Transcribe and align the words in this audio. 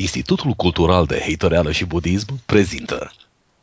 Institutul 0.00 0.52
Cultural 0.52 1.06
de 1.06 1.18
Heitoreală 1.18 1.72
și 1.72 1.84
Budism 1.84 2.40
prezintă 2.46 3.12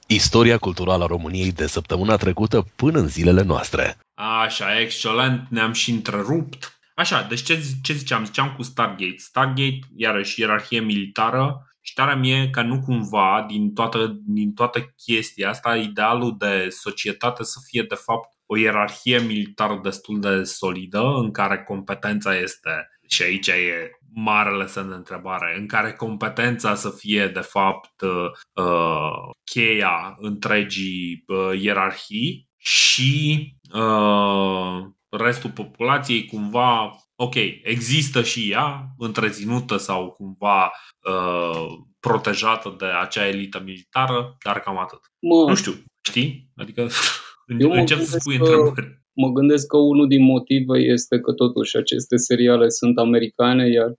Istoria 0.08 0.58
culturală 0.58 1.04
a 1.04 1.08
României 1.08 1.52
de 1.52 1.68
săptămâna 1.68 2.16
trecută 2.16 2.66
până 2.76 3.00
în 3.00 3.08
zilele 3.08 3.42
noastre. 3.42 3.98
Așa, 4.44 4.80
excelent, 4.80 5.48
ne-am 5.50 5.74
și 5.74 5.92
întrerupt. 5.92 6.80
Așa, 6.96 7.26
deci 7.30 7.44
ce, 7.44 7.64
ce 7.82 7.94
ziceam? 7.94 8.26
Ziceam 8.26 8.54
cu 8.56 8.64
Stargate. 8.64 9.16
Stargate, 9.18 9.80
iarăși, 9.96 10.42
ierarhie 10.42 10.80
militară 10.80 11.72
și 11.82 11.94
tarea 11.94 12.16
mie 12.16 12.50
că 12.50 12.62
nu 12.62 12.80
cumva 12.80 13.46
din 13.48 13.74
toată, 13.74 14.20
din 14.26 14.54
toată 14.54 14.94
chestia 15.06 15.50
asta 15.50 15.76
idealul 15.76 16.36
de 16.38 16.68
societate 16.70 17.44
să 17.44 17.60
fie 17.66 17.86
de 17.90 17.96
fapt 17.96 18.30
o 18.46 18.58
ierarhie 18.58 19.20
militară 19.20 19.80
destul 19.84 20.20
de 20.20 20.44
solidă 20.44 21.02
în 21.16 21.32
care 21.32 21.64
competența 21.64 22.38
este 22.38 23.00
și 23.08 23.22
aici 23.24 23.48
e 23.48 23.97
marele 24.14 24.66
semn 24.66 24.90
de 24.90 24.96
întrebare, 24.96 25.56
în 25.60 25.68
care 25.68 25.94
competența 25.94 26.76
să 26.76 26.90
fie 26.90 27.28
de 27.28 27.40
fapt 27.40 28.02
uh, 28.02 29.30
cheia 29.44 30.16
întregii 30.20 31.24
uh, 31.28 31.62
ierarhii 31.62 32.50
și 32.58 33.54
uh, 33.74 34.86
restul 35.10 35.50
populației 35.50 36.26
cumva, 36.26 36.96
ok, 37.16 37.36
există 37.64 38.24
și 38.24 38.52
ea, 38.52 38.88
întreținută 38.98 39.78
sau 39.78 40.12
cumva 40.12 40.72
uh, 41.00 41.66
protejată 42.00 42.76
de 42.78 42.86
acea 42.86 43.28
elită 43.28 43.62
militară, 43.66 44.38
dar 44.44 44.60
cam 44.60 44.78
atât. 44.78 45.00
Mă, 45.20 45.50
nu 45.50 45.56
știu, 45.56 45.74
știi? 46.02 46.52
Adică 46.56 46.88
eu 47.60 47.72
încep 47.72 48.02
să 48.02 48.18
spui 48.20 48.36
întrebări. 48.38 49.06
Mă 49.22 49.32
gândesc 49.32 49.68
că 49.68 49.78
unul 49.78 50.08
din 50.08 50.24
motive 50.24 50.78
este 50.80 51.20
că 51.20 51.32
totuși 51.34 51.78
aceste 51.78 52.16
seriale 52.16 52.70
sunt 52.70 52.98
americane, 52.98 53.70
iar 53.70 53.94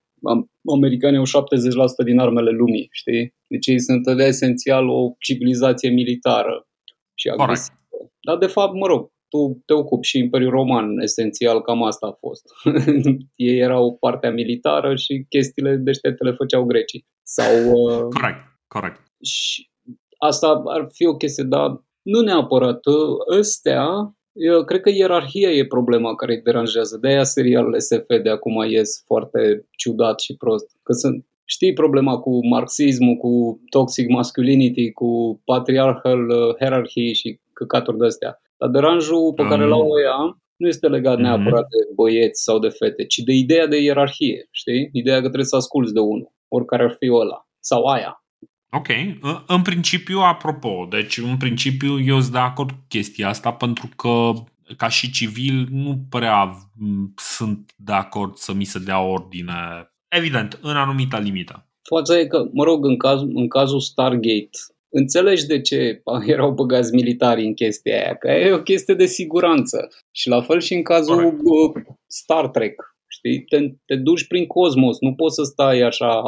americanii 0.75 1.19
au 1.19 1.45
70% 2.03 2.05
din 2.05 2.19
armele 2.19 2.51
lumii, 2.51 2.89
știi? 2.91 3.35
Deci 3.47 3.67
ei 3.67 3.81
sunt 3.81 4.17
de 4.17 4.25
esențial 4.25 4.89
o 4.89 5.15
civilizație 5.19 5.91
militară 5.91 6.67
și 7.15 7.29
agresivă. 7.29 7.77
Dar 8.27 8.37
de 8.37 8.47
fapt, 8.47 8.75
mă 8.75 8.87
rog, 8.87 9.11
tu 9.29 9.63
te 9.67 9.73
ocupi 9.73 10.07
și 10.07 10.19
Imperiul 10.19 10.51
Roman, 10.51 10.99
esențial 10.99 11.63
cam 11.63 11.83
asta 11.83 12.07
a 12.07 12.17
fost. 12.21 12.45
ei 13.49 13.59
erau 13.59 13.97
partea 14.01 14.31
militară 14.31 14.95
și 14.97 15.27
chestiile 15.29 15.77
deștepte 15.77 16.25
le 16.25 16.33
făceau 16.33 16.65
grecii. 16.65 17.07
Sau, 17.23 17.73
uh, 17.73 18.07
corect, 18.21 18.39
corect. 18.67 19.01
Și 19.23 19.71
asta 20.19 20.63
ar 20.65 20.89
fi 20.93 21.07
o 21.07 21.17
chestie, 21.17 21.45
dar 21.45 21.85
nu 22.03 22.21
neapărat. 22.21 22.81
Ăstea, 23.39 24.15
eu 24.39 24.65
cred 24.65 24.81
că 24.81 24.91
ierarhia 24.91 25.51
e 25.51 25.67
problema 25.67 26.15
care 26.15 26.35
îi 26.35 26.43
deranjează. 26.43 26.99
De-aia 27.01 27.23
serialele 27.23 27.79
SF 27.79 28.07
de 28.23 28.31
acum 28.31 28.65
ies 28.69 29.03
foarte 29.07 29.67
ciudat 29.77 30.21
și 30.21 30.37
prost. 30.37 30.77
Că 30.83 30.93
sunt, 30.93 31.27
știi 31.45 31.73
problema 31.73 32.19
cu 32.19 32.47
marxismul, 32.47 33.17
cu 33.17 33.61
toxic 33.71 34.09
masculinity, 34.09 34.93
cu 34.93 35.41
patriarchal 35.45 36.29
uh, 36.29 36.57
hierarchy 36.59 37.13
și 37.13 37.41
căcaturi 37.53 37.99
de-astea. 37.99 38.41
Dar 38.59 38.69
deranjul 38.69 39.33
pe 39.33 39.43
care 39.43 39.65
l-au 39.65 39.83
mm. 39.83 40.05
ea 40.05 40.39
nu 40.57 40.67
este 40.69 40.87
legat 40.87 41.17
mm-hmm. 41.17 41.21
neapărat 41.21 41.67
de 41.69 41.93
băieți 41.95 42.43
sau 42.43 42.59
de 42.59 42.69
fete, 42.69 43.05
ci 43.05 43.17
de 43.17 43.33
ideea 43.33 43.67
de 43.67 43.83
ierarhie, 43.83 44.49
știi? 44.51 44.89
Ideea 44.93 45.17
că 45.17 45.27
trebuie 45.27 45.45
să 45.45 45.57
asculți 45.57 45.93
de 45.93 46.01
unul, 46.01 46.33
oricare 46.49 46.83
ar 46.83 46.97
fi 46.99 47.11
ăla, 47.13 47.47
sau 47.61 47.85
aia. 47.85 48.23
Ok. 48.71 48.89
În 49.47 49.63
principiu, 49.63 50.19
apropo, 50.19 50.87
deci 50.91 51.19
în 51.19 51.37
principiu 51.37 52.01
eu 52.01 52.21
sunt 52.21 52.33
de 52.33 52.39
acord 52.39 52.71
cu 52.71 52.85
chestia 52.89 53.29
asta 53.29 53.53
pentru 53.53 53.89
că 53.97 54.31
ca 54.77 54.89
și 54.89 55.11
civil 55.11 55.69
nu 55.71 55.99
prea 56.09 56.51
sunt 57.17 57.73
de 57.77 57.93
acord 57.93 58.37
să 58.37 58.53
mi 58.53 58.65
se 58.65 58.79
dea 58.79 59.01
ordine, 59.01 59.55
evident, 60.09 60.59
în 60.63 60.77
anumită 60.77 61.19
limită. 61.19 61.67
Fața 61.83 62.19
e 62.19 62.27
că, 62.27 62.49
mă 62.53 62.65
rog, 62.65 62.85
în, 62.85 62.97
caz, 62.97 63.21
în 63.21 63.49
cazul 63.49 63.81
Stargate, 63.81 64.49
înțelegi 64.89 65.47
de 65.47 65.61
ce 65.61 66.03
erau 66.27 66.51
băgați 66.51 66.95
militari 66.95 67.45
în 67.45 67.55
chestia 67.55 67.95
aia, 67.95 68.15
că 68.15 68.31
e 68.31 68.53
o 68.53 68.63
chestie 68.63 68.95
de 68.95 69.07
siguranță. 69.07 69.89
Și 70.11 70.29
la 70.29 70.41
fel 70.41 70.61
și 70.61 70.75
în 70.75 70.83
cazul 70.83 71.15
Correct. 71.15 71.89
Star 72.07 72.49
Trek, 72.49 72.97
știi? 73.07 73.45
Te, 73.45 73.59
te 73.87 73.97
duci 73.97 74.27
prin 74.27 74.47
cosmos, 74.47 75.01
nu 75.01 75.15
poți 75.15 75.35
să 75.35 75.43
stai 75.43 75.81
așa, 75.81 76.23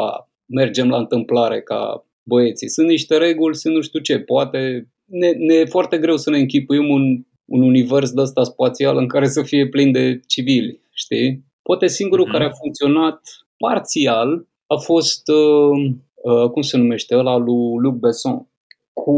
mergem 0.47 0.89
la 0.89 0.97
întâmplare 0.97 1.63
ca 1.63 2.05
băieții. 2.33 2.69
Sunt 2.69 2.89
niște 2.89 3.17
reguli, 3.17 3.57
sunt 3.57 3.75
nu 3.75 3.81
știu 3.81 4.01
ce. 4.01 4.19
Poate 4.19 4.89
ne, 5.05 5.31
ne 5.31 5.55
e 5.55 5.65
foarte 5.65 5.99
greu 5.99 6.17
să 6.17 6.31
ne 6.31 6.39
închipuim 6.39 6.89
un, 6.89 7.25
un 7.45 7.63
univers 7.63 8.11
de 8.11 8.21
ăsta 8.21 8.43
spațial 8.43 8.97
în 8.97 9.09
care 9.09 9.27
să 9.27 9.43
fie 9.43 9.69
plin 9.69 9.93
de 9.93 10.21
civili, 10.27 10.81
știi? 10.93 11.45
Poate 11.63 11.87
singurul 11.87 12.27
mm-hmm. 12.27 12.33
care 12.33 12.45
a 12.45 12.59
funcționat 12.63 13.21
parțial 13.57 14.47
a 14.67 14.77
fost, 14.77 15.29
uh, 15.29 15.95
uh, 16.15 16.51
cum 16.51 16.63
se 16.63 16.77
numește, 16.77 17.17
ăla 17.17 17.37
lui 17.37 17.79
Luc 17.83 17.95
Besson, 17.95 18.49
cu, 18.93 19.15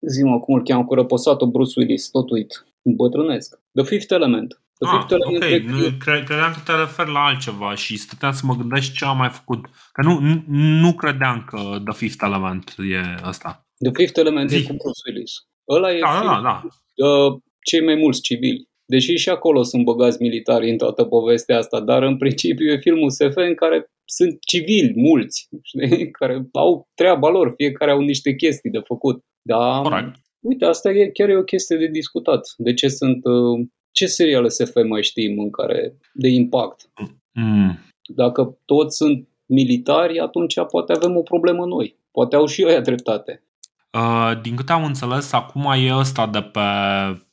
zi 0.00 0.22
mă, 0.22 0.40
cum 0.40 0.54
îl 0.54 0.62
cheamă, 0.62 0.84
cu 0.84 0.94
răposatul 0.94 1.48
Bruce 1.48 1.72
Willis, 1.76 2.08
tot 2.08 2.30
uit, 2.30 2.66
îmbătrânesc. 2.82 3.60
The 3.74 3.84
Fifth 3.84 4.12
Element. 4.12 4.60
Ah, 4.86 5.04
ok, 5.10 5.62
nu, 5.62 5.78
cre- 5.98 6.22
credeam 6.26 6.52
că 6.52 6.60
te 6.64 6.72
referi 6.72 7.12
la 7.12 7.24
altceva 7.24 7.74
și 7.74 7.96
stăteam 7.96 8.32
să 8.32 8.42
mă 8.44 8.54
gândesc 8.54 8.92
ce 8.92 9.04
am 9.04 9.16
mai 9.16 9.28
făcut. 9.28 9.64
Că 9.92 10.02
nu, 10.02 10.18
nu, 10.18 10.42
nu 10.82 10.92
credeam 10.92 11.44
că 11.46 11.58
The 11.84 11.94
Fifth 11.94 12.24
Element 12.24 12.74
e 12.78 13.28
ăsta. 13.28 13.66
The 13.78 13.92
Fifth 13.92 14.18
Element 14.18 14.50
Zi. 14.50 14.56
e 14.56 14.62
cu 14.62 14.72
Bruce 14.72 15.00
Willis. 15.06 15.32
Ăla 15.68 15.92
e 15.92 16.00
da, 16.00 16.22
da, 16.24 16.40
da. 16.42 16.62
Uh, 17.06 17.40
cei 17.64 17.84
mai 17.84 17.94
mulți 17.94 18.20
civili. 18.20 18.68
Deși 18.84 19.16
și 19.16 19.28
acolo 19.28 19.62
sunt 19.62 19.84
băgați 19.84 20.22
militari 20.22 20.70
în 20.70 20.76
toată 20.76 21.04
povestea 21.04 21.58
asta, 21.58 21.80
dar 21.80 22.02
în 22.02 22.16
principiu 22.16 22.66
e 22.66 22.78
filmul 22.78 23.10
SF 23.10 23.36
în 23.36 23.54
care 23.54 23.86
sunt 24.04 24.38
civili 24.46 24.92
mulți, 24.96 25.48
știi? 25.62 26.10
care 26.18 26.48
au 26.52 26.88
treaba 26.94 27.28
lor, 27.28 27.52
fiecare 27.56 27.90
au 27.90 28.00
niște 28.00 28.34
chestii 28.34 28.70
de 28.70 28.80
făcut. 28.84 29.24
Da, 29.42 29.80
Correct. 29.82 30.14
Uite, 30.40 30.64
asta 30.64 30.90
e, 30.90 31.10
chiar 31.10 31.28
e 31.28 31.36
o 31.36 31.42
chestie 31.42 31.76
de 31.76 31.86
discutat. 31.86 32.40
De 32.56 32.74
ce 32.74 32.88
sunt 32.88 33.24
uh, 33.24 33.66
ce 33.92 34.06
seriale 34.06 34.48
SF 34.48 34.74
mai 34.88 35.02
știm 35.02 35.38
în 35.38 35.50
care 35.50 35.96
de 36.12 36.28
impact? 36.28 36.90
Mm. 37.32 37.78
Dacă 38.14 38.58
toți 38.64 38.96
sunt 38.96 39.28
militari, 39.46 40.18
atunci 40.18 40.54
poate 40.70 40.92
avem 40.92 41.16
o 41.16 41.22
problemă 41.22 41.66
noi. 41.66 41.98
Poate 42.10 42.36
au 42.36 42.46
și 42.46 42.62
ei 42.62 42.80
dreptate. 42.80 43.44
Uh, 43.92 44.40
din 44.42 44.56
câte 44.56 44.72
am 44.72 44.84
înțeles, 44.84 45.32
acum 45.32 45.72
e 45.76 45.94
ăsta 45.94 46.26
de 46.26 46.40
pe 46.40 46.60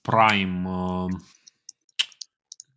Prime, 0.02 0.70
uh, 0.70 1.06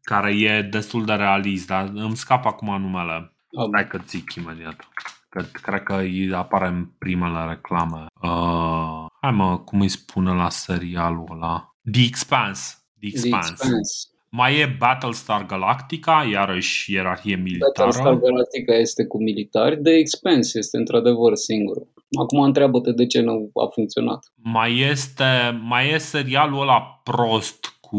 care 0.03 0.39
e 0.39 0.63
destul 0.63 1.05
de 1.05 1.13
realist, 1.13 1.67
dar 1.67 1.91
îmi 1.95 2.17
scap 2.17 2.47
acum 2.47 2.81
numele. 2.81 3.37
Hai 3.73 3.87
că 3.87 3.99
zic 4.07 4.35
imediat. 4.35 4.89
Cred, 5.29 5.51
cred 5.51 5.83
că 5.83 5.95
îi 5.95 6.35
apare 6.35 6.67
în 6.67 6.85
primele 6.99 7.45
reclame. 7.49 8.07
Uh, 8.23 9.07
hai 9.21 9.31
mă, 9.31 9.59
cum 9.59 9.81
îi 9.81 9.89
spune 9.89 10.33
la 10.33 10.49
serialul 10.49 11.29
ăla? 11.31 11.75
The 11.93 12.03
Expanse. 12.03 12.75
The 13.01 13.09
Expanse. 13.09 13.47
The 13.47 13.53
Expanse. 13.53 14.09
Mai 14.33 14.59
e 14.59 14.77
Battlestar 14.79 15.47
Galactica, 15.47 16.27
iarăși 16.33 16.93
ierarhie 16.93 17.37
militară. 17.37 17.73
Battlestar 17.77 18.15
Galactica 18.15 18.75
este 18.75 19.07
cu 19.07 19.23
militari, 19.23 19.83
The 19.83 19.93
Expanse 19.93 20.59
este 20.59 20.77
într-adevăr 20.77 21.35
singurul. 21.35 21.93
Acum 22.19 22.41
întreabă-te 22.41 22.93
de 22.93 23.07
ce 23.07 23.21
nu 23.21 23.51
a 23.55 23.67
funcționat. 23.73 24.33
Mai 24.35 24.79
este, 24.79 25.61
mai 25.63 25.91
e 25.91 25.99
serialul 25.99 26.61
ăla 26.61 27.01
prost 27.05 27.79
cu 27.81 27.97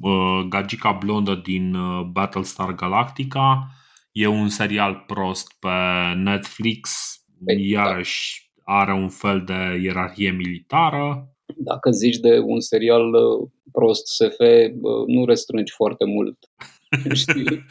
uh, 0.00 0.46
gagica 0.48 0.92
blondă 0.92 1.40
din 1.44 1.74
uh, 1.74 2.06
Battlestar 2.12 2.74
Galactica. 2.74 3.66
E 4.12 4.26
un 4.26 4.48
serial 4.48 5.04
prost 5.06 5.56
pe 5.60 5.68
Netflix. 6.16 6.90
Păi, 7.44 7.70
iarăși 7.70 8.50
are 8.64 8.92
un 8.92 9.08
fel 9.08 9.42
de 9.44 9.80
ierarhie 9.82 10.30
militară. 10.30 11.30
Dacă 11.56 11.90
zici 11.90 12.16
de 12.16 12.38
un 12.38 12.60
serial 12.60 13.12
uh, 13.12 13.48
prost 13.78 14.06
SF, 14.06 14.38
nu 15.06 15.24
restrângi 15.24 15.72
foarte 15.72 16.04
mult. 16.04 16.38
Știi? 17.22 17.64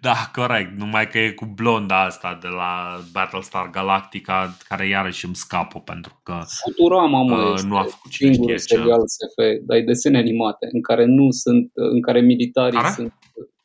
Da, 0.00 0.16
corect. 0.32 0.78
Numai 0.78 1.08
că 1.08 1.18
e 1.18 1.30
cu 1.30 1.44
blonda 1.44 2.04
asta 2.04 2.38
de 2.42 2.48
la 2.48 2.98
Battlestar 3.12 3.70
Galactica, 3.70 4.56
care 4.68 4.88
iarăși 4.88 5.24
îmi 5.24 5.34
scapă 5.34 5.80
pentru 5.80 6.20
că 6.22 6.38
Futurama, 6.64 7.22
mă, 7.22 7.36
uh, 7.36 7.62
nu 7.62 7.76
a 7.76 7.82
făcut 7.82 8.12
singurul 8.12 8.58
serial 8.58 9.02
SF, 9.06 9.66
dar 9.66 9.76
e 9.76 9.80
desene 9.80 10.18
animate, 10.18 10.68
în 10.72 10.82
care 10.82 11.04
nu 11.04 11.30
sunt, 11.30 11.70
în 11.74 12.00
care 12.00 12.20
militarii 12.20 12.78
care? 12.78 12.92
sunt 12.92 13.12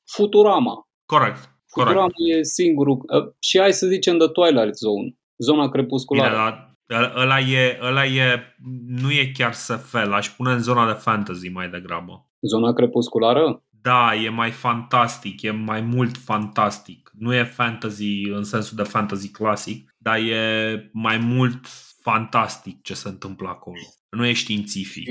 Futurama. 0.06 0.88
Corect. 1.06 1.50
Futurama 1.66 2.10
corect. 2.14 2.40
e 2.40 2.44
singurul. 2.44 2.98
Uh, 2.98 3.34
și 3.40 3.60
hai 3.60 3.74
să 3.74 3.88
zicem 3.88 4.18
The 4.18 4.28
Twilight 4.28 4.76
Zone, 4.76 5.16
zona 5.38 5.70
crepusculară. 5.70 6.30
Bine, 6.30 6.42
dar 6.44 6.71
Ăla 7.16 7.40
e, 7.40 7.80
ăla 7.82 8.06
e, 8.06 8.42
nu 8.88 9.12
e 9.12 9.32
chiar 9.34 9.54
SF, 9.54 9.94
l-aș 9.94 10.30
pune 10.30 10.52
în 10.52 10.62
zona 10.62 10.88
de 10.88 11.00
fantasy 11.00 11.50
mai 11.50 11.70
degrabă. 11.70 12.30
Zona 12.42 12.74
crepusculară? 12.74 13.64
Da, 13.82 14.16
e 14.26 14.30
mai 14.30 14.52
fantastic, 14.52 15.42
e 15.42 15.52
mai 15.52 15.82
mult 15.82 16.18
fantastic. 16.18 17.12
Nu 17.20 17.34
e 17.34 17.44
fantasy 17.44 18.30
în 18.34 18.44
sensul 18.44 18.78
de 18.78 18.84
fantasy 18.84 19.32
clasic, 19.32 19.96
dar 19.98 20.18
e 20.18 20.90
mai 20.94 21.18
mult 21.18 21.60
fantastic 22.02 22.82
ce 22.82 22.94
se 22.94 23.08
întâmplă 23.08 23.48
acolo. 23.48 23.78
Nu 24.10 24.26
e 24.26 24.34
științific. 24.34 25.08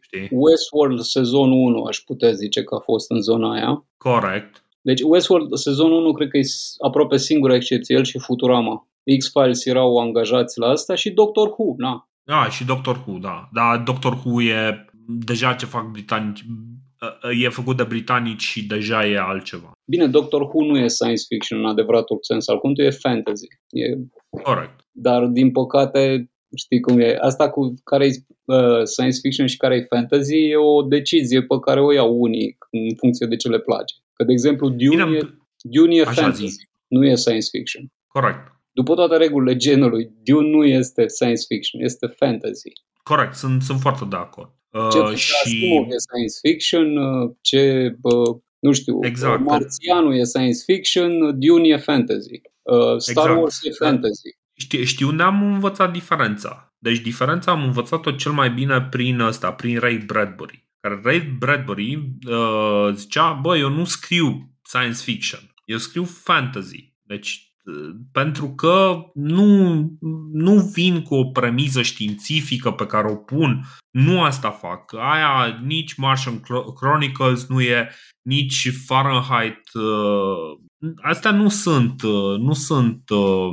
știi? 0.00 0.28
Westworld 0.30 1.00
sezonul 1.00 1.66
1 1.66 1.82
aș 1.82 1.98
putea 1.98 2.32
zice 2.32 2.62
că 2.62 2.74
a 2.74 2.78
fost 2.78 3.10
în 3.10 3.20
zona 3.20 3.52
aia. 3.52 3.86
Corect. 3.96 4.64
Deci 4.80 5.00
Westworld, 5.04 5.56
sezonul 5.56 6.02
1, 6.04 6.12
cred 6.12 6.28
că 6.28 6.36
e 6.36 6.42
aproape 6.84 7.16
singura 7.16 7.54
excepție, 7.54 7.96
el 7.96 8.04
și 8.04 8.18
Futurama. 8.18 8.88
X-Files 9.18 9.64
erau 9.64 9.98
angajați 9.98 10.58
la 10.58 10.66
asta 10.66 10.94
și 10.94 11.10
Doctor 11.10 11.48
Who, 11.48 11.74
na. 11.76 12.08
Da, 12.24 12.48
și 12.50 12.64
Doctor 12.64 13.04
Who, 13.06 13.18
da. 13.18 13.48
Dar 13.52 13.78
Doctor 13.78 14.12
Who 14.12 14.42
e 14.42 14.86
deja 15.06 15.54
ce 15.54 15.66
fac 15.66 15.90
britanici, 15.90 16.44
e 17.42 17.48
făcut 17.48 17.76
de 17.76 17.82
britanici 17.82 18.42
și 18.42 18.66
deja 18.66 19.06
e 19.06 19.18
altceva. 19.18 19.70
Bine, 19.90 20.06
Doctor 20.06 20.40
Who 20.40 20.64
nu 20.64 20.78
e 20.78 20.88
science 20.88 21.22
fiction 21.28 21.58
în 21.58 21.66
adevăratul 21.66 22.18
sens 22.20 22.48
al 22.48 22.58
cuvântului, 22.58 22.88
e 22.90 22.92
fantasy. 22.92 23.46
E... 23.70 23.96
Corect. 24.42 24.80
Dar, 24.92 25.24
din 25.24 25.50
păcate, 25.50 26.30
știi 26.56 26.80
cum 26.80 27.00
e, 27.00 27.16
asta 27.20 27.50
cu 27.50 27.74
care 27.84 28.06
e 28.06 28.10
uh, 28.44 28.82
science 28.84 29.18
fiction 29.22 29.46
și 29.46 29.56
care 29.56 29.76
e 29.76 29.86
fantasy 29.94 30.34
e 30.34 30.56
o 30.56 30.82
decizie 30.82 31.42
pe 31.42 31.58
care 31.64 31.80
o 31.80 31.92
iau 31.92 32.20
unii 32.20 32.56
în 32.70 32.94
funcție 32.96 33.26
de 33.26 33.36
ce 33.36 33.48
le 33.48 33.58
place. 33.58 33.94
Că, 34.12 34.24
de 34.24 34.32
exemplu, 34.32 34.68
Dune, 34.68 35.04
Bine, 35.04 35.16
e, 35.16 35.28
Dune 35.62 35.94
e 35.94 36.04
fantasy, 36.04 36.46
zi. 36.46 36.68
nu 36.88 37.06
e 37.06 37.14
science 37.14 37.48
fiction. 37.50 37.92
Corect. 38.06 38.55
După 38.78 38.94
toate 38.94 39.16
regulile 39.16 39.56
genului, 39.56 40.10
Dune 40.24 40.48
nu 40.48 40.64
este 40.64 41.08
science 41.08 41.42
fiction, 41.48 41.82
este 41.82 42.06
fantasy. 42.06 42.72
Corect, 43.02 43.34
sunt, 43.34 43.62
sunt 43.62 43.80
foarte 43.80 44.04
de 44.04 44.16
acord. 44.16 44.50
Ce 44.92 44.98
uh, 44.98 45.14
și... 45.14 45.64
e 45.64 45.98
science 46.08 46.38
fiction, 46.42 46.96
uh, 46.96 47.30
ce, 47.40 47.96
uh, 48.02 48.36
nu 48.58 48.72
știu, 48.72 48.98
exact. 49.02 49.44
Marțianul 49.44 50.16
e 50.16 50.24
science 50.24 50.58
fiction, 50.64 51.38
Dune 51.38 51.68
e 51.68 51.76
fantasy, 51.76 52.40
uh, 52.62 52.96
Star 52.98 53.24
exact. 53.24 53.40
Wars 53.40 53.64
e 53.64 53.70
fantasy. 53.70 54.28
Știi, 54.54 54.84
știu 54.84 55.08
unde 55.08 55.22
am 55.22 55.52
învățat 55.52 55.92
diferența. 55.92 56.74
Deci 56.78 56.98
diferența 56.98 57.50
am 57.50 57.64
învățat-o 57.64 58.10
cel 58.10 58.32
mai 58.32 58.50
bine 58.50 58.80
prin 58.90 59.20
ăsta, 59.20 59.52
prin 59.52 59.78
Ray 59.78 59.96
Bradbury. 59.96 60.68
Care 60.80 61.00
Ray 61.04 61.20
Bradbury 61.38 61.94
uh, 62.28 62.94
zicea, 62.94 63.32
bă, 63.32 63.56
eu 63.56 63.68
nu 63.68 63.84
scriu 63.84 64.50
science 64.62 64.98
fiction, 65.02 65.40
eu 65.64 65.78
scriu 65.78 66.04
fantasy. 66.04 66.94
Deci 67.02 67.45
pentru 68.12 68.54
că 68.54 69.02
nu, 69.14 69.74
nu 70.32 70.54
vin 70.72 71.02
cu 71.02 71.14
o 71.14 71.24
premiză 71.24 71.82
științifică 71.82 72.70
pe 72.70 72.86
care 72.86 73.10
o 73.10 73.16
pun. 73.16 73.64
Nu 73.90 74.22
asta 74.22 74.50
fac. 74.50 74.94
Aia 74.94 75.60
nici 75.64 75.94
Martian 75.94 76.40
Chronicles 76.74 77.46
nu 77.46 77.60
e, 77.60 77.90
nici 78.22 78.72
Fahrenheit. 78.84 79.60
Uh, 79.74 80.92
astea 81.02 81.30
nu 81.30 81.48
sunt, 81.48 82.02
uh, 82.02 82.38
nu 82.38 82.52
sunt, 82.52 83.10
uh, 83.10 83.52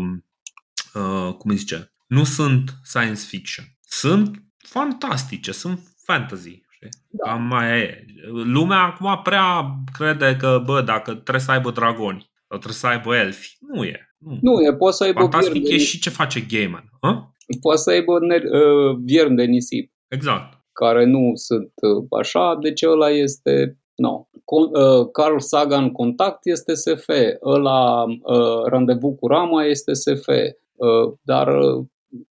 uh, 0.93 1.33
cum 1.37 1.55
zice, 1.55 1.93
nu 2.07 2.23
sunt 2.23 2.79
science 2.83 3.21
fiction. 3.21 3.65
Sunt 3.81 4.43
fantastice, 4.57 5.51
sunt 5.51 5.79
fantasy. 6.05 6.61
Da. 7.09 7.29
Cam 7.29 7.41
mai 7.41 7.79
e. 7.79 8.05
Lumea 8.31 8.79
acum 8.79 9.19
prea 9.23 9.75
crede 9.93 10.35
că, 10.35 10.61
bă, 10.65 10.81
dacă 10.81 11.13
trebuie 11.13 11.43
să 11.43 11.51
aibă 11.51 11.71
dragoni 11.71 12.31
sau 12.32 12.32
trebuie 12.57 12.73
să 12.73 12.87
aibă 12.87 13.15
elfi. 13.15 13.57
Nu 13.59 13.83
e. 13.83 13.99
Nu, 14.17 14.37
nu 14.41 14.61
e, 14.61 14.73
poate 14.73 14.95
să 14.95 15.03
aibă 15.03 15.19
Fantastic 15.19 15.69
e 15.69 15.77
și 15.77 15.99
ce 15.99 16.09
face 16.09 16.45
Gaiman. 16.49 16.89
Ha? 17.01 17.33
Poate 17.61 17.81
să 17.81 17.89
aibă 17.89 18.13
uh, 18.13 18.97
viermi 19.03 19.35
de 19.35 19.43
nisip. 19.43 19.91
Exact. 20.07 20.61
Care 20.71 21.05
nu 21.05 21.31
sunt 21.33 21.71
uh, 21.81 22.19
așa, 22.19 22.57
deci 22.61 22.83
ăla 22.83 23.09
este... 23.09 23.77
No. 23.95 24.27
Con, 24.45 24.63
uh, 24.63 25.09
Carl 25.11 25.37
Sagan 25.37 25.91
Contact 25.91 26.39
este 26.43 26.73
SF, 26.73 27.07
ăla 27.43 28.03
uh, 28.03 28.63
Randevu 28.65 29.15
cu 29.15 29.27
Rama 29.27 29.65
este 29.65 29.93
SF, 29.93 30.27
uh, 30.27 31.13
dar 31.21 31.47
uh, 31.47 31.85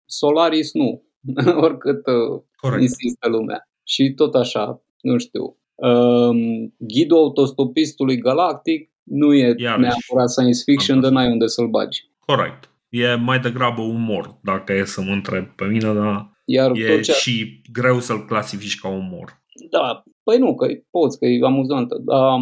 Solaris 0.05 0.73
nu, 0.73 1.03
oricât 1.65 2.07
uh, 2.07 2.79
insistă 2.79 3.29
lumea. 3.29 3.69
Și 3.83 4.13
tot 4.15 4.35
așa, 4.35 4.81
nu 5.01 5.17
știu. 5.17 5.57
Uh, 5.75 6.69
ghidul 6.77 7.17
autostopistului 7.17 8.17
galactic 8.17 8.91
nu 9.09 9.33
e 9.33 9.55
Iarăși, 9.57 9.79
neapărat 9.79 10.29
science 10.29 10.61
fiction, 10.65 10.99
dar 10.99 11.11
n-ai 11.11 11.31
unde 11.31 11.47
să-l 11.47 11.67
bagi. 11.67 12.03
Corect. 12.19 12.69
E 12.89 13.15
mai 13.15 13.39
degrabă 13.39 13.81
umor, 13.81 14.39
dacă 14.43 14.73
e 14.73 14.85
să 14.85 15.01
mă 15.01 15.11
întreb 15.11 15.45
pe 15.45 15.65
mine, 15.65 15.93
dar 15.93 16.37
Iar 16.45 16.71
e 16.75 16.99
ce... 16.99 17.11
și 17.11 17.61
greu 17.71 17.99
să-l 17.99 18.25
clasifici 18.25 18.79
ca 18.79 18.87
umor. 18.87 19.41
Da, 19.69 20.03
păi 20.23 20.37
nu, 20.37 20.55
că 20.55 20.67
poți, 20.89 21.19
că 21.19 21.25
e 21.25 21.45
amuzantă. 21.45 22.01
Dar, 22.05 22.39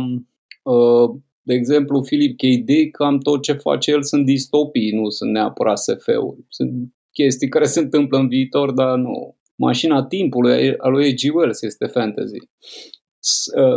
uh, 0.75 1.09
de 1.41 1.53
exemplu, 1.53 2.01
Philip 2.01 2.37
K. 2.37 2.65
Dick, 2.65 2.97
cam 2.97 3.17
tot 3.17 3.41
ce 3.41 3.53
face 3.53 3.91
el 3.91 4.03
sunt 4.03 4.25
distopii, 4.25 4.91
nu 4.91 5.09
sunt 5.09 5.31
neapărat 5.31 5.77
SF-uri. 5.77 6.45
Sunt 6.49 6.71
chestii 7.11 7.49
care 7.49 7.65
se 7.65 7.79
întâmplă 7.79 8.17
în 8.17 8.27
viitor, 8.27 8.71
dar 8.71 8.97
nu. 8.97 9.37
Mașina 9.55 10.05
timpului 10.05 10.77
a 10.77 10.87
lui 10.87 11.11
H.G. 11.11 11.35
Wells 11.35 11.61
este 11.61 11.85
fantasy. 11.85 12.37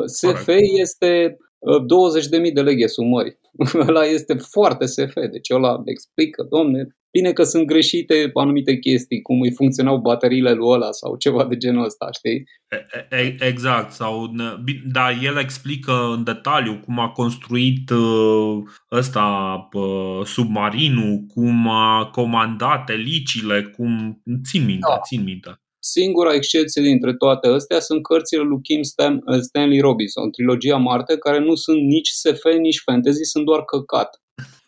SF 0.04 0.44
Correct. 0.44 0.78
este 0.78 1.36
20.000 2.46 2.52
de 2.52 2.62
leghe 2.62 2.86
sumări. 2.86 3.38
ăla 3.88 4.04
este 4.04 4.34
foarte 4.34 4.86
SF, 4.86 5.14
deci 5.30 5.50
ăla 5.50 5.82
explică, 5.84 6.46
domne, 6.50 6.98
bine 7.10 7.32
că 7.32 7.42
sunt 7.42 7.66
greșite 7.66 8.30
anumite 8.34 8.78
chestii, 8.78 9.22
cum 9.22 9.40
îi 9.40 9.52
funcționau 9.52 9.98
bateriile 9.98 10.52
lui 10.52 10.68
ăla 10.68 10.90
sau 10.90 11.16
ceva 11.16 11.44
de 11.44 11.56
genul 11.56 11.84
ăsta, 11.84 12.08
știi? 12.12 12.44
Exact, 13.40 13.92
sau, 13.92 14.26
da, 14.92 15.10
el 15.22 15.36
explică 15.36 15.92
în 16.16 16.24
detaliu 16.24 16.80
cum 16.84 16.98
a 16.98 17.10
construit 17.10 17.90
uh, 17.90 18.58
ăsta 18.92 19.68
submarinul, 20.24 21.24
cum 21.34 21.68
a 21.68 22.06
comandat 22.12 22.90
elicile, 22.90 23.62
cum, 23.62 24.22
țin 24.44 24.64
minte, 24.64 24.86
da. 24.94 25.00
țin 25.00 25.22
minte. 25.22 25.60
Singura 25.78 26.34
excepție 26.34 26.82
dintre 26.82 27.14
toate 27.14 27.48
astea 27.48 27.80
sunt 27.80 28.02
cărțile 28.02 28.42
lui 28.42 28.60
Kim 28.62 28.80
Stan- 28.82 29.34
uh, 29.34 29.40
Stanley 29.40 29.80
Robinson, 29.80 30.30
trilogia 30.30 30.76
Marte, 30.76 31.18
care 31.18 31.38
nu 31.38 31.54
sunt 31.54 31.80
nici 31.80 32.08
SF, 32.08 32.44
nici 32.58 32.82
fantasy, 32.84 33.24
sunt 33.24 33.44
doar 33.44 33.64
căcat. 33.64 34.22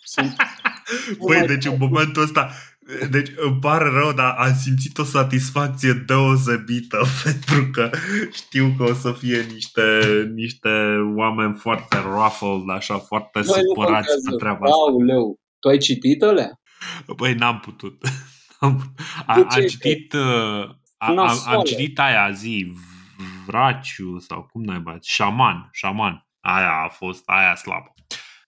Sunt 0.04 0.36
Păi, 1.26 1.46
deci 1.46 1.64
în 1.64 1.76
momentul 1.78 2.22
ăsta 2.22 2.50
deci 3.10 3.28
îmi 3.36 3.58
pare 3.60 3.88
rău, 3.88 4.12
dar 4.12 4.34
am 4.38 4.54
simțit 4.62 4.98
o 4.98 5.04
satisfacție 5.04 5.92
deosebită 6.06 6.98
pentru 7.24 7.70
că 7.72 7.90
știu 8.32 8.74
că 8.76 8.82
o 8.82 8.94
să 8.94 9.12
fie 9.12 9.46
niște, 9.52 9.82
niște 10.34 10.70
oameni 11.16 11.54
foarte 11.54 11.96
ruffled, 11.96 12.76
așa, 12.76 12.98
foarte 12.98 13.40
Băi, 13.40 13.44
supărați 13.44 14.08
pe 14.30 14.36
treaba 14.36 14.64
asta. 14.64 14.76
Auleu, 14.88 15.40
tu 15.58 15.68
ai 15.68 15.78
citit 15.78 16.22
alea? 16.22 16.60
Păi 17.16 17.34
n-am 17.34 17.60
putut. 17.60 18.02
Am, 18.62 18.94
am, 19.26 19.46
am 19.50 19.66
citit 19.66 20.12
uh, 20.12 20.68
am, 21.08 21.18
am 21.46 21.62
citit 21.62 21.98
aia 21.98 22.30
zi, 22.30 22.72
Vraciu 23.46 24.18
sau 24.18 24.48
cum 24.52 24.62
naiba, 24.62 24.98
Șaman, 25.02 25.68
Șaman. 25.72 26.26
Aia 26.40 26.82
a 26.84 26.88
fost, 26.88 27.22
aia 27.26 27.54
slabă. 27.54 27.94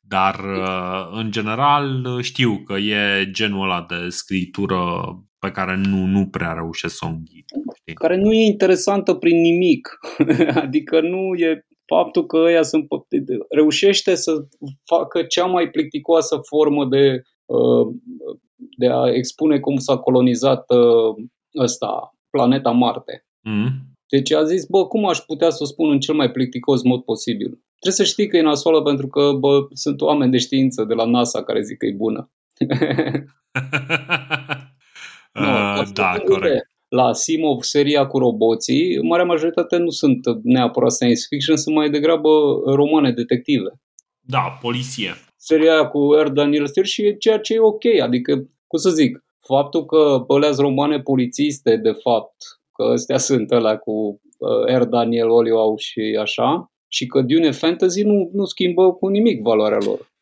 Dar, 0.01 0.35
uh, 0.35 1.19
în 1.19 1.31
general, 1.31 2.19
știu 2.21 2.63
că 2.65 2.73
e 2.73 3.31
genul 3.31 3.63
ăla 3.63 3.87
de 3.89 4.09
scritură 4.09 4.79
pe 5.39 5.51
care 5.51 5.77
nu, 5.77 6.07
nu 6.07 6.27
prea 6.27 6.53
reușesc 6.53 6.97
să 6.97 7.05
o 7.05 7.09
înghit. 7.09 7.45
Care 7.95 8.17
nu 8.17 8.33
e 8.33 8.45
interesantă 8.45 9.15
prin 9.15 9.41
nimic. 9.41 9.99
adică 10.65 11.01
nu 11.01 11.35
e 11.35 11.67
faptul 11.87 12.27
că 12.27 12.37
ăia 12.37 12.63
sunt, 12.63 12.87
reușește 13.49 14.15
să 14.15 14.33
facă 14.85 15.23
cea 15.23 15.47
mai 15.47 15.71
plicticoasă 15.71 16.41
formă 16.49 16.87
de, 16.87 17.23
uh, 17.45 17.95
de 18.79 18.87
a 18.87 19.13
expune 19.13 19.61
cum 19.61 19.77
s-a 19.77 19.97
colonizat 19.97 20.65
uh, 20.71 21.25
ăsta, 21.59 22.15
planeta 22.33 22.71
Marte. 22.71 23.27
Mm. 23.41 23.69
Deci 24.09 24.33
a 24.33 24.45
zis, 24.45 24.65
bă, 24.65 24.87
cum 24.87 25.09
aș 25.09 25.19
putea 25.19 25.51
să 25.51 25.59
o 25.63 25.67
spun 25.67 25.91
în 25.91 26.01
cel 26.01 26.15
mai 26.15 26.31
plicticos 26.31 26.83
mod 26.83 27.03
posibil? 27.03 27.61
Trebuie 27.79 28.07
să 28.07 28.13
știi 28.13 28.29
că 28.29 28.37
e 28.37 28.43
nasoală 28.43 28.83
pentru 28.83 29.07
că, 29.07 29.33
bă, 29.39 29.67
sunt 29.73 30.01
oameni 30.01 30.31
de 30.31 30.39
știință 30.39 30.85
de 30.85 30.95
la 30.95 31.05
NASA 31.05 31.45
care 31.45 31.63
zic 31.63 31.77
că 31.77 31.87
e 31.87 31.93
bună. 31.93 32.31
no, 35.33 35.81
uh, 35.81 35.89
da, 35.93 36.23
corect. 36.25 36.71
La 36.89 37.13
Simov, 37.13 37.63
seria 37.63 38.07
cu 38.07 38.19
roboții, 38.19 39.03
marea 39.03 39.25
majoritate 39.25 39.77
nu 39.77 39.91
sunt 39.91 40.21
neapărat 40.43 40.93
science 40.93 41.27
fiction, 41.29 41.57
sunt 41.57 41.75
mai 41.75 41.91
degrabă 41.91 42.29
romane 42.67 43.13
detective. 43.13 43.81
Da, 44.21 44.59
poliție. 44.61 45.15
Seria 45.37 45.87
cu 45.87 46.13
R. 46.13 46.29
Daniel 46.29 46.67
Steele 46.67 46.89
și 46.89 47.17
ceea 47.19 47.39
ce 47.39 47.55
e 47.55 47.61
ok, 47.61 47.85
adică, 48.03 48.33
cum 48.67 48.79
să 48.79 48.91
zic, 48.91 49.25
faptul 49.47 49.85
că 49.85 50.25
păleați 50.27 50.61
romane 50.61 51.01
polițiste, 51.01 51.77
de 51.77 51.93
fapt, 51.93 52.35
că 52.73 52.83
astea 52.83 53.19
sunt 53.19 53.51
ăla 53.51 53.77
cu 53.77 54.21
uh, 54.39 54.77
R. 54.79 54.83
Daniel 54.83 55.29
Olio 55.29 55.77
și 55.77 56.19
așa, 56.21 56.73
și 56.89 57.07
că 57.07 57.21
Dune 57.23 57.51
Fantasy 57.51 58.03
nu, 58.03 58.31
nu 58.33 58.45
schimbă 58.45 58.93
cu 58.93 59.09
nimic 59.09 59.43
valoarea 59.43 59.79
lor. 59.85 60.13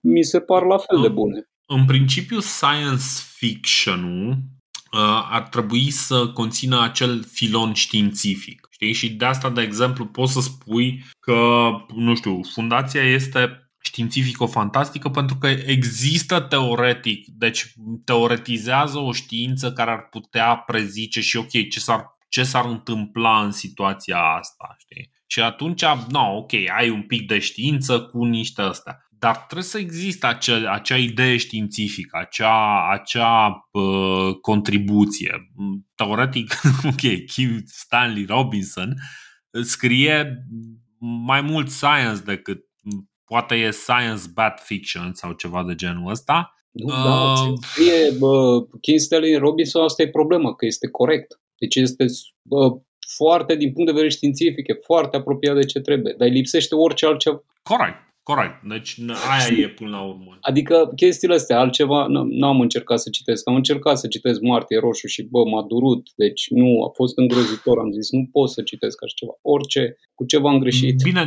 Mi 0.00 0.22
se 0.22 0.40
par 0.40 0.62
la 0.62 0.76
fel 0.76 1.00
de 1.00 1.08
bune. 1.08 1.48
În 1.66 1.84
principiu, 1.84 2.38
science 2.40 3.04
fiction-ul 3.36 4.28
uh, 4.30 5.28
ar 5.30 5.48
trebui 5.48 5.90
să 5.90 6.28
conțină 6.34 6.82
acel 6.82 7.22
filon 7.22 7.72
științific. 7.72 8.68
Știi? 8.70 8.92
Și 8.92 9.12
de 9.12 9.24
asta, 9.24 9.50
de 9.50 9.62
exemplu, 9.62 10.06
poți 10.06 10.32
să 10.32 10.40
spui 10.40 11.04
că, 11.20 11.68
nu 11.94 12.14
știu, 12.14 12.40
fundația 12.52 13.02
este 13.02 13.67
științifico-fantastică 13.88 15.08
pentru 15.08 15.36
că 15.36 15.46
există 15.46 16.40
teoretic, 16.40 17.26
deci 17.26 17.72
teoretizează 18.04 18.98
o 18.98 19.12
știință 19.12 19.72
care 19.72 19.90
ar 19.90 20.08
putea 20.10 20.56
prezice 20.56 21.20
și 21.20 21.36
ok, 21.36 21.50
ce 21.50 21.80
s-ar, 21.80 22.04
ce 22.28 22.42
s-ar 22.42 22.64
întâmpla 22.64 23.44
în 23.44 23.52
situația 23.52 24.18
asta, 24.18 24.76
știi? 24.78 25.10
Și 25.26 25.40
atunci, 25.40 25.84
no, 26.08 26.36
ok, 26.36 26.52
ai 26.76 26.90
un 26.90 27.02
pic 27.02 27.26
de 27.26 27.38
știință 27.38 28.00
cu 28.00 28.24
niște 28.24 28.60
astea. 28.62 29.08
Dar 29.10 29.36
trebuie 29.36 29.68
să 29.68 29.78
existe 29.78 30.26
acea, 30.26 30.72
acea 30.72 30.96
idee 30.96 31.36
științifică, 31.36 32.18
acea, 32.20 32.90
acea 32.90 33.68
uh, 33.70 34.34
contribuție. 34.40 35.52
Teoretic, 35.94 36.60
ok, 36.90 37.30
Stanley 37.64 38.24
Robinson 38.24 38.94
scrie 39.62 40.46
mai 41.26 41.40
mult 41.40 41.70
science 41.70 42.22
decât 42.24 42.67
poate 43.28 43.54
e 43.54 43.70
science 43.70 44.22
bad 44.34 44.58
fiction 44.60 45.12
sau 45.14 45.32
ceva 45.32 45.64
de 45.64 45.74
genul 45.74 46.10
ăsta. 46.10 46.52
Nu, 46.70 46.86
uh, 46.86 47.02
da, 47.04 47.34
ce 47.36 47.66
scrie 47.66 48.10
bă, 48.18 48.66
King 48.80 48.98
Stanley 48.98 49.36
Robinson, 49.36 49.82
asta 49.82 50.02
e 50.02 50.08
problema, 50.08 50.54
că 50.54 50.66
este 50.66 50.88
corect. 50.88 51.40
Deci 51.58 51.74
este 51.74 52.04
bă, 52.42 52.78
foarte, 53.16 53.54
din 53.54 53.72
punct 53.72 53.86
de 53.86 53.92
vedere 53.92 54.12
științific, 54.12 54.68
e 54.68 54.80
foarte 54.84 55.16
apropiat 55.16 55.54
de 55.54 55.64
ce 55.64 55.80
trebuie, 55.80 56.14
dar 56.18 56.28
îi 56.28 56.34
lipsește 56.34 56.74
orice 56.74 57.06
altceva. 57.06 57.44
Corect. 57.62 58.07
Corect. 58.32 58.62
Deci 58.62 58.98
aia 59.30 59.58
e 59.58 59.68
până 59.68 59.90
la 59.90 60.00
urmă. 60.00 60.38
Adică 60.40 60.92
chestiile 60.96 61.34
astea, 61.34 61.58
altceva, 61.58 62.06
nu 62.08 62.46
am 62.46 62.60
încercat 62.60 63.00
să 63.00 63.10
citesc. 63.10 63.48
Am 63.48 63.54
încercat 63.54 63.98
să 63.98 64.06
citesc 64.08 64.40
Martie 64.40 64.78
Roșu 64.78 65.06
și 65.06 65.22
bă, 65.22 65.44
m-a 65.44 65.62
durut. 65.62 66.08
Deci 66.16 66.50
nu, 66.50 66.84
a 66.88 66.90
fost 66.94 67.18
îngrozitor. 67.18 67.78
Am 67.78 67.90
zis, 67.92 68.10
nu 68.10 68.28
pot 68.32 68.50
să 68.50 68.62
citesc 68.62 69.02
așa 69.02 69.12
ceva. 69.16 69.32
Orice, 69.42 69.96
cu 70.14 70.24
ceva 70.24 70.50
am 70.50 70.58
greșit. 70.58 71.02
Bine, 71.02 71.26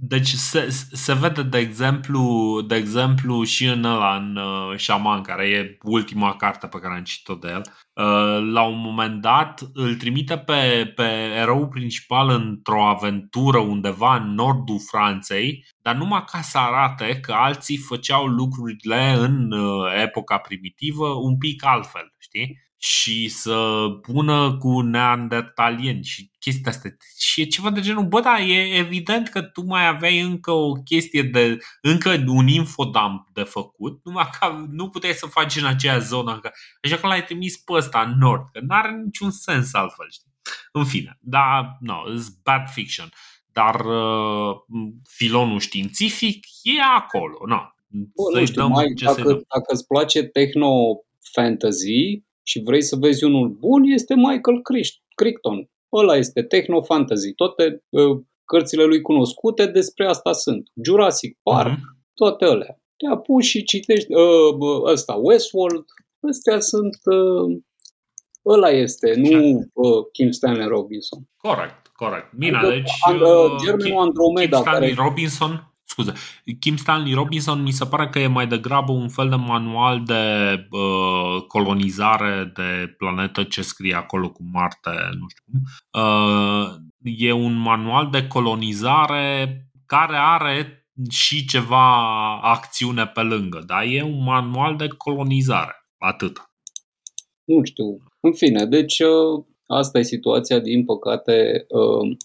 deci 0.00 0.28
se, 0.28 0.68
se 0.92 1.14
vede 1.14 1.42
de 1.42 1.58
exemplu, 1.58 2.20
de 2.68 2.74
exemplu 2.74 3.42
și 3.42 3.64
în 3.64 3.84
ăla, 3.84 4.16
în 4.16 4.36
uh, 4.36 4.78
Shaman, 4.78 5.22
care 5.22 5.48
e 5.48 5.78
ultima 5.82 6.36
carte 6.36 6.66
pe 6.66 6.78
care 6.78 6.94
am 6.94 7.02
citit-o 7.02 7.34
de 7.34 7.48
el. 7.48 7.62
Uh, 7.96 8.42
la 8.52 8.62
un 8.62 8.80
moment 8.80 9.20
dat 9.20 9.70
îl 9.72 9.94
trimite 9.94 10.38
pe, 10.38 10.92
pe 10.94 11.02
erou 11.36 11.68
principal 11.68 12.28
într-o 12.28 12.86
aventură 12.86 13.58
undeva 13.58 14.16
în 14.16 14.34
nordul 14.34 14.80
Franței, 14.80 15.64
dar 15.80 15.94
numai 15.94 16.24
ca 16.24 16.40
să 16.40 16.58
arate 16.58 17.20
că 17.20 17.32
alții 17.32 17.76
făceau 17.76 18.26
lucrurile 18.26 19.14
în 19.18 19.52
uh, 19.52 20.02
epoca 20.02 20.38
primitivă 20.38 21.08
un 21.08 21.38
pic 21.38 21.64
altfel, 21.64 22.14
știi? 22.18 22.65
Și 22.86 23.28
să 23.28 23.86
pună 24.02 24.56
cu 24.56 24.80
neandertalieni 24.80 26.04
și 26.04 26.30
chestia 26.38 26.70
asta. 26.70 26.88
Și 27.18 27.40
e 27.40 27.44
ceva 27.44 27.70
de 27.70 27.80
genul, 27.80 28.04
bă, 28.04 28.20
da, 28.20 28.40
e 28.40 28.76
evident 28.76 29.28
că 29.28 29.42
tu 29.42 29.64
mai 29.64 29.86
aveai 29.86 30.20
încă 30.20 30.50
o 30.50 30.72
chestie 30.72 31.22
de, 31.22 31.58
încă 31.80 32.24
un 32.26 32.46
infodump 32.48 33.28
de 33.32 33.42
făcut, 33.42 34.00
numai 34.04 34.28
că 34.40 34.64
nu 34.70 34.88
puteai 34.88 35.12
să 35.12 35.26
faci 35.26 35.56
în 35.56 35.66
aceea 35.66 35.98
zonă, 35.98 36.38
că, 36.42 36.50
așa 36.82 36.96
că 36.96 37.06
l-ai 37.06 37.24
trimis 37.24 37.56
pe 37.56 37.72
ăsta 37.72 38.00
în 38.00 38.18
nord, 38.18 38.42
că 38.52 38.60
n-are 38.60 39.00
niciun 39.04 39.30
sens 39.30 39.74
altfel, 39.74 40.10
știi? 40.10 40.32
În 40.72 40.84
fine, 40.84 41.18
da, 41.20 41.76
no, 41.80 42.02
it's 42.12 42.42
bad 42.42 42.68
fiction. 42.68 43.08
Dar 43.52 43.84
uh, 43.84 44.56
filonul 45.08 45.58
științific 45.58 46.46
e 46.62 46.82
acolo, 46.96 47.38
no. 47.46 47.60
Bă, 47.88 48.38
nu 48.38 48.44
știu, 48.44 48.66
mai, 48.66 48.86
dacă, 49.04 49.22
dacă 49.22 49.72
îți 49.72 49.86
place 49.86 50.22
techno 50.22 50.70
fantasy, 51.32 52.24
și 52.48 52.62
vrei 52.64 52.82
să 52.82 52.96
vezi 52.96 53.24
unul 53.24 53.48
bun, 53.48 53.82
este 53.82 54.14
Michael 54.14 54.62
Crichton. 55.14 55.70
Ăla 55.92 56.16
este 56.16 56.42
Techno 56.42 56.82
Fantasy. 56.82 57.32
Toate 57.32 57.84
uh, 57.88 58.18
cărțile 58.44 58.84
lui 58.84 59.00
cunoscute 59.00 59.66
despre 59.66 60.06
asta 60.06 60.32
sunt. 60.32 60.70
Jurassic 60.84 61.38
Park, 61.42 61.78
uh-huh. 61.78 62.14
toate 62.14 62.44
alea. 62.44 62.80
Te 62.96 63.06
apuci 63.06 63.44
și 63.44 63.64
citești 63.64 64.12
uh, 64.14 64.82
ăsta, 64.84 65.14
Westworld. 65.14 65.84
Astea 66.28 66.60
sunt... 66.60 66.96
Uh, 67.04 67.58
ăla 68.46 68.70
este, 68.70 69.14
nu 69.16 69.64
uh, 69.72 70.06
Kim 70.12 70.30
Stanley 70.30 70.66
Robinson. 70.66 71.18
Corect, 71.36 71.86
corect. 71.86 72.32
Bine, 72.34 72.56
adică, 72.56 72.72
deci... 72.74 73.20
Uh, 73.20 73.54
Germenul 73.64 73.98
Andromeda. 73.98 74.56
Kim 74.56 74.66
Stanley 74.66 74.94
care... 74.94 75.08
Robinson 75.08 75.75
scuze, 75.86 76.12
Kim 76.58 76.76
Stanley 76.76 77.14
Robinson 77.14 77.62
mi 77.62 77.70
se 77.70 77.84
pare 77.84 78.08
că 78.08 78.18
e 78.18 78.26
mai 78.26 78.46
degrabă 78.46 78.92
un 78.92 79.08
fel 79.08 79.28
de 79.28 79.34
manual 79.34 80.02
de 80.04 80.14
uh, 80.70 81.42
colonizare 81.48 82.52
de 82.54 82.94
planetă 82.98 83.42
ce 83.42 83.62
scrie 83.62 83.94
acolo 83.94 84.30
cu 84.30 84.42
Marte, 84.52 84.90
nu 85.18 85.26
știu 85.28 85.44
cum. 85.50 85.60
Uh, 86.02 86.74
e 87.16 87.32
un 87.32 87.54
manual 87.54 88.10
de 88.10 88.26
colonizare 88.26 89.60
care 89.86 90.16
are 90.16 90.88
și 91.10 91.44
ceva 91.44 91.96
acțiune 92.40 93.06
pe 93.06 93.20
lângă, 93.20 93.62
dar 93.66 93.84
e 93.88 94.02
un 94.02 94.22
manual 94.22 94.76
de 94.76 94.88
colonizare, 94.88 95.74
atât. 95.98 96.50
Nu 97.44 97.64
știu. 97.64 97.98
În 98.20 98.32
fine, 98.32 98.64
deci 98.64 98.98
uh, 98.98 99.44
asta 99.66 99.98
e 99.98 100.02
situația, 100.02 100.58
din 100.58 100.84
păcate. 100.84 101.66
Uh, 101.68 102.16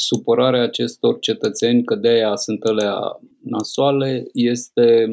supărarea 0.00 0.62
acestor 0.62 1.18
cetățeni, 1.18 1.84
că 1.84 1.94
de 1.94 2.08
aia 2.08 2.36
sunt 2.36 2.62
alea 2.62 2.98
nasoale, 3.42 4.24
este 4.32 5.08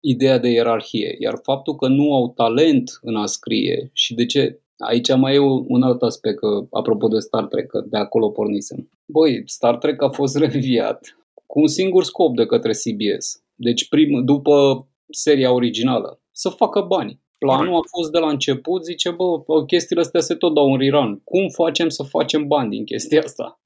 ideea 0.00 0.38
de 0.38 0.48
ierarhie. 0.48 1.16
Iar 1.18 1.38
faptul 1.42 1.74
că 1.74 1.88
nu 1.88 2.14
au 2.14 2.32
talent 2.36 2.98
în 3.00 3.16
a 3.16 3.26
scrie 3.26 3.90
și 3.92 4.14
de 4.14 4.26
ce 4.26 4.62
Aici 4.82 5.16
mai 5.16 5.34
e 5.34 5.38
un 5.66 5.82
alt 5.82 6.02
aspect, 6.02 6.38
că, 6.38 6.66
apropo 6.70 7.08
de 7.08 7.18
Star 7.18 7.46
Trek, 7.46 7.66
că 7.66 7.84
de 7.90 7.96
acolo 7.96 8.30
pornisem. 8.30 8.90
Băi, 9.06 9.42
Star 9.46 9.76
Trek 9.76 10.02
a 10.02 10.08
fost 10.08 10.36
reviat 10.44 11.16
cu 11.46 11.60
un 11.60 11.66
singur 11.66 12.04
scop 12.04 12.36
de 12.36 12.46
către 12.46 12.70
CBS. 12.70 13.42
Deci 13.54 13.88
prim, 13.88 14.24
după 14.24 14.86
seria 15.10 15.52
originală, 15.52 16.20
să 16.30 16.48
facă 16.48 16.80
bani. 16.80 17.20
Planul 17.38 17.74
a 17.74 17.88
fost 17.96 18.10
de 18.10 18.18
la 18.18 18.28
început, 18.28 18.84
zice, 18.84 19.10
bă, 19.10 19.64
chestiile 19.66 20.02
astea 20.02 20.20
se 20.20 20.34
tot 20.34 20.54
dau 20.54 20.72
în 20.72 20.78
rerun. 20.78 21.20
Cum 21.24 21.48
facem 21.48 21.88
să 21.88 22.02
facem 22.02 22.46
bani 22.46 22.70
din 22.70 22.84
chestia 22.84 23.20
asta? 23.22 23.61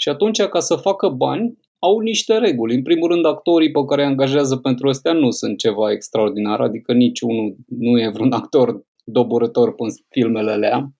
Și 0.00 0.08
atunci, 0.08 0.42
ca 0.42 0.60
să 0.60 0.74
facă 0.76 1.08
bani, 1.08 1.58
au 1.78 1.98
niște 1.98 2.38
reguli. 2.38 2.74
În 2.74 2.82
primul 2.82 3.08
rând, 3.08 3.26
actorii 3.26 3.70
pe 3.70 3.84
care 3.88 4.02
îi 4.02 4.08
angajează 4.08 4.56
pentru 4.56 4.88
astea 4.88 5.12
nu 5.12 5.30
sunt 5.30 5.58
ceva 5.58 5.90
extraordinar, 5.90 6.60
adică 6.60 6.92
niciunul 6.92 7.56
nu 7.68 8.00
e 8.00 8.10
vreun 8.12 8.32
actor 8.32 8.86
doborător 9.04 9.74
în 9.76 9.88
filmele 10.08 10.50
alea. 10.50 10.92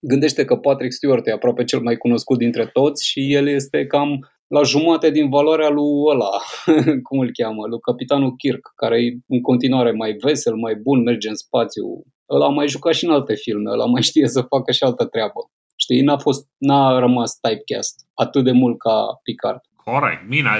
Gândește 0.00 0.44
că 0.44 0.56
Patrick 0.56 0.92
Stewart 0.92 1.26
e 1.26 1.32
aproape 1.32 1.64
cel 1.64 1.80
mai 1.80 1.96
cunoscut 1.96 2.38
dintre 2.38 2.66
toți 2.66 3.06
și 3.06 3.32
el 3.32 3.48
este 3.48 3.86
cam 3.86 4.18
la 4.46 4.62
jumate 4.62 5.10
din 5.10 5.28
valoarea 5.28 5.68
lui 5.68 5.92
ăla, 6.12 6.30
cum 7.06 7.18
îl 7.18 7.30
cheamă, 7.32 7.66
lui 7.66 7.80
capitanul 7.80 8.36
Kirk, 8.36 8.72
care 8.76 9.04
e 9.04 9.16
în 9.26 9.40
continuare 9.40 9.92
mai 9.92 10.12
vesel, 10.12 10.54
mai 10.54 10.74
bun, 10.74 11.02
merge 11.02 11.28
în 11.28 11.34
spațiu. 11.34 11.84
Ăla 12.30 12.46
a 12.46 12.48
mai 12.48 12.68
jucat 12.68 12.94
și 12.94 13.04
în 13.04 13.10
alte 13.10 13.34
filme, 13.34 13.70
ăla 13.70 13.84
mai 13.84 14.02
știe 14.02 14.26
să 14.28 14.40
facă 14.40 14.72
și 14.72 14.82
altă 14.82 15.04
treabă. 15.04 15.40
Știi, 15.90 16.04
n-a, 16.04 16.18
fost, 16.18 16.48
n-a 16.58 16.98
rămas 16.98 17.38
typecast 17.40 18.06
atât 18.14 18.44
de 18.44 18.52
mult 18.52 18.78
ca 18.78 19.20
Picard. 19.22 19.60
Corect, 19.84 20.28
bine, 20.28 20.50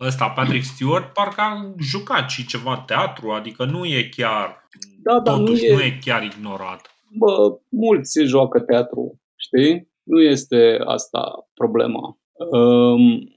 ăsta 0.00 0.28
Patrick 0.28 0.64
Stewart 0.64 1.12
parcă 1.12 1.40
a 1.40 1.74
jucat 1.80 2.30
și 2.30 2.46
ceva 2.46 2.84
teatru, 2.86 3.30
adică 3.30 3.64
nu 3.64 3.84
e 3.84 4.08
chiar, 4.16 4.68
da, 5.02 5.20
da, 5.20 5.36
totuși 5.36 5.66
nu 5.66 5.72
e, 5.72 5.74
nu 5.74 5.82
e 5.82 5.98
chiar 6.04 6.22
ignorat. 6.22 6.80
Bă, 7.18 7.58
mulți 7.68 8.10
se 8.10 8.24
joacă 8.24 8.60
teatru, 8.60 9.20
știi? 9.36 9.88
Nu 10.02 10.20
este 10.20 10.78
asta 10.84 11.48
problema. 11.54 12.18
Um, 12.50 13.34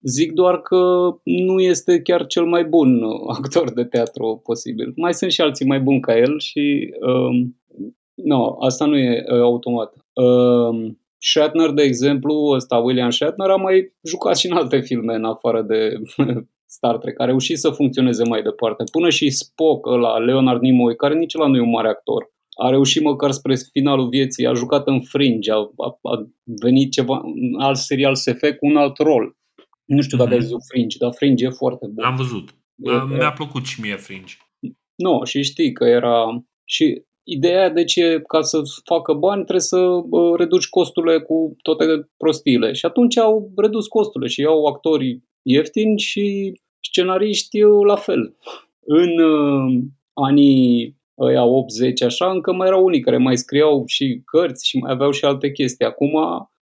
zic 0.00 0.32
doar 0.32 0.60
că 0.60 1.10
nu 1.22 1.60
este 1.60 2.00
chiar 2.00 2.26
cel 2.26 2.44
mai 2.44 2.64
bun 2.64 3.02
actor 3.38 3.72
de 3.72 3.84
teatru 3.84 4.40
posibil. 4.44 4.92
Mai 4.96 5.14
sunt 5.14 5.32
și 5.32 5.40
alții 5.40 5.66
mai 5.66 5.80
buni 5.80 6.00
ca 6.00 6.16
el 6.16 6.38
și 6.38 6.94
um, 7.00 7.60
nu, 8.14 8.56
asta 8.60 8.84
nu 8.84 8.96
e 8.96 9.24
uh, 9.32 9.40
automat. 9.40 10.05
Uh, 10.22 10.94
Shatner, 11.18 11.70
de 11.70 11.82
exemplu, 11.82 12.34
ăsta 12.34 12.76
William 12.76 13.10
Shatner 13.10 13.50
a 13.50 13.56
mai 13.56 13.94
jucat 14.02 14.36
și 14.36 14.46
în 14.46 14.56
alte 14.56 14.80
filme 14.80 15.14
în 15.14 15.24
afară 15.24 15.62
de 15.62 15.92
Star 16.76 16.98
Trek, 16.98 17.20
a 17.20 17.24
reușit 17.24 17.58
să 17.58 17.70
funcționeze 17.70 18.24
mai 18.24 18.42
departe. 18.42 18.84
Până 18.92 19.10
și 19.10 19.30
Spock, 19.30 19.86
ăla, 19.86 20.18
Leonard 20.18 20.60
Nimoy, 20.60 20.96
care 20.96 21.14
nici 21.14 21.34
la 21.34 21.46
nu 21.46 21.56
e 21.56 21.60
un 21.60 21.70
mare 21.70 21.88
actor, 21.88 22.34
a 22.64 22.68
reușit 22.68 23.02
măcar 23.02 23.30
spre 23.30 23.54
finalul 23.72 24.08
vieții, 24.08 24.46
a 24.46 24.52
jucat 24.52 24.86
în 24.86 25.00
Fringe, 25.00 25.52
a, 25.52 25.56
a, 25.56 25.98
a 26.02 26.26
venit 26.44 26.92
ceva, 26.92 27.20
un 27.24 27.60
alt 27.60 27.76
serial 27.76 28.14
SF 28.14 28.40
cu 28.40 28.66
un 28.66 28.76
alt 28.76 28.98
rol. 28.98 29.36
Nu 29.84 30.02
știu 30.02 30.16
dacă 30.16 30.30
mm-hmm. 30.30 30.32
ai 30.32 30.38
văzut 30.38 30.60
Fringe, 30.68 30.98
dar 30.98 31.12
Fringe 31.14 31.44
e 31.44 31.48
foarte 31.48 31.86
bun. 31.86 32.04
Am 32.04 32.16
văzut. 32.16 32.48
E, 32.76 33.14
Mi-a 33.16 33.32
plăcut 33.32 33.64
și 33.64 33.80
mie 33.80 33.96
Fringe. 33.96 34.34
Nu, 34.94 35.24
și 35.24 35.42
știi 35.42 35.72
că 35.72 35.84
era... 35.84 36.44
Și 36.64 37.02
Ideea 37.28 37.70
de 37.70 37.84
ce 37.84 38.22
ca 38.28 38.40
să 38.40 38.60
facă 38.84 39.12
bani 39.12 39.42
trebuie 39.42 39.60
să 39.60 40.02
reduci 40.36 40.68
costurile 40.68 41.20
cu 41.20 41.56
toate 41.62 41.84
prostiile. 42.16 42.72
Și 42.72 42.86
atunci 42.86 43.18
au 43.18 43.50
redus 43.56 43.86
costurile 43.86 44.30
și 44.30 44.44
au 44.44 44.64
actorii 44.64 45.24
ieftini 45.42 45.98
și 45.98 46.52
scenariști 46.80 47.60
la 47.86 47.96
fel. 47.96 48.36
În 48.80 49.18
uh, 49.18 49.82
anii 50.12 50.96
ăia 51.18 51.44
80 51.44 52.02
așa, 52.02 52.30
încă 52.30 52.52
mai 52.52 52.66
erau 52.66 52.84
unii 52.84 53.00
care 53.00 53.16
mai 53.16 53.36
scriau 53.36 53.82
și 53.86 54.20
cărți 54.24 54.68
și 54.68 54.78
mai 54.78 54.92
aveau 54.92 55.10
și 55.10 55.24
alte 55.24 55.50
chestii. 55.50 55.86
Acum 55.86 56.14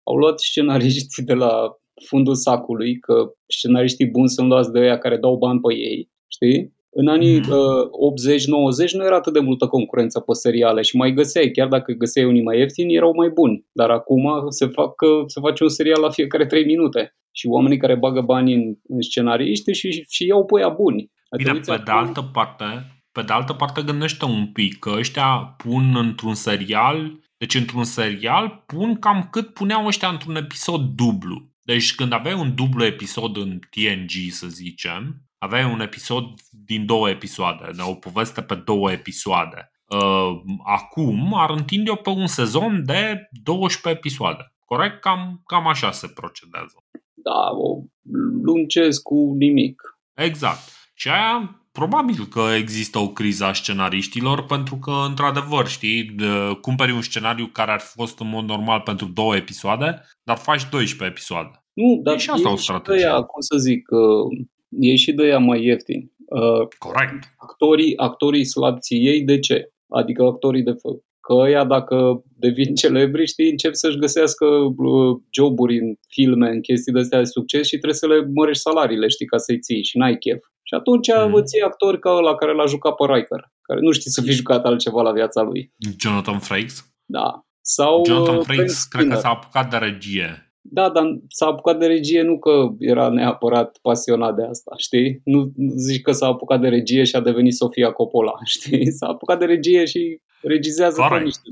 au 0.03 0.15
luat 0.15 0.39
scenariști 0.39 1.24
de 1.24 1.34
la 1.34 1.77
fundul 2.06 2.36
sacului, 2.36 3.00
că 3.00 3.32
scenariștii 3.46 4.10
buni 4.10 4.30
sunt 4.30 4.48
luați 4.48 4.72
de 4.72 4.80
ăia 4.80 4.98
care 4.98 5.18
dau 5.18 5.38
bani 5.38 5.60
pe 5.60 5.74
ei, 5.74 6.10
știi? 6.27 6.74
În 6.93 7.07
anii 7.07 7.39
mm. 7.39 7.50
uh, 7.50 8.88
80-90 8.88 8.91
nu 8.91 9.05
era 9.05 9.15
atât 9.15 9.33
de 9.33 9.39
multă 9.39 9.67
concurență 9.67 10.19
pe 10.19 10.33
seriale 10.33 10.81
și 10.81 10.95
mai 10.95 11.13
găseai, 11.13 11.51
chiar 11.51 11.67
dacă 11.67 11.91
găseai 11.91 12.25
unii 12.25 12.43
mai 12.43 12.57
ieftini, 12.57 12.95
erau 12.95 13.13
mai 13.15 13.29
buni. 13.29 13.65
Dar 13.71 13.89
acum 13.89 14.45
se, 14.50 14.65
fac, 14.65 14.93
se 15.25 15.39
face 15.39 15.63
un 15.63 15.69
serial 15.69 16.01
la 16.01 16.10
fiecare 16.10 16.45
3 16.45 16.65
minute 16.65 17.15
și 17.31 17.48
oamenii 17.48 17.77
care 17.77 17.95
bagă 17.95 18.21
bani 18.21 18.53
în, 18.53 18.75
în 18.88 19.01
scenariști 19.01 19.71
și, 19.71 20.05
și 20.10 20.25
iau 20.25 20.45
pe 20.45 20.60
aia 20.60 20.69
buni. 20.69 21.12
Bine, 21.38 21.51
pe 21.51 21.71
acum... 21.71 21.83
de 21.86 21.91
altă 21.91 22.29
parte, 22.33 22.65
pe 23.12 23.21
de 23.21 23.33
altă 23.33 23.53
parte 23.53 23.81
gândește 23.81 24.25
un 24.25 24.48
pic 24.48 24.79
că 24.79 24.93
ăștia 24.98 25.55
pun 25.57 25.95
într-un 25.95 26.33
serial, 26.33 27.19
deci 27.38 27.55
într-un 27.55 27.83
serial 27.83 28.63
pun 28.65 29.00
cam 29.00 29.27
cât 29.31 29.53
puneau 29.53 29.86
ăștia 29.86 30.07
într-un 30.07 30.36
episod 30.36 30.81
dublu. 30.81 31.50
Deci 31.63 31.95
când 31.95 32.13
aveai 32.13 32.39
un 32.39 32.55
dublu 32.55 32.86
episod 32.86 33.38
în 33.38 33.60
TNG, 33.69 34.31
să 34.31 34.48
zicem, 34.48 35.21
aveai 35.43 35.71
un 35.71 35.79
episod 35.79 36.24
din 36.50 36.86
două 36.86 37.10
episoade, 37.10 37.71
o 37.88 37.93
poveste 37.93 38.41
pe 38.41 38.55
două 38.55 38.91
episoade. 38.91 39.71
Uh, 39.86 40.41
acum 40.65 41.33
ar 41.33 41.50
întinde-o 41.50 41.95
pe 41.95 42.10
un 42.10 42.27
sezon 42.27 42.86
de 42.86 43.29
12 43.43 44.00
episoade. 44.00 44.53
Corect? 44.65 45.01
Cam, 45.01 45.41
cam 45.45 45.67
așa 45.67 45.91
se 45.91 46.07
procedează. 46.07 46.83
Da, 47.13 47.50
o 47.51 47.83
lungesc 48.43 49.01
cu 49.01 49.33
nimic. 49.38 49.81
Exact. 50.13 50.60
Și 50.93 51.10
aia 51.10 51.62
probabil 51.71 52.25
că 52.25 52.41
există 52.57 53.00
o 53.00 53.10
criză 53.10 53.45
a 53.45 53.53
scenariștilor 53.53 54.45
pentru 54.45 54.75
că, 54.75 54.91
într-adevăr, 55.07 55.67
știi, 55.67 56.15
cumperi 56.62 56.91
un 56.91 57.01
scenariu 57.01 57.45
care 57.45 57.71
ar 57.71 57.79
fi 57.79 57.91
fost 57.93 58.19
în 58.19 58.29
mod 58.29 58.45
normal 58.45 58.79
pentru 58.79 59.05
două 59.05 59.36
episoade, 59.36 60.01
dar 60.24 60.38
faci 60.38 60.69
12 60.69 61.03
episoade. 61.03 61.63
Nu, 61.74 62.00
dar 62.03 62.13
e 62.13 62.17
și 62.17 62.29
asta 62.29 62.50
e 62.50 62.51
o 62.51 62.55
strategie. 62.55 63.05
Aia, 63.05 63.21
cum 63.21 63.41
să 63.41 63.57
zic, 63.57 63.88
e 64.80 64.96
și 64.96 65.13
de 65.13 65.28
ea 65.28 65.38
mai 65.38 65.63
ieftin. 65.63 66.12
Corect. 66.78 67.34
Actorii, 67.38 67.98
actorii 67.98 68.46
slabții 68.46 69.06
ei, 69.06 69.24
de 69.24 69.40
ce? 69.40 69.72
Adică 69.90 70.24
actorii 70.24 70.63
de 70.63 70.72
fă. 70.72 70.90
Că 71.20 71.34
ăia, 71.34 71.63
dacă 71.66 72.24
devin 72.38 72.75
celebri, 72.82 73.25
știi, 73.28 73.50
încep 73.50 73.74
să-și 73.74 73.98
găsească 73.98 74.46
joburi 75.32 75.78
în 75.78 75.94
filme, 76.08 76.50
în 76.50 76.62
chestii 76.62 76.94
de 76.94 77.00
astea 77.00 77.20
de 77.20 77.25
succes 77.25 77.66
și 77.66 77.78
trebuie 77.78 77.94
să 77.94 78.08
le 78.08 78.32
mărești 78.34 78.62
salariile, 78.62 79.08
știi, 79.08 79.25
ca 79.25 79.38
să-i 79.38 79.60
ții 79.60 79.84
și 79.84 79.98
n-ai 79.98 80.18
chef. 80.18 80.40
Și 80.63 80.74
atunci 80.74 81.08
mm. 81.08 81.34
îți 81.34 81.56
iei 81.56 81.66
actori 81.66 82.00
ca 82.00 82.10
ăla 82.10 82.36
care 82.36 82.54
l-a 82.54 82.66
jucat 82.66 82.96
pe 82.96 83.06
Riker, 83.13 83.51
care 83.62 83.80
nu 83.80 83.92
știi 83.92 84.12
să 84.12 84.22
fi 84.22 84.32
jucat 84.32 84.66
altceva 84.66 85.01
la 85.01 85.12
viața 85.12 85.42
lui. 85.42 85.72
Jonathan 86.00 86.40
Frakes? 86.40 86.94
Da. 87.06 87.46
Sau 87.62 88.04
Jonathan 88.06 88.36
uh, 88.36 88.44
Frakes 88.44 88.84
cred 88.84 89.08
că 89.08 89.16
s-a 89.16 89.30
apucat 89.30 89.70
de 89.70 89.78
regie. 89.78 90.50
Da, 90.62 90.89
dar 90.89 91.20
s-a 91.27 91.46
apucat 91.46 91.80
de 91.80 91.86
regie 91.86 92.22
nu 92.22 92.39
că 92.39 92.70
era 92.80 93.10
neapărat 93.10 93.77
pasionat 93.82 94.36
de 94.36 94.44
asta, 94.44 94.74
știi? 94.77 95.22
Nu 95.24 95.51
zici 95.75 96.01
că 96.01 96.12
s-a 96.12 96.27
apucat 96.27 96.62
de 96.62 96.68
regie 96.68 97.03
și 97.03 97.15
a 97.15 97.22
devenit 97.22 97.53
Sofia 97.53 97.91
Coppola, 97.91 98.34
știi? 98.56 98.91
S-a 98.91 99.08
apucat 99.08 99.39
de 99.39 99.46
regie 99.46 99.86
și 99.86 100.22
regizează 100.41 101.08
pe 101.10 101.24
niște 101.24 101.50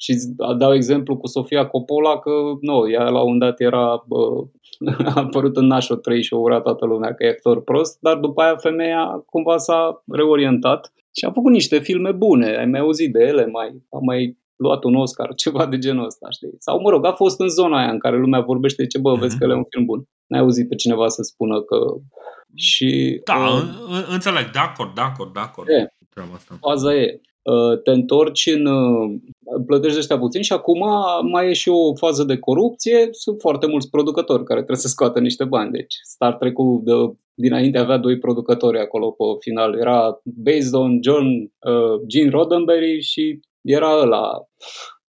și 0.00 0.16
dau 0.58 0.74
exemplu 0.74 1.16
cu 1.16 1.26
Sofia 1.26 1.66
Coppola 1.66 2.18
că 2.18 2.30
nu, 2.60 2.90
ea 2.90 3.08
la 3.08 3.22
un 3.22 3.38
dat 3.38 3.60
era 3.60 4.04
bă, 4.06 4.44
a 5.14 5.20
apărut 5.20 5.56
în 5.56 5.66
nașul 5.66 5.96
3 5.96 6.22
și 6.22 6.34
o 6.34 6.38
ura 6.38 6.60
toată 6.60 6.86
lumea 6.86 7.14
că 7.14 7.24
e 7.24 7.28
actor 7.28 7.62
prost, 7.62 7.98
dar 8.00 8.16
după 8.16 8.42
aia 8.42 8.56
femeia 8.56 9.22
cumva 9.26 9.56
s-a 9.56 10.02
reorientat 10.12 10.92
și 11.16 11.24
a 11.24 11.30
făcut 11.32 11.52
niște 11.52 11.78
filme 11.78 12.12
bune. 12.12 12.56
Ai 12.56 12.66
mai 12.66 12.80
auzit 12.80 13.12
de 13.12 13.24
ele, 13.24 13.46
mai, 13.46 13.82
a 13.90 13.98
mai 14.00 14.38
luat 14.60 14.84
un 14.84 14.94
Oscar, 14.94 15.34
ceva 15.44 15.66
de 15.66 15.78
genul 15.78 16.04
ăsta, 16.04 16.26
știi? 16.30 16.54
Sau, 16.58 16.80
mă 16.80 16.90
rog, 16.90 17.06
a 17.06 17.12
fost 17.12 17.40
în 17.40 17.48
zona 17.48 17.78
aia 17.78 17.90
în 17.90 17.98
care 17.98 18.18
lumea 18.18 18.40
vorbește, 18.40 18.86
ce 18.86 18.98
bă, 18.98 19.14
vezi 19.14 19.38
că 19.38 19.44
e 19.44 19.54
un 19.54 19.64
film 19.70 19.84
bun. 19.84 20.04
N-ai 20.26 20.40
auzit 20.40 20.68
pe 20.68 20.74
cineva 20.74 21.08
să 21.08 21.22
spună 21.22 21.62
că... 21.62 21.76
Și, 22.54 23.20
da, 23.24 23.34
uh, 23.34 24.08
înțeleg, 24.12 24.50
de 24.50 24.58
acord, 24.58 24.94
de 24.94 25.00
acord, 25.00 25.32
de 25.32 25.40
acord. 25.40 25.68
E, 25.68 25.94
Faza 26.60 26.94
e, 26.94 27.20
uh, 27.42 27.82
te 27.82 27.90
întorci 27.90 28.46
în, 28.46 28.66
uh, 28.66 29.20
plătești 29.66 29.98
ăștia 29.98 30.18
puțin 30.18 30.42
și 30.42 30.52
acum 30.52 30.80
mai 31.30 31.48
e 31.48 31.52
și 31.52 31.68
o 31.68 31.94
fază 31.94 32.24
de 32.24 32.38
corupție. 32.38 33.08
Sunt 33.10 33.40
foarte 33.40 33.66
mulți 33.66 33.90
producători 33.90 34.44
care 34.44 34.58
trebuie 34.58 34.84
să 34.84 34.88
scoată 34.88 35.20
niște 35.20 35.44
bani. 35.44 35.70
Deci 35.70 35.94
Star 36.02 36.34
Trek-ul 36.34 36.80
de, 36.84 36.92
dinainte 37.34 37.78
avea 37.78 37.96
doi 37.96 38.18
producători 38.18 38.80
acolo 38.80 39.10
pe 39.10 39.24
final. 39.38 39.78
Era 39.78 40.20
based 40.22 40.72
on 40.72 41.02
John 41.02 41.26
uh, 41.26 42.00
Gene 42.06 42.30
Roddenberry 42.30 43.00
și 43.00 43.40
era 43.62 44.00
ăla 44.00 44.30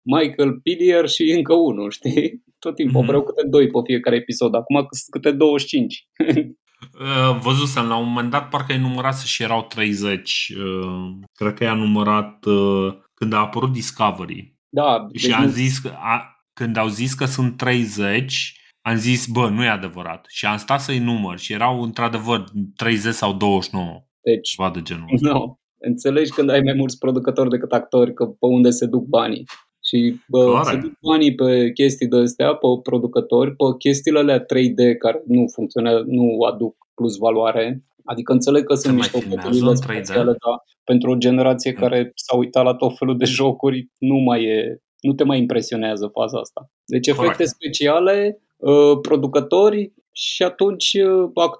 Michael 0.01 0.59
Pillier 0.63 1.09
și 1.09 1.31
încă 1.31 1.53
unul, 1.53 1.91
știi? 1.91 2.43
Tot 2.59 2.75
timpul 2.75 3.03
mm-hmm. 3.03 3.05
vreau 3.05 3.23
câte 3.23 3.47
doi 3.47 3.67
pe 3.67 3.79
fiecare 3.83 4.15
episod. 4.15 4.55
Acum 4.55 4.87
câte 5.09 5.31
25. 5.31 6.07
Uh, 6.99 7.39
văzusem, 7.41 7.87
la 7.87 7.95
un 7.95 8.07
moment 8.07 8.29
dat 8.29 8.49
parcă 8.49 8.71
ai 8.71 8.79
numărat 8.79 9.19
și 9.19 9.43
erau 9.43 9.61
30. 9.61 10.53
Uh, 10.57 11.11
cred 11.33 11.53
că 11.53 11.63
i-a 11.63 11.73
numărat 11.73 12.45
uh, 12.45 12.93
când 13.13 13.33
a 13.33 13.37
apărut 13.37 13.71
Discovery. 13.71 14.55
Da. 14.69 15.07
Și 15.13 15.27
deci 15.27 15.35
am 15.35 15.47
zis 15.47 15.77
că, 15.77 15.91
a, 15.95 16.43
când 16.53 16.77
au 16.77 16.87
zis 16.87 17.13
că 17.13 17.25
sunt 17.25 17.57
30, 17.57 18.61
am 18.81 18.95
zis, 18.95 19.27
bă, 19.27 19.49
nu 19.49 19.63
e 19.63 19.67
adevărat. 19.67 20.25
Și 20.29 20.45
am 20.45 20.57
stat 20.57 20.81
să-i 20.81 20.99
număr 20.99 21.39
și 21.39 21.53
erau 21.53 21.81
într-adevăr 21.81 22.43
30 22.75 23.13
sau 23.13 23.33
29. 23.33 24.03
Deci, 24.21 24.49
ceva 24.49 24.71
de 24.71 24.81
genul 24.81 25.09
ăsta. 25.13 25.29
No. 25.29 25.55
Înțelegi 25.81 26.31
când 26.31 26.49
ai 26.49 26.61
mai 26.61 26.73
mulți 26.73 26.97
producători 26.97 27.49
decât 27.49 27.71
actori, 27.71 28.13
că 28.13 28.25
pe 28.25 28.45
unde 28.45 28.69
se 28.69 28.85
duc 28.85 29.03
banii. 29.03 29.43
Și 29.83 30.15
bă, 30.27 30.61
se 30.63 30.75
duc 30.75 30.91
banii 31.01 31.35
pe 31.35 31.71
chestii 31.71 32.07
de 32.07 32.17
astea, 32.17 32.53
pe 32.53 32.67
producători, 32.83 33.55
pe 33.55 33.63
chestiile 33.77 34.19
alea 34.19 34.41
3D 34.41 34.97
care 34.99 35.23
nu 35.27 35.45
funcționează, 35.53 36.03
nu 36.07 36.41
aduc 36.41 36.75
plus 36.95 37.17
valoare. 37.17 37.83
Adică 38.03 38.31
înțeleg 38.31 38.65
că 38.65 38.73
se 38.73 38.81
sunt 38.81 38.95
niște 38.95 39.17
oportunități 39.17 39.81
speciale, 39.81 40.35
dar 40.45 40.63
pentru 40.83 41.11
o 41.11 41.15
generație 41.15 41.71
mm. 41.71 41.77
care 41.77 42.11
s-a 42.15 42.37
uitat 42.37 42.63
la 42.63 42.73
tot 42.73 42.97
felul 42.97 43.17
de 43.17 43.25
jocuri, 43.25 43.89
nu 43.97 44.15
mai 44.15 44.43
e, 44.43 44.81
nu 44.99 45.13
te 45.13 45.23
mai 45.23 45.37
impresionează 45.37 46.07
faza 46.07 46.39
asta. 46.39 46.71
Deci 46.85 47.07
efecte 47.07 47.31
Correct. 47.31 47.49
speciale, 47.49 48.41
uh, 48.57 48.99
producători 49.01 49.93
și 50.11 50.43
atunci 50.43 50.93
uh, 50.93 51.51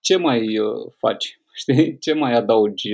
ce 0.00 0.16
mai 0.16 0.58
uh, 0.58 0.92
faci? 0.98 1.38
Știi? 1.60 1.98
Ce 1.98 2.12
mai 2.12 2.32
adaugi? 2.32 2.88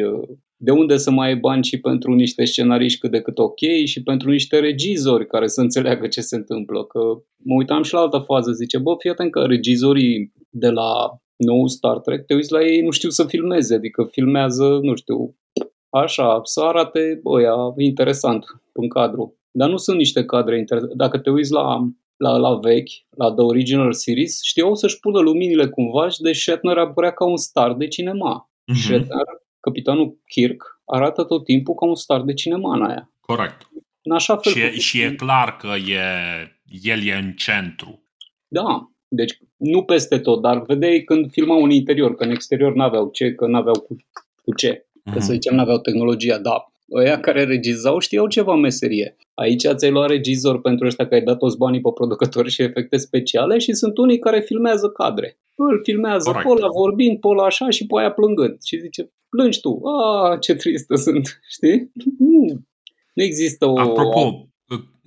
De 0.62 0.70
unde 0.70 0.96
să 0.96 1.10
mai 1.10 1.28
ai 1.28 1.36
bani 1.36 1.64
și 1.64 1.80
pentru 1.80 2.14
niște 2.14 2.44
scenariști 2.44 2.98
cât 2.98 3.10
de 3.10 3.20
cât 3.20 3.38
ok 3.38 3.58
și 3.84 4.02
pentru 4.02 4.30
niște 4.30 4.58
regizori 4.58 5.26
care 5.26 5.46
să 5.46 5.60
înțeleagă 5.60 6.06
ce 6.06 6.20
se 6.20 6.36
întâmplă? 6.36 6.84
Că 6.84 6.98
mă 7.36 7.54
uitam 7.54 7.82
și 7.82 7.94
la 7.94 8.00
altă 8.00 8.18
fază, 8.18 8.52
zice, 8.52 8.78
bă, 8.78 8.94
fii 8.98 9.10
atent 9.10 9.30
că 9.30 9.40
regizorii 9.40 10.32
de 10.50 10.68
la 10.68 11.20
nou 11.36 11.66
Star 11.66 11.98
Trek, 11.98 12.26
te 12.26 12.34
uiți 12.34 12.52
la 12.52 12.64
ei, 12.64 12.80
nu 12.80 12.90
știu 12.90 13.10
să 13.10 13.24
filmeze, 13.24 13.74
adică 13.74 14.08
filmează, 14.10 14.78
nu 14.82 14.94
știu, 14.94 15.36
așa, 15.90 16.40
să 16.42 16.60
arate, 16.60 17.20
băia, 17.22 17.54
interesant 17.76 18.44
în 18.72 18.88
cadru. 18.88 19.38
Dar 19.50 19.68
nu 19.68 19.76
sunt 19.76 19.96
niște 19.96 20.24
cadre 20.24 20.58
interesante. 20.58 20.96
Dacă 20.96 21.18
te 21.18 21.30
uiți 21.30 21.52
la, 21.52 21.88
la, 22.16 22.36
la 22.36 22.54
vechi, 22.54 22.90
la 23.16 23.32
The 23.32 23.42
Original 23.42 23.92
Series, 23.92 24.42
știau 24.42 24.74
să-și 24.74 25.00
pună 25.00 25.20
luminile 25.20 25.68
cumva 25.68 26.08
și 26.08 26.20
de 26.20 26.32
Shatner 26.32 26.78
apărea 26.78 27.12
ca 27.12 27.24
un 27.24 27.36
star 27.36 27.74
de 27.74 27.88
cinema. 27.88 28.50
Mm-hmm. 28.50 28.82
Shatner, 28.84 29.26
capitanul 29.60 30.18
Kirk, 30.26 30.80
arată 30.84 31.24
tot 31.24 31.44
timpul 31.44 31.74
ca 31.74 31.86
un 31.86 31.94
star 31.94 32.22
de 32.22 32.32
cinema 32.32 32.74
în 32.74 32.82
aia. 32.82 33.12
Corect. 33.20 33.68
În 34.02 34.12
așa 34.12 34.36
fel 34.36 34.52
și, 34.52 34.58
e, 34.58 34.70
și 34.70 35.00
e 35.00 35.14
clar 35.14 35.56
că 35.56 35.66
e, 35.66 36.00
el 36.82 37.06
e 37.06 37.14
în 37.14 37.32
centru. 37.32 38.02
Da, 38.48 38.90
deci 39.08 39.38
nu 39.56 39.82
peste 39.82 40.18
tot, 40.18 40.42
dar 40.42 40.62
vedeai 40.62 41.02
când 41.02 41.30
filmau 41.30 41.62
în 41.62 41.70
interior, 41.70 42.14
că 42.14 42.24
în 42.24 42.30
exterior 42.30 42.74
n-aveau 42.74 43.08
ce, 43.08 43.34
că 43.34 43.46
n-aveau 43.46 43.80
cu, 43.80 43.96
cu 44.42 44.54
ce. 44.54 44.86
Că 45.04 45.10
mm-hmm. 45.10 45.20
să 45.20 45.32
zicem 45.32 45.54
n-aveau 45.54 45.78
tehnologia, 45.78 46.38
da. 46.38 46.64
Ăia 46.92 47.20
care 47.20 47.44
regizau 47.44 47.98
știau 47.98 48.26
ceva 48.26 48.54
meserie. 48.54 49.16
Aici 49.34 49.66
ți-ai 49.74 49.90
luat 49.90 50.08
regizor 50.08 50.60
pentru 50.60 50.86
ăștia 50.86 51.08
că 51.08 51.14
ai 51.14 51.22
dat 51.22 51.38
toți 51.38 51.56
banii 51.56 51.80
pe 51.80 51.90
producători 51.94 52.50
și 52.50 52.62
efecte 52.62 52.96
speciale 52.96 53.58
și 53.58 53.72
sunt 53.72 53.98
unii 53.98 54.18
care 54.18 54.40
filmează 54.40 54.88
cadre. 54.88 55.38
Îl 55.54 55.80
filmează 55.82 56.30
Correct. 56.30 56.46
pe 56.46 56.52
ăla 56.52 56.68
vorbind, 56.68 57.20
pe 57.20 57.28
ăla 57.28 57.44
așa 57.44 57.70
și 57.70 57.86
pe 57.86 57.98
aia 57.98 58.12
plângând. 58.12 58.62
Și 58.62 58.78
zice, 58.78 59.12
plângi 59.30 59.60
tu. 59.60 59.80
A, 59.86 60.36
ce 60.40 60.54
tristă 60.54 60.94
sunt, 60.94 61.40
știi? 61.56 61.92
Nu, 62.18 62.64
nu 63.14 63.22
există 63.22 63.66
o... 63.66 63.80
Apropo, 63.80 64.50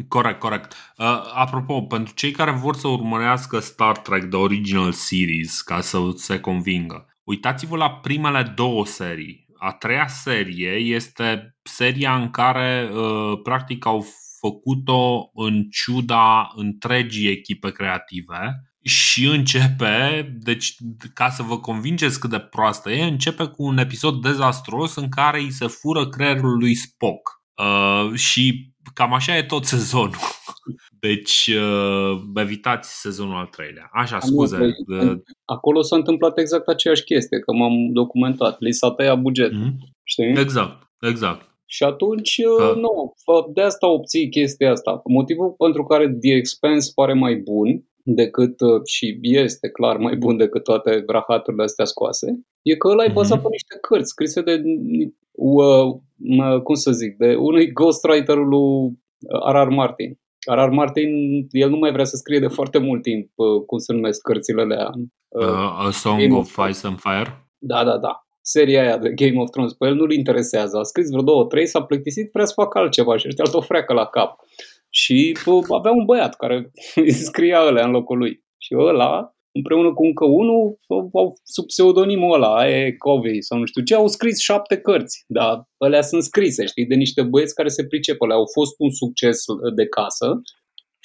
Corect, 0.08 0.40
corect. 0.40 0.74
Uh, 0.98 1.06
apropo, 1.34 1.82
pentru 1.82 2.14
cei 2.14 2.32
care 2.32 2.52
vor 2.52 2.76
să 2.76 2.88
urmărească 2.88 3.60
Star 3.60 3.98
Trek 3.98 4.30
The 4.30 4.38
Original 4.38 4.92
Series 4.92 5.62
ca 5.62 5.82
să 5.82 5.98
se 6.16 6.40
convingă, 6.40 7.06
uitați-vă 7.24 7.78
la 7.78 7.92
primele 7.92 8.54
două 8.56 8.86
serii. 8.86 9.46
A 9.58 9.72
treia 9.72 10.08
serie 10.08 10.72
este 10.72 11.56
seria 11.64 12.16
în 12.16 12.30
care 12.30 12.90
uh, 12.94 13.40
practic 13.44 13.86
au 13.86 14.06
făcut-o 14.40 15.32
în 15.34 15.64
ciuda 15.70 16.52
întregii 16.56 17.30
echipe 17.30 17.72
creative 17.72 18.64
și 18.84 19.26
începe, 19.26 20.30
deci 20.40 20.76
ca 21.14 21.30
să 21.30 21.44
vă 21.44 21.60
convingeți 21.60 22.20
cât 22.20 22.30
de 22.30 22.40
proastă 22.40 22.92
e, 22.92 23.04
începe 23.04 23.46
cu 23.46 23.64
un 23.64 23.78
episod 23.78 24.22
dezastruos 24.22 24.96
în 24.96 25.10
care 25.10 25.40
îi 25.40 25.52
se 25.52 25.68
fură 25.68 26.10
creierul 26.10 26.58
lui 26.58 26.76
Spock. 26.76 27.42
Uh, 27.58 28.14
și 28.14 28.72
cam 28.94 29.14
așa 29.14 29.38
e 29.38 29.44
tot 29.44 29.66
sezonul. 29.66 30.16
Deci 31.00 31.48
uh, 31.48 32.22
evitați 32.36 33.00
sezonul 33.00 33.36
al 33.36 33.46
treilea. 33.46 33.90
Așa, 33.94 34.20
scuze. 34.20 34.58
Uh, 34.88 35.18
acolo 35.46 35.82
s-a 35.82 35.96
întâmplat 35.96 36.38
exact 36.38 36.68
aceeași 36.68 37.04
chestie, 37.04 37.40
că 37.40 37.54
m-am 37.54 37.92
documentat. 37.92 38.60
Li 38.60 38.72
s-a 38.72 38.92
tăiat 38.92 39.22
buget. 39.22 39.52
Mm-hmm. 39.52 39.74
Știi? 40.04 40.38
Exact, 40.38 40.92
exact. 41.00 41.52
Și 41.66 41.84
atunci, 41.84 42.38
uh, 42.38 42.76
nu, 42.76 43.14
de 43.54 43.62
asta 43.62 43.88
obții 43.88 44.30
chestia 44.30 44.72
asta. 44.72 45.02
Motivul 45.06 45.52
pentru 45.58 45.84
care 45.84 46.10
The 46.10 46.34
Expense 46.34 46.92
pare 46.96 47.14
mai 47.14 47.36
bun 47.36 47.84
decât 48.04 48.62
uh, 48.62 48.82
și 48.86 49.20
este 49.22 49.70
clar 49.70 49.98
mai 49.98 50.16
bun 50.16 50.38
decât 50.38 50.64
toate 50.64 51.04
rahaturile 51.08 51.64
astea 51.64 51.86
scoase, 51.86 52.40
e 52.62 52.76
că 52.76 52.88
ăla 52.88 53.04
e 53.04 53.12
bazat 53.14 53.40
mm-hmm. 53.40 53.42
pe 53.42 53.48
niște 53.52 53.78
cărți 53.82 54.10
scrise 54.10 54.42
de, 54.42 54.62
uh, 55.32 56.62
cum 56.64 56.76
să 56.76 56.92
zic, 56.92 57.18
de 57.18 57.36
unui 57.36 57.72
ghostwriter 57.72 58.38
lui 58.38 59.02
R.R. 59.52 59.68
Martin. 59.68 60.18
R.R. 60.46 60.70
Martin, 60.70 61.10
el 61.52 61.70
nu 61.70 61.78
mai 61.78 61.92
vrea 61.92 62.06
să 62.06 62.16
scrie 62.16 62.40
de 62.40 62.48
foarte 62.48 62.78
mult 62.78 63.02
timp, 63.02 63.30
uh, 63.36 63.62
cum 63.66 63.78
se 63.78 63.94
numesc 63.94 64.22
cărțile 64.22 64.62
alea. 64.62 64.90
Uh, 65.28 65.48
uh, 65.48 65.86
A 65.86 65.90
Song 65.92 66.34
of 66.34 66.58
Ice 66.70 66.88
and 66.88 67.00
Fire? 67.00 67.48
Da, 67.58 67.84
da, 67.84 67.98
da. 67.98 68.26
Seria 68.42 68.82
aia 68.82 68.98
de 68.98 69.10
Game 69.10 69.40
of 69.40 69.50
Thrones, 69.50 69.74
pe 69.74 69.86
el 69.88 69.96
nu-l 69.96 70.12
interesează. 70.12 70.78
A 70.78 70.84
scris 70.84 71.10
vreo 71.10 71.22
două, 71.22 71.46
trei, 71.46 71.66
s-a 71.66 71.84
plictisit, 71.84 72.30
vrea 72.34 72.46
să 72.46 72.54
facă 72.56 72.78
altceva 72.78 73.18
și 73.18 73.28
ăștia 73.28 73.44
o 73.52 73.62
freacă 73.62 73.94
la 73.94 74.06
cap. 74.06 74.40
Și 74.96 75.38
bă, 75.46 75.76
avea 75.76 75.92
un 75.92 76.06
băiat 76.06 76.36
care 76.36 76.72
îi 76.96 77.12
scria 77.30 77.66
ălea 77.68 77.86
în 77.86 77.92
locul 77.92 78.18
lui. 78.18 78.44
Și 78.58 78.76
ăla, 78.78 79.36
împreună 79.52 79.94
cu 79.94 80.04
încă 80.04 80.26
unul, 80.26 80.80
au, 81.14 81.34
sub 81.44 81.66
pseudonimul 81.66 82.34
ăla, 82.34 82.70
e 82.70 82.92
Covey 82.92 83.42
sau 83.42 83.58
nu 83.60 83.66
știu 83.66 83.84
ce, 83.84 83.96
au 83.96 84.08
scris 84.08 84.40
șapte 84.40 84.78
cărți. 84.78 85.24
Dar 85.28 85.64
alea 85.78 86.02
sunt 86.02 86.24
scrise, 86.24 86.66
știi, 86.66 86.86
de 86.86 86.96
niște 86.96 87.22
băieți 87.22 87.56
care 87.56 87.68
se 87.68 87.86
pricep. 87.86 88.22
Alea 88.22 88.36
au 88.36 88.46
fost 88.54 88.74
un 88.78 88.92
succes 88.92 89.44
de 89.76 89.86
casă 89.88 90.42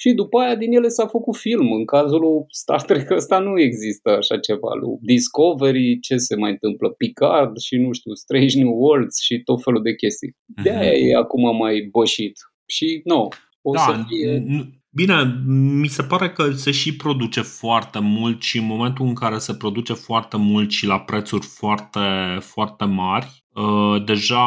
și 0.01 0.13
după 0.13 0.39
aia 0.39 0.55
din 0.55 0.71
ele 0.71 0.87
s-a 0.87 1.07
făcut 1.07 1.35
film. 1.35 1.71
În 1.71 1.85
cazul 1.85 2.19
lui 2.19 2.45
Star 2.49 2.81
Trek 2.81 3.09
ăsta 3.09 3.39
nu 3.39 3.59
există 3.59 4.09
așa 4.09 4.37
ceva. 4.39 4.73
Lui 4.81 4.97
Discovery, 5.01 5.99
ce 5.99 6.17
se 6.17 6.35
mai 6.35 6.51
întâmplă? 6.51 6.89
Picard 6.89 7.57
și 7.57 7.75
nu 7.75 7.91
știu, 7.91 8.13
Strange 8.13 8.57
New 8.61 8.73
Worlds 8.73 9.21
și 9.21 9.41
tot 9.43 9.63
felul 9.63 9.81
de 9.81 9.95
chestii. 9.95 10.35
De 10.63 10.69
aia 10.69 10.91
e 10.91 11.15
acum 11.15 11.57
mai 11.57 11.87
bășit. 11.91 12.33
Și 12.65 13.01
nu, 13.03 13.27
o 13.69 13.73
da, 13.73 13.79
să 13.79 14.03
fie... 14.07 14.45
Bine, 14.91 15.43
mi 15.79 15.87
se 15.87 16.03
pare 16.03 16.29
că 16.29 16.51
se 16.51 16.71
și 16.71 16.95
produce 16.95 17.41
foarte 17.41 17.99
mult 17.99 18.41
și 18.41 18.57
în 18.57 18.65
momentul 18.65 19.05
în 19.05 19.13
care 19.13 19.37
se 19.37 19.55
produce 19.55 19.93
foarte 19.93 20.37
mult 20.37 20.71
și 20.71 20.85
la 20.85 20.99
prețuri 20.99 21.45
foarte, 21.45 21.99
foarte 22.39 22.85
mari, 22.85 23.45
uh, 23.53 24.03
deja 24.05 24.43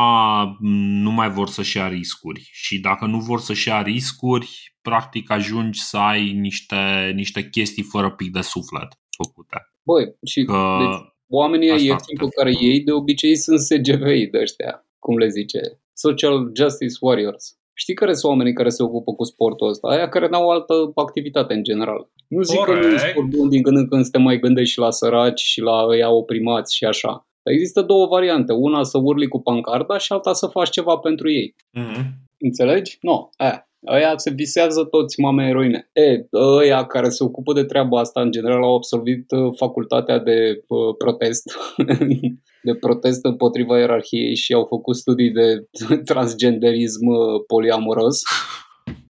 nu 1.02 1.10
mai 1.10 1.30
vor 1.30 1.48
să-și 1.48 1.76
ia 1.76 1.88
riscuri. 1.88 2.48
Și 2.52 2.80
dacă 2.80 3.06
nu 3.06 3.18
vor 3.18 3.40
să-și 3.40 3.68
ia 3.68 3.82
riscuri, 3.82 4.74
practic 4.80 5.30
ajungi 5.30 5.80
să 5.80 5.96
ai 5.96 6.32
niște, 6.32 7.12
niște 7.14 7.48
chestii 7.48 7.82
fără 7.82 8.10
pic 8.10 8.32
de 8.32 8.40
suflet 8.40 8.88
făcute. 9.16 9.56
Băi, 9.82 10.16
și 10.26 10.44
că 10.44 10.76
deci, 10.78 11.00
oamenii 11.28 11.68
ieftini 11.68 12.18
pe 12.18 12.28
care 12.36 12.52
ei 12.60 12.80
de 12.80 12.92
obicei 12.92 13.36
sunt 13.36 13.60
SGV-i 13.60 14.26
de 14.26 14.38
ăștia, 14.40 14.86
cum 14.98 15.18
le 15.18 15.28
zice, 15.28 15.60
Social 15.92 16.50
Justice 16.56 16.96
Warriors. 17.00 17.56
Știi 17.74 17.94
care 17.94 18.14
sunt 18.14 18.30
oamenii 18.32 18.52
care 18.52 18.68
se 18.68 18.82
ocupă 18.82 19.12
cu 19.12 19.24
sportul 19.24 19.68
ăsta? 19.68 19.88
Aia 19.88 20.08
care 20.08 20.28
n-au 20.28 20.48
altă 20.48 20.92
activitate 20.94 21.54
în 21.54 21.62
general. 21.62 22.08
Nu 22.28 22.42
zic 22.42 22.58
Corect. 22.58 22.80
că 22.80 22.86
nu 22.86 22.94
e 22.94 22.98
sport 22.98 23.26
bun 23.26 23.48
din 23.48 23.62
când 23.62 23.76
în 23.76 23.88
când 23.88 24.04
să 24.04 24.10
te 24.10 24.18
mai 24.18 24.38
gândești 24.38 24.72
și 24.72 24.78
la 24.78 24.90
săraci 24.90 25.40
și 25.40 25.60
la 25.60 25.84
ăia 25.88 26.10
oprimați 26.10 26.76
și 26.76 26.84
așa. 26.84 27.26
Dar 27.42 27.54
există 27.54 27.82
două 27.82 28.06
variante. 28.06 28.52
Una 28.52 28.82
să 28.82 28.98
urli 28.98 29.28
cu 29.28 29.40
pancarda 29.40 29.98
și 29.98 30.12
alta 30.12 30.32
să 30.32 30.46
faci 30.46 30.70
ceva 30.70 30.96
pentru 30.96 31.30
ei. 31.30 31.54
Mm-hmm. 31.78 32.04
Înțelegi? 32.38 32.98
Nu. 33.00 33.10
No. 33.10 33.28
Aia. 33.36 33.66
Aia 33.84 34.12
se 34.16 34.30
visează 34.30 34.84
toți 34.84 35.20
mame 35.20 35.48
eroine. 35.48 35.90
E, 35.92 36.26
ăia 36.32 36.84
care 36.84 37.08
se 37.08 37.24
ocupă 37.24 37.52
de 37.52 37.64
treaba 37.64 38.00
asta, 38.00 38.20
în 38.20 38.30
general, 38.30 38.62
au 38.62 38.74
absolvit 38.74 39.30
uh, 39.30 39.52
facultatea 39.56 40.18
de 40.18 40.64
uh, 40.66 40.96
protest 40.98 41.52
de 42.62 42.74
protest 42.74 43.24
împotriva 43.24 43.78
ierarhiei 43.78 44.36
și 44.36 44.52
au 44.52 44.64
făcut 44.64 44.96
studii 44.96 45.30
de 45.30 45.68
transgenderism 46.10 47.06
uh, 47.06 47.44
poliamoros, 47.46 48.20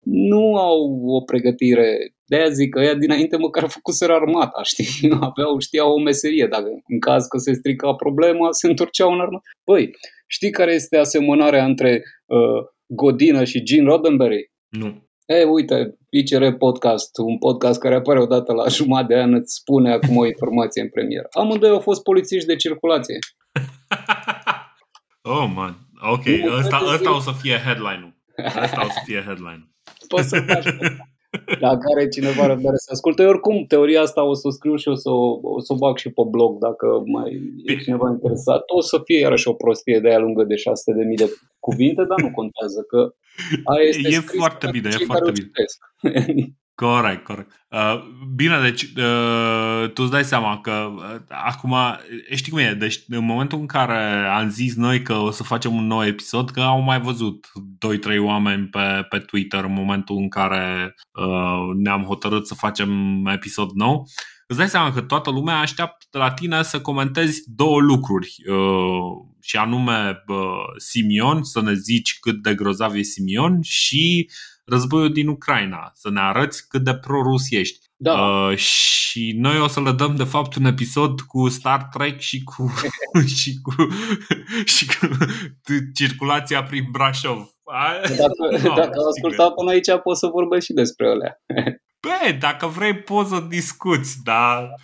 nu 0.09 0.57
au 0.57 1.03
o 1.07 1.21
pregătire. 1.21 2.15
De 2.25 2.37
aia 2.37 2.49
zic 2.49 2.75
că 2.75 2.81
ea 2.81 2.95
dinainte 2.95 3.37
măcar 3.37 3.63
a 3.63 3.67
făcut 3.69 3.95
să 3.95 4.05
armata, 4.05 4.63
știi? 4.63 5.09
Nu 5.09 5.19
aveau, 5.31 5.59
știau 5.59 5.93
o 5.93 6.01
meserie. 6.01 6.47
Dacă 6.47 6.69
în 6.89 6.99
caz 7.01 7.27
că 7.27 7.39
se 7.39 7.53
strica 7.53 7.95
problema, 7.95 8.49
se 8.51 8.67
întorceau 8.67 9.13
în 9.13 9.21
armată. 9.21 9.45
Păi, 9.65 9.91
știi 10.27 10.51
care 10.51 10.73
este 10.73 10.97
asemănarea 10.97 11.65
între 11.65 12.03
uh, 12.27 12.69
Godină 12.87 13.45
și 13.45 13.63
Gene 13.63 13.89
Roddenberry? 13.89 14.51
Nu. 14.69 15.05
E, 15.27 15.45
uite, 15.45 15.99
ICR 16.11 16.51
Podcast, 16.51 17.19
un 17.19 17.39
podcast 17.39 17.81
care 17.81 17.95
apare 17.95 18.21
odată 18.21 18.53
la 18.53 18.69
jumătate 18.69 19.15
de 19.15 19.21
an, 19.21 19.35
îți 19.35 19.55
spune 19.55 19.93
acum 19.93 20.17
o 20.17 20.27
informație 20.27 20.83
în 20.83 20.89
premieră. 20.89 21.29
Amândoi 21.31 21.71
au 21.71 21.81
fost 21.81 22.03
polițiști 22.03 22.47
de 22.47 22.57
circulație. 22.57 23.19
oh, 25.35 25.53
man. 25.55 25.79
Ok, 26.13 26.25
ăsta, 26.59 26.81
ăsta 26.93 27.17
o 27.17 27.21
să 27.21 27.31
fie 27.41 27.61
headline-ul. 27.65 28.15
Ăsta 28.63 28.81
o 28.85 28.89
să 28.89 29.01
fie 29.05 29.23
headline-ul. 29.27 29.71
Poți 30.09 30.29
să 30.29 30.41
faci 30.41 30.67
dacă 31.61 31.85
are 31.95 32.09
cineva 32.09 32.47
răbdare 32.47 32.77
să 32.77 32.91
asculte. 32.93 33.25
Oricum, 33.25 33.65
teoria 33.69 34.01
asta 34.01 34.23
o 34.23 34.35
să 34.35 34.47
o 34.47 34.51
scriu 34.51 34.77
și 34.77 34.89
o 34.89 34.95
să 34.95 35.11
o, 35.11 35.39
o 35.43 35.61
să 35.61 35.73
o 35.73 35.77
bag 35.77 35.97
și 35.97 36.11
pe 36.11 36.23
blog 36.31 36.59
dacă 36.59 36.87
mai 37.05 37.31
e 37.65 37.77
cineva 37.77 38.11
interesat. 38.11 38.63
O 38.67 38.81
să 38.81 39.01
fie 39.05 39.19
iarăși 39.19 39.49
o 39.49 39.53
prostie 39.53 39.99
de 40.01 40.09
aia 40.09 40.19
lungă 40.19 40.45
de 40.45 40.55
600.000 40.55 40.61
de 41.17 41.31
cuvinte, 41.59 42.03
dar 42.09 42.21
nu 42.21 42.31
contează 42.31 42.81
că 42.89 43.15
aia 43.65 43.89
este 43.89 44.09
e 44.09 44.21
foarte 44.21 44.69
bine, 44.71 44.89
e 44.93 45.05
foarte 45.05 45.31
bine. 45.31 45.51
Corect, 46.77 47.25
corect. 47.25 47.67
Uh, 47.71 48.03
bine, 48.35 48.61
deci 48.61 48.83
uh, 48.83 49.91
tu 49.95 50.03
îți 50.03 50.11
dai 50.11 50.25
seama 50.25 50.61
că 50.61 50.93
uh, 50.97 51.21
acum, 51.29 51.75
știi 52.35 52.53
cum 52.53 52.61
e, 52.61 52.75
deci 52.75 52.99
în 53.09 53.25
momentul 53.25 53.59
în 53.59 53.67
care 53.67 54.27
am 54.27 54.49
zis 54.49 54.75
noi 54.75 55.03
că 55.03 55.15
o 55.15 55.31
să 55.31 55.43
facem 55.43 55.75
un 55.75 55.87
nou 55.87 56.05
episod, 56.05 56.51
că 56.51 56.61
au 56.61 56.81
mai 56.81 57.01
văzut 57.01 57.47
2-3 58.15 58.19
oameni 58.19 58.67
pe, 58.67 59.07
pe 59.09 59.19
Twitter 59.19 59.65
în 59.65 59.73
momentul 59.73 60.17
în 60.17 60.29
care 60.29 60.95
uh, 61.13 61.75
ne-am 61.77 62.03
hotărât 62.03 62.47
să 62.47 62.55
facem 62.55 62.91
episod 63.27 63.71
nou, 63.71 64.09
îți 64.47 64.59
dai 64.59 64.69
seama 64.69 64.93
că 64.93 65.01
toată 65.01 65.31
lumea 65.31 65.59
așteaptă 65.59 66.07
de 66.11 66.19
la 66.19 66.31
tine 66.31 66.63
să 66.63 66.81
comentezi 66.81 67.43
două 67.55 67.81
lucruri 67.81 68.35
uh, 68.49 69.36
și 69.47 69.57
anume 69.57 70.25
uh, 70.27 70.37
Simion, 70.77 71.43
să 71.43 71.61
ne 71.61 71.75
zici 71.75 72.19
cât 72.19 72.43
de 72.43 72.55
grozav 72.55 72.95
e 72.95 73.03
Simion 73.03 73.59
și 73.63 74.31
războiul 74.65 75.13
din 75.13 75.29
Ucraina, 75.29 75.91
să 75.95 76.11
ne 76.11 76.21
arăți 76.21 76.69
cât 76.69 76.85
de 76.85 76.95
pro-rus 76.95 77.51
ești. 77.51 77.87
Da. 77.97 78.13
Uh, 78.13 78.57
și 78.57 79.35
noi 79.37 79.61
o 79.61 79.67
să 79.67 79.81
le 79.81 79.93
dăm 79.93 80.17
de 80.17 80.25
fapt 80.25 80.55
un 80.55 80.65
episod 80.65 81.21
cu 81.21 81.49
Star 81.49 81.89
Trek 81.93 82.21
și 82.21 82.43
cu, 82.43 82.75
și 83.37 83.61
cu, 83.63 83.75
și 84.75 84.87
cu 84.87 85.07
circulația 85.95 86.63
prin 86.63 86.85
Brașov. 86.91 87.51
Dacă, 88.17 88.59
no, 88.69 88.75
dacă 88.75 88.99
ascultat 89.09 89.55
până 89.55 89.71
aici 89.71 89.91
poți 90.03 90.21
să 90.21 90.27
vorbești 90.27 90.65
și 90.65 90.73
despre 90.73 91.09
alea. 91.09 91.41
Bă, 92.07 92.37
dacă 92.41 92.67
vrei 92.67 92.95
poți 92.95 93.31
să 93.31 93.47
discuți, 93.49 94.17
dar 94.25 94.75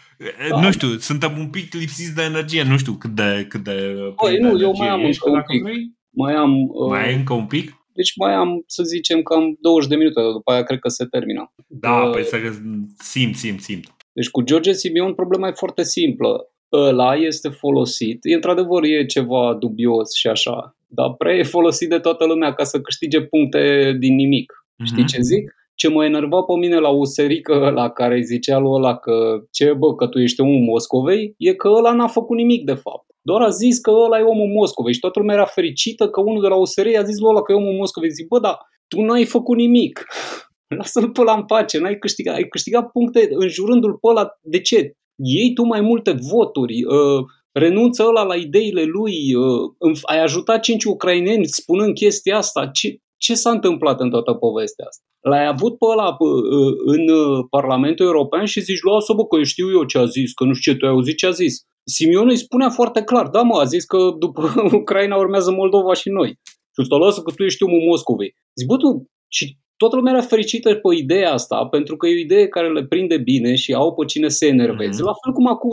da. 0.50 0.61
nu 0.61 0.70
știu, 0.72 0.88
suntem 0.88 1.38
un 1.38 1.48
pic 1.50 1.74
lipsiți 1.74 2.14
de 2.14 2.22
energie, 2.22 2.62
nu 2.62 2.76
știu 2.76 2.92
cât 2.92 3.11
de 3.11 3.46
cât 3.48 3.64
de 3.64 3.96
Păi 4.16 4.38
nu, 4.38 4.61
eu 4.61 4.74
mai 4.76 4.88
am 4.88 5.04
încă 5.04 5.30
un 5.30 5.42
pic. 5.46 5.62
Mai 6.11 6.35
am 6.35 6.52
uh, 6.68 6.88
Mai 6.88 7.06
ai 7.06 7.14
încă 7.14 7.32
un 7.32 7.46
pic? 7.46 7.76
Deci 7.94 8.16
mai 8.16 8.35
am, 8.35 8.62
să 8.66 8.82
zicem, 8.82 9.22
cam 9.22 9.56
20 9.61 9.88
de 9.88 9.96
minute, 9.96 10.20
după 10.32 10.52
aia 10.52 10.62
cred 10.62 10.78
că 10.78 10.88
se 10.88 11.04
termină. 11.04 11.52
Da, 11.66 12.02
uh, 12.02 12.11
păi 12.11 12.24
să 12.24 12.37
simt, 12.98 13.37
simt, 13.37 13.61
simt. 13.61 13.94
Deci 14.12 14.30
cu 14.30 14.42
George 14.42 14.72
Simeon 14.72 15.14
problema 15.14 15.48
e 15.48 15.52
foarte 15.52 15.82
simplă. 15.82 16.46
Ăla 16.72 17.14
este 17.14 17.48
folosit, 17.48 18.18
e, 18.22 18.35
într-adevăr 18.35 18.82
e 18.82 19.04
ceva 19.04 19.54
dubios 19.54 20.14
și 20.14 20.26
așa, 20.28 20.76
dar 20.87 21.14
prea 21.18 21.35
e 21.35 21.42
folosit 21.42 21.88
de 21.88 21.98
toată 21.98 22.24
lumea 22.26 22.54
ca 22.54 22.64
să 22.64 22.80
câștige 22.80 23.22
puncte 23.22 23.96
din 23.98 24.14
nimic. 24.14 24.52
Mm-hmm. 24.52 24.85
Știi 24.85 25.04
ce 25.04 25.20
zic? 25.20 25.54
Ce 25.83 25.88
mă 25.88 26.05
enerva 26.05 26.42
pe 26.42 26.53
mine 26.59 26.79
la 26.79 26.88
userică 26.88 27.71
la 27.75 27.90
care 27.90 28.21
zicea 28.21 28.59
lui 28.59 28.71
ăla 28.73 28.97
că 28.97 29.42
ce 29.51 29.73
bă, 29.73 29.95
că 29.95 30.07
tu 30.07 30.18
ești 30.18 30.40
omul 30.40 30.61
Moscovei, 30.61 31.35
e 31.38 31.55
că 31.55 31.68
ăla 31.68 31.92
n-a 31.92 32.07
făcut 32.07 32.37
nimic 32.37 32.64
de 32.64 32.75
fapt. 32.75 33.07
Doar 33.23 33.42
a 33.42 33.49
zis 33.49 33.79
că 33.79 33.90
ăla 33.90 34.18
e 34.18 34.23
omul 34.23 34.53
Moscovei 34.59 34.92
și 34.92 35.01
toată 35.01 35.18
lumea 35.18 35.35
era 35.35 35.45
fericită 35.45 36.09
că 36.09 36.21
unul 36.21 36.42
de 36.42 36.49
la 36.49 36.55
USR 36.55 36.87
a 36.99 37.03
zis 37.03 37.18
lui 37.18 37.29
ăla 37.29 37.42
că 37.42 37.53
e 37.53 37.55
omul 37.55 37.75
Moscovei. 37.75 38.11
Zic, 38.11 38.27
bă, 38.27 38.38
dar 38.38 38.59
tu 38.88 39.01
nu 39.01 39.12
ai 39.12 39.25
făcut 39.25 39.57
nimic. 39.57 40.05
Lasă-l 40.79 41.11
pe 41.11 41.21
ăla 41.21 41.35
în 41.35 41.45
pace, 41.45 41.79
n-ai 41.79 41.99
câștigat, 41.99 42.35
ai 42.35 42.49
câștigat 42.49 42.90
puncte 42.90 43.29
înjurându-l 43.31 43.92
pe 43.92 44.09
ăla. 44.09 44.29
De 44.40 44.61
ce? 44.61 44.92
Iei 45.16 45.53
tu 45.53 45.62
mai 45.62 45.81
multe 45.81 46.16
voturi, 46.31 46.85
uh, 46.85 47.25
renunță 47.53 48.05
ăla 48.09 48.23
la 48.23 48.35
ideile 48.35 48.83
lui, 48.83 49.35
uh, 49.35 49.99
ai 50.03 50.23
ajutat 50.23 50.61
cinci 50.61 50.85
ucraineni 50.85 51.47
spunând 51.47 51.95
chestia 51.95 52.37
asta. 52.37 52.66
Ce, 52.66 52.97
ce 53.24 53.35
s-a 53.35 53.50
întâmplat 53.50 54.00
în 54.00 54.11
toată 54.11 54.32
povestea 54.32 54.87
asta? 54.88 55.04
L-ai 55.30 55.46
avut 55.54 55.78
pe 55.78 55.87
ăla 55.92 56.08
uh, 56.18 56.72
în 56.94 57.04
uh, 57.08 57.44
Parlamentul 57.50 58.06
European 58.06 58.44
și 58.44 58.61
zici, 58.61 58.82
lasă 58.82 59.12
bă 59.12 59.24
că 59.26 59.37
eu 59.37 59.42
știu 59.52 59.68
eu 59.76 59.85
ce 59.85 59.98
a 59.98 60.04
zis, 60.04 60.32
că 60.32 60.44
nu 60.44 60.52
știu 60.52 60.72
ce 60.72 60.78
tu 60.78 60.87
ai 60.87 60.92
auzit 60.92 61.16
ce 61.16 61.26
a 61.26 61.30
zis. 61.30 61.54
Simeon 61.94 62.28
îi 62.28 62.44
spunea 62.46 62.70
foarte 62.70 63.02
clar, 63.02 63.26
da 63.28 63.42
mă, 63.42 63.56
a 63.61 63.64
zis 63.64 63.85
că 63.85 63.98
după 64.18 64.42
Ucraina 64.80 65.16
urmează 65.16 65.50
Moldova 65.50 65.94
și 65.94 66.08
noi. 66.08 66.30
Și 66.74 66.78
ăsta 66.85 66.96
lasă 66.96 67.20
că 67.22 67.30
tu 67.37 67.42
ești 67.42 67.62
omul 67.62 67.82
Moscovei. 67.88 68.35
Zic, 68.58 68.66
bă, 68.66 68.76
tu, 68.76 68.88
și 69.37 69.44
toată 69.76 69.96
lumea 69.96 70.12
era 70.12 70.22
fericită 70.35 70.68
pe 70.74 70.96
ideea 70.96 71.32
asta, 71.32 71.66
pentru 71.76 71.96
că 71.96 72.06
e 72.06 72.18
o 72.18 72.24
idee 72.26 72.46
care 72.48 72.72
le 72.72 72.85
prinde 72.92 73.18
bine 73.18 73.54
și 73.54 73.72
au 73.72 73.94
pe 73.94 74.04
cine 74.04 74.28
să 74.28 74.44
enerveze. 74.46 75.00
Mm-hmm. 75.00 75.11
La 75.11 75.18
fel 75.22 75.32
cum 75.32 75.46
acum 75.46 75.70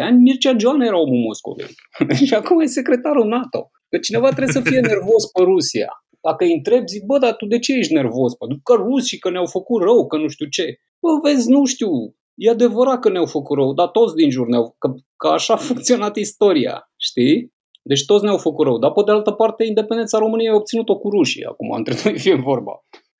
10-15 0.00 0.04
ani, 0.06 0.22
Mircea 0.26 0.54
Joan 0.58 0.80
era 0.80 0.98
omul 1.04 1.22
Moscovei. 1.26 1.74
și 2.28 2.34
acum 2.34 2.60
e 2.60 2.66
secretarul 2.66 3.26
NATO. 3.26 3.60
Că 3.90 3.98
cineva 3.98 4.28
trebuie 4.28 4.56
să 4.58 4.60
fie 4.68 4.80
nervos 4.80 5.22
pe 5.34 5.42
Rusia. 5.42 5.90
Dacă 6.20 6.44
îi 6.44 6.52
întreb, 6.52 6.86
zic, 6.86 7.04
bă, 7.04 7.18
dar 7.18 7.34
tu 7.34 7.46
de 7.46 7.58
ce 7.58 7.72
ești 7.74 7.92
nervos? 7.92 8.34
Pentru 8.34 8.60
că 8.62 8.74
rusii, 8.74 9.18
că 9.18 9.30
ne-au 9.30 9.46
făcut 9.46 9.82
rău, 9.82 10.06
că 10.06 10.16
nu 10.16 10.28
știu 10.28 10.46
ce. 10.46 10.78
Bă, 11.00 11.08
vezi, 11.22 11.50
nu 11.50 11.64
știu, 11.64 11.90
e 12.34 12.50
adevărat 12.50 13.00
că 13.00 13.10
ne-au 13.10 13.26
făcut 13.26 13.56
rău, 13.58 13.74
dar 13.74 13.86
toți 13.88 14.14
din 14.14 14.30
jur 14.30 14.46
ne-au, 14.46 14.74
că, 14.78 14.92
că 15.16 15.28
așa 15.28 15.54
a 15.58 15.64
funcționat 15.68 16.16
istoria, 16.16 16.90
știi? 16.96 17.52
Deci 17.82 18.04
toți 18.04 18.24
ne-au 18.24 18.38
făcut 18.38 18.66
rău. 18.66 18.78
Dar 18.78 18.90
pe 18.90 19.02
de 19.04 19.10
altă 19.10 19.30
parte, 19.30 19.64
independența 19.64 20.18
României 20.18 20.50
a 20.50 20.54
obținut-o 20.54 20.98
cu 20.98 21.10
rușii. 21.10 21.44
Acum, 21.44 21.70
între 21.80 21.94
noi 22.04 22.18
fie 22.18 22.34
vorba. 22.34 22.72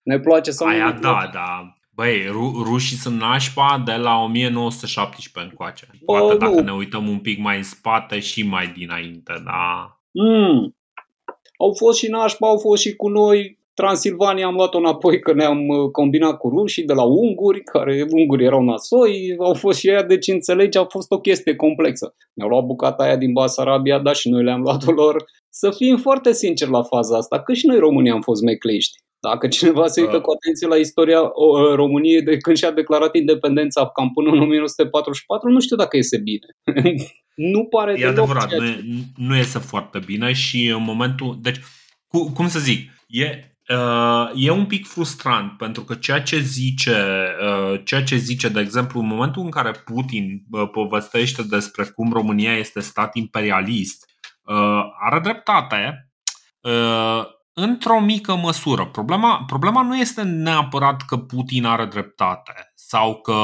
Ne 0.02 0.18
place 0.18 0.50
sau 0.50 0.68
Aia 0.68 0.92
nu 0.92 1.00
da, 1.00 1.30
da. 1.32 1.74
Băi, 1.94 2.26
ru- 2.26 2.62
rușii 2.62 2.96
sunt 2.96 3.20
nașpa 3.20 3.82
de 3.84 3.92
la 3.92 4.16
1917 4.22 5.50
încoace. 5.50 5.86
Poate 6.04 6.26
Bă, 6.26 6.36
dacă 6.36 6.54
nu. 6.54 6.60
ne 6.60 6.72
uităm 6.72 7.08
un 7.08 7.18
pic 7.18 7.38
mai 7.38 7.56
în 7.56 7.62
spate 7.62 8.18
și 8.18 8.42
mai 8.42 8.72
dinainte, 8.76 9.32
da. 9.44 9.94
Mm. 10.10 10.76
Au 11.64 11.73
fost 11.73 11.99
și 11.99 12.11
nașpa, 12.11 12.49
au 12.49 12.59
fost 12.59 12.83
și 12.83 12.96
cu 12.96 13.09
noi. 13.09 13.59
Transilvania 13.75 14.46
am 14.46 14.55
luat-o 14.55 14.79
înapoi 14.79 15.20
că 15.20 15.33
ne-am 15.33 15.68
uh, 15.68 15.90
combinat 15.90 16.38
cu 16.38 16.49
rușii 16.49 16.85
de 16.85 16.92
la 16.92 17.03
unguri, 17.03 17.62
care 17.62 18.07
unguri 18.11 18.44
erau 18.44 18.62
nasoi, 18.62 19.37
au 19.38 19.55
fost 19.55 19.79
și 19.79 19.90
aia, 19.90 20.03
deci 20.03 20.29
înțelegi, 20.29 20.79
a 20.79 20.85
fost 20.85 21.11
o 21.11 21.20
chestie 21.20 21.55
complexă. 21.55 22.14
Ne-au 22.35 22.49
luat 22.49 22.64
bucata 22.64 23.03
aia 23.03 23.16
din 23.16 23.33
Basarabia, 23.33 23.99
dar 23.99 24.14
și 24.14 24.29
noi 24.29 24.44
le-am 24.44 24.61
luat-o 24.61 24.92
lor. 24.92 25.25
Să 25.49 25.70
fim 25.70 25.96
foarte 25.96 26.33
sinceri 26.33 26.70
la 26.70 26.83
faza 26.83 27.16
asta, 27.16 27.42
că 27.42 27.53
și 27.53 27.66
noi 27.66 27.79
românii 27.79 28.11
am 28.11 28.20
fost 28.20 28.42
mecleiști. 28.42 28.99
Dacă 29.20 29.48
cineva 29.48 29.87
se 29.87 30.00
uită 30.00 30.20
cu 30.20 30.30
atenție 30.30 30.66
la 30.66 30.76
istoria 30.76 31.20
României 31.74 32.22
de 32.22 32.37
când 32.37 32.56
și-a 32.56 32.70
declarat 32.70 33.14
independența 33.14 33.88
cam 33.88 34.11
până 34.11 34.30
în 34.30 34.40
1944, 34.40 35.50
nu 35.50 35.61
știu 35.61 35.76
dacă 35.76 35.96
iese 35.96 36.18
bine. 36.18 36.46
nu 37.52 37.64
pare 37.64 37.94
E 37.98 38.06
adevărat, 38.06 38.52
nu, 38.54 38.64
e, 38.64 38.80
nu 39.16 39.37
iese 39.37 39.59
foarte 39.59 39.98
bine 40.06 40.33
și 40.33 40.66
în 40.66 40.83
momentul... 40.83 41.38
Deci, 41.40 41.61
cu, 42.06 42.33
cum 42.33 42.48
să 42.48 42.59
zic, 42.59 42.90
e, 43.09 43.44
Uh, 43.70 44.30
e 44.35 44.50
un 44.50 44.66
pic 44.66 44.87
frustrant 44.87 45.56
pentru 45.56 45.83
că 45.83 45.94
ceea 45.94 46.22
ce 46.22 46.38
zice, 46.38 47.26
uh, 47.40 47.80
ceea 47.85 48.02
ce 48.02 48.16
zice, 48.16 48.48
de 48.48 48.61
exemplu, 48.61 49.00
în 49.00 49.06
momentul 49.06 49.42
în 49.42 49.50
care 49.50 49.70
Putin 49.70 50.42
uh, 50.50 50.68
povestește 50.72 51.42
despre 51.42 51.85
cum 51.85 52.12
România 52.12 52.56
este 52.56 52.80
stat 52.80 53.14
imperialist, 53.14 54.04
uh, 54.42 54.83
are 55.00 55.20
dreptate. 55.22 56.11
Uh, 57.61 57.66
într-o 57.66 58.01
mică 58.01 58.37
măsură. 58.37 58.87
Problema, 58.87 59.44
problema 59.46 59.83
nu 59.83 59.96
este 59.96 60.23
neapărat 60.23 61.03
că 61.03 61.16
Putin 61.16 61.64
are 61.64 61.87
dreptate 61.87 62.53
sau 62.75 63.20
că, 63.20 63.37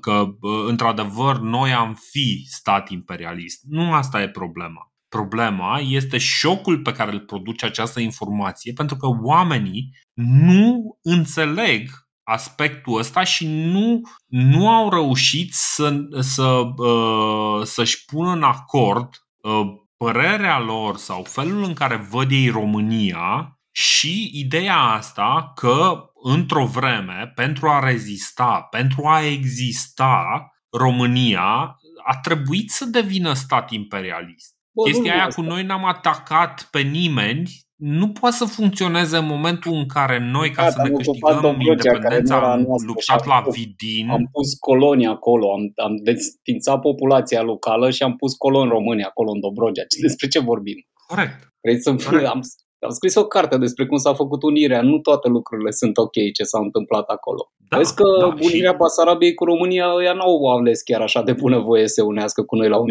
că 0.00 0.26
într-adevăr 0.66 1.38
noi 1.38 1.72
am 1.72 1.96
fi 2.10 2.44
stat 2.48 2.90
imperialist. 2.90 3.60
Nu 3.68 3.92
asta 3.92 4.22
e 4.22 4.28
problema. 4.28 4.92
Problema 5.08 5.78
este 5.78 6.18
șocul 6.18 6.78
pe 6.78 6.92
care 6.92 7.12
îl 7.12 7.20
produce 7.20 7.66
această 7.66 8.00
informație 8.00 8.72
pentru 8.72 8.96
că 8.96 9.06
oamenii 9.22 9.90
nu 10.14 10.98
înțeleg 11.02 11.90
aspectul 12.22 12.98
ăsta 12.98 13.22
și 13.22 13.46
nu, 13.46 14.00
nu 14.26 14.68
au 14.68 14.90
reușit 14.90 15.52
să, 15.52 16.00
să, 16.20 16.62
uh, 16.76 17.64
să-și 17.64 18.04
pună 18.04 18.30
în 18.30 18.42
acord 18.42 19.08
uh, 19.36 19.81
părerea 20.02 20.58
lor 20.58 20.96
sau 20.96 21.22
felul 21.22 21.62
în 21.62 21.74
care 21.74 21.96
văd 21.96 22.30
ei 22.30 22.48
România 22.48 23.58
și 23.70 24.30
ideea 24.34 24.76
asta 24.78 25.52
că 25.54 26.04
într-o 26.22 26.66
vreme, 26.66 27.32
pentru 27.34 27.68
a 27.68 27.84
rezista, 27.84 28.66
pentru 28.70 29.06
a 29.06 29.24
exista, 29.24 30.46
România 30.78 31.76
a 32.04 32.16
trebuit 32.22 32.70
să 32.70 32.84
devină 32.84 33.32
stat 33.32 33.70
imperialist. 33.70 34.54
Bă, 34.74 34.82
Chestia 34.82 35.12
aia 35.12 35.26
cu 35.26 35.40
noi 35.40 35.62
n-am 35.62 35.84
atacat 35.84 36.68
pe 36.70 36.80
nimeni 36.80 37.50
nu 37.84 38.08
poate 38.08 38.36
să 38.36 38.44
funcționeze 38.44 39.16
în 39.16 39.26
momentul 39.26 39.72
în 39.72 39.86
care 39.86 40.18
noi, 40.30 40.50
ca 40.50 40.62
da, 40.62 40.70
să 40.70 40.82
ne 40.82 40.90
câștigăm 40.90 41.60
independența, 41.60 42.52
am 42.52 42.66
luptat 42.86 43.26
la 43.26 43.44
Vidin. 43.50 44.08
Am 44.10 44.28
pus 44.32 44.54
colonii 44.54 45.06
acolo, 45.06 45.52
am, 45.52 45.72
am 45.86 45.96
desfințat 45.96 46.80
populația 46.80 47.42
locală 47.42 47.90
și 47.90 48.02
am 48.02 48.16
pus 48.16 48.34
coloni 48.34 48.70
români 48.70 49.04
acolo 49.04 49.30
în 49.30 49.40
Dobrogea. 49.40 49.82
Despre 50.00 50.28
ce 50.28 50.38
vorbim? 50.38 50.78
Corect. 51.06 51.52
Vrei 51.60 51.80
să 51.80 51.94
Corect. 51.94 52.26
Am, 52.26 52.40
am 52.78 52.90
scris 52.90 53.14
o 53.14 53.24
carte 53.26 53.58
despre 53.58 53.86
cum 53.86 53.96
s-a 53.96 54.14
făcut 54.14 54.42
unirea. 54.42 54.82
Nu 54.82 54.98
toate 54.98 55.28
lucrurile 55.28 55.70
sunt 55.70 55.96
ok 55.96 56.16
ce 56.36 56.42
s-au 56.42 56.62
întâmplat 56.62 57.08
acolo. 57.08 57.52
Da, 57.68 57.76
Vezi 57.76 57.94
că 57.94 58.04
da, 58.20 58.26
unirea 58.26 58.70
și... 58.70 58.76
Basarabiei 58.76 59.34
cu 59.34 59.44
România, 59.44 59.86
ea 60.04 60.12
n-au 60.12 60.44
ales 60.44 60.82
chiar 60.82 61.00
așa 61.00 61.22
de 61.22 61.32
bună 61.32 61.58
voie 61.58 61.88
să 61.88 61.94
se 61.94 62.02
unească 62.02 62.42
cu 62.42 62.56
noi 62.56 62.68
la 62.68 62.78
1918-1919. 62.78 62.82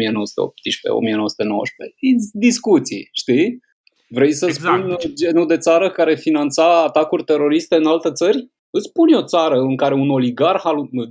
Discuții, 2.32 3.08
știi? 3.12 3.60
Vrei 4.14 4.32
să 4.32 4.46
exact. 4.46 4.78
spun 4.78 5.14
genul 5.14 5.46
de 5.46 5.56
țară 5.56 5.90
care 5.90 6.14
finanța 6.14 6.82
atacuri 6.82 7.24
teroriste 7.24 7.76
în 7.76 7.86
alte 7.86 8.10
țări? 8.12 8.50
Îți 8.70 8.88
spun 8.88 9.08
eu 9.08 9.22
țară 9.22 9.58
în 9.58 9.76
care 9.76 9.94
un 9.94 10.10
oligarh 10.10 10.62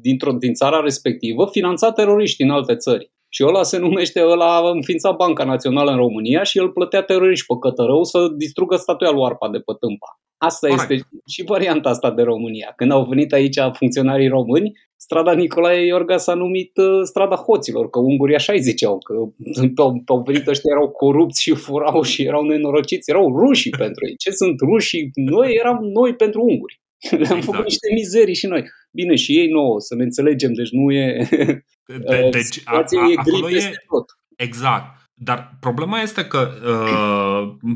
dintr-o, 0.02 0.32
din 0.32 0.54
țara 0.54 0.80
respectivă 0.80 1.48
finanța 1.52 1.92
teroriști 1.92 2.42
în 2.42 2.50
alte 2.50 2.76
țări. 2.76 3.12
Și 3.30 3.44
ăla 3.46 3.64
se 3.64 3.78
numește, 3.78 4.24
ăla 4.24 4.56
a 4.56 4.70
înființat 4.70 5.16
Banca 5.16 5.44
Națională 5.44 5.92
în 5.92 5.98
România 5.98 6.44
și 6.44 6.58
el 6.58 6.70
plătea 6.70 7.02
teroriști 7.02 7.46
pe 7.46 7.54
Cătărău 7.60 8.04
să 8.04 8.28
distrugă 8.38 8.76
statuia 8.76 9.12
lui 9.12 9.26
Arpa 9.26 9.50
de 9.50 9.58
pe 9.58 9.74
Tâmpa. 9.80 10.20
Asta 10.44 10.68
Correct. 10.68 10.92
este 10.92 11.08
și 11.28 11.44
varianta 11.44 11.90
asta 11.90 12.12
de 12.12 12.22
România. 12.22 12.74
Când 12.76 12.92
au 12.92 13.06
venit 13.06 13.34
aici 13.34 13.58
funcționarii 13.74 14.28
români, 14.28 14.72
strada 14.96 15.34
Nicolae 15.34 15.86
Iorga 15.86 16.18
s-a 16.18 16.34
numit 16.34 16.78
uh, 16.78 17.02
strada 17.04 17.36
hoților, 17.36 17.90
că 17.90 18.00
ungurii 18.00 18.36
așa 18.36 18.54
îi 18.54 18.62
ziceau, 18.62 18.98
că 18.98 19.14
au, 19.84 20.04
au 20.06 20.22
venit 20.26 20.48
ăștia 20.48 20.72
erau 20.76 20.90
corupți 20.90 21.42
și 21.42 21.54
furau 21.54 22.02
și 22.02 22.24
erau 22.24 22.44
nenorociți, 22.44 23.10
erau 23.10 23.38
rușii 23.38 23.72
pentru 23.72 24.08
ei. 24.08 24.16
Ce 24.18 24.32
sunt 24.32 24.60
rușii? 24.60 25.10
Noi 25.14 25.58
eram 25.60 25.78
noi 25.84 26.16
pentru 26.16 26.42
unguri. 26.44 26.82
Le-am 27.10 27.22
exact. 27.22 27.44
făcut 27.44 27.64
niște 27.64 27.88
mizerii 27.94 28.36
și 28.36 28.48
noi. 28.48 28.64
Bine, 28.92 29.16
și 29.16 29.38
ei 29.38 29.48
nouă, 29.48 29.80
să 29.80 29.96
ne 29.96 30.04
înțelegem, 30.04 30.54
deci 30.54 30.72
nu 30.72 30.92
e... 30.92 31.28
De, 31.86 32.30
deci, 32.32 32.62
a, 32.64 32.76
a, 32.78 32.80
e 33.12 33.16
gri 33.24 33.56
e, 33.56 33.72
tot. 33.90 34.06
Exact. 34.36 34.86
Dar 35.14 35.58
problema 35.60 36.02
este 36.02 36.26
că, 36.26 36.50
uh, 36.66 37.72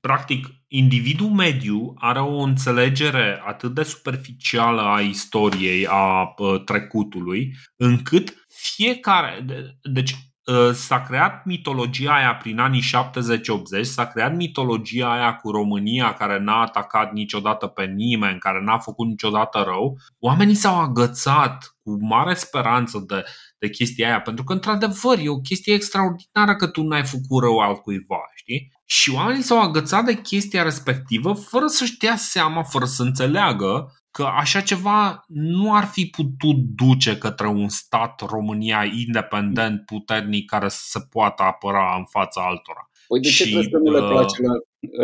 practic, 0.00 0.46
individul 0.68 1.28
mediu 1.28 1.94
are 1.98 2.20
o 2.20 2.38
înțelegere 2.38 3.42
atât 3.46 3.74
de 3.74 3.82
superficială 3.82 4.82
a 4.82 5.00
istoriei, 5.00 5.86
a 5.86 6.34
uh, 6.36 6.62
trecutului, 6.64 7.54
încât 7.76 8.46
fiecare. 8.48 9.44
Deci, 9.82 10.14
uh, 10.44 10.70
s-a 10.72 11.02
creat 11.02 11.44
mitologia 11.44 12.14
aia 12.14 12.34
prin 12.34 12.58
anii 12.58 12.82
70-80, 12.82 13.80
s-a 13.80 14.06
creat 14.06 14.36
mitologia 14.36 15.12
aia 15.12 15.34
cu 15.34 15.50
România 15.50 16.14
care 16.14 16.38
n-a 16.38 16.60
atacat 16.60 17.12
niciodată 17.12 17.66
pe 17.66 17.84
nimeni, 17.84 18.38
care 18.38 18.60
n-a 18.62 18.78
făcut 18.78 19.06
niciodată 19.06 19.62
rău. 19.66 19.98
Oamenii 20.18 20.54
s-au 20.54 20.80
agățat 20.80 21.77
cu 21.88 22.06
mare 22.06 22.34
speranță 22.34 23.04
de, 23.06 23.24
de 23.58 23.68
chestia 23.68 24.06
aia, 24.06 24.20
pentru 24.20 24.44
că, 24.44 24.52
într-adevăr, 24.52 25.18
e 25.18 25.28
o 25.28 25.40
chestie 25.40 25.74
extraordinară 25.74 26.56
că 26.56 26.66
tu 26.66 26.82
n-ai 26.82 27.04
făcut 27.04 27.42
rău 27.42 27.58
altcuiva, 27.58 28.20
știi? 28.34 28.72
Și 28.84 29.10
oamenii 29.10 29.42
s-au 29.42 29.60
agățat 29.60 30.04
de 30.04 30.20
chestia 30.20 30.62
respectivă 30.62 31.32
fără 31.32 31.66
să-și 31.66 31.96
dea 31.96 32.16
seama, 32.16 32.62
fără 32.62 32.84
să 32.84 33.02
înțeleagă 33.02 33.92
că 34.10 34.24
așa 34.24 34.60
ceva 34.60 35.24
nu 35.26 35.74
ar 35.74 35.84
fi 35.84 36.06
putut 36.06 36.56
duce 36.56 37.18
către 37.18 37.46
un 37.46 37.68
stat 37.68 38.20
România 38.20 38.84
independent, 38.84 39.84
puternic, 39.84 40.50
care 40.50 40.68
să 40.68 40.80
se 40.82 41.00
poată 41.10 41.42
apăra 41.42 41.94
în 41.96 42.04
fața 42.04 42.40
altora. 42.40 42.87
Păi 43.08 43.20
de 43.20 43.28
ce 43.28 43.44
și, 43.44 43.52
crezi 43.52 43.70
că 43.70 43.78
nu 43.78 43.90
le 43.90 44.00
uh, 44.00 44.08
place 44.08 44.42
la, 44.42 44.54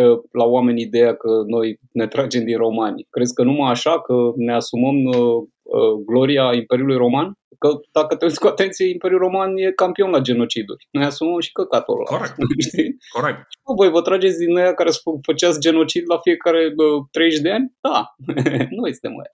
uh, 0.03 0.19
la 0.33 0.45
oameni 0.45 0.81
ideea 0.81 1.15
că 1.15 1.43
noi 1.47 1.79
ne 1.93 2.07
tragem 2.07 2.45
din 2.45 2.57
romani? 2.57 3.07
Crezi 3.11 3.35
că 3.35 3.43
numai 3.43 3.71
așa, 3.71 4.01
că 4.01 4.15
ne 4.37 4.55
asumăm 4.55 5.05
uh, 5.05 5.45
gloria 6.07 6.55
Imperiului 6.55 6.97
Roman? 6.97 7.33
Că 7.59 7.81
dacă 7.93 8.17
te 8.17 8.25
uiți 8.25 8.41
cu 8.41 8.47
atenție, 8.47 8.91
Imperiul 8.91 9.19
Roman 9.19 9.57
e 9.57 9.71
campion 9.71 10.11
la 10.11 10.19
genociduri. 10.19 10.89
Noi 10.91 11.05
asumăm 11.05 11.41
și 11.41 11.53
căcatul 11.53 11.95
ăla. 11.95 12.19
Corect. 12.19 12.35
Știi? 12.69 12.97
Corect. 13.13 13.39
Și, 13.39 13.59
voi 13.77 13.91
vă 13.91 14.03
trageți 14.03 14.39
din 14.39 14.57
aia 14.57 14.75
care 14.75 14.91
făceați 15.23 15.61
genocid 15.61 16.05
la 16.07 16.19
fiecare 16.19 16.73
uh, 16.77 17.05
30 17.11 17.41
de 17.41 17.51
ani? 17.51 17.73
Da. 17.81 18.15
Noi 18.81 18.93
suntem 18.93 19.13
aia. 19.19 19.33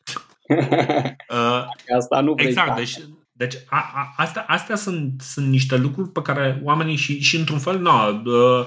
Uh, 1.30 1.64
Asta 1.98 2.20
nu 2.20 2.32
vrei 2.32 2.46
Exact. 2.46 2.76
Deci, 2.76 2.96
deci 3.40 3.54
a, 3.68 3.90
a, 3.94 4.12
astea, 4.16 4.44
astea 4.46 4.76
sunt, 4.76 5.20
sunt 5.20 5.48
niște 5.48 5.76
lucruri 5.76 6.10
pe 6.10 6.22
care 6.22 6.60
oamenii 6.64 6.96
și, 6.96 7.20
și 7.20 7.36
într-un 7.36 7.58
fel, 7.58 7.80
na, 7.80 8.22
uh, 8.24 8.66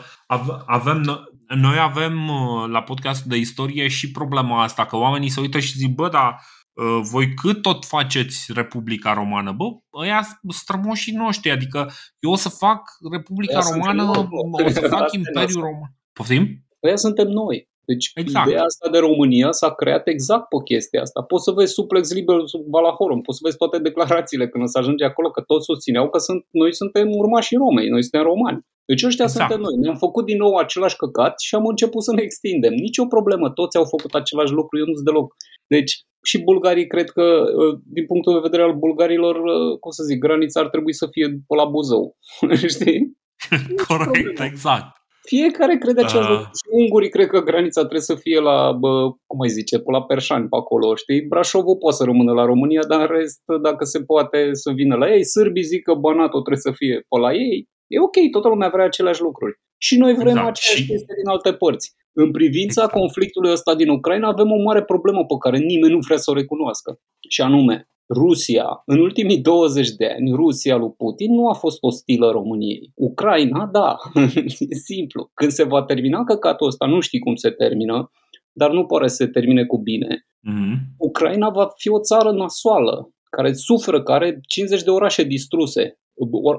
avem, 0.65 1.29
noi 1.55 1.77
avem 1.79 2.27
uh, 2.27 2.69
la 2.69 2.81
podcast 2.81 3.23
de 3.23 3.37
istorie 3.37 3.87
și 3.87 4.11
problema 4.11 4.63
asta, 4.63 4.85
că 4.85 4.95
oamenii 4.95 5.29
se 5.29 5.39
uită 5.39 5.59
și 5.59 5.77
zic, 5.77 5.95
bă, 5.95 6.09
dar 6.09 6.41
Uh, 6.73 7.07
voi 7.11 7.33
cât 7.33 7.61
tot 7.61 7.85
faceți 7.85 8.53
Republica 8.53 9.13
Romană? 9.13 9.51
Bă, 9.51 9.65
ăia 9.99 10.21
strămoșii 10.47 11.13
noștri, 11.13 11.51
adică 11.51 11.91
eu 12.19 12.31
o 12.31 12.35
să 12.35 12.49
fac 12.49 12.81
Republica 13.11 13.59
Romană, 13.59 14.03
o 14.51 14.69
să 14.69 14.87
fac 14.89 15.13
Imperiul 15.15 15.61
Roman. 15.61 15.95
Poftim? 16.13 16.65
Ăia 16.83 16.95
suntem 16.95 17.27
noi. 17.27 17.69
Deci 17.85 18.11
exact. 18.15 18.47
ideea 18.47 18.63
asta 18.63 18.89
de 18.89 18.97
România 18.97 19.51
s-a 19.51 19.73
creat 19.73 20.07
exact 20.07 20.47
pe 20.47 20.57
chestia 20.63 21.01
asta. 21.01 21.21
Poți 21.21 21.43
să 21.43 21.51
vezi 21.51 21.73
suplex 21.73 22.13
liber 22.13 22.37
sub 22.45 22.63
Valahorum, 22.67 23.21
poți 23.21 23.37
să 23.37 23.43
vezi 23.45 23.57
toate 23.57 23.77
declarațiile 23.79 24.49
când 24.49 24.67
se 24.67 24.79
ajunge 24.79 25.03
acolo, 25.05 25.29
că 25.31 25.41
toți 25.41 25.65
susțineau 25.65 26.09
că 26.09 26.17
sunt, 26.17 26.45
noi 26.51 26.73
suntem 26.73 27.07
urmașii 27.09 27.57
Romei, 27.57 27.87
noi 27.87 28.01
suntem 28.01 28.23
romani. 28.23 28.65
Deci 28.85 29.03
ăștia 29.03 29.25
exact. 29.25 29.51
suntem 29.51 29.65
noi. 29.65 29.75
Ne-am 29.81 29.95
făcut 29.95 30.25
din 30.25 30.37
nou 30.37 30.55
același 30.55 30.95
căcat 30.95 31.39
și 31.39 31.55
am 31.55 31.65
început 31.65 32.03
să 32.03 32.13
ne 32.13 32.21
extindem. 32.21 32.73
Nici 32.73 32.97
o 32.97 33.05
problemă, 33.05 33.49
toți 33.49 33.77
au 33.77 33.85
făcut 33.85 34.13
același 34.13 34.53
lucru, 34.53 34.77
eu 34.77 34.85
nu 34.85 34.93
sunt 34.93 35.05
deloc. 35.05 35.35
Deci 35.67 35.93
și 36.23 36.43
bulgarii 36.43 36.87
cred 36.87 37.09
că, 37.09 37.21
uh, 37.21 37.79
din 37.85 38.05
punctul 38.05 38.33
de 38.33 38.39
vedere 38.47 38.63
al 38.63 38.75
bulgarilor, 38.75 39.35
uh, 39.35 39.79
cum 39.79 39.91
să 39.91 40.03
zic, 40.03 40.19
granița 40.19 40.59
ar 40.59 40.69
trebui 40.69 40.93
să 40.93 41.07
fie 41.11 41.27
pe 41.29 41.55
la 41.55 41.65
Buzău. 41.65 42.17
Știi? 42.75 43.17
Corect, 43.87 44.39
exact. 44.39 45.02
Fiecare 45.27 45.77
crede 45.77 46.01
același 46.01 46.31
uh. 46.31 46.37
lucru. 46.37 46.51
Și 46.59 46.67
ungurii 46.81 47.09
cred 47.09 47.27
că 47.27 47.39
granița 47.41 47.81
trebuie 47.81 48.09
să 48.11 48.15
fie 48.15 48.39
la, 48.39 48.71
bă, 48.71 48.91
cum 49.27 49.37
mai 49.37 49.49
zice, 49.49 49.77
pe 49.77 49.91
la 49.91 50.03
Perșani, 50.03 50.49
pe 50.49 50.57
acolo, 50.57 50.95
știi? 50.95 51.21
Brașovul 51.21 51.77
poate 51.77 51.97
să 51.97 52.03
rămână 52.03 52.31
la 52.33 52.45
România, 52.45 52.83
dar 52.87 52.99
în 52.99 53.15
rest, 53.15 53.41
dacă 53.61 53.83
se 53.85 53.99
poate 54.03 54.49
să 54.51 54.71
vină 54.71 54.95
la 54.95 55.13
ei, 55.13 55.25
sârbii 55.25 55.69
zic 55.71 55.81
că 55.83 55.93
Banatul 55.93 56.41
trebuie 56.45 56.67
să 56.67 56.71
fie 56.71 56.95
pe 57.09 57.17
la 57.19 57.33
ei, 57.33 57.67
e 57.87 57.99
ok, 57.99 58.17
toată 58.31 58.47
lumea 58.47 58.69
vrea 58.69 58.85
aceleași 58.85 59.21
lucruri. 59.21 59.55
Și 59.77 59.97
noi 59.97 60.13
vrem 60.13 60.27
exact. 60.27 60.47
aceleași 60.47 60.83
și... 60.83 60.89
chestii 60.89 61.19
din 61.21 61.29
alte 61.33 61.53
părți. 61.53 61.95
În 62.15 62.31
privința 62.31 62.81
exact. 62.83 62.99
conflictului 62.99 63.51
ăsta 63.51 63.75
din 63.75 63.89
Ucraina 63.89 64.27
avem 64.27 64.51
o 64.51 64.61
mare 64.61 64.83
problemă 64.83 65.25
pe 65.25 65.37
care 65.39 65.57
nimeni 65.57 65.93
nu 65.93 65.99
vrea 65.99 66.17
să 66.17 66.31
o 66.31 66.33
recunoască. 66.33 66.99
Și 67.29 67.41
anume, 67.41 67.89
Rusia, 68.09 68.81
în 68.85 68.99
ultimii 68.99 69.41
20 69.41 69.89
de 69.89 70.05
ani, 70.05 70.31
Rusia 70.31 70.75
lui 70.75 70.91
Putin 70.97 71.33
nu 71.33 71.47
a 71.47 71.53
fost 71.53 71.77
ostilă 71.81 72.31
României. 72.31 72.91
Ucraina, 72.95 73.69
da, 73.71 73.95
e 74.69 74.75
simplu. 74.75 75.29
Când 75.33 75.51
se 75.51 75.63
va 75.63 75.83
termina 75.83 76.23
căcatul 76.23 76.67
ăsta, 76.67 76.85
nu 76.85 76.99
știi 76.99 77.19
cum 77.19 77.35
se 77.35 77.49
termină, 77.49 78.11
dar 78.51 78.71
nu 78.71 78.85
pare 78.85 79.07
să 79.07 79.15
se 79.15 79.27
termine 79.27 79.65
cu 79.65 79.77
bine. 79.77 80.25
Mm-hmm. 80.49 80.95
Ucraina 80.97 81.49
va 81.49 81.67
fi 81.75 81.89
o 81.89 81.99
țară 81.99 82.31
nasoală, 82.31 83.13
care 83.29 83.53
suferă, 83.53 84.03
care 84.03 84.25
are 84.25 84.39
50 84.47 84.83
de 84.83 84.89
orașe 84.89 85.23
distruse, 85.23 85.99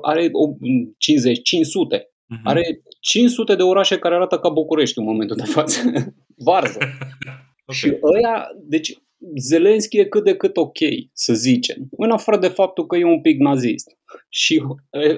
are 0.03 0.31
50, 0.99 1.43
500. 1.43 1.99
Mm-hmm. 1.99 2.43
Are 2.45 2.83
500 3.01 3.55
de 3.55 3.63
orașe 3.63 3.99
care 3.99 4.15
arată 4.15 4.39
ca 4.39 4.49
București 4.49 4.99
în 4.99 5.05
momentul 5.05 5.37
de 5.37 5.45
față. 5.45 5.81
Varză. 6.47 6.79
okay. 6.79 7.77
Și 7.77 7.99
ăia, 8.15 8.49
deci 8.69 8.99
Zelenski 9.37 9.99
e 9.99 10.05
cât 10.05 10.25
de 10.25 10.37
cât 10.37 10.57
ok, 10.57 10.79
să 11.13 11.35
zicem, 11.35 11.77
în 11.91 12.11
afară 12.11 12.39
de 12.39 12.49
faptul 12.49 12.87
că 12.87 12.97
e 12.97 13.05
un 13.05 13.21
pic 13.21 13.39
nazist 13.39 13.91
și 14.29 14.63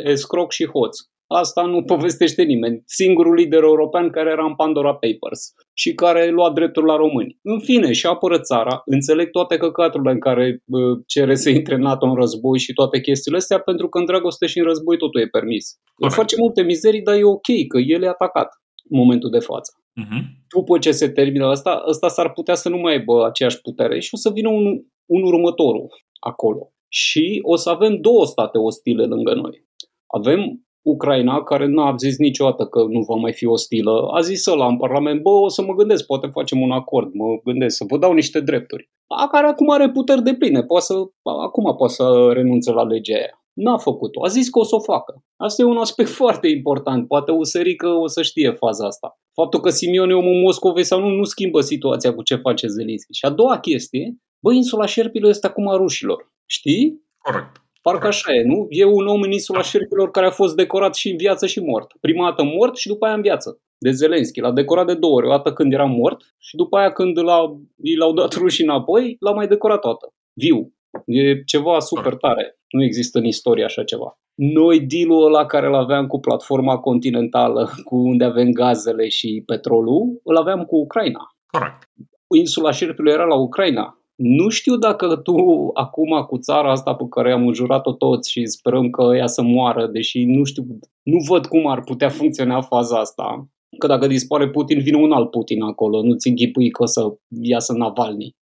escroc 0.03 0.53
și 0.53 0.67
hoț. 0.67 0.99
Asta 1.29 1.63
nu 1.63 1.83
povestește 1.83 2.43
nimeni. 2.43 2.83
Singurul 2.85 3.35
lider 3.35 3.63
european 3.63 4.11
care 4.11 4.31
era 4.31 4.45
în 4.45 4.55
Pandora 4.55 4.95
Papers 4.95 5.53
și 5.73 5.95
care 5.95 6.29
lua 6.29 6.53
dreptul 6.53 6.85
la 6.85 6.97
români. 6.97 7.39
În 7.43 7.61
fine, 7.61 7.93
și 7.93 8.07
apără 8.07 8.39
țara, 8.41 8.83
înțeleg 8.85 9.31
toate 9.31 9.57
căcaturile 9.57 10.11
în 10.11 10.21
care 10.21 10.63
uh, 10.67 10.99
cere 11.07 11.35
să 11.35 11.51
intre 11.51 11.75
în 11.75 11.81
NATO 11.81 12.07
în 12.07 12.15
război 12.15 12.59
și 12.59 12.73
toate 12.73 13.01
chestiile 13.01 13.37
astea, 13.37 13.59
pentru 13.59 13.89
că 13.89 13.99
în 13.99 14.05
dragoste 14.05 14.47
și 14.47 14.59
în 14.59 14.65
război 14.65 14.97
totul 14.97 15.21
e 15.21 15.27
permis. 15.27 15.75
El 15.99 16.11
face 16.11 16.37
multe 16.39 16.63
mizerii, 16.63 17.03
dar 17.03 17.15
e 17.15 17.25
ok, 17.25 17.49
că 17.69 17.79
el 17.79 18.03
e 18.03 18.09
atacat 18.09 18.49
în 18.89 18.99
momentul 18.99 19.31
de 19.31 19.39
față. 19.39 19.73
Uh-huh. 20.03 20.23
După 20.57 20.79
ce 20.79 20.91
se 20.91 21.09
termină 21.09 21.47
asta, 21.47 21.85
ăsta 21.89 22.09
s-ar 22.09 22.33
putea 22.33 22.55
să 22.55 22.69
nu 22.69 22.77
mai 22.77 22.93
aibă 22.93 23.27
aceeași 23.27 23.61
putere 23.61 24.01
și 24.01 24.11
o 24.13 24.17
să 24.17 24.31
vină 24.31 24.49
un, 24.49 24.83
un 25.07 25.23
următorul 25.23 25.87
acolo. 26.21 26.71
Și 26.89 27.39
o 27.43 27.57
să 27.57 27.71
avem 27.71 28.01
două 28.01 28.27
state 28.27 28.59
ostile 28.59 29.05
lângă 29.05 29.35
noi. 29.35 29.65
Avem 30.07 30.67
Ucraina, 30.83 31.43
care 31.43 31.67
n-a 31.67 31.95
zis 31.97 32.19
niciodată 32.19 32.67
că 32.67 32.85
nu 32.89 33.01
va 33.01 33.15
mai 33.15 33.33
fi 33.33 33.47
ostilă, 33.47 34.09
a 34.13 34.21
zis 34.21 34.45
la 34.45 34.67
în 34.67 34.77
Parlament, 34.77 35.23
bă, 35.23 35.31
o 35.31 35.49
să 35.49 35.63
mă 35.63 35.75
gândesc, 35.75 36.07
poate 36.07 36.27
facem 36.27 36.61
un 36.61 36.71
acord, 36.71 37.15
mă 37.15 37.41
gândesc 37.45 37.77
să 37.77 37.85
vă 37.89 37.99
dau 37.99 38.13
niște 38.13 38.41
drepturi. 38.41 38.91
A 39.07 39.29
care 39.29 39.47
acum 39.47 39.71
are 39.71 39.91
puteri 39.91 40.23
de 40.23 40.35
pline, 40.35 40.63
poate 40.63 40.85
să, 40.85 40.95
acum 41.23 41.77
poate 41.77 41.93
să 41.93 42.31
renunțe 42.33 42.73
la 42.73 42.83
legea 42.83 43.15
aia. 43.15 43.46
N-a 43.57 43.79
făcut-o. 43.79 44.25
A 44.25 44.29
zis 44.29 44.49
că 44.49 44.59
o 44.59 44.65
să 44.65 44.75
o 44.75 44.81
facă. 44.81 45.25
Asta 45.37 45.63
e 45.63 45.65
un 45.65 45.77
aspect 45.77 46.09
foarte 46.23 46.49
important. 46.49 47.07
Poate 47.07 47.33
Usărică 47.33 47.89
o 47.89 48.07
să 48.07 48.23
știe 48.23 48.51
faza 48.51 48.87
asta. 48.87 49.19
Faptul 49.35 49.61
că 49.61 49.71
Simion 49.71 50.11
e 50.11 50.15
omul 50.15 50.41
Moscovei 50.43 50.85
sau 50.85 51.01
nu, 51.01 51.09
nu 51.09 51.25
schimbă 51.25 51.61
situația 51.61 52.15
cu 52.15 52.23
ce 52.23 52.37
face 52.37 52.67
Zelinski. 52.67 53.19
Și 53.19 53.25
a 53.25 53.31
doua 53.31 53.59
chestie, 53.59 54.17
bă, 54.43 54.53
insula 54.53 54.87
Șerpilor 54.87 55.31
este 55.31 55.47
acum 55.47 55.69
a 55.69 55.77
rușilor. 55.77 56.33
Știi? 56.47 57.03
Corect. 57.19 57.61
Parcă 57.83 58.07
așa 58.07 58.35
e, 58.35 58.43
nu? 58.43 58.67
E 58.69 58.85
un 58.85 59.07
om 59.07 59.23
în 59.23 59.31
insula 59.31 59.63
Șerpilor 59.63 60.11
care 60.11 60.27
a 60.27 60.31
fost 60.31 60.57
decorat 60.57 60.95
și 60.95 61.11
în 61.11 61.17
viață 61.17 61.47
și 61.47 61.61
mort. 61.61 61.93
Prima 62.01 62.29
dată 62.29 62.43
mort 62.43 62.77
și 62.77 62.89
după 62.89 63.05
aia 63.05 63.15
în 63.15 63.21
viață. 63.21 63.61
De 63.79 63.91
Zelenski. 63.91 64.41
L-a 64.41 64.53
decorat 64.53 64.87
de 64.87 64.95
două 64.95 65.15
ori. 65.15 65.27
O 65.27 65.31
dată 65.31 65.53
când 65.53 65.73
era 65.73 65.85
mort 65.85 66.35
și 66.39 66.57
după 66.57 66.77
aia 66.77 66.93
când 66.93 67.19
l-a, 67.19 67.59
l-au 67.99 68.13
dat 68.13 68.33
rușii 68.33 68.65
înapoi, 68.65 69.17
l-a 69.21 69.33
mai 69.33 69.47
decorat 69.47 69.85
o 69.85 69.89
dată. 69.89 70.15
Viu. 70.33 70.76
E 71.05 71.43
ceva 71.43 71.79
super 71.79 72.15
tare. 72.15 72.59
Nu 72.71 72.85
există 72.85 73.19
în 73.19 73.25
istorie 73.25 73.65
așa 73.65 73.85
ceva. 73.85 74.19
Noi 74.35 74.81
dealul 74.81 75.25
ăla 75.25 75.47
care 75.47 75.67
îl 75.67 75.75
aveam 75.75 76.07
cu 76.07 76.21
platforma 76.21 76.79
continentală, 76.79 77.71
cu 77.85 77.97
unde 77.97 78.25
avem 78.25 78.51
gazele 78.51 79.09
și 79.09 79.43
petrolul, 79.47 80.21
îl 80.25 80.37
aveam 80.37 80.65
cu 80.65 80.77
Ucraina. 80.77 81.21
Corect. 81.47 81.89
Insula 82.37 82.71
Șerpilor 82.71 83.15
era 83.15 83.25
la 83.25 83.35
Ucraina. 83.35 84.01
Nu 84.17 84.49
știu 84.49 84.77
dacă 84.77 85.17
tu 85.17 85.35
acum 85.75 86.25
cu 86.27 86.39
țara 86.39 86.71
asta 86.71 86.95
pe 86.95 87.05
care 87.11 87.33
am 87.33 87.47
înjurat-o 87.47 87.93
toți 87.93 88.31
și 88.31 88.47
sperăm 88.47 88.91
că 88.91 89.17
ea 89.17 89.27
să 89.27 89.43
moară, 89.43 89.87
deși 89.87 90.25
nu 90.25 90.45
știu, 90.45 90.63
nu 91.03 91.19
văd 91.29 91.47
cum 91.47 91.67
ar 91.67 91.81
putea 91.81 92.09
funcționa 92.09 92.61
faza 92.61 92.99
asta, 92.99 93.49
că 93.79 93.87
dacă 93.87 94.07
dispare 94.07 94.49
Putin, 94.49 94.79
vine 94.79 94.97
un 94.97 95.13
alt 95.13 95.31
Putin 95.31 95.63
acolo, 95.63 96.03
nu-ți 96.03 96.29
înghipui 96.29 96.71
că 96.71 96.83
o 96.83 96.87
să 96.87 97.17
iasă 97.43 97.73
Navalny. 97.73 98.35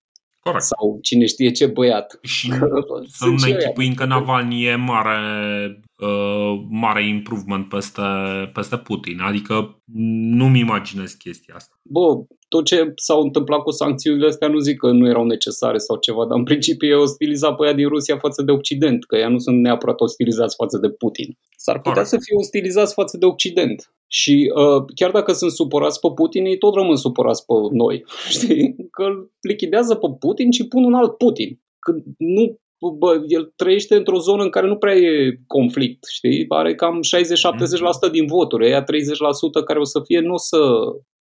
Corect. 0.44 0.64
Sau 0.64 1.00
cine 1.02 1.26
știe 1.26 1.52
ce 1.52 1.66
băiat. 1.66 2.20
Și 2.22 2.52
să 3.08 3.26
nu 3.26 3.36
ne 3.46 3.52
închipuim 3.52 3.94
că 3.94 4.06
Navalny 4.06 4.66
e 4.66 4.76
mare, 4.76 5.18
uh, 6.04 6.63
mare 6.70 7.08
improvement 7.08 7.70
peste, 7.70 8.02
peste 8.54 8.78
Putin. 8.78 9.20
Adică 9.20 9.82
nu-mi 10.39 10.60
imaginez 10.60 11.12
chestia 11.12 11.56
asta. 11.56 11.80
Bă, 11.84 12.24
tot 12.48 12.66
ce 12.66 12.92
s-au 12.96 13.22
întâmplat 13.22 13.62
cu 13.62 13.72
sancțiunile 13.72 14.28
astea 14.28 14.48
nu 14.48 14.60
zic 14.60 14.78
că 14.78 14.92
nu 14.92 15.08
erau 15.08 15.26
necesare 15.26 15.78
sau 15.78 15.98
ceva, 15.98 16.26
dar 16.26 16.38
în 16.38 16.44
principiu 16.44 16.88
e 16.88 16.94
ostiliza 16.94 17.54
pe 17.54 17.66
ea 17.66 17.74
din 17.74 17.88
Rusia 17.88 18.18
față 18.18 18.42
de 18.42 18.52
Occident, 18.52 19.06
că 19.06 19.16
ea 19.18 19.30
nu 19.30 19.38
sunt 19.38 19.62
neapărat 19.62 20.00
ostilizați 20.02 20.56
față 20.56 20.78
de 20.78 20.89
Putin. 20.89 21.38
S-ar 21.58 21.76
putea 21.76 21.92
Corect. 21.92 22.10
să 22.10 22.18
fie 22.22 22.38
ostilizați 22.38 22.94
față 22.94 23.18
de 23.18 23.26
Occident. 23.26 23.94
Și 24.08 24.52
uh, 24.56 24.86
chiar 24.96 25.12
dacă 25.12 25.32
sunt 25.32 25.52
supărați 25.52 26.00
pe 26.00 26.08
Putin, 26.16 26.46
ei 26.46 26.58
tot 26.58 26.74
rămân 26.74 26.96
supărați 26.96 27.46
pe 27.46 27.54
noi. 27.72 28.06
Știi? 28.36 28.76
Că 28.92 29.04
îl 29.04 29.32
lichidează 29.42 29.96
pe 29.96 30.08
Putin 30.20 30.52
și 30.52 30.68
pun 30.68 30.84
un 30.84 30.94
alt 30.94 31.18
Putin. 31.18 31.60
Că 31.80 31.92
nu 32.18 32.60
bă, 32.91 33.24
el 33.28 33.54
trăiește 33.56 33.96
într-o 33.96 34.19
zonă 34.19 34.43
în 34.43 34.50
care 34.50 34.67
nu 34.67 34.78
prea 34.78 34.96
e 34.96 35.39
conflict, 35.48 36.06
știi? 36.10 36.46
Are 36.48 36.76
cam 36.76 37.00
60-70% 38.08 38.12
din 38.12 38.26
voturi, 38.26 38.69
ea 38.69 38.84
30% 38.84 38.86
care 39.65 39.80
o 39.80 39.84
să 39.84 40.00
fie, 40.06 40.19
nu 40.19 40.34
o 40.34 40.38
să 40.38 40.58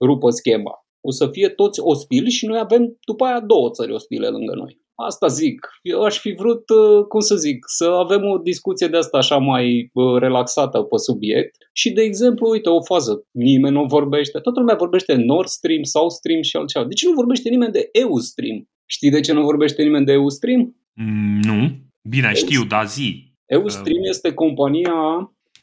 rupă 0.05 0.29
schema. 0.29 0.71
O 1.01 1.11
să 1.11 1.27
fie 1.27 1.49
toți 1.49 1.79
ostili 1.83 2.29
și 2.29 2.45
noi 2.45 2.59
avem 2.59 2.97
după 3.05 3.25
aia 3.25 3.39
două 3.39 3.69
țări 3.69 3.93
ostile 3.93 4.27
lângă 4.27 4.53
noi. 4.55 4.85
Asta 4.99 5.27
zic. 5.27 5.67
Eu 5.81 6.01
aș 6.01 6.19
fi 6.19 6.31
vrut, 6.31 6.69
uh, 6.69 7.05
cum 7.07 7.19
să 7.19 7.35
zic, 7.35 7.65
să 7.77 7.85
avem 7.85 8.23
o 8.23 8.37
discuție 8.37 8.87
de 8.87 8.97
asta 8.97 9.17
așa 9.17 9.37
mai 9.37 9.89
uh, 9.93 10.19
relaxată 10.19 10.81
pe 10.81 10.97
subiect. 10.97 11.55
Și, 11.73 11.91
de 11.91 12.01
exemplu, 12.01 12.49
uite, 12.49 12.69
o 12.69 12.83
fază. 12.83 13.27
Nimeni 13.31 13.75
nu 13.75 13.83
vorbește. 13.85 14.39
Toată 14.39 14.59
lumea 14.59 14.75
vorbește 14.75 15.13
Nord 15.13 15.47
Stream, 15.47 15.83
South 15.83 16.13
Stream 16.13 16.41
și 16.41 16.55
altceva. 16.55 16.85
De 16.85 16.93
ce 16.93 17.07
nu 17.07 17.13
vorbește 17.13 17.49
nimeni 17.49 17.71
de 17.71 17.89
EU-Stream? 17.91 18.69
Știi 18.85 19.09
de 19.09 19.19
ce 19.19 19.33
nu 19.33 19.43
vorbește 19.43 19.83
nimeni 19.83 20.05
de 20.05 20.11
EU-Stream? 20.11 20.75
Mm, 21.01 21.39
nu. 21.41 21.69
Bine, 22.09 22.33
știu, 22.33 22.63
dar 22.63 22.87
zi. 22.87 23.33
EU-Stream 23.45 24.01
uh... 24.01 24.09
este 24.09 24.33
compania 24.33 24.93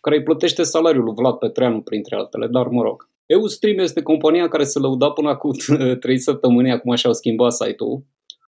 care 0.00 0.16
îi 0.16 0.22
plătește 0.22 0.62
salariul 0.62 1.04
lui 1.04 1.14
Vlad 1.16 1.34
Petreanu, 1.34 1.80
printre 1.80 2.16
altele, 2.16 2.46
dar 2.46 2.66
mă 2.66 2.82
rog. 2.82 3.12
EUStream 3.26 3.78
este 3.78 4.02
compania 4.02 4.48
care 4.48 4.64
se 4.64 4.78
lăuda 4.78 5.10
până 5.10 5.28
acum 5.28 5.50
3 6.00 6.18
săptămâni, 6.18 6.72
acum 6.72 6.94
și-au 6.94 7.12
schimbat 7.12 7.52
site-ul, 7.52 8.04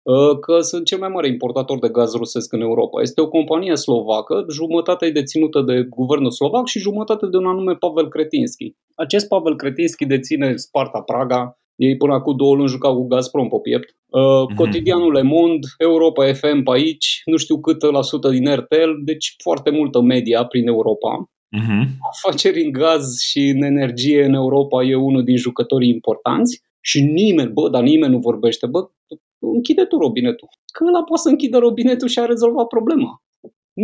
uh, 0.02 0.38
că 0.38 0.60
sunt 0.60 0.84
cel 0.84 0.98
mai 0.98 1.08
mare 1.08 1.28
importator 1.28 1.78
de 1.78 1.88
gaz 1.88 2.14
rusesc 2.14 2.52
în 2.52 2.60
Europa. 2.60 3.00
Este 3.00 3.20
o 3.20 3.28
companie 3.28 3.76
slovacă, 3.76 4.46
jumătate 4.50 5.06
e 5.06 5.10
deținută 5.10 5.60
de 5.60 5.82
guvernul 5.82 6.30
slovac 6.30 6.66
și 6.66 6.78
jumătate 6.78 7.26
de 7.26 7.36
un 7.36 7.46
anume 7.46 7.74
Pavel 7.74 8.08
Kretinski. 8.08 8.74
Acest 8.94 9.28
Pavel 9.28 9.56
Kretinski 9.56 10.06
deține 10.06 10.56
Sparta 10.56 11.00
Praga, 11.00 11.59
ei 11.86 11.96
până 11.96 12.12
acum 12.12 12.36
două 12.36 12.54
luni 12.54 12.68
jucau 12.68 12.96
cu 12.96 13.06
Gazprom 13.06 13.48
pe 13.48 13.56
piept. 13.62 13.88
Uh, 13.88 14.20
mm-hmm. 14.20 14.54
Cotidianul 14.56 15.12
Le 15.12 15.22
Monde, 15.22 15.66
Europa 15.78 16.32
FM 16.32 16.62
pe 16.62 16.70
aici, 16.72 17.22
nu 17.24 17.36
știu 17.36 17.60
cât 17.60 17.82
la 17.82 18.02
sută 18.02 18.28
din 18.28 18.54
RTL, 18.54 18.90
deci 19.04 19.34
foarte 19.42 19.70
multă 19.70 20.00
media 20.00 20.44
prin 20.44 20.66
Europa. 20.66 21.30
Uh-huh. 21.58 21.82
Afaceri 22.12 22.64
în 22.64 22.72
gaz 22.72 23.18
și 23.20 23.38
în 23.54 23.62
energie 23.62 24.24
în 24.24 24.34
Europa 24.34 24.82
e 24.82 24.94
unul 24.94 25.24
din 25.24 25.36
jucătorii 25.36 25.88
importanți 25.88 26.62
și 26.80 27.00
nimeni, 27.00 27.50
bă, 27.52 27.68
dar 27.68 27.82
nimeni 27.82 28.12
nu 28.12 28.18
vorbește, 28.18 28.66
bă, 28.66 28.90
închide 29.38 29.84
tu 29.84 29.98
robinetul. 29.98 30.48
Că 30.72 30.84
ăla 30.88 31.02
poate 31.02 31.22
să 31.22 31.28
închidă 31.28 31.58
robinetul 31.58 32.08
și 32.08 32.18
a 32.18 32.24
rezolvat 32.24 32.66
problema. 32.66 33.22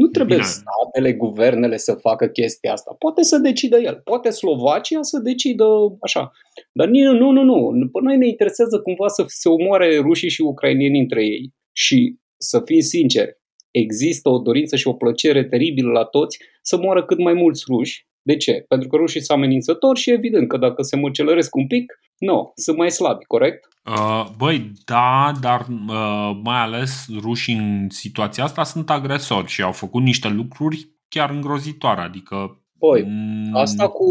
Nu 0.00 0.06
trebuie 0.06 0.36
Bine. 0.36 0.48
statele, 0.48 1.12
guvernele 1.12 1.76
să 1.76 1.92
facă 1.94 2.26
chestia 2.26 2.72
asta. 2.72 2.96
Poate 2.98 3.22
să 3.22 3.38
decidă 3.38 3.78
el. 3.78 4.00
Poate 4.04 4.30
Slovacia 4.30 5.02
să 5.02 5.18
decidă 5.18 5.64
așa. 6.00 6.30
Dar 6.72 6.88
nu, 6.88 7.12
nu, 7.12 7.30
nu, 7.30 7.70
nu. 7.70 7.88
Pe 7.88 7.98
noi 8.02 8.16
ne 8.16 8.26
interesează 8.26 8.80
cumva 8.80 9.08
să 9.08 9.24
se 9.26 9.48
omoare 9.48 9.98
rușii 9.98 10.30
și 10.30 10.40
ucrainieni 10.40 10.98
între 10.98 11.24
ei. 11.24 11.54
Și 11.72 12.18
să 12.36 12.60
fim 12.64 12.80
sinceri, 12.80 13.38
există 13.70 14.28
o 14.28 14.38
dorință 14.38 14.76
și 14.76 14.88
o 14.88 14.92
plăcere 14.92 15.44
teribilă 15.44 15.90
la 15.90 16.04
toți 16.04 16.38
să 16.62 16.76
moară 16.76 17.04
cât 17.04 17.18
mai 17.18 17.32
mulți 17.32 17.64
ruși. 17.68 18.06
De 18.26 18.36
ce? 18.36 18.64
Pentru 18.68 18.88
că 18.88 18.96
rușii 18.96 19.22
sunt 19.22 19.38
amenințători 19.38 19.98
și 19.98 20.10
evident 20.10 20.48
că 20.48 20.56
dacă 20.56 20.82
se 20.82 20.96
măcelăresc 20.96 21.54
un 21.54 21.66
pic, 21.66 21.98
nu, 22.18 22.52
sunt 22.54 22.76
mai 22.76 22.90
slabi, 22.90 23.24
corect? 23.24 23.68
Uh, 23.84 24.26
băi, 24.36 24.72
da, 24.84 25.32
dar 25.40 25.60
uh, 25.88 26.40
mai 26.42 26.60
ales 26.60 27.06
rușii 27.20 27.54
în 27.54 27.86
situația 27.90 28.44
asta 28.44 28.62
sunt 28.64 28.90
agresori 28.90 29.48
și 29.48 29.62
au 29.62 29.72
făcut 29.72 30.02
niște 30.02 30.28
lucruri 30.28 30.88
chiar 31.08 31.30
îngrozitoare, 31.30 32.00
adică... 32.00 32.60
Băi, 32.78 33.02
mm... 33.02 33.54
asta 33.54 33.88
cu 33.88 34.08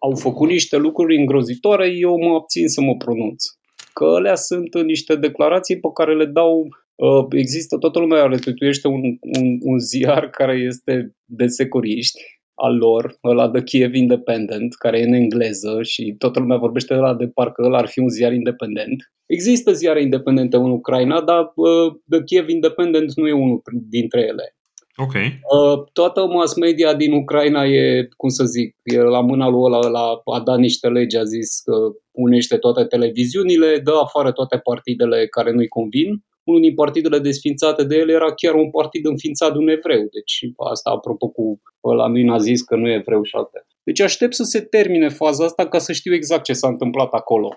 au 0.00 0.14
făcut 0.14 0.48
niște 0.48 0.76
lucruri 0.76 1.16
îngrozitoare, 1.16 1.90
eu 1.90 2.18
mă 2.18 2.34
abțin 2.34 2.68
să 2.68 2.80
mă 2.80 2.96
pronunț. 2.96 3.44
Că 3.92 4.04
alea 4.04 4.34
sunt 4.34 4.82
niște 4.82 5.16
declarații 5.16 5.80
pe 5.80 5.88
care 5.94 6.16
le 6.16 6.24
dau 6.24 6.68
Uh, 7.06 7.26
există, 7.30 7.76
toată 7.76 7.98
lumea 7.98 8.26
retuituiește 8.26 8.88
un, 8.88 9.02
un, 9.20 9.58
un 9.60 9.78
ziar 9.78 10.30
care 10.30 10.56
este 10.56 11.14
de 11.24 11.46
securiști 11.46 12.20
al 12.58 12.76
lor, 12.76 13.18
ăla 13.24 13.48
de 13.48 13.62
Kiev 13.62 13.94
Independent, 13.94 14.74
care 14.74 14.98
e 14.98 15.06
în 15.06 15.12
engleză 15.12 15.82
și 15.82 16.14
toată 16.18 16.40
lumea 16.40 16.56
vorbește 16.56 16.94
de 16.94 17.00
la 17.00 17.14
de 17.14 17.26
parcă 17.26 17.62
ăla 17.62 17.78
ar 17.78 17.86
fi 17.86 17.98
un 17.98 18.08
ziar 18.08 18.32
independent. 18.32 19.12
Există 19.26 19.72
ziare 19.72 20.02
independente 20.02 20.56
în 20.56 20.70
Ucraina, 20.70 21.20
dar 21.20 21.52
uh, 21.54 21.92
The 22.10 22.22
Kiev 22.24 22.48
Independent 22.48 23.14
nu 23.14 23.26
e 23.28 23.32
unul 23.32 23.62
dintre 23.88 24.20
ele. 24.20 24.56
Ok. 25.00 25.14
Uh, 25.14 25.84
toată 25.92 26.26
mass 26.26 26.56
media 26.56 26.94
din 26.94 27.12
Ucraina 27.12 27.64
e, 27.64 28.08
cum 28.16 28.28
să 28.28 28.44
zic, 28.44 28.76
e 28.82 29.00
la 29.00 29.20
mâna 29.20 29.48
lui 29.48 29.60
ăla, 29.62 29.88
la, 29.88 30.20
a 30.34 30.40
dat 30.40 30.58
niște 30.58 30.88
legi, 30.88 31.16
a 31.16 31.24
zis 31.24 31.60
că 31.64 31.74
unește 32.10 32.56
toate 32.56 32.84
televiziunile, 32.84 33.80
dă 33.84 33.92
afară 34.02 34.32
toate 34.32 34.56
partidele 34.56 35.26
care 35.26 35.52
nu-i 35.52 35.68
convin 35.68 36.24
unul 36.48 36.60
din 36.60 36.74
partidele 36.74 37.18
desfințate 37.18 37.84
de 37.84 37.96
el 37.96 38.10
era 38.10 38.34
chiar 38.34 38.54
un 38.54 38.70
partid 38.70 39.06
înființat 39.06 39.52
de 39.52 39.58
un 39.58 39.68
evreu. 39.68 40.04
Deci 40.16 40.34
asta 40.72 40.90
apropo 40.90 41.28
cu 41.28 41.62
ăla 41.84 42.06
nu 42.06 42.22
nazist 42.22 42.66
că 42.66 42.76
nu 42.76 42.88
e 42.88 42.94
evreu 42.94 43.22
și 43.22 43.34
alte. 43.36 43.66
Deci 43.82 44.00
aștept 44.00 44.34
să 44.34 44.42
se 44.42 44.60
termine 44.60 45.08
faza 45.08 45.44
asta 45.44 45.68
ca 45.68 45.78
să 45.78 45.92
știu 45.92 46.14
exact 46.14 46.44
ce 46.44 46.52
s-a 46.52 46.68
întâmplat 46.68 47.12
acolo. 47.12 47.48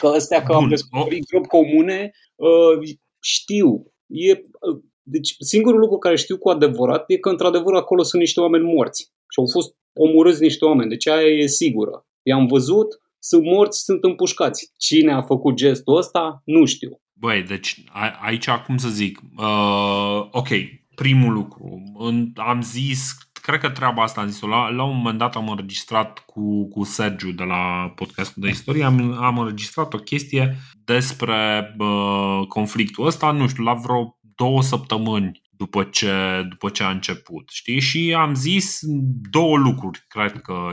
Că 0.00 0.06
astea 0.06 0.42
că 0.42 0.52
am 0.52 0.68
descoperit 0.68 1.26
gropi 1.30 1.48
comune, 1.48 2.10
uh, 2.34 2.88
știu. 3.20 3.92
E, 4.06 4.32
uh, 4.32 4.82
deci 5.02 5.34
singurul 5.38 5.80
lucru 5.80 5.98
care 5.98 6.16
știu 6.16 6.38
cu 6.38 6.48
adevărat 6.48 7.04
e 7.10 7.16
că 7.16 7.28
într-adevăr 7.28 7.74
acolo 7.74 8.02
sunt 8.02 8.20
niște 8.22 8.40
oameni 8.40 8.72
morți. 8.74 9.02
Și 9.02 9.38
au 9.38 9.46
fost 9.52 9.74
omorâți 9.92 10.42
niște 10.42 10.64
oameni. 10.64 10.88
Deci 10.88 11.08
aia 11.08 11.26
e 11.26 11.46
sigură. 11.46 12.06
I-am 12.22 12.46
văzut, 12.46 13.00
sunt 13.18 13.44
morți, 13.44 13.82
sunt 13.82 14.04
împușcați. 14.04 14.72
Cine 14.78 15.12
a 15.12 15.22
făcut 15.22 15.54
gestul 15.54 15.96
ăsta, 15.96 16.42
nu 16.44 16.64
știu. 16.64 17.00
Băi, 17.18 17.42
deci 17.42 17.84
a, 17.88 18.18
aici, 18.20 18.50
cum 18.50 18.76
să 18.76 18.88
zic, 18.88 19.20
uh, 19.36 20.26
ok, 20.30 20.48
primul 20.94 21.32
lucru, 21.32 21.82
în, 21.98 22.32
am 22.34 22.62
zis, 22.62 23.16
cred 23.32 23.60
că 23.60 23.70
treaba 23.70 24.02
asta 24.02 24.20
am 24.20 24.28
zis-o, 24.28 24.46
la, 24.46 24.68
la 24.68 24.84
un 24.84 24.96
moment 24.96 25.18
dat 25.18 25.36
am 25.36 25.48
înregistrat 25.48 26.18
cu, 26.18 26.68
cu 26.68 26.84
Sergiu 26.84 27.30
de 27.30 27.44
la 27.44 27.92
podcastul 27.94 28.42
de 28.42 28.48
istorie, 28.48 28.84
am, 28.84 29.12
am 29.22 29.38
înregistrat 29.38 29.94
o 29.94 29.98
chestie 29.98 30.56
despre 30.84 31.74
uh, 31.78 32.46
conflictul 32.48 33.06
ăsta, 33.06 33.30
nu 33.30 33.48
știu, 33.48 33.62
la 33.62 33.74
vreo 33.74 34.18
două 34.34 34.62
săptămâni 34.62 35.42
după 35.50 35.82
ce, 35.84 36.12
după 36.48 36.68
ce 36.68 36.82
a 36.82 36.90
început, 36.90 37.48
știi? 37.48 37.80
Și 37.80 38.14
am 38.18 38.34
zis 38.34 38.80
două 39.30 39.56
lucruri, 39.56 40.04
cred 40.08 40.40
că 40.40 40.70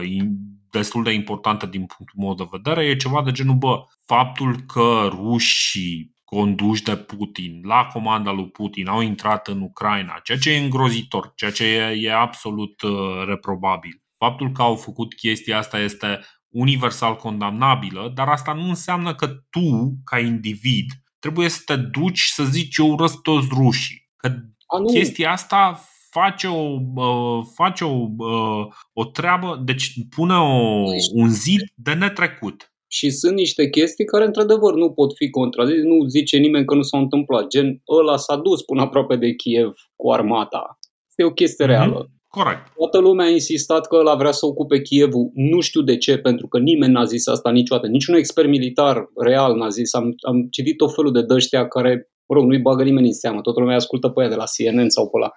destul 0.70 1.02
de 1.02 1.12
importante 1.12 1.66
din 1.66 1.86
punctul 1.86 2.18
meu 2.20 2.34
de 2.34 2.48
vedere, 2.50 2.86
e 2.86 2.96
ceva 2.96 3.22
de 3.22 3.32
genul, 3.32 3.54
bă, 3.54 3.84
faptul 4.06 4.56
că 4.60 5.08
rușii 5.10 6.13
conduși 6.24 6.82
de 6.82 6.96
Putin, 6.96 7.60
la 7.64 7.88
comanda 7.92 8.32
lui 8.32 8.48
Putin, 8.50 8.88
au 8.88 9.00
intrat 9.00 9.48
în 9.48 9.60
Ucraina, 9.60 10.20
ceea 10.22 10.38
ce 10.38 10.50
e 10.50 10.58
îngrozitor, 10.58 11.32
ceea 11.34 11.50
ce 11.50 11.64
e, 11.64 11.98
e 12.00 12.14
absolut 12.14 12.82
uh, 12.82 13.24
reprobabil. 13.26 14.02
Faptul 14.18 14.52
că 14.52 14.62
au 14.62 14.76
făcut 14.76 15.14
chestia 15.14 15.58
asta 15.58 15.78
este 15.78 16.20
universal 16.48 17.16
condamnabilă, 17.16 18.12
dar 18.14 18.28
asta 18.28 18.52
nu 18.52 18.68
înseamnă 18.68 19.14
că 19.14 19.26
tu, 19.26 19.94
ca 20.04 20.18
individ, 20.18 20.86
trebuie 21.18 21.48
să 21.48 21.62
te 21.64 21.76
duci 21.76 22.20
să 22.20 22.44
zici 22.44 22.76
eu 22.76 22.90
urăsc 22.90 23.20
toți 23.20 23.48
rușii. 23.50 24.08
Că 24.16 24.28
A, 24.66 24.92
chestia 24.92 25.30
asta 25.30 25.84
face 26.10 26.46
o, 26.46 26.78
uh, 26.94 27.44
face 27.54 27.84
o, 27.84 28.08
uh, 28.16 28.66
o 28.92 29.04
treabă, 29.04 29.60
deci 29.64 29.92
pune 30.08 30.34
o, 30.34 30.82
un 31.14 31.28
zid 31.28 31.60
de 31.74 31.94
netrecut. 31.94 32.73
Și 32.96 33.10
sunt 33.10 33.34
niște 33.34 33.68
chestii 33.68 34.04
care, 34.04 34.24
într-adevăr, 34.24 34.74
nu 34.74 34.90
pot 34.90 35.14
fi 35.14 35.30
contrazise. 35.30 35.80
Nu 35.82 36.04
zice 36.08 36.36
nimeni 36.36 36.64
că 36.64 36.74
nu 36.74 36.82
s-au 36.82 37.00
întâmplat. 37.00 37.46
Gen, 37.46 37.82
ăla 37.88 38.16
s-a 38.16 38.36
dus 38.36 38.62
până 38.62 38.80
aproape 38.80 39.16
de 39.16 39.34
Kiev 39.34 39.72
cu 39.96 40.10
armata. 40.12 40.78
Este 41.08 41.24
o 41.24 41.30
chestie 41.30 41.64
mm-hmm. 41.64 41.68
reală. 41.68 42.10
Corect. 42.28 42.72
Toată 42.76 42.98
lumea 42.98 43.26
a 43.26 43.28
insistat 43.28 43.86
că 43.86 43.96
ăla 43.96 44.14
vrea 44.14 44.30
să 44.30 44.46
ocupe 44.46 44.80
Kievul. 44.80 45.30
Nu 45.34 45.60
știu 45.60 45.82
de 45.82 45.96
ce, 45.96 46.18
pentru 46.18 46.48
că 46.48 46.58
nimeni 46.58 46.92
n-a 46.92 47.04
zis 47.04 47.26
asta 47.26 47.50
niciodată. 47.50 47.86
Niciun 47.86 48.14
expert 48.14 48.48
militar 48.48 49.08
real 49.16 49.56
n-a 49.56 49.68
zis. 49.68 49.94
Am, 49.94 50.14
am 50.28 50.46
citit 50.50 50.80
o 50.80 50.88
felul 50.88 51.12
de 51.12 51.22
dăștia 51.22 51.68
care, 51.68 52.10
mă 52.26 52.36
rog, 52.36 52.44
nu-i 52.44 52.58
bagă 52.58 52.82
nimeni 52.82 53.06
în 53.06 53.12
seamă. 53.12 53.40
Toată 53.40 53.60
lumea 53.60 53.76
ascultă 53.76 54.08
pe 54.08 54.22
ea 54.22 54.28
de 54.28 54.34
la 54.34 54.44
CNN 54.56 54.88
sau 54.88 55.08
pe 55.08 55.18
la 55.18 55.30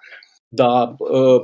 dar 0.48 0.94
uh, 0.98 1.40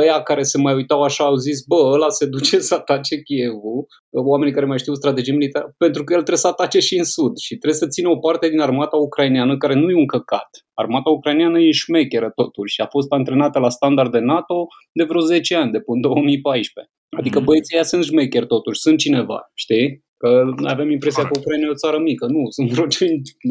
ăia 0.00 0.22
care 0.22 0.42
se 0.42 0.58
mai 0.58 0.74
uitau 0.74 1.02
așa 1.02 1.24
au 1.24 1.34
zis, 1.34 1.64
bă, 1.66 1.76
ăla 1.76 2.08
se 2.08 2.26
duce 2.26 2.58
să 2.58 2.74
atace 2.74 3.22
Chievul, 3.22 3.86
oamenii 4.10 4.54
care 4.54 4.66
mai 4.66 4.78
știu 4.78 4.94
strategii 4.94 5.32
militare, 5.32 5.74
pentru 5.76 6.04
că 6.04 6.12
el 6.12 6.18
trebuie 6.18 6.38
să 6.38 6.48
atace 6.48 6.78
și 6.78 6.98
în 6.98 7.04
sud 7.04 7.36
și 7.36 7.56
trebuie 7.56 7.80
să 7.80 7.86
țină 7.86 8.08
o 8.08 8.16
parte 8.16 8.48
din 8.48 8.60
armata 8.60 8.96
ucraineană 8.96 9.56
care 9.56 9.74
nu 9.74 9.90
e 9.90 9.94
un 9.94 10.06
căcat. 10.06 10.48
Armata 10.74 11.10
ucraineană 11.10 11.60
e 11.60 11.70
șmecheră 11.70 12.32
totuși 12.34 12.74
și 12.74 12.80
a 12.80 12.86
fost 12.86 13.12
antrenată 13.12 13.58
la 13.58 13.68
standard 13.68 14.12
de 14.12 14.18
NATO 14.18 14.66
de 14.92 15.04
vreo 15.04 15.20
10 15.20 15.54
ani, 15.54 15.72
de 15.72 15.80
până 15.80 16.00
2014. 16.00 16.92
Adică 17.16 17.38
mm. 17.38 17.44
băieții 17.44 17.74
ăia 17.76 17.84
sunt 17.84 18.04
șmecheri 18.04 18.46
totuși, 18.46 18.80
sunt 18.80 18.98
cineva, 18.98 19.50
știi? 19.54 20.06
Că 20.16 20.44
avem 20.64 20.90
impresia 20.90 21.22
că 21.22 21.38
Ucraina 21.38 21.66
e 21.66 21.70
o 21.70 21.74
țară 21.74 21.98
mică. 21.98 22.26
Nu, 22.26 22.50
sunt 22.50 22.70
vreo, 22.70 22.86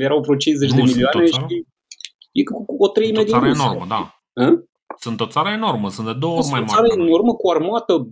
erau 0.05 0.19
vreo 0.19 0.35
50 0.35 0.69
nu, 0.69 0.75
de 0.75 0.81
milioane 0.81 1.25
și 1.25 1.65
e 2.31 2.43
cu, 2.43 2.65
cu 2.65 2.83
o 2.83 2.87
treime 2.87 3.23
din 3.23 3.33
o 3.33 3.37
țară 3.37 3.45
enormă, 3.45 3.85
da. 3.89 4.01
A? 4.43 4.63
Sunt 4.99 5.19
o 5.19 5.25
țară 5.25 5.49
enormă, 5.49 5.89
sunt 5.89 6.07
de 6.07 6.13
două 6.19 6.37
ori 6.37 6.47
mai 6.51 6.59
mare. 6.59 6.71
Sunt 6.71 6.79
o 6.79 6.87
țară 6.87 7.01
enormă 7.01 7.33
cu 7.33 7.49
armată 7.49 8.07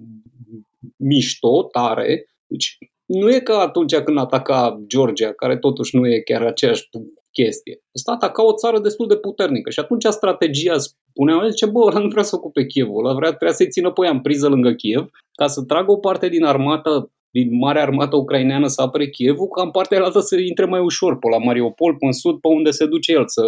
mișto, 0.98 1.64
tare. 1.64 2.26
Deci 2.48 2.78
nu 3.06 3.34
e 3.34 3.40
ca 3.40 3.60
atunci 3.60 3.96
când 3.96 4.18
ataca 4.18 4.84
Georgia, 4.88 5.34
care 5.34 5.58
totuși 5.58 5.96
nu 5.96 6.08
e 6.08 6.20
chiar 6.20 6.42
aceeași 6.42 6.90
chestie. 7.32 7.80
Ăsta 7.96 8.12
ataca 8.12 8.46
o 8.46 8.54
țară 8.54 8.80
destul 8.80 9.08
de 9.08 9.18
puternică 9.18 9.70
și 9.70 9.80
atunci 9.80 10.06
strategia 10.06 10.78
spunea, 10.78 11.48
zice, 11.50 11.66
bă, 11.66 11.80
ăla 11.80 12.00
nu 12.00 12.08
vrea 12.08 12.24
să 12.24 12.36
ocupe 12.36 12.66
Chievul, 12.66 13.06
ăla 13.06 13.16
vrea, 13.16 13.36
vrea 13.40 13.52
să-i 13.52 13.70
țină 13.70 13.92
pe 13.92 14.06
ea 14.06 14.12
în 14.12 14.22
priză 14.22 14.48
lângă 14.48 14.72
Kiev, 14.72 15.10
ca 15.32 15.48
să 15.48 15.64
tragă 15.64 15.92
o 15.92 15.98
parte 15.98 16.30
din 16.30 16.44
armată 16.44 17.10
din 17.30 17.58
marea 17.58 17.82
armată 17.82 18.16
ucraineană 18.16 18.68
să 18.68 18.82
apere 18.82 19.10
Chievul, 19.10 19.48
ca 19.48 19.62
în 19.62 19.72
partea 19.72 20.04
altă 20.04 20.20
să 20.20 20.36
intre 20.40 20.66
mai 20.66 20.80
ușor 20.80 21.18
pe 21.18 21.28
la 21.30 21.38
Mariupol, 21.38 21.96
pe 21.96 22.06
în 22.06 22.12
sud, 22.12 22.40
pe 22.40 22.48
unde 22.48 22.72
se 22.72 22.86
duce 22.86 23.12
el, 23.12 23.24
să 23.28 23.42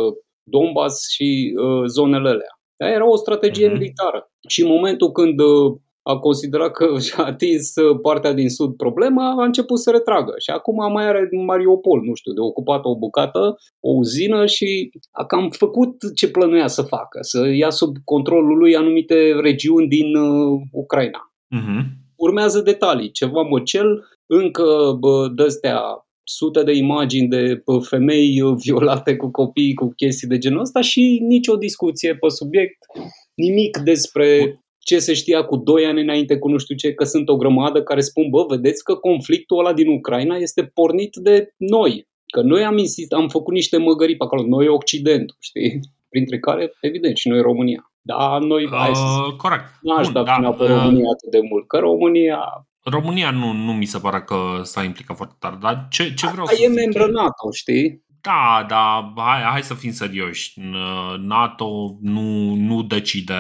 Donbass 0.44 1.10
și 1.10 1.54
uh, 1.56 1.84
zonele 1.86 2.30
alea. 2.30 2.57
Da, 2.78 2.90
era 2.90 3.10
o 3.10 3.16
strategie 3.16 3.70
mm-hmm. 3.70 3.72
militară. 3.72 4.32
Și 4.48 4.62
în 4.62 4.68
momentul 4.68 5.12
când 5.12 5.40
uh, 5.40 5.76
a 6.04 6.18
considerat 6.18 6.72
că 6.72 6.88
și-a 7.06 7.24
atins 7.26 7.76
uh, 7.76 8.00
partea 8.02 8.34
din 8.34 8.50
sud 8.50 8.76
problema, 8.76 9.36
a 9.40 9.44
început 9.44 9.80
să 9.80 9.92
retragă. 9.92 10.34
Și 10.38 10.50
acum 10.50 10.92
mai 10.92 11.08
are 11.08 11.30
Mariupol, 11.46 12.02
nu 12.02 12.14
știu, 12.14 12.34
de 12.34 12.40
ocupat 12.40 12.86
o 12.86 12.98
bucată, 12.98 13.58
o 13.80 13.92
uzină 13.92 14.46
și 14.46 14.90
a 15.12 15.26
cam 15.26 15.50
făcut 15.50 16.16
ce 16.16 16.32
plănuia 16.32 16.68
să 16.68 16.82
facă, 16.82 17.20
să 17.22 17.48
ia 17.48 17.70
sub 17.70 17.96
controlul 18.04 18.58
lui 18.58 18.76
anumite 18.76 19.40
regiuni 19.42 19.88
din 19.88 20.16
uh, 20.16 20.62
Ucraina. 20.72 21.32
Mm-hmm. 21.56 21.84
Urmează 22.16 22.62
detalii, 22.62 23.12
ceva 23.12 23.42
măcel, 23.42 24.08
încă 24.26 24.98
bă, 25.00 25.28
de-astea 25.36 26.07
sute 26.30 26.64
de 26.64 26.72
imagini 26.72 27.28
de 27.28 27.64
femei 27.82 28.42
violate 28.64 29.16
cu 29.16 29.32
copii, 29.32 29.74
cu 29.74 29.94
chestii 29.96 30.28
de 30.28 30.38
genul 30.38 30.60
ăsta 30.60 30.82
și 30.82 31.20
nicio 31.22 31.56
discuție 31.56 32.16
pe 32.16 32.30
subiect, 32.30 32.78
nimic 33.36 33.78
despre 33.78 34.60
ce 34.80 35.00
se 35.00 35.14
știa 35.14 35.44
cu 35.46 35.56
doi 35.56 35.86
ani 35.86 36.02
înainte, 36.02 36.38
cu 36.38 36.50
nu 36.50 36.58
știu 36.58 36.76
ce, 36.76 36.94
că 36.94 37.04
sunt 37.04 37.30
o 37.30 37.36
grămadă 37.36 37.84
care 37.84 38.02
spun, 38.02 38.30
bă, 38.30 38.46
vedeți 38.50 38.84
că 38.84 38.96
conflictul 38.96 39.60
ăla 39.60 39.74
din 39.74 39.88
Ucraina 39.88 40.36
este 40.36 40.64
pornit 40.64 41.16
de 41.16 41.54
noi. 41.58 42.08
Că 42.34 42.42
noi 42.42 42.64
am 42.64 42.78
insist, 42.78 43.14
am 43.14 43.28
făcut 43.28 43.54
niște 43.54 43.78
măgării 43.78 44.18
pe 44.18 44.24
acolo, 44.24 44.48
noi 44.48 44.68
Occidentul, 44.68 45.38
știi? 45.40 45.80
Printre 46.10 46.40
care, 46.40 46.72
evident, 46.82 47.18
și 47.18 47.28
noi 47.28 47.42
România. 47.42 47.92
Da, 48.02 48.38
noi, 48.42 48.64
uh, 48.64 48.72
hai 48.72 48.96
să 48.96 49.36
corect. 49.38 49.64
Nu 49.82 49.96
aș 49.96 50.08
da 50.08 50.24
Bun, 50.24 50.42
da, 50.42 50.52
pe 50.52 50.66
România 50.66 51.10
atât 51.14 51.32
de 51.32 51.40
mult, 51.50 51.68
că 51.68 51.78
România 51.78 52.67
România 52.90 53.32
nu, 53.32 53.52
nu 53.52 53.74
mi 53.74 53.86
se 53.86 54.00
pare 54.00 54.22
că 54.22 54.60
s-a 54.64 54.84
implicat 54.84 55.16
foarte 55.16 55.36
tare, 55.40 55.58
dar 55.62 55.88
ce, 55.90 56.14
ce 56.14 56.28
vreau 56.28 56.46
A, 56.46 56.50
să 56.50 56.56
e 56.62 56.68
zic... 56.68 56.76
membru 56.76 57.12
NATO, 57.12 57.52
știi? 57.54 58.06
Da, 58.22 58.66
da, 58.70 59.14
hai, 59.16 59.42
hai 59.42 59.64
să 59.64 59.74
fim 59.74 59.92
serioși. 59.92 60.60
NATO 61.18 61.98
nu, 62.02 62.54
nu 62.56 62.84
decide 62.84 63.34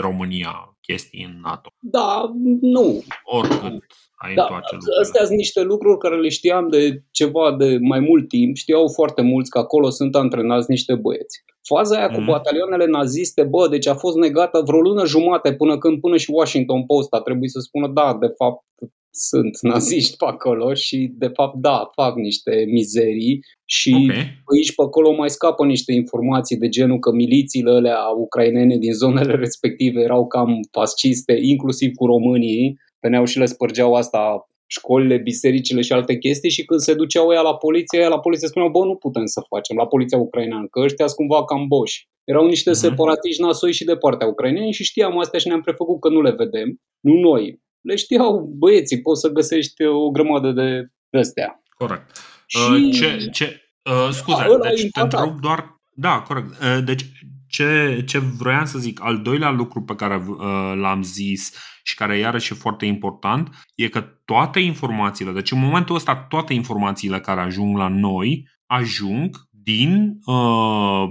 România 0.00 0.76
chestii 0.80 1.24
în 1.24 1.40
NATO. 1.42 1.68
Da, 1.78 2.22
nu. 2.60 3.02
Oricât 3.24 3.84
ai 4.16 4.34
Da, 4.34 4.42
întoarce 4.42 4.74
lucrurile. 4.74 5.00
astea 5.00 5.24
sunt 5.24 5.36
niște 5.36 5.62
lucruri 5.62 5.98
care 5.98 6.20
le 6.20 6.28
știam 6.28 6.68
de 6.68 7.02
ceva 7.10 7.56
de 7.58 7.78
mai 7.80 8.00
mult 8.00 8.28
timp. 8.28 8.56
Știau 8.56 8.88
foarte 8.88 9.22
mulți 9.22 9.50
că 9.50 9.58
acolo 9.58 9.90
sunt 9.90 10.14
antrenați 10.16 10.70
niște 10.70 10.94
băieți. 10.94 11.44
Faza 11.68 11.96
aia 11.96 12.08
cu 12.10 12.20
Mhm. 12.20 12.26
batalioanele 12.30 12.86
naziste, 12.86 13.42
bă, 13.42 13.68
deci 13.68 13.86
a 13.86 13.94
fost 13.94 14.16
negată 14.16 14.62
vreo 14.66 14.80
lună 14.80 15.06
jumate 15.06 15.54
până 15.54 15.78
când 15.78 16.00
până 16.00 16.16
și 16.16 16.30
Washington 16.30 16.86
Post 16.86 17.12
a 17.14 17.20
trebuit 17.20 17.50
să 17.50 17.58
spună 17.60 17.88
da, 17.94 18.16
de 18.20 18.26
fapt 18.36 18.64
sunt 19.10 19.58
naziști 19.72 20.16
pe 20.16 20.24
acolo 20.24 20.74
și 20.74 21.12
de 21.18 21.26
fapt 21.26 21.56
da, 21.56 21.90
fac 21.94 22.14
niște 22.16 22.64
mizerii 22.68 23.40
și 23.64 23.92
Ok. 23.94 24.16
aici 24.54 24.74
pe 24.74 24.82
acolo 24.82 25.12
mai 25.14 25.30
scapă 25.30 25.64
niște 25.64 25.92
informații 25.92 26.56
de 26.56 26.68
genul 26.68 26.98
că 26.98 27.12
milițiile 27.12 27.70
alea 27.70 27.98
ucrainene 28.16 28.76
din 28.76 28.92
zonele 28.92 29.34
respective 29.44 30.00
erau 30.00 30.26
cam 30.26 30.60
fasciste, 30.70 31.38
inclusiv 31.42 31.94
cu 31.94 32.06
românii, 32.06 32.76
veneau 33.00 33.24
și 33.24 33.38
le 33.38 33.44
spărgeau 33.46 33.94
asta 33.94 34.48
școlile, 34.66 35.16
bisericile 35.16 35.80
și 35.80 35.92
alte 35.92 36.16
chestii 36.18 36.50
și 36.50 36.64
când 36.64 36.80
se 36.80 36.94
duceau 36.94 37.32
ea 37.32 37.40
la 37.40 37.54
poliție, 37.56 37.98
ea 38.00 38.08
la 38.08 38.20
poliție 38.20 38.48
spuneau, 38.48 38.70
bă, 38.70 38.84
nu 38.84 38.94
putem 38.94 39.26
să 39.26 39.42
facem, 39.48 39.76
la 39.76 39.86
poliția 39.86 40.18
ucraineană, 40.18 40.66
că 40.70 40.80
ăștia 40.80 41.06
sunt 41.06 41.16
cumva 41.18 41.44
cam 41.44 41.66
boși. 41.68 42.08
Erau 42.24 42.46
niște 42.46 42.70
Mhm. 42.70 42.78
separatiști 42.78 43.42
nasoi 43.42 43.72
și 43.72 43.84
de 43.84 43.96
partea 43.96 44.26
ucraineni 44.26 44.72
și 44.72 44.84
știam 44.84 45.18
astea 45.18 45.38
și 45.38 45.48
ne-am 45.48 45.60
prefăcut 45.60 46.00
că 46.00 46.08
nu 46.08 46.22
le 46.22 46.30
vedem. 46.30 46.80
Nu 47.00 47.14
noi. 47.20 47.60
Le 47.80 47.96
știau 47.96 48.52
băieții, 48.58 49.00
poți 49.00 49.20
să 49.20 49.28
găsești 49.28 49.84
o 49.84 50.10
grămadă 50.10 50.50
de 50.52 50.86
astea. 51.18 51.62
Corect. 51.76 52.16
Și 52.46 52.58
Uh, 52.70 52.92
ce, 52.94 53.28
ce, 53.32 53.60
uh, 53.90 54.08
scuze, 54.12 54.42
Da, 54.46 54.50
ăla 54.50 54.66
e 54.66 54.68
deci 54.68 54.78
te 54.78 54.84
important. 54.84 55.12
întreb 55.12 55.40
doar... 55.40 55.80
Da, 55.96 56.20
corect. 56.28 56.46
Uh, 56.48 56.84
deci 56.84 57.04
ce, 57.48 58.02
ce 58.06 58.18
vroiam 58.38 58.64
să 58.64 58.78
zic, 58.78 59.00
al 59.02 59.22
doilea 59.22 59.50
lucru 59.50 59.82
pe 59.82 59.94
care 59.94 60.14
uh, 60.16 60.72
l-am 60.80 61.02
zis 61.02 61.52
și 61.86 61.94
care 61.94 62.18
iarăși 62.18 62.52
e 62.52 62.56
foarte 62.56 62.86
important, 62.86 63.66
e 63.74 63.88
că 63.88 64.00
toate 64.00 64.60
informațiile, 64.60 65.32
deci 65.32 65.50
în 65.50 65.58
momentul 65.58 65.94
ăsta 65.94 66.16
toate 66.16 66.54
informațiile 66.54 67.20
care 67.20 67.40
ajung 67.40 67.76
la 67.76 67.88
noi, 67.88 68.48
ajung 68.66 69.36
din, 69.50 70.18
uh, 70.24 71.08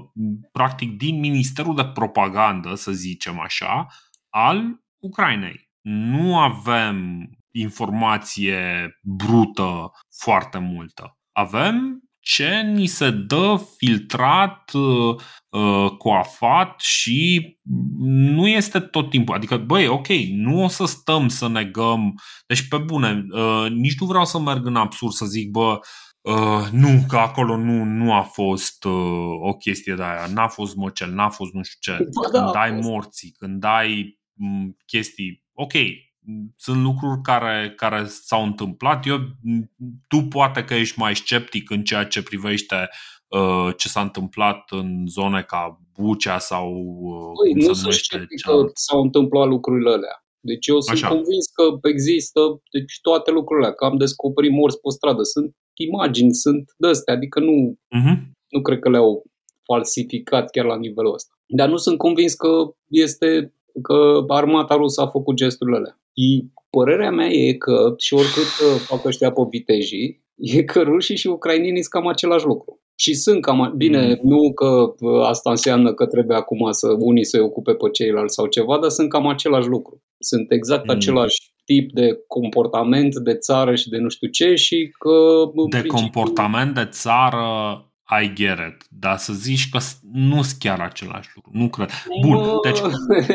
practic, 0.51 0.97
din 0.97 1.19
Ministerul 1.19 1.75
de 1.75 1.85
Propagandă, 1.85 2.75
să 2.75 2.91
zicem 2.91 3.39
așa, 3.39 3.87
al 4.29 4.81
Ucrainei. 4.99 5.69
Nu 5.81 6.39
avem 6.39 7.29
informație 7.51 8.89
brută 9.03 9.91
foarte 10.23 10.57
multă. 10.57 11.17
Avem 11.31 12.02
ce 12.23 12.61
ni 12.61 12.85
se 12.85 13.09
dă 13.09 13.61
filtrat, 13.77 14.71
uh, 14.73 15.15
uh, 15.49 15.91
coafat 15.97 16.79
și 16.79 17.57
nu 17.99 18.47
este 18.47 18.79
tot 18.79 19.09
timpul. 19.09 19.35
Adică, 19.35 19.57
băi, 19.57 19.87
ok, 19.87 20.07
nu 20.29 20.63
o 20.63 20.67
să 20.67 20.85
stăm 20.85 21.27
să 21.27 21.47
negăm. 21.47 22.13
Deci, 22.47 22.67
pe 22.67 22.77
bune, 22.77 23.25
uh, 23.31 23.69
nici 23.69 23.99
nu 23.99 24.05
vreau 24.05 24.25
să 24.25 24.39
merg 24.39 24.65
în 24.65 24.75
absurd 24.75 25.13
să 25.13 25.25
zic, 25.25 25.49
bă, 25.49 25.79
Uh, 26.23 26.67
nu, 26.71 27.03
că 27.07 27.17
acolo 27.17 27.57
nu, 27.57 27.83
nu 27.83 28.13
a 28.13 28.21
fost 28.21 28.83
uh, 28.83 29.39
o 29.41 29.53
chestie 29.53 29.93
de 29.93 30.03
aia, 30.03 30.27
n-a 30.33 30.47
fost 30.47 30.75
măcel, 30.75 31.11
n-a 31.11 31.29
fost 31.29 31.53
nu 31.53 31.63
știu 31.63 31.93
ce. 31.93 32.03
Ba 32.03 32.29
da, 32.31 32.43
când 32.43 32.55
a 32.55 32.59
ai 32.59 32.71
fost. 32.71 32.87
morții, 32.87 33.31
când 33.37 33.63
ai 33.63 34.19
m, 34.33 34.77
chestii, 34.85 35.43
ok, 35.53 35.73
sunt 36.55 36.83
lucruri 36.83 37.21
care, 37.21 37.73
care 37.75 38.05
s-au 38.07 38.43
întâmplat. 38.43 39.05
Eu, 39.05 39.17
m, 39.41 39.71
tu 40.07 40.17
poate 40.29 40.63
că 40.63 40.73
ești 40.73 40.99
mai 40.99 41.15
sceptic 41.15 41.69
în 41.69 41.83
ceea 41.83 42.05
ce 42.05 42.23
privește 42.23 42.89
uh, 43.27 43.69
ce 43.77 43.87
s-a 43.87 44.01
întâmplat 44.01 44.63
în 44.69 45.07
zone 45.07 45.41
ca 45.41 45.79
Bucea 45.99 46.39
sau 46.39 46.67
uh, 46.99 47.31
Băi, 47.43 47.51
cum 47.51 47.59
nu 47.59 47.61
se 47.61 47.73
sunt 47.73 47.77
numește 47.81 48.03
sceptic 48.03 48.41
că 48.41 48.49
cealaltă. 48.49 48.71
s-au 48.75 49.01
întâmplat 49.01 49.47
lucrurile 49.47 49.89
alea. 49.89 50.25
Deci 50.39 50.67
eu 50.67 50.79
sunt 50.81 50.95
Așa. 50.97 51.07
convins 51.07 51.45
că 51.53 51.87
există 51.89 52.39
deci 52.71 52.99
toate 53.01 53.31
lucrurile 53.31 53.65
alea, 53.65 53.77
că 53.77 53.85
am 53.85 53.97
descoperit 53.97 54.51
morți 54.51 54.79
pe 54.81 54.89
stradă. 54.89 55.23
Sunt 55.23 55.55
imagini, 55.73 56.33
sunt 56.33 56.63
de-astea, 56.77 57.13
adică 57.13 57.39
nu, 57.39 57.77
Mhm. 57.99 58.31
nu 58.47 58.61
cred 58.61 58.79
că 58.79 58.89
le-au 58.89 59.23
falsificat 59.63 60.49
chiar 60.49 60.65
la 60.65 60.77
nivelul 60.77 61.13
ăsta. 61.13 61.33
Dar 61.45 61.69
nu 61.69 61.77
sunt 61.77 61.97
convins 61.97 62.33
că 62.33 62.49
este 62.89 63.53
că 63.81 64.23
armata 64.27 64.75
rusă 64.75 65.01
a 65.01 65.07
făcut 65.07 65.35
gesturile 65.35 65.77
alea. 65.77 65.99
E, 66.13 66.43
părerea 66.69 67.11
mea 67.11 67.27
e 67.27 67.53
că, 67.53 67.93
și 67.97 68.13
oricât 68.13 68.43
uh, 68.67 68.79
fac 68.87 69.05
ăștia 69.05 69.31
pe 69.31 69.41
vitejii, 69.49 70.23
e 70.35 70.63
că 70.63 70.81
rușii 70.81 71.15
și 71.17 71.27
ucrainienii 71.27 71.81
sunt 71.81 71.93
cam 71.93 72.07
același 72.07 72.45
lucru. 72.45 72.77
Și 72.95 73.13
sunt 73.13 73.41
cam, 73.41 73.73
bine, 73.75 74.19
nu 74.23 74.53
că 74.53 74.93
uh, 74.99 75.25
asta 75.27 75.49
înseamnă 75.49 75.93
că 75.93 76.05
trebuie 76.05 76.37
acum 76.37 76.71
să 76.71 76.87
unii 76.99 77.25
să-i 77.25 77.39
ocupe 77.39 77.73
pe 77.73 77.89
ceilalți 77.89 78.33
sau 78.33 78.45
ceva, 78.47 78.79
dar 78.79 78.89
sunt 78.89 79.09
cam 79.09 79.27
același 79.27 79.67
lucru. 79.67 80.01
Sunt 80.19 80.51
exact 80.51 80.83
Mm. 80.87 80.95
același 80.95 81.35
tip 81.65 81.91
de 81.91 82.17
comportament 82.27 83.15
de 83.15 83.33
țară 83.35 83.75
și 83.75 83.89
de 83.89 83.97
nu 83.97 84.09
știu 84.09 84.27
ce 84.27 84.55
și 84.55 84.93
că... 84.99 85.09
în 85.55 85.69
De 85.69 85.77
principiu- 85.77 85.93
comportament 85.95 86.73
de 86.73 86.87
țară, 86.91 87.45
I 88.21 88.33
get 88.33 88.57
it. 88.69 88.85
Dar 88.89 89.17
să 89.17 89.33
zici 89.33 89.69
că 89.69 89.77
s- 89.77 89.99
nu 90.11 90.41
sunt 90.41 90.59
chiar 90.59 90.79
același 90.79 91.29
lucru. 91.35 91.51
Nu 91.53 91.69
cred. 91.69 91.89
Bun, 92.21 92.35
Mă, 92.37 92.59
deci 92.63 92.79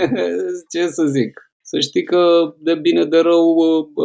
Ce 0.72 0.86
să 0.86 1.04
zic? 1.06 1.40
Să 1.62 1.80
știi 1.80 2.04
că 2.04 2.54
de 2.58 2.74
bine 2.74 3.04
de 3.04 3.18
rău 3.18 3.56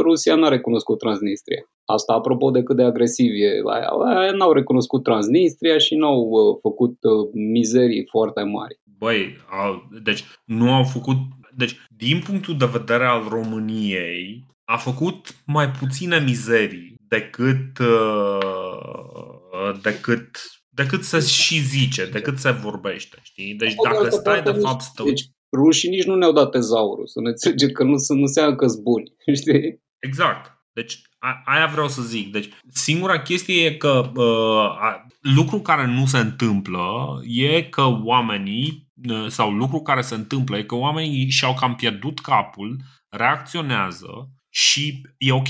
Rusia 0.01 0.35
n-a 0.35 0.47
recunoscut 0.47 0.99
Transnistria. 0.99 1.63
Asta 1.85 2.13
apropo 2.13 2.51
de 2.51 2.63
cât 2.63 2.75
de 2.75 2.83
agresiv 2.83 3.31
e. 3.33 3.61
Aia, 3.73 3.87
aia 4.19 4.31
n-au 4.31 4.51
recunoscut 4.51 5.03
Transnistria 5.03 5.77
și 5.77 5.95
n-au 5.95 6.19
uh, 6.19 6.57
făcut 6.61 6.97
uh, 7.01 7.29
mizerii 7.33 8.07
foarte 8.11 8.43
mari. 8.43 8.79
Băi, 8.97 9.35
au, 9.63 9.89
deci 10.03 10.23
nu 10.45 10.73
au 10.73 10.83
făcut. 10.83 11.15
Deci, 11.55 11.75
din 11.97 12.21
punctul 12.25 12.57
de 12.57 12.69
vedere 12.71 13.05
al 13.05 13.23
României, 13.29 14.45
a 14.65 14.77
făcut 14.77 15.35
mai 15.45 15.69
puține 15.69 16.19
mizerii 16.25 16.95
decât 17.07 17.79
uh, 17.79 19.73
decât 19.81 20.29
decât 20.73 21.03
se 21.03 21.19
și 21.19 21.59
zice, 21.59 22.05
decât 22.05 22.37
se 22.37 22.51
vorbește, 22.51 23.17
știi? 23.21 23.53
Deci 23.53 23.69
Pe 23.69 23.75
de 23.83 23.89
dacă 23.89 23.97
altă 24.03 24.15
stai 24.15 24.33
parte, 24.33 24.51
de 24.51 24.57
nici- 24.57 24.65
fapt 24.67 24.81
să 24.81 24.89
te 24.95 25.03
Deci 25.03 25.23
rușii 25.51 25.89
nici 25.89 26.03
nu 26.03 26.15
ne-au 26.15 26.31
dat 26.31 26.49
tezaurul, 26.51 27.07
să 27.07 27.19
ne 27.21 27.29
înțelegem 27.29 27.69
că 27.71 27.83
nu, 27.83 27.97
sunt- 27.97 28.17
nu 28.17 28.23
înseamnă 28.23 28.55
că 28.55 28.67
sunt 28.67 28.81
buni. 28.83 29.11
Știi? 29.41 29.81
Exact. 29.99 30.51
Deci 30.73 31.01
a, 31.19 31.41
aia 31.45 31.65
vreau 31.65 31.87
să 31.87 32.01
zic. 32.01 32.31
Deci 32.31 32.49
singura 32.69 33.21
chestie 33.21 33.65
e 33.65 33.71
că 33.75 34.11
uh, 34.15 34.77
a, 34.81 35.07
lucru 35.35 35.59
care 35.59 35.85
nu 35.87 36.05
se 36.05 36.17
întâmplă 36.17 36.85
e 37.23 37.61
că 37.63 37.81
oamenii 38.03 38.87
uh, 39.09 39.25
sau 39.27 39.51
lucru 39.51 39.79
care 39.81 40.01
se 40.01 40.15
întâmplă 40.15 40.57
e 40.57 40.63
că 40.63 40.75
oamenii 40.75 41.29
și-au 41.29 41.53
cam 41.53 41.75
pierdut 41.75 42.19
capul, 42.19 42.77
reacționează 43.09 44.29
și 44.49 45.01
e 45.17 45.31
ok. 45.31 45.47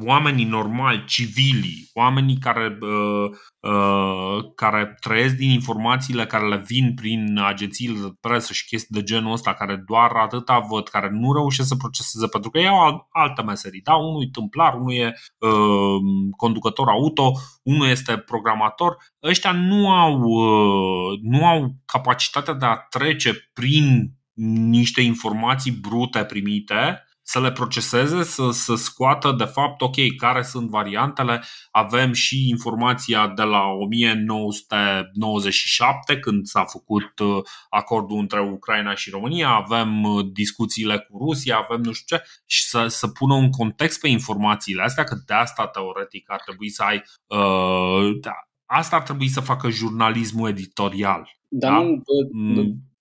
Oamenii 0.00 0.44
normali, 0.44 1.04
civilii, 1.06 1.90
oamenii 1.94 2.38
care, 2.38 2.78
uh, 2.80 3.30
uh, 3.60 4.44
care 4.54 4.96
trăiesc 5.00 5.34
din 5.34 5.50
informațiile 5.50 6.26
care 6.26 6.48
le 6.48 6.62
vin 6.66 6.94
prin 6.94 7.38
agențiile 7.38 8.00
de 8.00 8.12
presă 8.20 8.52
și 8.52 8.66
chestii 8.66 8.94
de 8.94 9.02
genul 9.02 9.32
ăsta, 9.32 9.54
care 9.54 9.82
doar 9.86 10.10
atâta 10.10 10.58
văd, 10.58 10.88
care 10.88 11.08
nu 11.12 11.32
reușesc 11.32 11.68
să 11.68 11.76
proceseze 11.76 12.26
pentru 12.26 12.50
că 12.50 12.58
ei 12.58 12.66
au 12.66 12.80
al- 12.80 13.06
alte 13.10 13.42
meserii. 13.42 13.80
Da? 13.80 13.94
Unul 13.94 14.22
e 14.22 14.28
tâmplar, 14.32 14.74
unul 14.74 14.92
e 14.92 15.14
uh, 15.38 16.00
conducător 16.36 16.88
auto, 16.88 17.32
unul 17.62 17.88
este 17.88 18.16
programator. 18.16 18.96
Ăștia 19.22 19.52
nu 19.52 19.90
au, 19.90 20.20
uh, 20.20 21.18
nu 21.22 21.46
au 21.46 21.74
capacitatea 21.84 22.54
de 22.54 22.66
a 22.66 22.76
trece 22.76 23.50
prin 23.52 24.12
niște 24.68 25.00
informații 25.00 25.72
brute 25.72 26.24
primite 26.24 27.06
să 27.22 27.40
le 27.40 27.52
proceseze, 27.52 28.22
să, 28.22 28.50
să 28.50 28.74
scoată 28.74 29.34
de 29.38 29.44
fapt, 29.44 29.80
ok, 29.80 29.94
care 30.16 30.42
sunt 30.42 30.68
variantele. 30.68 31.42
Avem 31.70 32.12
și 32.12 32.48
informația 32.48 33.28
de 33.28 33.42
la 33.42 33.62
1997, 33.66 36.18
când 36.18 36.46
s-a 36.46 36.64
făcut 36.64 37.18
uh, 37.18 37.42
acordul 37.68 38.18
între 38.18 38.40
Ucraina 38.40 38.94
și 38.94 39.10
România, 39.10 39.48
avem 39.48 40.02
uh, 40.02 40.26
discuțiile 40.32 40.98
cu 40.98 41.18
Rusia, 41.18 41.56
avem 41.56 41.80
nu 41.80 41.92
știu 41.92 42.16
ce, 42.16 42.22
și 42.46 42.64
să, 42.64 42.86
să 42.88 43.08
pună 43.08 43.34
un 43.34 43.50
context 43.50 44.00
pe 44.00 44.08
informațiile 44.08 44.82
astea, 44.82 45.04
că 45.04 45.14
de 45.26 45.34
asta 45.34 45.66
teoretic 45.66 46.30
ar 46.30 46.40
trebui 46.44 46.68
să 46.68 46.82
ai. 46.82 47.02
Uh, 47.26 48.10
da, 48.20 48.34
asta 48.64 48.96
ar 48.96 49.02
trebui 49.02 49.28
să 49.28 49.40
facă 49.40 49.70
jurnalismul 49.70 50.48
editorial. 50.48 51.30
Dar 51.48 51.70
Da? 51.70 51.78
nu, 51.78 51.84
bă, 51.90 52.12
Mm, 52.32 52.54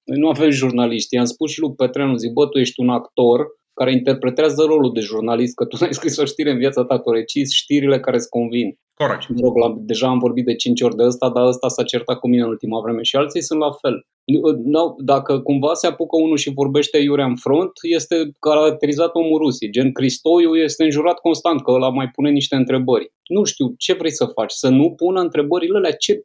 Noi 0.03 0.19
nu 0.19 0.29
avem 0.29 0.49
jurnaliști. 0.49 1.15
I-am 1.15 1.25
spus 1.25 1.51
și 1.51 1.59
lui 1.59 1.73
Petreanu, 1.75 2.15
zic, 2.15 2.31
bă, 2.31 2.47
tu 2.47 2.57
ești 2.59 2.79
un 2.79 2.89
actor 2.89 3.45
care 3.73 3.91
interpretează 3.91 4.63
rolul 4.63 4.91
de 4.93 4.99
jurnalist, 4.99 5.55
că 5.55 5.65
tu 5.65 5.77
n-ai 5.79 5.93
scris 5.93 6.17
o 6.17 6.25
știre 6.25 6.51
în 6.51 6.57
viața 6.57 6.83
ta, 6.85 6.99
tu 6.99 7.11
recizi 7.11 7.55
știrile 7.55 7.99
care 7.99 8.15
îți 8.15 8.29
convin. 8.29 8.77
corect. 8.93 9.21
Și, 9.21 9.31
mă 9.31 9.39
rog, 9.43 9.55
la, 9.57 9.75
deja 9.77 10.07
am 10.07 10.19
vorbit 10.19 10.45
de 10.45 10.55
5 10.55 10.81
ori 10.81 10.95
de 10.95 11.03
ăsta, 11.03 11.29
dar 11.29 11.45
ăsta 11.45 11.67
s-a 11.67 11.83
certat 11.83 12.19
cu 12.19 12.27
mine 12.27 12.41
în 12.41 12.47
ultima 12.49 12.81
vreme 12.81 13.01
și 13.03 13.15
alții 13.15 13.41
sunt 13.41 13.59
la 13.59 13.71
fel. 13.81 14.05
Nu- 14.25 14.61
nu- 14.63 14.95
Dacă 14.97 15.39
cumva 15.39 15.73
se 15.73 15.87
apucă 15.87 16.15
unul 16.21 16.37
și 16.37 16.51
vorbește 16.53 16.97
iurea 16.97 17.25
în 17.25 17.35
front, 17.35 17.71
este 17.81 18.15
caracterizat 18.39 19.15
omul 19.15 19.37
Rusiei. 19.37 19.71
Gen 19.71 19.91
Cristoiu 19.91 20.55
este 20.55 20.83
înjurat 20.83 21.19
constant 21.19 21.63
că 21.63 21.71
ăla 21.71 21.89
mai 21.89 22.07
pune 22.07 22.29
niște 22.29 22.55
întrebări. 22.55 23.11
Nu 23.27 23.43
știu, 23.43 23.73
ce 23.77 23.93
vrei 23.93 24.11
să 24.11 24.25
faci? 24.25 24.51
Să 24.51 24.69
nu 24.69 24.91
pună 24.91 25.19
întrebările 25.21 25.77
alea? 25.77 25.91
Ce, 25.91 26.23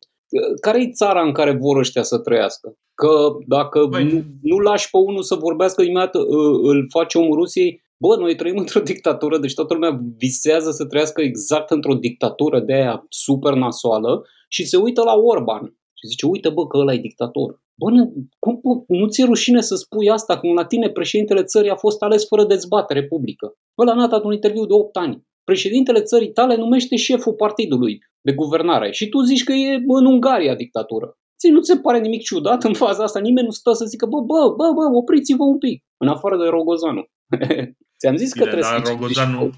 care 0.61 0.83
e 0.83 0.91
țara 0.91 1.23
în 1.23 1.33
care 1.33 1.53
vor 1.61 1.77
ăștia 1.77 2.03
să 2.03 2.19
trăiască? 2.19 2.77
Că 2.95 3.11
dacă 3.47 3.87
Băi. 3.91 4.05
nu, 4.05 4.23
nu 4.43 4.59
lași 4.59 4.91
pe 4.91 4.97
unul 4.97 5.23
să 5.23 5.35
vorbească 5.35 5.83
imediat, 5.83 6.15
î- 6.15 6.61
îl 6.63 6.87
face 6.91 7.19
omul 7.19 7.35
Rusiei, 7.37 7.83
bă, 7.97 8.17
noi 8.17 8.35
trăim 8.35 8.57
într-o 8.65 8.81
dictatură, 8.81 9.39
deci 9.39 9.55
toată 9.55 9.75
lumea 9.75 10.01
visează 10.17 10.71
să 10.71 10.87
trăiască 10.87 11.23
exact 11.23 11.71
într-o 11.71 11.95
dictatură 11.95 12.61
de 12.61 12.73
aia 12.73 13.07
super 13.09 13.55
nasoală 13.55 14.25
și 14.49 14.65
se 14.67 14.77
uită 14.77 15.03
la 15.03 15.15
Orban 15.15 15.63
și 15.99 16.07
zice, 16.07 16.27
uite 16.27 16.49
bă 16.49 16.67
că 16.67 16.77
ăla 16.79 16.93
e 16.93 16.99
dictator. 16.99 17.61
Bă, 17.75 17.91
ne- 17.91 18.11
cum, 18.39 18.57
po- 18.59 18.85
nu 18.87 19.07
ți-e 19.09 19.25
rușine 19.25 19.61
să 19.61 19.75
spui 19.75 20.11
asta 20.11 20.39
când 20.39 20.53
la 20.57 20.65
tine 20.65 20.91
președintele 20.91 21.43
țării 21.43 21.71
a 21.71 21.77
fost 21.77 22.03
ales 22.03 22.27
fără 22.27 22.45
dezbatere 22.45 23.05
publică? 23.05 23.53
Ăla 23.79 23.95
n-a 23.95 24.07
dat 24.07 24.25
un 24.25 24.33
interviu 24.33 24.67
de 24.67 24.73
8 24.73 24.97
ani. 24.97 25.25
Președintele 25.45 26.01
țării 26.03 26.33
tale 26.33 26.57
numește 26.57 26.97
șeful 26.97 27.33
partidului 27.33 27.99
de 28.27 28.33
guvernare 28.33 28.91
și 28.91 29.09
tu 29.09 29.19
zici 29.21 29.45
că 29.45 29.53
e 29.53 29.83
în 29.87 30.07
Ungaria 30.07 30.55
dictatură. 30.55 31.07
Ți 31.39 31.49
nu 31.49 31.61
ți 31.61 31.71
se 31.73 31.79
pare 31.79 31.99
nimic 32.01 32.23
ciudat 32.23 32.65
în 32.65 32.75
faza 32.75 33.03
asta? 33.03 33.21
Nimeni 33.21 33.47
nu 33.47 33.53
stă 33.53 33.73
să 33.73 33.85
zică, 33.85 34.07
bă, 34.07 34.21
bă, 34.21 34.43
bă, 34.59 34.67
bă, 34.77 34.97
opriți-vă 34.97 35.45
un 35.45 35.59
pic. 35.59 35.85
În 35.97 36.09
afară 36.09 36.37
de 36.37 36.49
Rogozanu. 36.49 37.05
Ți-am 37.99 38.17
zis 38.17 38.33
că 38.33 38.45
Bine, 38.45 38.51
trebuie 38.51 38.71
dar 38.71 38.85
să 38.85 38.93
Rogozan 38.93 39.31
nu, 39.33 39.51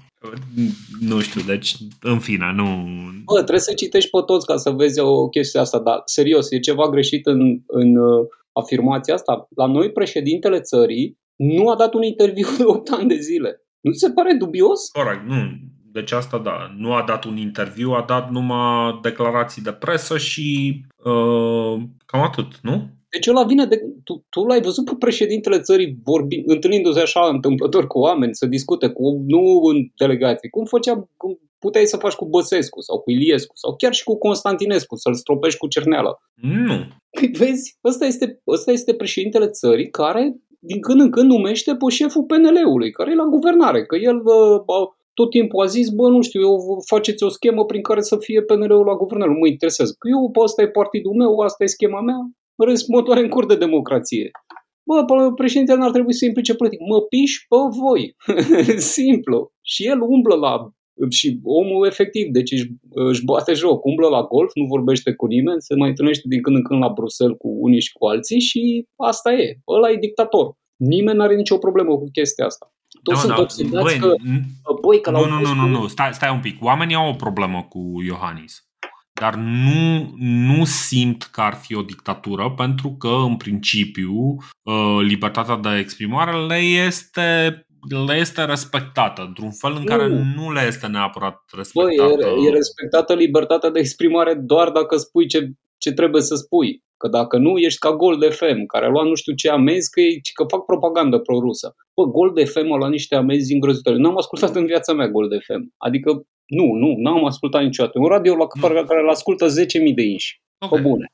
nu 0.99 1.19
știu, 1.19 1.41
deci 1.41 1.75
în 2.01 2.19
fine, 2.19 2.51
nu... 2.55 2.65
Bă, 3.25 3.35
trebuie 3.35 3.69
să 3.69 3.73
citești 3.73 4.09
pe 4.09 4.21
toți 4.25 4.45
ca 4.45 4.57
să 4.57 4.69
vezi 4.69 4.99
o 4.99 5.29
chestie 5.29 5.59
asta, 5.59 5.79
dar 5.79 6.01
serios, 6.05 6.51
e 6.51 6.59
ceva 6.59 6.89
greșit 6.89 7.25
în, 7.25 7.39
în 7.67 7.95
uh, 7.95 8.27
afirmația 8.51 9.13
asta. 9.13 9.47
La 9.55 9.65
noi, 9.65 9.91
președintele 9.91 10.59
țării 10.59 11.17
nu 11.35 11.69
a 11.69 11.75
dat 11.75 11.93
un 11.93 12.03
interviu 12.03 12.47
de 12.57 12.63
8 12.65 12.89
ani 12.89 13.07
de 13.07 13.19
zile. 13.19 13.63
Nu 13.81 13.91
ți 13.91 13.99
se 13.99 14.11
pare 14.11 14.33
dubios? 14.33 14.89
Corect, 14.89 15.23
nu. 15.25 15.41
Deci 15.99 16.11
asta 16.11 16.37
da, 16.37 16.73
nu 16.77 16.93
a 16.93 17.03
dat 17.07 17.23
un 17.23 17.37
interviu, 17.37 17.91
a 17.91 18.05
dat 18.07 18.29
numai 18.31 18.99
declarații 19.01 19.61
de 19.61 19.71
presă 19.71 20.17
și 20.17 20.81
uh, 21.03 21.81
cam 22.05 22.21
atât, 22.21 22.59
nu? 22.61 22.87
Deci 23.09 23.27
ăla 23.27 23.43
vine 23.43 23.65
de... 23.65 23.81
Tu, 24.03 24.25
tu 24.29 24.45
l-ai 24.45 24.61
văzut 24.61 24.85
pe 24.85 24.95
președintele 24.99 25.59
țării 25.59 25.97
vorbi, 26.03 26.43
întâlnindu-se 26.45 26.99
așa 26.99 27.27
întâmplător 27.27 27.87
cu 27.87 27.99
oameni, 27.99 28.35
să 28.35 28.45
discute 28.45 28.87
cu, 28.89 29.23
nu 29.27 29.61
în 29.63 29.77
delegații, 29.97 30.49
cum 30.49 30.65
făcea, 30.65 31.09
cum 31.17 31.39
puteai 31.59 31.85
să 31.85 31.97
faci 31.97 32.13
cu 32.13 32.29
Băsescu 32.29 32.81
sau 32.81 32.99
cu 32.99 33.11
Iliescu 33.11 33.55
sau 33.55 33.75
chiar 33.75 33.93
și 33.93 34.03
cu 34.03 34.17
Constantinescu, 34.17 34.95
să-l 34.95 35.13
stropești 35.13 35.59
cu 35.59 35.67
cerneala. 35.67 36.17
Nu. 36.41 36.87
Păi 37.09 37.31
vezi, 37.37 37.77
ăsta 37.83 38.05
este, 38.05 38.41
ăsta 38.47 38.71
este 38.71 38.93
președintele 38.93 39.47
țării 39.47 39.89
care 39.89 40.35
din 40.59 40.81
când 40.81 41.01
în 41.01 41.11
când 41.11 41.29
numește 41.29 41.75
pe 41.75 41.89
șeful 41.89 42.23
PNL-ului, 42.23 42.91
care 42.91 43.11
e 43.11 43.15
la 43.15 43.23
guvernare, 43.23 43.85
că 43.85 43.95
el 43.95 44.21
bă, 44.21 44.63
bă, 44.65 44.89
tot 45.19 45.29
timpul 45.29 45.63
a 45.63 45.73
zis, 45.77 45.87
bă, 45.89 46.05
nu 46.09 46.21
știu, 46.21 46.41
eu 46.41 46.55
vă 46.67 46.75
faceți 46.93 47.23
o 47.23 47.29
schemă 47.29 47.65
prin 47.65 47.81
care 47.81 48.01
să 48.01 48.15
fie 48.17 48.41
PNL-ul 48.41 48.85
la 48.85 48.99
guvernare, 49.01 49.31
nu 49.31 49.39
mă 49.39 49.47
interesează. 49.47 49.91
Că 49.99 50.07
eu, 50.15 50.21
bă, 50.33 50.41
ăsta 50.43 50.61
e 50.61 50.77
partidul 50.81 51.13
meu, 51.21 51.39
asta 51.39 51.63
e 51.63 51.75
schema 51.77 52.01
mea, 52.01 52.19
în 52.59 52.65
rest, 52.67 52.87
motoare 52.87 53.21
în 53.21 53.29
cur 53.35 53.45
de 53.45 53.55
democrație. 53.65 54.31
Bă, 54.87 54.97
pă, 55.05 55.33
președintele 55.41 55.77
n-ar 55.79 55.91
trebui 55.91 56.13
să 56.13 56.25
implice 56.25 56.55
politic. 56.55 56.79
Mă 56.91 57.01
piși 57.01 57.45
pe 57.49 57.59
voi. 57.81 58.03
Simplu. 58.97 59.51
Și 59.61 59.87
el 59.87 60.01
umblă 60.01 60.35
la 60.35 60.53
și 61.09 61.39
omul 61.43 61.85
efectiv, 61.85 62.25
deci 62.31 62.51
își, 62.51 62.67
își 62.89 63.23
bate 63.23 63.53
joc, 63.53 63.85
umblă 63.85 64.07
la 64.07 64.23
golf, 64.23 64.51
nu 64.53 64.65
vorbește 64.65 65.13
cu 65.13 65.25
nimeni, 65.25 65.61
se 65.61 65.75
mai 65.75 65.89
întâlnește 65.89 66.25
din 66.27 66.41
când 66.41 66.55
în 66.55 66.63
când 66.63 66.81
la 66.81 66.93
Bruxelles 66.97 67.37
cu 67.37 67.49
unii 67.59 67.81
și 67.81 67.93
cu 67.93 68.05
alții 68.05 68.39
și 68.39 68.85
asta 68.95 69.33
e. 69.33 69.57
Ăla 69.67 69.91
e 69.91 70.05
dictator. 70.07 70.45
Nimeni 70.75 71.17
nu 71.17 71.23
are 71.23 71.35
nicio 71.35 71.57
problemă 71.57 71.97
cu 71.97 72.07
chestia 72.11 72.45
asta. 72.45 72.73
Toți 73.03 73.19
sunt 73.21 73.37
obsedați 73.37 73.83
băi, 73.83 73.97
că, 73.99 74.13
n- 74.27 74.43
băi, 74.81 75.01
că 75.01 75.11
nu, 75.11 75.17
l-au 75.19 75.29
nu, 75.29 75.37
pus 75.37 75.47
nu, 75.47 75.53
cu- 75.53 75.67
nu, 75.67 75.79
nu, 75.79 75.87
stai, 75.87 76.13
stai 76.13 76.31
un 76.31 76.39
pic. 76.39 76.63
Oamenii 76.63 76.95
au 76.95 77.09
o 77.09 77.13
problemă 77.13 77.65
cu 77.69 78.01
Iohannis. 78.05 78.63
Dar 79.13 79.35
nu, 79.35 80.13
nu 80.17 80.65
simt 80.65 81.23
că 81.23 81.41
ar 81.41 81.53
fi 81.53 81.75
o 81.75 81.81
dictatură, 81.81 82.49
pentru 82.51 82.95
că, 82.99 83.07
în 83.07 83.37
principiu, 83.37 84.13
uh, 84.61 84.97
libertatea 85.01 85.55
de 85.55 85.77
exprimare 85.77 86.45
le 86.45 86.55
este, 86.55 87.61
le 88.07 88.13
este 88.15 88.45
respectată, 88.45 89.21
într-un 89.21 89.51
fel 89.51 89.75
în 89.75 89.85
care 89.85 90.07
Nu. 90.07 90.23
nu 90.35 90.51
le 90.51 90.65
este 90.67 90.87
neapărat 90.87 91.43
Băi, 91.53 91.85
respectată. 91.95 92.25
e, 92.27 92.47
e 92.47 92.51
respectată 92.51 93.13
libertatea 93.13 93.69
de 93.69 93.79
exprimare 93.79 94.33
doar 94.33 94.69
dacă 94.69 94.97
spui 94.97 95.27
ce, 95.27 95.51
ce 95.79 95.91
trebuie 95.91 96.21
să 96.21 96.35
spui. 96.35 96.83
Că 96.97 97.07
dacă 97.07 97.37
nu, 97.37 97.57
ești 97.57 97.79
ca 97.79 97.95
Gold 97.95 98.33
FM, 98.33 98.65
care 98.65 98.85
a 98.85 98.89
luat 98.89 99.05
nu 99.05 99.15
știu 99.15 99.33
ce 99.33 99.49
amenzi, 99.49 99.89
că, 99.89 99.99
e, 100.01 100.19
că 100.33 100.43
fac 100.47 100.65
propagandă 100.65 101.17
pro-rusă. 101.17 101.75
Bă, 101.95 102.03
Gold 102.05 102.47
FM 102.49 102.71
a 102.71 102.77
luat 102.77 102.89
niște 102.89 103.15
amenzi 103.15 103.53
îngrozitoare. 103.53 103.97
N-am 103.97 104.17
ascultat 104.17 104.55
în 104.55 104.65
viața 104.65 104.93
mea 104.93 105.07
Gold 105.07 105.31
FM. 105.41 105.73
Adică, 105.77 106.09
nu, 106.45 106.65
nu, 106.73 106.93
n-am 106.97 107.25
ascultat 107.25 107.63
niciodată. 107.63 107.99
Un 107.99 108.05
radio 108.05 108.35
la 108.35 108.47
care, 108.61 108.83
care 108.87 109.01
îl 109.01 109.09
ascultă 109.09 109.45
10.000 109.47 109.93
de 109.95 110.01
inși. 110.01 110.41
Ok. 110.59 110.69
Pe 110.75 110.79
bune. 110.81 111.13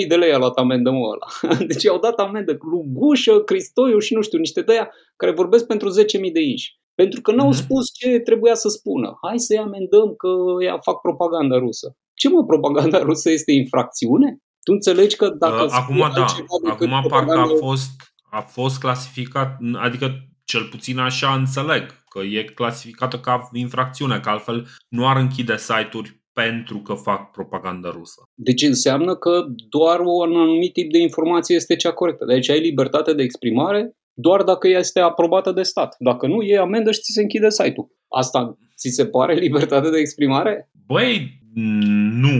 150.000 0.00 0.06
de 0.08 0.16
lei 0.16 0.32
a 0.32 0.38
luat 0.38 0.56
amendă 0.56 0.90
mă 0.90 1.06
ăla. 1.06 1.56
Deci 1.70 1.82
i-au 1.82 1.98
dat 1.98 2.18
amendă 2.18 2.58
lui 2.70 2.82
Gușă, 2.92 3.40
Cristoiu 3.40 3.98
și 3.98 4.14
nu 4.14 4.20
știu, 4.20 4.38
niște 4.38 4.60
de 4.62 4.72
aia 4.72 4.90
care 5.16 5.32
vorbesc 5.32 5.66
pentru 5.66 5.88
10.000 5.88 6.32
de 6.32 6.40
inși. 6.40 6.78
Pentru 6.94 7.20
că 7.20 7.32
n-au 7.32 7.48
Mhm. 7.48 7.56
spus 7.56 7.92
ce 7.92 8.18
trebuia 8.18 8.54
să 8.54 8.68
spună. 8.68 9.18
Hai 9.22 9.38
să-i 9.38 9.58
amendăm 9.58 10.14
că 10.16 10.28
ea 10.64 10.78
fac 10.78 11.00
propaganda 11.00 11.58
rusă. 11.58 11.96
Ce 12.20 12.28
mă, 12.28 12.44
propaganda 12.44 12.98
rusă 12.98 13.30
este 13.30 13.52
infracțiune? 13.52 14.38
Tu 14.64 14.72
înțelegi 14.72 15.16
că 15.16 15.28
dacă 15.28 15.62
Uh, 15.62 15.68
spui 15.68 15.78
acum 15.80 15.96
da, 15.96 16.04
altceva 16.04 16.56
decât 16.64 16.92
acum 16.92 17.08
parcă 17.08 17.32
a 17.32 17.42
propaganda- 17.42 17.58
fost, 17.58 17.90
a 18.30 18.40
fost 18.40 18.78
clasificat, 18.78 19.58
adică 19.74 20.06
cel 20.44 20.64
puțin 20.70 20.98
așa 20.98 21.34
înțeleg, 21.34 21.84
că 22.08 22.20
e 22.36 22.42
clasificată 22.44 23.18
ca 23.18 23.48
infracțiune, 23.52 24.20
că 24.20 24.28
altfel 24.28 24.66
nu 24.88 25.08
ar 25.08 25.16
închide 25.16 25.56
site-uri 25.56 26.22
pentru 26.32 26.78
că 26.78 26.94
fac 26.94 27.30
propagandă 27.30 27.88
rusă. 27.88 28.22
Deci 28.34 28.62
înseamnă 28.62 29.16
că 29.16 29.44
doar 29.68 30.00
un 30.00 30.36
anumit 30.36 30.72
tip 30.72 30.92
de 30.92 30.98
informație 30.98 31.54
este 31.54 31.76
cea 31.76 31.92
corectă. 31.92 32.24
Deci 32.24 32.50
ai 32.50 32.60
libertate 32.60 33.14
de 33.14 33.22
exprimare 33.22 33.96
doar 34.12 34.42
dacă 34.42 34.68
ea 34.68 34.78
este 34.78 35.00
aprobată 35.00 35.52
de 35.52 35.62
stat. 35.62 35.96
Dacă 35.98 36.26
nu, 36.26 36.42
e 36.42 36.58
amendă 36.58 36.90
și 36.92 37.00
ți 37.00 37.12
se 37.12 37.20
închide 37.22 37.50
site-ul. 37.50 37.88
Asta 38.08 38.56
ți 38.76 38.88
se 38.88 39.06
pare 39.06 39.34
libertate 39.34 39.90
de 39.90 39.98
exprimare? 39.98 40.70
Băi, 40.86 41.39
nu. 41.54 42.38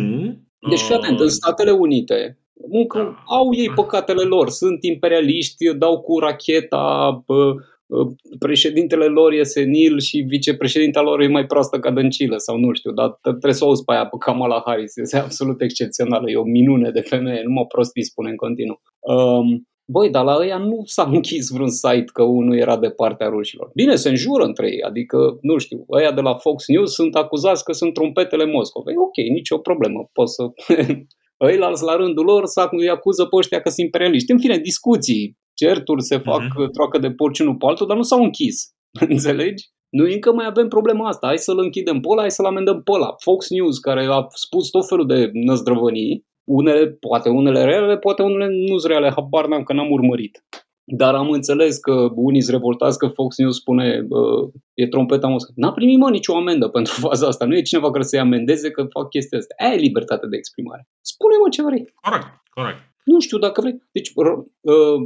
Deci 0.68 0.80
fii 0.80 0.94
atent, 0.94 1.20
în 1.20 1.28
Statele 1.28 1.70
Unite 1.70 2.38
încă 2.70 2.98
Da. 2.98 3.34
au 3.36 3.54
ei 3.54 3.70
păcatele 3.74 4.22
lor, 4.22 4.48
sunt 4.48 4.82
imperialiști, 4.84 5.74
dau 5.78 6.00
cu 6.00 6.18
racheta, 6.18 7.22
bă, 7.26 7.54
bă, 7.86 8.06
președintele 8.38 9.04
lor 9.04 9.32
e 9.32 9.42
senil 9.42 10.00
și 10.00 10.18
vicepreședinta 10.18 11.00
lor 11.00 11.20
e 11.20 11.28
mai 11.28 11.46
proastă 11.46 11.78
ca 11.78 11.90
dăncilă 11.90 12.36
sau 12.36 12.58
nu 12.58 12.72
știu, 12.72 12.92
dar 12.92 13.10
t- 13.10 13.20
trebuie 13.22 13.52
să 13.52 13.64
o 13.64 13.68
auzi 13.68 13.84
pe 13.84 13.92
aia 13.92 14.06
pe 14.06 14.16
Kamala 14.18 14.62
Harris, 14.66 14.96
este 14.96 15.16
absolut 15.18 15.60
excepțională, 15.60 16.30
e 16.30 16.36
o 16.36 16.44
minune 16.44 16.90
de 16.90 17.00
femeie, 17.00 17.42
nu 17.44 17.52
mă 17.52 17.66
prostii 17.66 18.04
spune 18.04 18.30
în 18.30 18.36
continuu. 18.36 18.80
Um, 19.00 19.68
Băi, 19.90 20.10
dar 20.10 20.24
la 20.24 20.36
ăia 20.40 20.58
nu 20.58 20.82
s-a 20.84 21.02
închis 21.16 21.50
vreun 21.50 21.68
site 21.68 22.10
că 22.12 22.22
unul 22.22 22.56
era 22.56 22.76
de 22.78 22.90
partea 22.90 23.28
rușilor. 23.28 23.70
Bine, 23.74 23.94
se 23.94 24.08
înjură 24.08 24.44
între 24.44 24.66
ei, 24.66 24.82
adică, 24.82 25.38
nu 25.40 25.58
știu, 25.58 25.84
ăia 25.90 26.12
de 26.12 26.20
la 26.20 26.34
Fox 26.34 26.66
News 26.68 26.92
sunt 26.92 27.14
acuzați 27.14 27.64
că 27.64 27.72
sunt 27.72 27.92
trompetele 27.94 28.44
Moscovei. 28.44 28.96
Ok, 28.96 29.16
nicio 29.32 29.58
problemă, 29.58 30.08
pot 30.12 30.28
să... 30.30 30.42
Ăilalți 31.46 31.82
la 31.82 31.96
rândul 31.96 32.24
lor 32.24 32.46
să 32.46 32.68
îi 32.70 32.88
acuză 32.90 33.24
pe 33.24 33.36
ăștia 33.36 33.60
că 33.60 33.68
sunt 33.68 33.84
imperialiști. 33.84 34.32
În 34.32 34.38
fine, 34.38 34.58
discuții, 34.58 35.38
certuri 35.54 36.02
se 36.02 36.18
fac 36.18 36.42
Mhm. 36.42 36.60
uh 36.60 36.70
troacă 36.70 36.98
de 36.98 37.10
porci 37.10 37.38
unul 37.38 37.56
pe 37.56 37.66
altul, 37.66 37.86
dar 37.86 37.96
nu 37.96 38.02
s-au 38.02 38.22
închis. 38.22 38.56
Înțelegi? 39.08 39.64
Noi 39.90 40.12
încă 40.12 40.32
mai 40.32 40.46
avem 40.48 40.68
problema 40.68 41.08
asta. 41.08 41.26
Hai 41.26 41.38
să-l 41.38 41.58
închidem 41.58 42.00
pe 42.00 42.08
ăla, 42.10 42.20
hai 42.20 42.30
să-l 42.30 42.44
amendăm 42.44 42.82
pe 42.82 42.92
ăla. 42.92 43.14
Fox 43.18 43.50
News, 43.50 43.78
care 43.78 44.06
a 44.10 44.26
spus 44.28 44.70
tot 44.70 44.88
felul 44.88 45.06
de 45.06 45.30
năzdrăvănii, 45.32 46.24
unele, 46.50 46.86
poate 46.86 47.28
unele 47.28 47.64
reale, 47.64 47.98
poate 47.98 48.22
unele 48.22 48.46
nu 48.68 48.78
sunt 48.78 48.92
reale, 48.92 49.12
habar 49.16 49.46
n-am 49.46 49.62
că 49.62 49.72
n-am 49.72 49.90
urmărit. 49.90 50.44
Dar 50.84 51.14
am 51.14 51.30
înțeles 51.30 51.78
că 51.78 52.10
unii 52.14 52.40
sunt 52.42 52.56
revoltați 52.56 52.98
că 52.98 53.06
Fox 53.06 53.38
News 53.38 53.56
spune 53.56 54.06
uh, 54.08 54.48
e 54.74 54.86
trompeta 54.86 55.28
Moscova. 55.28 55.54
N-a 55.56 55.72
primit 55.72 55.98
mă 55.98 56.10
nicio 56.10 56.36
amendă 56.36 56.68
pentru 56.76 56.92
faza 56.92 57.26
asta. 57.26 57.44
Nu 57.44 57.56
e 57.56 57.62
cineva 57.62 57.90
care 57.90 58.04
să-i 58.04 58.18
amendeze 58.18 58.70
că 58.70 58.82
fac 58.82 59.08
chestia 59.08 59.38
asta. 59.38 59.54
Aia 59.58 59.74
e 59.74 59.76
libertate 59.76 60.26
de 60.26 60.36
exprimare. 60.36 60.88
Spune-mă 61.00 61.48
ce 61.48 61.62
vrei. 61.62 61.92
Corect, 62.00 62.26
corect. 62.50 62.78
Nu 63.04 63.20
știu 63.20 63.38
dacă 63.38 63.60
vrei. 63.60 63.82
Deci, 63.92 64.10
r- 64.10 64.42
uh, 64.60 64.98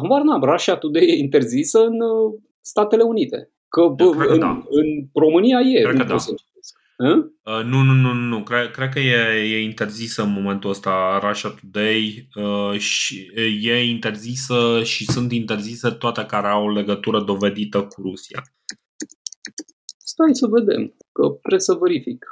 habar 0.00 0.22
n-am, 0.22 0.42
Russia 0.42 0.76
Today 0.76 1.06
e 1.06 1.18
interzisă 1.18 1.78
în 1.84 2.00
uh, 2.00 2.34
Statele 2.60 3.02
Unite. 3.02 3.50
Că 3.68 3.80
Eu 3.80 3.94
bă, 3.94 4.10
cred 4.10 4.26
că 4.26 4.32
în, 4.32 4.38
da. 4.38 4.62
în 4.68 4.86
România 5.14 5.58
e. 5.60 5.80
Cred 5.80 5.92
nu 5.92 6.04
că 6.04 6.04
pot 6.04 6.12
da. 6.12 6.18
să 6.18 6.34
citesc. 6.40 6.55
Hă? 6.96 7.30
Uh, 7.42 7.64
nu, 7.64 7.82
nu, 7.82 7.92
nu, 7.92 8.12
nu. 8.12 8.42
Cred, 8.42 8.70
cred 8.70 8.88
că 8.88 8.98
e, 8.98 9.54
e 9.54 9.62
interzisă 9.62 10.22
în 10.22 10.32
momentul 10.32 10.70
ăsta 10.70 11.18
Russia 11.22 11.54
Today 11.60 12.28
uh, 12.34 12.78
și 12.78 13.30
e 13.60 13.84
interzisă 13.84 14.82
și 14.84 15.04
sunt 15.04 15.32
interzise 15.32 15.90
toate 15.90 16.24
care 16.24 16.46
au 16.46 16.72
legătură 16.72 17.20
dovedită 17.20 17.82
cu 17.82 18.02
Rusia. 18.02 18.42
Stai 19.98 20.34
să 20.34 20.46
vedem, 20.46 20.96
că 21.12 21.26
trebuie 21.40 21.60
să 21.60 21.78
verific. 21.80 22.24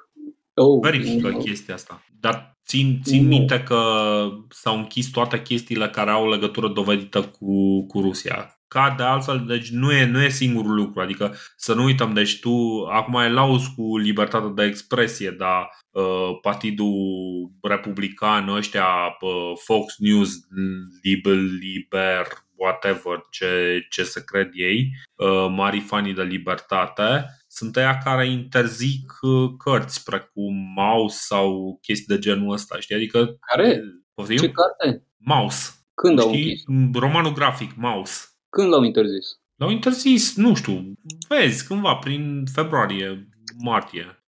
Oh, 0.54 0.78
Verifică 0.80 1.28
nu. 1.28 1.38
chestia 1.38 1.74
asta. 1.74 2.04
Dar 2.20 2.58
țin, 2.66 3.00
țin 3.02 3.22
Nu. 3.22 3.28
minte 3.28 3.62
că 3.62 3.80
s-au 4.48 4.76
închis 4.76 5.10
toate 5.10 5.42
chestiile 5.42 5.88
care 5.88 6.10
au 6.10 6.28
legătură 6.28 6.68
dovedită 6.68 7.22
cu, 7.22 7.86
cu 7.86 8.00
Rusia. 8.00 8.63
Ca 8.74 8.94
de 8.96 9.02
altfel, 9.02 9.44
deci 9.46 9.70
nu 9.70 9.92
e, 9.92 10.06
nu 10.06 10.22
e 10.22 10.28
singurul 10.28 10.74
lucru, 10.74 11.00
adică 11.00 11.34
să 11.56 11.74
nu 11.74 11.84
uităm, 11.84 12.12
deci 12.12 12.40
tu 12.40 12.84
acum 12.92 13.16
ai 13.16 13.30
laus 13.30 13.66
cu 13.66 13.98
libertatea 13.98 14.48
de 14.48 14.64
expresie, 14.64 15.30
dar 15.30 15.68
uh, 15.90 16.38
Partidul 16.42 16.94
Republican, 17.62 18.48
ăștia, 18.48 18.86
uh, 19.20 19.52
Fox 19.64 19.94
News, 19.98 20.30
Liber, 21.02 21.36
Liber, 21.36 22.26
whatever, 22.54 23.20
ce, 23.30 23.80
ce 23.90 24.02
se 24.02 24.24
cred 24.24 24.50
ei, 24.52 24.90
uh, 25.14 25.46
mari 25.50 25.80
fanii 25.80 26.14
de 26.14 26.22
libertate, 26.22 27.24
sunt 27.48 27.76
aia 27.76 27.98
care 27.98 28.30
interzic 28.30 29.18
uh, 29.20 29.50
cărți 29.58 30.04
precum 30.04 30.54
Mouse 30.74 31.16
sau 31.20 31.78
chestii 31.82 32.16
de 32.16 32.18
genul 32.18 32.52
ăsta, 32.52 32.78
știi? 32.78 32.94
Adică... 32.94 33.36
Care? 33.40 33.82
Poftim? 34.14 34.36
Ce 34.36 34.50
carte? 34.50 35.06
Mouse. 35.16 35.68
Când 35.94 36.20
au 36.20 36.28
Știi? 36.28 36.64
închis? 36.66 37.00
Romanul 37.00 37.32
grafic, 37.32 37.70
Mouse. 37.76 38.33
Când 38.54 38.68
l-au 38.68 38.82
interzis? 38.82 39.38
L-au 39.56 39.70
interzis, 39.70 40.36
nu 40.36 40.54
știu, 40.54 40.92
vezi, 41.28 41.66
cândva, 41.66 41.94
prin 41.94 42.44
februarie, 42.52 43.28
martie. 43.58 44.24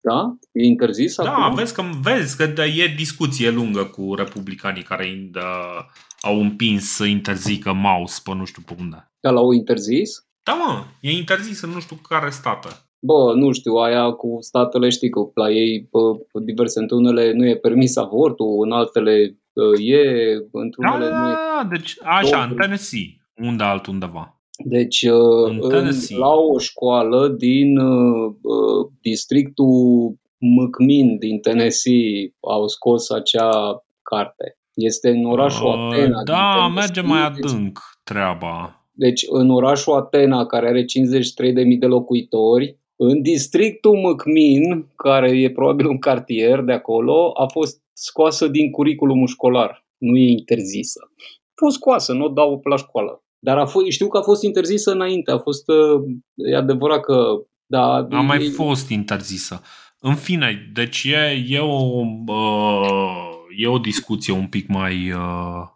Da? 0.00 0.36
E 0.52 0.64
interzis 0.64 1.14
Da, 1.16 1.34
acum? 1.34 1.54
vezi 1.54 1.74
că, 1.74 1.82
vezi 2.00 2.36
că 2.36 2.46
de- 2.46 2.62
e 2.62 2.86
discuție 2.86 3.50
lungă 3.50 3.84
cu 3.84 4.14
republicanii 4.14 4.82
care 4.82 5.04
îi- 5.08 5.30
uh, 5.34 5.84
au 6.20 6.40
împins 6.40 6.90
să 6.92 7.04
interzică 7.04 7.72
mouse 7.72 8.20
pe 8.24 8.34
nu 8.34 8.44
știu 8.44 8.62
pe 8.66 8.74
unde. 8.78 9.10
Dar 9.20 9.32
l-au 9.32 9.52
interzis? 9.52 10.26
Da, 10.42 10.52
mă, 10.54 10.84
e 11.00 11.10
interzis 11.10 11.60
în 11.60 11.70
nu 11.70 11.80
știu 11.80 11.96
care 11.96 12.30
stată. 12.30 12.89
Bă, 13.02 13.32
nu 13.34 13.52
știu, 13.52 13.74
aia 13.74 14.10
cu 14.10 14.36
statele 14.40 14.88
știi 14.88 15.08
că 15.10 15.20
la 15.34 15.50
ei 15.50 15.80
pe, 15.90 15.98
pe 16.32 16.44
diverse 16.44 16.80
în 16.80 16.86
unele 16.90 17.32
nu 17.32 17.46
e 17.46 17.56
permis 17.56 17.96
avortul, 17.96 18.60
în 18.64 18.72
altele 18.72 19.38
uh, 19.52 19.86
e, 19.88 20.04
Da, 20.52 20.60
într-unele 20.60 21.08
da, 21.10 21.18
nu 21.22 21.28
e. 21.30 21.32
da, 21.32 21.68
deci 21.70 21.96
așa, 22.04 22.42
în 22.42 22.48
Două. 22.48 22.60
Tennessee, 22.60 23.20
unde 23.36 23.62
altundeva. 23.64 24.34
Deci, 24.64 25.02
uh, 25.02 25.50
În 25.50 25.58
în, 25.62 25.68
Tennessee. 25.68 26.18
la 26.18 26.28
o 26.34 26.58
școală 26.58 27.28
din 27.28 27.78
uh, 27.78 28.32
uh, 28.42 28.90
districtul 29.00 30.14
McMinn 30.38 31.18
din 31.18 31.40
Tennessee 31.40 32.34
au 32.40 32.66
scos 32.68 33.10
acea 33.10 33.84
carte. 34.02 34.58
Este 34.74 35.08
în 35.10 35.24
orașul 35.24 35.66
Uh, 35.66 35.72
Atena. 35.74 36.04
din 36.04 36.34
Da, 36.34 36.50
Tennessee. 36.52 36.74
merge 36.74 37.00
mai 37.00 37.24
adânc 37.26 37.78
treaba. 38.04 38.74
Deci 38.92 39.24
în 39.30 39.50
orașul 39.50 39.94
Atena, 39.94 40.46
care 40.46 40.68
are 40.68 40.84
53.000 40.84 41.78
de 41.78 41.86
locuitori, 41.86 42.78
în 43.02 43.22
districtul 43.22 43.96
McMinn, 43.96 44.92
care 44.96 45.30
e 45.30 45.50
probabil 45.50 45.86
un 45.86 45.98
cartier 45.98 46.60
de 46.60 46.72
acolo, 46.72 47.32
a 47.34 47.46
fost 47.46 47.80
scoasă 47.92 48.48
din 48.48 48.70
curiculumul 48.70 49.26
școlar. 49.26 49.86
Nu 49.96 50.16
e 50.16 50.30
interzisă. 50.30 51.00
A 51.44 51.52
fost 51.54 51.76
scoasă, 51.76 52.12
nu 52.12 52.24
o 52.24 52.28
dau 52.28 52.60
la 52.64 52.76
școală. 52.76 53.22
Dar 53.38 53.58
a 53.58 53.66
fost, 53.66 53.86
știu 53.86 54.08
că 54.08 54.18
a 54.18 54.22
fost 54.22 54.42
interzisă 54.42 54.90
înainte. 54.90 55.30
A 55.30 55.38
fost, 55.38 55.68
uh, 55.68 56.02
e 56.34 56.56
adevărat 56.56 57.00
că... 57.00 57.42
Da, 57.66 57.94
A 58.10 58.20
mai 58.20 58.44
e- 58.44 58.50
fost 58.50 58.90
interzisă. 58.90 59.62
În 60.00 60.14
fine, 60.14 60.70
deci 60.74 61.04
e, 61.04 61.44
e, 61.48 61.58
o, 61.58 62.00
uh, 62.26 63.28
e 63.56 63.66
o 63.66 63.78
discuție 63.78 64.32
un 64.32 64.46
pic 64.46 64.68
mai, 64.68 65.12
uh, 65.12 65.68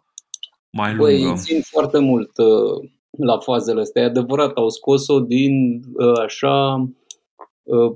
mai 0.69 0.95
Băi, 0.95 1.21
lungă. 1.21 1.39
țin 1.39 1.61
foarte 1.61 1.99
mult 1.99 2.37
uh, 2.37 2.89
la 3.17 3.37
fazele 3.37 3.81
astea. 3.81 4.01
E 4.01 4.05
adevărat, 4.05 4.57
au 4.57 4.69
scos-o 4.69 5.19
din 5.19 5.81
uh, 5.93 6.19
așa 6.25 6.73
uh, 6.73 6.87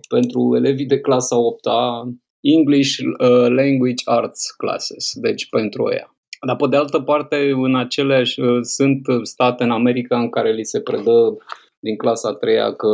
pentru 0.10 0.56
elevii 0.56 0.86
de 0.86 1.00
clasa 1.00 1.38
8 1.38 1.66
English 2.42 2.98
uh, 2.98 3.48
Language 3.50 4.04
Arts 4.06 4.52
Classes, 4.52 5.12
deci 5.14 5.50
pentru 5.50 5.92
ea. 5.92 6.16
Dar 6.48 6.56
pe 6.56 6.68
de 6.68 6.76
altă 6.76 7.00
parte, 7.00 7.52
în 7.56 7.76
aceleași 7.76 8.40
uh, 8.40 8.60
sunt 8.62 9.02
state 9.24 9.64
în 9.64 9.72
America 9.72 10.20
în 10.20 10.30
care 10.30 10.54
li 10.54 10.64
se 10.64 10.82
predă 10.82 11.38
din 11.80 11.98
clasa 11.98 12.34
3 12.34 12.56
că 12.56 12.88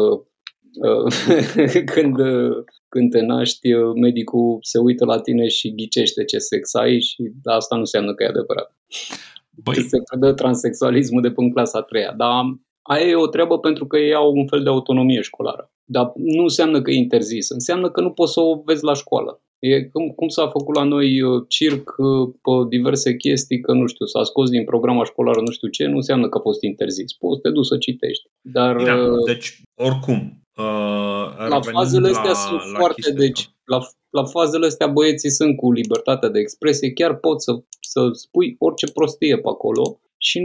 uh, 0.87 1.83
când, 1.93 2.19
uh, 2.19 2.63
când 2.89 3.11
te 3.11 3.21
naști, 3.21 3.73
uh, 3.73 3.93
medicul 4.01 4.57
se 4.61 4.77
uită 4.79 5.05
la 5.05 5.19
tine 5.19 5.47
și 5.47 5.75
ghicește 5.75 6.23
ce 6.23 6.37
sex 6.37 6.73
ai 6.73 7.01
și 7.01 7.31
asta 7.43 7.75
nu 7.75 7.81
înseamnă 7.81 8.13
că 8.13 8.23
e 8.23 8.27
adevărat 8.27 8.75
Băi, 9.63 9.81
se 9.81 9.97
predă 10.09 10.33
transexualismul 10.33 11.21
de 11.21 11.31
până 11.31 11.47
în 11.47 11.53
clasa 11.53 11.79
a 11.79 11.81
treia. 11.81 12.13
Dar 12.17 12.29
aia 12.81 13.07
e 13.07 13.15
o 13.15 13.27
treabă 13.27 13.59
pentru 13.59 13.87
că 13.87 13.97
ei 13.97 14.13
au 14.13 14.31
un 14.35 14.47
fel 14.47 14.63
de 14.63 14.69
autonomie 14.69 15.21
școlară. 15.21 15.71
Dar 15.85 16.11
nu 16.15 16.41
înseamnă 16.41 16.81
că 16.81 16.91
e 16.91 16.95
interzis. 16.95 17.49
Înseamnă 17.49 17.89
că 17.89 18.01
nu 18.01 18.11
poți 18.11 18.33
să 18.33 18.39
o 18.39 18.61
vezi 18.65 18.83
la 18.83 18.93
școală. 18.93 19.39
E 19.59 19.83
cum, 19.83 20.09
cum 20.09 20.27
s-a 20.27 20.47
făcut 20.47 20.75
la 20.75 20.83
noi 20.83 21.21
uh, 21.21 21.43
circ 21.47 21.95
uh, 21.97 22.29
pe 22.41 22.51
diverse 22.69 23.15
chestii, 23.15 23.61
că 23.61 23.71
nu 23.73 23.85
știu, 23.85 24.05
s-a 24.05 24.23
scos 24.23 24.49
din 24.49 24.63
programa 24.63 25.03
școlară 25.03 25.39
nu 25.41 25.51
știu 25.51 25.67
ce, 25.67 25.85
nu 25.85 25.95
înseamnă 25.95 26.29
că 26.29 26.37
a 26.37 26.41
fost 26.41 26.61
interzis. 26.61 27.13
Poți 27.13 27.35
să 27.35 27.41
te 27.41 27.49
duci 27.49 27.65
să 27.65 27.77
citești. 27.77 28.29
Dar 28.41 28.83
da, 28.83 28.95
uh, 28.95 29.25
deci, 29.25 29.61
oricum, 29.75 30.41
uh, 30.57 31.25
la 31.37 31.43
revenind 31.43 31.63
fazele 31.63 32.07
astea 32.07 32.29
la, 32.29 32.33
sunt 32.33 32.71
la 32.71 32.77
foarte, 32.77 33.01
chestia 33.01 33.19
deci 33.19 33.39
asta. 33.39 33.53
la, 33.63 33.79
la 34.09 34.23
fazele 34.23 34.65
astea 34.65 34.87
băieții 34.87 35.29
sunt 35.29 35.55
cu 35.55 35.71
libertatea 35.71 36.29
de 36.29 36.39
expresie, 36.39 36.91
chiar 36.91 37.15
poți 37.15 37.43
să, 37.43 37.51
să 37.79 38.09
spui 38.11 38.55
orice 38.59 38.91
prostie 38.91 39.37
pe 39.37 39.47
acolo 39.47 39.99
și 40.17 40.39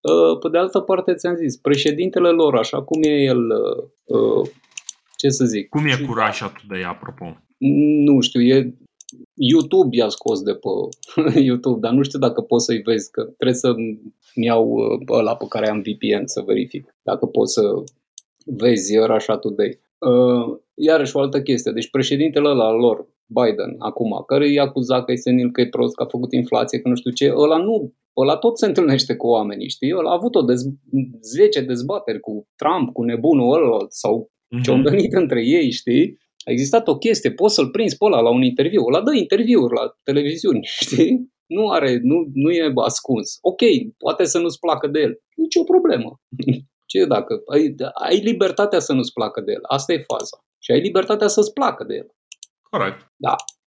uh, 0.00 0.38
pe 0.40 0.48
de 0.48 0.58
altă 0.58 0.80
parte 0.80 1.14
ți-am 1.14 1.34
zis, 1.34 1.56
președintele 1.56 2.28
lor, 2.28 2.56
așa 2.56 2.82
cum 2.82 3.02
e 3.02 3.22
el, 3.22 3.42
uh, 3.50 4.16
uh, 4.16 4.48
ce 5.20 5.28
să 5.28 5.44
zic, 5.44 5.68
Cum 5.68 5.84
e 5.86 5.88
și- 5.90 6.04
curajul 6.06 6.52
de 6.68 6.78
ea, 6.78 6.88
apropo? 6.88 7.24
nu 8.06 8.20
știu, 8.20 8.40
e 8.40 8.74
YouTube 9.34 9.96
i-a 9.96 10.08
scos 10.08 10.42
de 10.42 10.52
pe 10.52 10.68
YouTube, 11.48 11.80
dar 11.80 11.92
nu 11.92 12.02
știu 12.02 12.18
dacă 12.18 12.40
poți 12.40 12.64
să-i 12.64 12.82
vezi, 12.82 13.10
că 13.10 13.22
trebuie 13.22 13.54
să-mi 13.56 14.00
iau 14.34 14.64
uh, 14.70 15.00
ăla 15.08 15.36
pe 15.36 15.46
care 15.48 15.68
am 15.68 15.78
VPN 15.80 16.24
să 16.24 16.42
verific, 16.46 16.94
dacă 17.02 17.26
poți 17.26 17.52
să 17.52 17.62
vezi 18.44 18.96
Russia 18.98 19.36
Today. 19.36 19.80
Uh, 19.98 20.58
iarăși 20.74 21.16
o 21.16 21.20
altă 21.20 21.42
chestie, 21.42 21.72
deci 21.72 21.90
președintele 21.90 22.48
ăla 22.48 22.64
al 22.66 22.76
lor, 22.76 23.06
Biden, 23.26 23.74
acum, 23.78 24.22
care 24.26 24.46
îi 24.46 24.58
acuza 24.60 25.04
că 25.04 25.12
e 25.12 25.16
senil, 25.16 25.50
că 25.50 25.60
e 25.60 25.68
prost, 25.68 25.94
că 25.94 26.02
a 26.02 26.06
făcut 26.06 26.32
inflație, 26.32 26.80
că 26.80 26.88
nu 26.88 26.94
știu 26.94 27.10
ce, 27.10 27.32
ăla 27.36 27.56
nu, 27.56 27.92
ăla 28.16 28.36
tot 28.36 28.58
se 28.58 28.66
întâlnește 28.66 29.16
cu 29.16 29.26
oamenii, 29.26 29.68
știi? 29.68 29.94
Ăla 29.96 30.10
a 30.10 30.14
avut 30.14 30.34
o 30.34 30.42
dez- 30.42 30.74
10 31.20 31.60
dezbateri 31.60 32.20
cu 32.20 32.48
Trump, 32.56 32.92
cu 32.92 33.02
nebunul 33.02 33.54
ăla 33.54 33.76
sau 33.88 34.30
ce 34.62 34.70
au 34.70 34.76
Mhm. 34.76 34.84
întâlnit 34.86 35.12
între 35.12 35.44
ei, 35.46 35.70
știi? 35.70 36.18
A 36.46 36.50
existat 36.50 36.88
o 36.88 36.96
chestie, 36.98 37.32
poți 37.32 37.54
să-l 37.54 37.68
prinzi 37.70 37.96
pe 37.96 38.04
ăla 38.04 38.20
la 38.20 38.30
un 38.30 38.42
interviu, 38.42 38.84
ăla 38.84 39.00
dă 39.02 39.14
interviuri 39.14 39.74
la 39.74 39.96
televiziuni, 40.02 40.68
știi? 40.86 41.32
Nu 41.46 41.68
are, 41.70 41.98
nu, 42.02 42.30
nu 42.34 42.50
e 42.50 42.72
ascuns. 42.84 43.38
Ok, 43.40 43.60
poate 43.98 44.24
să 44.24 44.38
nu-ți 44.38 44.58
placă 44.58 44.86
de 44.86 45.00
el, 45.00 45.20
nici 45.36 45.56
o 45.56 45.64
problemă. 45.64 46.20
Ce 46.90 47.04
dacă? 47.04 47.42
Ai, 47.52 47.74
ai 47.94 48.16
libertatea 48.18 48.78
să 48.78 48.92
nu-ți 48.92 49.12
placă 49.12 49.40
de 49.40 49.52
el, 49.52 49.60
asta 49.62 49.92
e 49.92 50.04
faza. 50.06 50.44
Și 50.58 50.70
ai 50.70 50.80
libertatea 50.80 51.26
să-ți 51.28 51.52
placă 51.52 51.84
de 51.84 51.94
el. 51.94 52.06
Corect. 52.70 53.12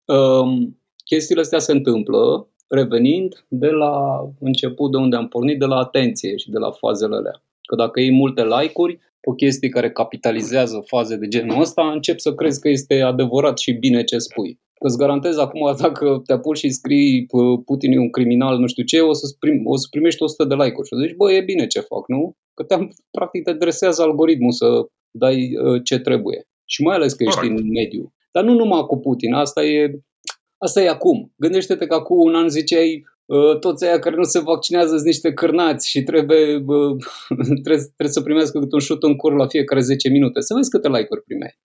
Um, 0.05 0.81
chestiile 1.05 1.41
astea 1.41 1.59
se 1.59 1.71
întâmplă 1.71 2.47
revenind 2.67 3.45
de 3.47 3.67
la 3.69 4.21
început, 4.39 4.91
de 4.91 4.97
unde 4.97 5.15
am 5.15 5.27
pornit, 5.27 5.59
de 5.59 5.65
la 5.65 5.75
atenție 5.75 6.37
și 6.37 6.49
de 6.49 6.57
la 6.57 6.71
fazele 6.71 7.15
alea. 7.15 7.43
Că 7.61 7.75
dacă 7.75 7.99
iei 7.99 8.11
multe 8.11 8.43
like-uri 8.45 8.99
pe 9.21 9.31
chestii 9.35 9.69
care 9.69 9.91
capitalizează 9.91 10.83
faze 10.85 11.15
de 11.15 11.27
genul 11.27 11.59
ăsta, 11.59 11.91
încep 11.91 12.19
să 12.19 12.33
crezi 12.33 12.59
că 12.59 12.69
este 12.69 13.01
adevărat 13.01 13.57
și 13.59 13.71
bine 13.71 14.03
ce 14.03 14.17
spui. 14.17 14.59
Că 14.79 14.87
îți 14.87 14.97
garantez 14.97 15.37
acum, 15.37 15.75
dacă 15.81 16.21
te 16.25 16.33
apuci 16.33 16.57
și 16.57 16.69
scrii 16.69 17.23
"P- 17.25 17.63
Putin 17.65 17.91
e 17.91 17.99
un 17.99 18.09
criminal, 18.09 18.57
nu 18.57 18.67
știu 18.67 18.83
ce, 18.83 18.99
o 18.99 19.13
să, 19.13 19.35
prim, 19.39 19.61
o 19.65 19.75
să 19.77 19.87
primești 19.91 20.23
100 20.23 20.43
de 20.45 20.53
like-uri 20.53 20.87
și 20.87 20.93
o 20.93 20.97
să 20.97 21.03
zici, 21.05 21.15
bă, 21.15 21.31
e 21.31 21.41
bine 21.41 21.67
ce 21.67 21.79
fac, 21.79 22.07
nu? 22.07 22.35
Că 22.53 22.63
te 22.63 22.87
practic 23.11 23.43
te 23.43 23.53
dresează 23.53 24.01
algoritmul 24.01 24.51
să 24.51 24.85
dai 25.11 25.55
uh, 25.55 25.81
ce 25.83 25.99
trebuie. 25.99 26.47
Și 26.65 26.83
mai 26.83 26.95
ales 26.95 27.13
că 27.13 27.23
ești 27.23 27.39
Corect. 27.39 27.59
în 27.59 27.67
mediu. 27.71 28.13
Dar 28.31 28.43
nu 28.43 28.53
numai 28.53 28.81
cu 28.81 28.97
Putin, 28.97 29.33
asta 29.33 29.63
e 29.63 29.99
Asta 30.63 30.81
e 30.81 30.89
acum. 30.89 31.33
Gândește-te 31.37 31.85
că 31.85 31.93
acum 31.93 32.17
un 32.19 32.35
an 32.35 32.49
ziceai 32.49 32.91
uh, 32.95 33.10
toți 33.59 33.85
aia 33.85 33.99
care 33.99 34.15
nu 34.15 34.23
se 34.23 34.39
vaccinează 34.39 34.93
sunt 34.95 35.05
niște 35.05 35.33
cârnați 35.33 35.89
și 35.89 36.01
trebuie, 36.03 36.55
uh, 36.55 36.95
trebuie, 37.63 37.83
trebuie 37.95 38.17
să 38.17 38.21
primească 38.21 38.59
câte 38.59 38.75
un 38.75 38.79
șut 38.79 39.03
în 39.03 39.15
cur 39.15 39.33
la 39.35 39.47
fiecare 39.47 39.81
10 39.81 40.09
minute. 40.09 40.41
Să 40.41 40.53
vezi 40.53 40.69
câte 40.69 40.87
like-uri 40.87 41.23
primeai. 41.23 41.59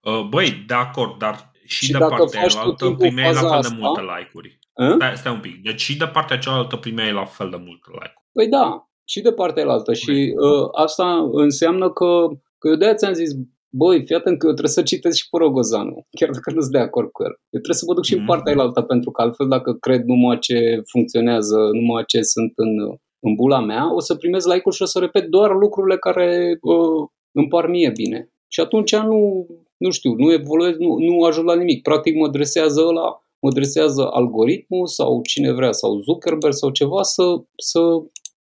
Uh, 0.00 0.28
Băi, 0.28 0.64
de 0.66 0.74
acord, 0.74 1.18
dar 1.18 1.52
și, 1.66 1.84
Și 1.84 1.92
de 1.92 1.98
dacă 1.98 2.14
partea 2.14 2.40
faci 2.40 2.52
tot 2.52 2.60
cealaltă 2.60 2.84
timpul 2.84 3.06
primeai 3.06 3.32
la 3.32 3.40
faza 3.40 3.50
fel 3.50 3.60
de 3.60 3.66
asta- 3.66 3.78
multe 3.80 4.00
like-uri. 4.00 4.58
A? 4.74 4.92
Stai, 4.94 5.16
stai 5.16 5.32
un 5.32 5.40
pic. 5.40 5.62
Deci 5.62 5.80
și 5.80 5.96
de 5.96 6.06
partea 6.06 6.38
cealaltă 6.38 6.76
primeai 6.76 7.12
la 7.12 7.24
fel 7.24 7.50
de 7.50 7.56
multe 7.56 7.88
like-uri. 7.90 8.24
Păi 8.32 8.48
da, 8.48 8.90
și 9.04 9.20
de 9.20 9.32
partea 9.32 9.68
altă. 9.68 9.92
Și 9.92 10.34
uh, 10.36 10.68
asta 10.84 11.28
înseamnă 11.32 11.90
că, 11.90 12.26
că 12.58 12.68
eu 12.68 12.74
de-aia 12.74 12.94
ți-am 12.94 13.12
zis, 13.12 13.30
băi, 13.70 14.04
fii 14.06 14.14
atent 14.14 14.38
că 14.38 14.46
eu 14.46 14.52
trebuie 14.52 14.74
să 14.74 14.82
citesc 14.82 15.16
și 15.16 15.28
pe 15.30 15.36
Rogozanu, 15.38 16.06
chiar 16.18 16.30
dacă 16.30 16.50
nu 16.52 16.60
sunt 16.60 16.72
de 16.72 16.78
acord 16.78 17.10
cu 17.10 17.22
el. 17.22 17.34
Eu 17.50 17.60
trebuie 17.60 17.74
să 17.74 17.84
mă 17.88 17.94
duc 17.94 18.04
și 18.04 18.12
în 18.14 18.18
Mhm. 18.18 18.28
partea 18.28 18.62
altă, 18.62 18.80
pentru 18.82 19.10
că 19.10 19.22
altfel 19.22 19.48
dacă 19.48 19.72
cred 19.72 20.02
numai 20.04 20.38
ce 20.38 20.82
funcționează, 20.86 21.56
numai 21.72 22.04
ce 22.06 22.22
sunt 22.22 22.52
în, 22.54 22.78
în 23.20 23.34
bula 23.34 23.60
mea, 23.60 23.94
o 23.94 24.00
să 24.00 24.14
primez 24.14 24.44
like-uri 24.44 24.76
și 24.76 24.82
o 24.82 24.86
să 24.86 24.98
repet 24.98 25.24
doar 25.24 25.50
lucrurile 25.54 25.96
care 25.96 26.58
uh, 26.60 27.08
îmi 27.32 27.48
par 27.48 27.66
mie 27.68 27.90
bine. 27.90 28.28
Și 28.52 28.60
atunci 28.60 28.96
nu, 28.96 29.46
nu 29.76 29.90
știu, 29.90 30.14
nu 30.14 30.32
evoluez, 30.32 30.76
nu, 30.76 30.98
nu 30.98 31.22
ajung 31.22 31.46
la 31.46 31.54
nimic. 31.56 31.82
Practic 31.82 32.14
mă 32.16 32.28
dresează 32.28 32.80
ăla, 32.86 33.22
mă 33.42 33.50
dresează 33.50 34.08
algoritmul 34.10 34.86
sau 34.86 35.22
cine 35.22 35.52
vrea, 35.52 35.72
sau 35.72 36.00
Zuckerberg 36.00 36.52
sau 36.54 36.70
ceva 36.70 37.02
să, 37.02 37.22
să 37.56 37.80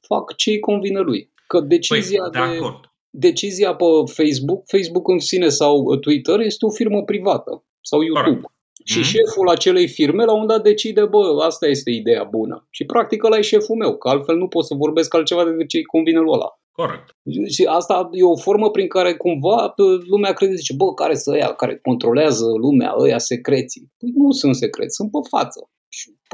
fac 0.08 0.36
ce 0.36 0.50
îi 0.50 0.60
convine 0.60 1.00
lui. 1.00 1.34
Că 1.48 1.60
decizia 1.60 2.22
păi, 2.22 2.32
de, 2.32 2.38
de, 2.40 2.58
acord. 2.58 2.80
Decizia 3.18 3.76
pe 3.76 3.86
Facebook, 4.06 4.64
Facebook 4.66 5.08
în 5.08 5.20
sine 5.20 5.50
sau 5.50 5.96
Twitter 5.96 6.40
este 6.40 6.66
o 6.66 6.70
firmă 6.70 7.04
privată 7.04 7.64
sau 7.82 8.02
YouTube. 8.02 8.24
Corect. 8.24 8.54
Și 8.84 8.98
Mhm. 9.00 9.08
șeful 9.08 9.50
acelei 9.50 9.88
firme 9.88 10.24
la 10.24 10.32
un 10.34 10.40
moment 10.40 10.58
dat 10.58 10.64
decide, 10.64 11.06
bă, 11.06 11.44
asta 11.46 11.68
este 11.68 11.92
ideea 11.92 12.24
bună. 12.24 12.68
Și 12.70 12.86
practic 12.86 13.24
ăla 13.24 13.38
e 13.38 13.42
șeful 13.42 13.76
meu, 13.76 13.98
că 13.98 14.10
altfel 14.10 14.36
nu 14.38 14.48
pot 14.48 14.66
să 14.66 14.74
vorbesc 14.78 15.14
altceva 15.14 15.44
decât 15.46 15.68
ce 15.68 15.78
îi 15.78 15.84
convine 15.84 16.20
lui 16.20 16.32
ăla. 16.34 16.60
Corect. 16.72 17.10
Și 17.54 17.64
asta 17.66 18.10
e 18.12 18.24
o 18.24 18.38
formă 18.38 18.70
prin 18.72 18.88
care 18.88 19.14
cumva 19.16 19.70
pă, 19.76 19.84
lumea 20.08 20.34
crede, 20.34 20.56
zice, 20.56 20.74
bă, 20.74 20.94
care 20.94 21.16
sunt 21.16 21.36
ăia 21.36 21.54
care 21.54 21.80
controlează 21.84 22.46
lumea, 22.46 22.96
ăia 22.98 23.18
secreții. 23.18 23.92
Păi 23.98 24.12
nu 24.16 24.32
sunt 24.32 24.56
secreți, 24.56 24.96
sunt 24.96 25.12
pe 25.12 25.18
față. 25.30 25.70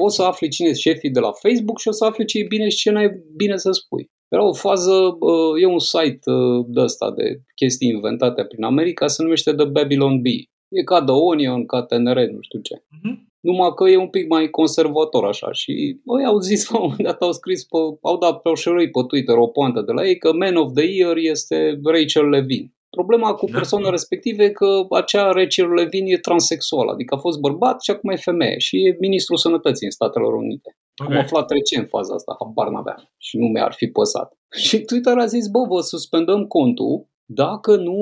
Și 0.01 0.07
poți 0.07 0.15
să 0.15 0.23
afli 0.23 0.49
cine 0.49 0.67
sunt 0.67 0.79
șefii 0.79 1.09
de 1.11 1.19
la 1.19 1.31
Facebook 1.31 1.79
și 1.79 1.87
o 1.87 1.91
să 1.91 2.05
afli 2.05 2.25
ce 2.25 2.39
e 2.39 2.45
bine 2.47 2.69
și 2.69 2.77
ce 2.77 2.91
n-ai 2.91 3.09
bine 3.35 3.57
să 3.57 3.71
spui. 3.71 4.09
Era 4.27 4.47
o 4.47 4.53
fază, 4.53 5.15
bă, 5.19 5.59
e 5.61 5.65
un 5.65 5.79
site 5.79 6.31
uh, 6.31 6.65
de 6.67 6.81
ăsta 6.81 7.11
de 7.11 7.41
chestii 7.55 7.89
inventate 7.89 8.45
prin 8.45 8.63
America, 8.63 9.07
se 9.07 9.23
numește 9.23 9.53
The 9.53 9.65
Babylon 9.65 10.21
Bee. 10.21 10.49
E 10.69 10.83
ca 10.83 11.03
The 11.03 11.13
Onion, 11.13 11.65
ca 11.65 11.83
TNR, 11.83 12.17
nu 12.17 12.41
știu 12.41 12.59
ce. 12.61 12.83
Mhm. 13.01 13.29
Numai 13.39 13.73
că 13.75 13.89
e 13.89 13.97
un 13.97 14.09
pic 14.09 14.27
mai 14.27 14.49
conservator 14.49 15.25
așa 15.25 15.51
și 15.51 15.71
ei 16.17 16.25
au 16.25 16.39
zis 16.39 16.61
la 16.69 16.79
un 16.79 16.87
moment 16.89 17.07
dat, 17.07 17.21
au 17.21 17.31
scris, 17.31 17.63
pe, 17.63 17.77
au 18.01 18.17
dat 18.17 18.41
pe 18.41 18.49
o 18.49 18.55
șerui 18.55 18.89
pe 18.89 19.01
Twitter 19.07 19.35
o 19.37 19.47
poantă 19.47 19.81
de 19.81 19.91
la 19.91 20.07
ei 20.07 20.17
că 20.17 20.33
Man 20.33 20.55
of 20.55 20.73
the 20.73 20.85
Year 20.85 21.15
este 21.17 21.79
Rachel 21.83 22.29
Levine. 22.29 22.73
Problema 22.97 23.33
cu 23.33 23.45
Da. 23.45 23.57
persoana 23.57 23.89
respectivă 23.89 24.43
e 24.43 24.49
că 24.49 24.85
acea 24.89 25.31
Rachel 25.31 25.73
Levine 25.73 26.11
e 26.11 26.17
transexual, 26.17 26.87
adică 26.87 27.15
a 27.15 27.17
fost 27.17 27.39
bărbat 27.39 27.81
și 27.81 27.91
acum 27.91 28.09
e 28.09 28.15
femeie 28.15 28.57
și 28.57 28.85
e 28.85 28.97
ministrul 28.99 29.37
sănătății 29.37 29.85
în 29.85 29.91
Statele 29.91 30.25
Unite. 30.25 30.77
Am 30.95 31.07
Ok. 31.07 31.13
aflat 31.17 31.49
recent 31.51 31.87
faza 31.89 32.13
asta, 32.13 32.35
habar 32.39 32.67
n-aveam 32.69 33.09
și 33.17 33.37
nu 33.37 33.45
mi-ar 33.47 33.73
fi 33.73 33.87
păsat. 33.87 34.37
Și 34.67 34.79
Twitter 34.79 35.17
a 35.17 35.25
zis, 35.25 35.47
bă, 35.47 35.65
vă 35.69 35.79
suspendăm 35.81 36.45
contul 36.47 37.09
dacă 37.25 37.75
nu, 37.75 37.97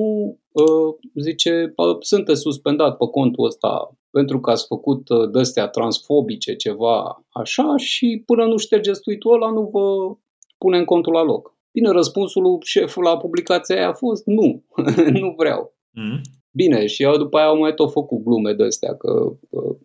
uh, 0.52 0.96
zice, 1.22 1.72
bă, 1.76 1.98
sunteți 2.00 2.42
suspendat 2.42 2.98
pe 2.98 3.06
contul 3.06 3.46
ăsta 3.46 3.94
pentru 4.12 4.40
că 4.40 4.50
ați 4.50 4.66
făcut 4.68 5.10
uh, 5.10 5.30
de-astea 5.32 5.68
transfobice, 5.68 6.56
ceva 6.56 7.26
așa 7.30 7.78
și 7.78 8.24
până 8.26 8.46
nu 8.46 8.58
ștergeți 8.58 9.02
tweet-ul 9.02 9.34
ăla 9.34 9.52
nu 9.52 9.62
vă 9.62 10.16
punem 10.58 10.84
contul 10.84 11.14
la 11.14 11.24
loc. 11.24 11.58
Bine, 11.72 11.90
răspunsul 11.92 12.42
lui 12.42 12.58
șeful 12.64 13.04
la 13.04 13.18
publicația 13.18 13.76
aia 13.76 13.90
a 13.90 13.94
fost 13.94 14.26
nu, 14.26 14.64
nu 15.22 15.34
vreau. 15.38 15.74
Mhm. 15.92 16.22
Bine, 16.52 16.86
și 16.86 17.04
eu 17.04 17.18
după 17.18 17.38
aia 17.38 17.48
au 17.48 17.58
mai 17.58 17.74
tot 17.74 17.92
făcut 17.92 18.24
glume 18.24 18.54
de 18.54 18.64
astea, 18.64 18.96
că 18.96 19.32
uh, 19.50 19.78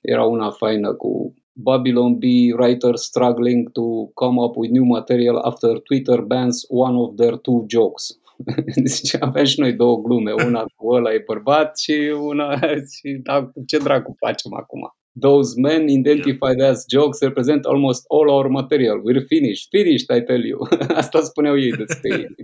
era 0.00 0.24
una 0.24 0.50
faină 0.50 0.94
cu 0.94 1.34
Babylon 1.52 2.18
Bee 2.18 2.54
writers 2.58 3.02
struggling 3.02 3.70
to 3.70 3.82
come 4.14 4.42
up 4.42 4.56
with 4.56 4.72
new 4.72 4.84
material 4.84 5.36
after 5.36 5.78
Twitter 5.78 6.20
bans 6.20 6.64
one 6.68 6.96
of 6.96 7.14
their 7.16 7.36
two 7.36 7.64
jokes. 7.68 8.18
Deci 8.84 9.16
aveam 9.20 9.44
și 9.44 9.60
noi 9.60 9.72
două 9.72 10.00
glume, 10.02 10.32
una 10.32 10.64
cu 10.76 10.92
ăla 10.92 11.12
e 11.12 11.22
bărbat 11.26 11.78
și 11.78 12.14
una 12.20 12.58
și 12.96 13.20
da, 13.22 13.52
ce 13.66 13.78
dracu 13.78 14.14
facem 14.18 14.54
acum? 14.54 14.94
Those 15.20 15.60
men 15.60 15.88
identified 15.88 16.60
as 16.60 16.84
jokes 16.92 17.20
represent 17.20 17.64
almost 17.64 18.04
all 18.08 18.30
our 18.30 18.48
material. 18.48 19.00
We're 19.04 19.26
finished. 19.26 19.68
Finished, 19.70 20.10
I 20.16 20.20
tell 20.20 20.44
you. 20.44 20.58
Asta 21.00 21.20
spuneau 21.20 21.58
ei 21.58 21.70
despre 21.70 22.08
ei. 22.18 22.34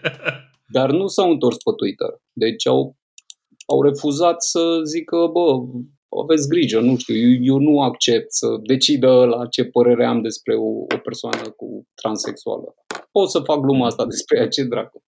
Dar 0.76 0.90
nu 0.90 1.06
s-au 1.06 1.30
întors 1.30 1.56
pe 1.56 1.70
Twitter. 1.76 2.08
Deci 2.32 2.66
au, 2.66 2.96
au 3.66 3.82
refuzat 3.82 4.42
să 4.42 4.80
zică, 4.84 5.16
bă, 5.32 5.60
aveți 6.22 6.48
grijă, 6.48 6.80
nu 6.80 6.96
știu, 6.96 7.14
eu, 7.16 7.38
eu 7.40 7.58
nu 7.58 7.80
accept 7.80 8.32
să 8.32 8.46
decidă 8.62 9.24
la 9.24 9.46
ce 9.46 9.64
părere 9.64 10.04
am 10.06 10.22
despre 10.22 10.54
o, 10.54 10.68
o 10.68 10.98
persoană 11.02 11.50
cu 11.56 11.86
transexuală. 11.94 12.74
Pot 13.12 13.30
să 13.30 13.40
fac 13.40 13.60
gluma 13.60 13.86
asta 13.86 14.06
despre 14.06 14.38
ea, 14.38 14.48
ce 14.48 14.62
dracu. 14.64 15.02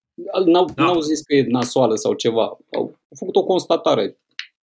N-au, 0.47 0.65
Da. 0.75 0.83
n-au 0.85 1.01
zis 1.01 1.21
că 1.21 1.35
e 1.35 1.45
nasoală 1.49 1.95
sau 1.95 2.15
ceva. 2.15 2.59
Au 2.77 2.99
făcut 3.19 3.37
o 3.37 3.45
constatare. 3.45 4.19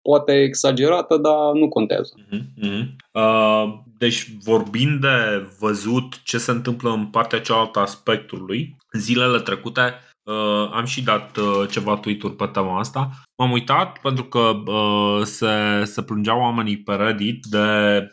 Poate 0.04 0.42
exagerată, 0.42 1.18
dar 1.18 1.52
nu 1.54 1.68
contează. 1.68 2.14
Mhm, 2.30 2.46
mhm. 2.56 2.96
Uh, 3.12 3.80
deci, 3.98 4.28
vorbind 4.44 5.02
de 5.02 5.48
văzut 5.60 6.24
ce 6.24 6.38
se 6.38 6.52
întâmplă 6.52 6.90
în 6.90 7.06
partea 7.06 7.42
cealaltă 7.42 7.80
a 7.80 7.86
spectrului, 7.86 8.76
zilele 8.92 9.40
trecute 9.40 9.94
uh, 10.24 10.70
am 10.74 10.86
și 10.86 11.04
dat 11.04 11.38
uh, 11.38 11.70
ceva 11.70 11.96
tweet-uri 11.96 12.36
pe 12.36 12.46
tema 12.46 12.80
asta. 12.80 13.10
M-am 13.38 13.52
uitat 13.52 14.00
pentru 14.00 14.24
că 14.24 14.40
uh, 14.66 15.22
se, 15.24 15.84
se 15.84 16.04
plângeau 16.04 16.40
oamenii 16.40 16.78
pe 16.78 16.94
Reddit 16.96 17.46
de 17.46 17.58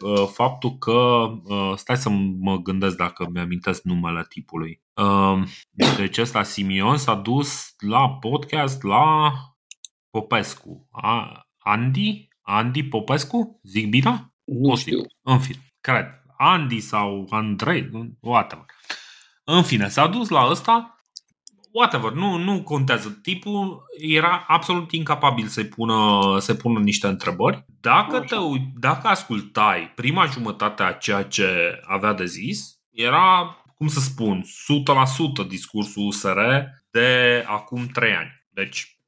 uh, 0.00 0.26
faptul 0.32 0.70
că, 0.78 0.92
uh, 1.44 1.72
stai 1.74 1.96
să 1.96 2.08
mă 2.40 2.56
gândesc 2.56 2.96
dacă 2.96 3.28
mi-amintesc 3.32 3.82
numele 3.82 4.26
tipului. 4.28 4.80
Uh, 5.02 5.42
deci 5.96 6.18
ăsta 6.18 6.42
Simion 6.42 6.96
s-a 6.96 7.14
dus 7.14 7.74
la 7.78 8.08
podcast 8.08 8.82
la 8.82 9.32
Popescu. 10.10 10.88
A, 10.90 11.40
Andy? 11.70 12.28
Andy 12.40 12.82
Popescu? 12.84 13.60
Zic 13.62 13.88
bine? 13.88 14.32
Nu 14.44 14.68
Posibil. 14.68 14.98
știu. 14.98 15.06
În 15.22 15.38
fine, 15.38 15.66
cred. 15.80 16.06
Andy 16.36 16.80
sau 16.80 17.26
Andrei, 17.30 17.90
whatever. 18.20 18.64
În 19.44 19.62
fine, 19.62 19.88
s-a 19.88 20.06
dus 20.06 20.28
la 20.28 20.46
ăsta, 20.50 20.94
whatever, 21.72 22.12
nu, 22.12 22.36
nu 22.36 22.62
contează. 22.62 23.18
Tipul 23.22 23.82
era 23.98 24.44
absolut 24.48 24.92
incapabil 24.92 25.46
să-i 25.46 25.66
pună, 25.66 26.20
să 26.38 26.54
pună 26.54 26.78
niște 26.78 27.06
întrebări. 27.06 27.64
Dacă, 27.80 28.16
Așa. 28.16 28.24
te, 28.24 28.36
uit- 28.36 28.72
dacă 28.74 29.08
ascultai 29.08 29.92
prima 29.94 30.24
jumătate 30.26 30.82
a 30.82 30.92
ceea 30.92 31.22
ce 31.24 31.80
avea 31.86 32.12
de 32.12 32.24
zis, 32.24 32.78
era, 32.90 33.56
cum 33.76 33.88
să 33.88 34.00
spun, 34.00 34.42
100% 35.44 35.46
discursul 35.48 36.06
USR 36.06 36.38
de 36.90 37.44
acum 37.46 37.86
3 37.86 38.12
ani. 38.14 38.30
Deci, 38.50 38.98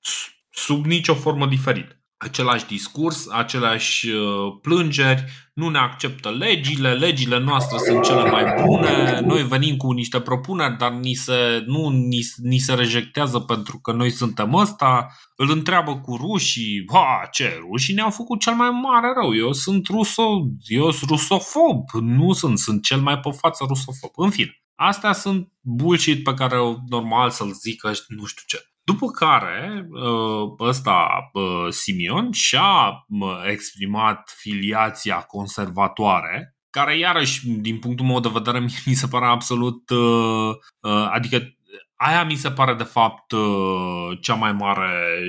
sub 0.50 0.84
nicio 0.84 1.14
formă 1.14 1.46
diferită. 1.46 1.96
Același 2.22 2.66
discurs, 2.66 3.28
aceleași 3.30 4.08
uh, 4.08 4.58
plângeri, 4.60 5.24
nu 5.54 5.68
ne 5.68 5.78
acceptă 5.78 6.30
legile, 6.30 6.92
legile 6.92 7.38
noastre 7.38 7.78
sunt 7.78 8.02
cele 8.02 8.30
mai 8.30 8.62
bune, 8.64 9.20
noi 9.20 9.42
venim 9.42 9.76
cu 9.76 9.92
niște 9.92 10.20
propuneri, 10.20 10.78
dar 10.78 10.92
ni 10.92 11.14
se, 11.14 11.62
nu, 11.66 11.88
ni, 11.88 12.20
ni 12.36 12.58
se 12.58 12.74
rejectează 12.74 13.38
pentru 13.38 13.78
că 13.78 13.92
noi 13.92 14.10
suntem 14.10 14.54
ăsta. 14.54 15.06
Îl 15.36 15.50
întreabă 15.50 15.96
cu 15.96 16.16
rușii, 16.16 16.84
ha, 16.92 17.28
ce, 17.30 17.58
rușii 17.70 17.94
ne-au 17.94 18.10
făcut 18.10 18.40
cel 18.40 18.54
mai 18.54 18.70
mare 18.70 19.12
rău, 19.20 19.36
eu 19.36 19.52
sunt 19.52 19.86
ruso, 19.86 20.46
eu 20.66 20.90
sunt 20.90 21.10
rusofob, 21.10 21.88
nu 22.00 22.32
sunt, 22.32 22.58
sunt 22.58 22.82
cel 22.82 23.00
mai 23.00 23.18
pe 23.18 23.30
față 23.30 23.64
rusofob. 23.68 24.10
În 24.16 24.30
fine, 24.30 24.62
astea 24.74 25.12
sunt 25.12 25.48
bullshit 25.60 26.22
pe 26.22 26.34
care 26.34 26.56
normal 26.88 27.30
să-l 27.30 27.52
zică 27.52 27.92
nu 28.08 28.24
știu 28.24 28.42
ce. 28.46 28.71
După 28.84 29.06
care, 29.06 29.88
ă, 29.94 30.54
ăsta 30.58 31.08
ă, 31.34 31.70
Simion 31.70 32.32
și-a 32.32 33.04
mă, 33.08 33.44
exprimat 33.46 34.34
filiația 34.36 35.20
conservatoare, 35.20 36.56
care 36.70 36.98
iarăși, 36.98 37.48
din 37.48 37.78
punctul 37.78 38.06
meu 38.06 38.20
de 38.20 38.30
vedere, 38.32 38.58
mie 38.58 38.82
mi 38.86 38.94
se 38.94 39.06
pare 39.06 39.24
absolut... 39.26 39.90
ă, 39.90 39.96
ă, 40.82 41.08
Adică 41.10 41.56
aia 41.96 42.24
mi 42.24 42.34
se 42.34 42.50
pare 42.50 42.74
de 42.74 42.82
fapt 42.82 43.32
ă, 43.32 43.40
cea 44.20 44.34
mai 44.34 44.52
mare, 44.52 45.22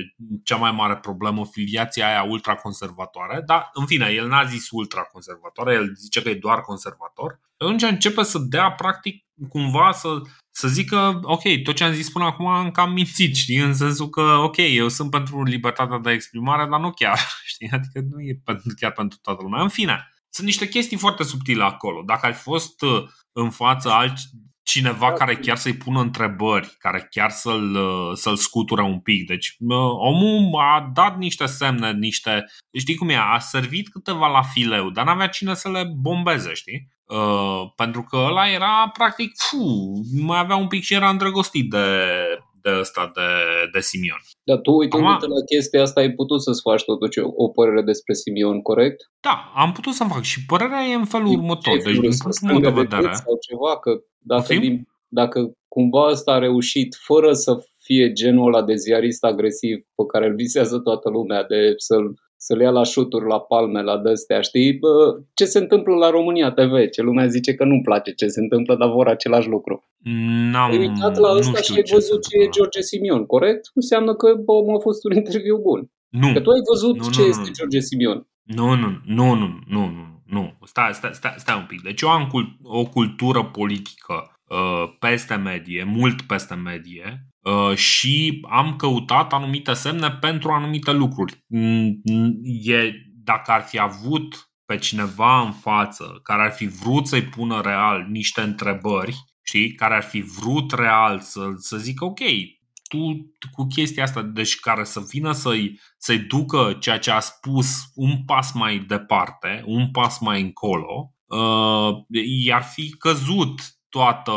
cea 0.44 0.56
mai 0.56 0.72
mare 0.72 0.96
problemă, 0.96 1.44
filiația 1.44 2.06
aia 2.06 2.22
ultraconservatoare, 2.22 3.42
dar 3.46 3.70
în 3.72 3.86
fine, 3.86 4.08
el 4.08 4.28
n-a 4.28 4.44
zis 4.44 4.70
ultraconservatoare, 4.70 5.74
el 5.74 5.94
zice 5.94 6.22
că 6.22 6.28
e 6.28 6.34
doar 6.34 6.60
conservator. 6.60 7.40
Atunci 7.56 7.82
începe 7.82 8.22
să 8.22 8.38
dea 8.38 8.72
practic 8.72 9.24
cumva 9.48 9.92
să, 9.92 10.08
să 10.56 10.68
zică, 10.68 11.20
ok, 11.22 11.42
tot 11.62 11.74
ce 11.74 11.84
am 11.84 11.92
zis 11.92 12.10
până 12.10 12.24
acum 12.24 12.46
am 12.46 12.70
cam 12.70 12.92
mințit, 12.92 13.36
știi, 13.36 13.56
în 13.56 13.74
sensul 13.74 14.08
că, 14.08 14.20
ok, 14.20 14.56
eu 14.56 14.88
sunt 14.88 15.10
pentru 15.10 15.42
libertatea 15.42 15.98
de 15.98 16.10
exprimare, 16.10 16.66
dar 16.70 16.80
nu 16.80 16.90
chiar, 16.90 17.18
știi, 17.52 17.70
adică 17.70 18.00
nu 18.10 18.20
e 18.20 18.40
pentru, 18.44 18.74
chiar 18.80 18.92
pentru 18.92 19.18
toată 19.22 19.42
lumea. 19.42 19.62
În 19.62 19.68
fine, 19.68 20.12
sunt 20.28 20.46
niște 20.46 20.68
chestii 20.68 20.96
foarte 20.96 21.22
subtile 21.22 21.62
acolo. 21.62 22.02
Dacă 22.06 22.26
ai 22.26 22.32
fost 22.32 22.82
uh, 22.82 23.04
în 23.32 23.50
față 23.50 23.90
alt 23.90 24.12
cineva 24.62 25.12
care 25.12 25.36
chiar 25.36 25.56
să-i 25.56 25.76
pună 25.76 26.00
întrebări, 26.00 26.76
care 26.78 27.06
chiar 27.10 27.30
să-l, 27.30 27.74
uh, 27.74 28.16
să-l 28.16 28.36
scuture 28.36 28.82
un 28.82 29.00
pic. 29.00 29.26
Deci 29.26 29.56
uh, 29.58 29.76
omul 29.98 30.60
a 30.60 30.90
dat 30.92 31.16
niște 31.18 31.46
semne, 31.46 31.92
niște... 31.92 32.44
Știi 32.78 32.94
cum 32.94 33.08
e? 33.08 33.16
A 33.16 33.38
servit 33.38 33.88
câteva 33.88 34.26
la 34.26 34.42
fileu, 34.42 34.90
dar 34.90 35.04
n-avea 35.04 35.28
cine 35.28 35.54
să 35.54 35.70
le 35.70 35.84
bombeze, 35.96 36.52
știi? 36.52 36.93
Uh, 37.08 37.72
pentru 37.76 38.06
că 38.10 38.16
ăla 38.16 38.48
era 38.48 38.90
practic, 38.92 39.32
fu, 39.36 39.92
mai 40.22 40.38
avea 40.38 40.56
un 40.56 40.68
pic 40.68 40.82
și 40.82 40.94
era 40.94 41.08
îndrăgostit 41.08 41.70
de, 41.70 41.86
de 42.62 42.70
ăsta, 42.80 43.10
de, 43.14 43.28
de 43.72 43.80
Simion. 43.80 44.20
Dar 44.44 44.58
tu, 44.58 44.72
uitându-te 44.72 45.12
Acum- 45.12 45.28
la 45.28 45.44
chestia 45.54 45.82
asta, 45.82 46.00
ai 46.00 46.10
putut 46.10 46.42
să-ți 46.42 46.60
faci 46.60 46.84
totuși 46.84 47.18
o, 47.18 47.30
o 47.34 47.48
părere 47.48 47.82
despre 47.82 48.14
Simion, 48.14 48.62
corect? 48.62 49.10
Da, 49.20 49.52
am 49.54 49.72
putut 49.72 49.92
să 49.92 50.04
fac 50.04 50.22
și 50.22 50.44
părerea 50.44 50.82
e 50.82 50.94
în 50.94 51.04
felul 51.04 51.26
următor. 51.26 51.76
Ce 51.76 51.82
Deci, 51.82 51.98
din 51.98 52.12
să 52.12 52.22
punctul 52.22 52.48
meu 52.48 52.60
de 52.60 52.66
stângă 52.66 52.80
vedere, 52.80 53.08
gât 53.08 53.14
Sau 53.14 53.38
ceva, 53.48 53.78
că 53.78 53.90
dacă, 54.18 54.40
Poftim? 54.40 54.60
din, 54.60 54.88
dacă 55.08 55.52
cumva 55.68 56.08
ăsta 56.08 56.32
a 56.32 56.38
reușit 56.38 56.96
fără 57.00 57.32
să 57.32 57.64
fie 57.80 58.12
genul 58.12 58.46
ăla 58.46 58.62
de 58.62 58.74
ziarist 58.74 59.24
agresiv 59.24 59.76
pe 59.94 60.04
care 60.12 60.26
îl 60.26 60.34
visează 60.34 60.78
toată 60.78 61.08
lumea, 61.08 61.44
de 61.44 61.74
să-l 61.76 62.14
să-l 62.46 62.60
ia 62.60 62.70
la 62.70 62.84
șuturi, 62.84 63.26
la 63.26 63.40
palme, 63.40 63.82
la 63.82 63.96
dăstea, 63.98 64.40
știi? 64.40 64.72
Bă, 64.72 65.20
ce 65.34 65.44
se 65.44 65.58
întâmplă 65.58 65.94
la 65.94 66.10
România 66.10 66.50
TV? 66.50 66.88
Ce 66.90 67.02
lumea 67.02 67.26
zice 67.26 67.54
că 67.54 67.64
nu-mi 67.64 67.82
place 67.82 68.10
ce 68.12 68.26
se 68.26 68.40
întâmplă, 68.40 68.76
dar 68.76 68.88
vor 68.88 69.08
același 69.08 69.48
lucru. 69.48 69.84
N-am, 70.52 70.70
Ai 70.70 70.78
uitat 70.78 71.16
la 71.16 71.30
ăsta 71.36 71.50
nu 71.50 71.56
și 71.56 71.62
știu 71.62 71.74
ai 71.76 71.82
ce 71.82 71.94
văzut 71.94 72.24
se 72.24 72.28
ce 72.30 72.36
e 72.36 72.38
întâmplă. 72.38 72.60
George 72.60 72.80
Simion, 72.80 73.26
corect? 73.26 73.70
Înseamnă 73.74 74.14
că 74.14 74.34
bă, 74.44 74.52
omul 74.52 74.76
a 74.76 74.78
fost 74.78 75.04
un 75.04 75.12
interviu 75.16 75.58
bun. 75.58 75.90
Nu. 76.08 76.32
Că 76.32 76.40
tu 76.40 76.50
ai 76.50 76.60
văzut 76.72 76.96
Nu, 76.96 77.10
ce 77.10 77.20
nu, 77.20 77.26
este 77.26 77.42
nu. 77.46 77.52
George 77.58 77.80
Simion. 77.80 78.26
Nu, 78.42 78.74
nu, 78.74 78.88
nu, 79.06 79.34
nu, 79.34 79.46
nu, 79.68 79.84
nu, 79.96 80.22
nu. 80.26 80.52
Stai, 80.64 80.90
stai, 80.94 81.10
stai, 81.12 81.34
stai 81.36 81.56
un 81.56 81.66
pic. 81.68 81.82
Deci 81.82 82.00
eu 82.00 82.08
am 82.08 82.26
cult- 82.26 82.56
o 82.62 82.84
cultură 82.84 83.44
politică 83.44 84.14
uh, 84.48 84.84
peste 84.98 85.34
medie, 85.34 85.84
mult 85.84 86.22
peste 86.22 86.54
medie 86.54 87.06
uh, 87.06 87.33
și 87.74 88.44
am 88.50 88.76
căutat 88.76 89.32
anumite 89.32 89.72
semne 89.72 90.10
pentru 90.10 90.50
anumite 90.50 90.92
lucruri. 90.92 91.44
Mm, 91.46 92.00
mm, 92.04 92.32
E, 92.62 92.92
dacă 93.24 93.50
ar 93.50 93.62
fi 93.62 93.78
avut 93.78 94.48
pe 94.66 94.76
cineva 94.76 95.40
în 95.40 95.52
față 95.52 96.20
care 96.22 96.42
ar 96.42 96.52
fi 96.52 96.66
vrut 96.66 97.06
să-i 97.06 97.22
pună 97.22 97.60
real 97.60 98.06
niște 98.10 98.40
întrebări, 98.40 99.24
știi, 99.42 99.74
care 99.74 99.94
ar 99.94 100.02
fi 100.02 100.20
vrut 100.20 100.72
real 100.72 101.20
să, 101.20 101.40
să 101.56 101.76
zică 101.76 102.04
ok, 102.04 102.20
tu 102.88 103.48
cu 103.52 103.66
chestia 103.66 104.02
asta, 104.02 104.22
deci 104.22 104.60
care 104.60 104.84
să 104.84 105.00
vină 105.08 105.32
să-i, 105.32 105.80
să-i 105.98 106.18
ducă 106.18 106.76
ceea 106.80 106.98
ce 106.98 107.10
a 107.10 107.20
spus 107.20 107.68
un 107.94 108.24
pas 108.24 108.52
mai 108.52 108.78
departe, 108.78 109.62
un 109.66 109.90
pas 109.90 110.18
mai 110.18 110.40
încolo, 110.40 111.12
uh, 111.24 112.04
i-ar 112.44 112.62
fi 112.62 112.90
căzut 112.90 113.60
toată, 113.88 114.32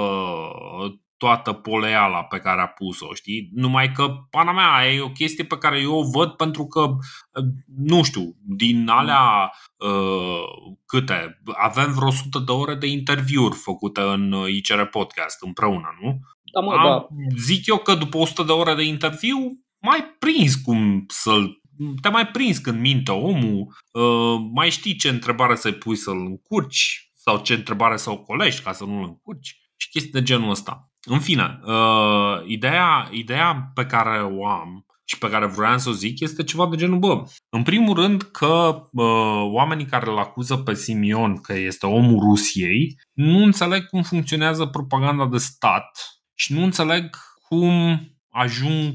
toată 1.17 1.53
poleala 1.53 2.23
pe 2.23 2.39
care 2.39 2.61
a 2.61 2.67
pus-o, 2.67 3.13
știi? 3.13 3.49
Numai 3.53 3.91
că, 3.91 4.07
pana 4.29 4.51
mea, 4.51 4.93
e 4.93 5.01
o 5.01 5.09
chestie 5.09 5.43
pe 5.43 5.57
care 5.57 5.79
eu 5.79 5.93
o 5.93 6.09
văd 6.09 6.29
pentru 6.29 6.65
că, 6.65 6.79
uh, 6.79 7.45
nu 7.77 8.03
știu, 8.03 8.35
din 8.45 8.87
alea 8.87 9.51
uh, 9.77 10.73
câte, 10.85 11.41
avem 11.53 11.93
vreo 11.93 12.07
100 12.07 12.39
de 12.39 12.51
ore 12.51 12.75
de 12.75 12.87
interviuri 12.87 13.55
făcute 13.55 14.01
în 14.01 14.31
uh, 14.31 14.53
ICR 14.53 14.81
Podcast 14.81 15.43
împreună, 15.43 15.97
nu? 16.01 16.19
Da, 16.53 16.59
mă, 16.59 16.73
Am, 16.73 16.83
da. 16.83 17.07
Zic 17.37 17.67
eu 17.67 17.77
că 17.77 17.95
după 17.95 18.17
100 18.17 18.43
de 18.43 18.51
ore 18.51 18.75
de 18.75 18.83
interviu 18.83 19.37
mai 19.79 20.15
prins 20.19 20.55
cum 20.55 21.05
să-l 21.07 21.61
te 22.01 22.09
mai 22.09 22.27
prins 22.27 22.57
când 22.57 22.79
minte 22.79 23.11
omul, 23.11 23.75
uh, 23.91 24.47
mai 24.53 24.69
știi 24.69 24.95
ce 24.95 25.09
întrebare 25.09 25.55
să-i 25.55 25.73
pui 25.73 25.95
să-l 25.95 26.17
încurci 26.17 27.11
sau 27.15 27.41
ce 27.41 27.53
întrebare 27.53 27.97
să 27.97 28.11
o 28.11 28.17
colești 28.17 28.63
ca 28.63 28.71
să 28.71 28.83
nu-l 28.83 29.03
încurci 29.03 29.59
și 29.75 29.89
chestii 29.89 30.11
de 30.11 30.23
genul 30.23 30.49
ăsta. 30.49 30.86
În 31.09 31.19
fine, 31.19 31.59
uh, 31.65 32.43
ideea, 32.45 33.09
ideea 33.11 33.71
pe 33.73 33.85
care 33.85 34.21
o 34.21 34.47
am 34.47 34.85
și 35.03 35.17
pe 35.17 35.29
care 35.29 35.45
vroiam 35.45 35.77
să 35.77 35.89
o 35.89 35.91
zic 35.91 36.19
este 36.19 36.43
ceva 36.43 36.67
de 36.67 36.75
genul, 36.75 36.99
bă, 36.99 37.23
în 37.49 37.63
primul 37.63 37.95
rând 37.95 38.21
că 38.21 38.83
uh, 38.91 39.51
oamenii 39.51 39.85
care 39.85 40.09
îl 40.09 40.17
acuză 40.17 40.57
pe 40.57 40.73
Simion 40.73 41.41
că 41.41 41.53
este 41.53 41.85
omul 41.85 42.19
Rusiei 42.19 42.95
nu 43.13 43.43
înțeleg 43.43 43.85
cum 43.85 44.01
funcționează 44.03 44.65
propaganda 44.65 45.27
de 45.27 45.37
stat 45.37 46.19
și 46.33 46.53
nu 46.53 46.63
înțeleg 46.63 47.17
cum 47.47 47.99
ajung, 48.29 48.93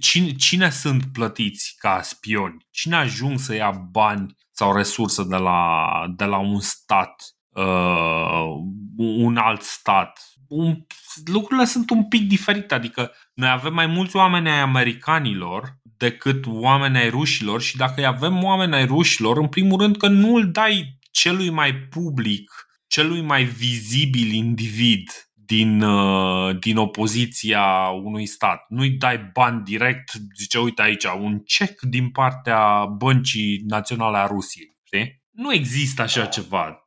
cine, 0.00 0.32
cine 0.32 0.70
sunt 0.70 1.04
plătiți 1.12 1.74
ca 1.78 2.00
spioni, 2.02 2.66
cine 2.70 2.96
ajung 2.96 3.38
să 3.38 3.54
ia 3.54 3.70
bani 3.70 4.36
sau 4.50 4.76
resurse 4.76 5.24
de 5.24 5.36
la, 5.36 5.88
de 6.16 6.24
la 6.24 6.38
un 6.38 6.60
stat, 6.60 7.22
uh, 7.48 8.46
un 8.96 9.36
alt 9.36 9.62
stat. 9.62 10.20
Un, 10.54 10.86
lucrurile 11.24 11.66
sunt 11.66 11.90
un 11.90 12.04
pic 12.04 12.28
diferite, 12.28 12.74
adică 12.74 13.12
noi 13.34 13.48
avem 13.48 13.74
mai 13.74 13.86
mulți 13.86 14.16
oameni 14.16 14.48
ai 14.48 14.60
americanilor 14.60 15.76
decât 15.96 16.44
oameni 16.46 16.96
ai 16.96 17.10
rușilor 17.10 17.60
și 17.60 17.76
dacă 17.76 17.94
îi 17.96 18.06
avem 18.06 18.44
oameni 18.44 18.74
ai 18.74 18.86
rușilor, 18.86 19.38
în 19.38 19.48
primul 19.48 19.80
rând 19.80 19.96
că 19.96 20.08
nu 20.08 20.34
îl 20.34 20.50
dai 20.50 20.98
celui 21.10 21.50
mai 21.50 21.74
public, 21.74 22.50
celui 22.86 23.20
mai 23.20 23.44
vizibil 23.44 24.32
individ 24.32 25.10
din, 25.34 25.82
uh, 25.82 26.58
din 26.58 26.76
opoziția 26.76 27.88
unui 27.88 28.26
stat. 28.26 28.64
Nu-i 28.68 28.90
dai 28.90 29.30
bani 29.32 29.62
direct, 29.64 30.12
zice, 30.36 30.58
uite 30.58 30.82
aici, 30.82 31.04
un 31.04 31.38
cec 31.44 31.80
din 31.80 32.10
partea 32.10 32.84
Băncii 32.84 33.62
Naționale 33.66 34.16
a 34.16 34.26
Rusiei. 34.26 34.71
Știi? 35.32 35.44
Nu 35.44 35.52
există 35.52 36.02
așa 36.02 36.24
ceva. 36.24 36.82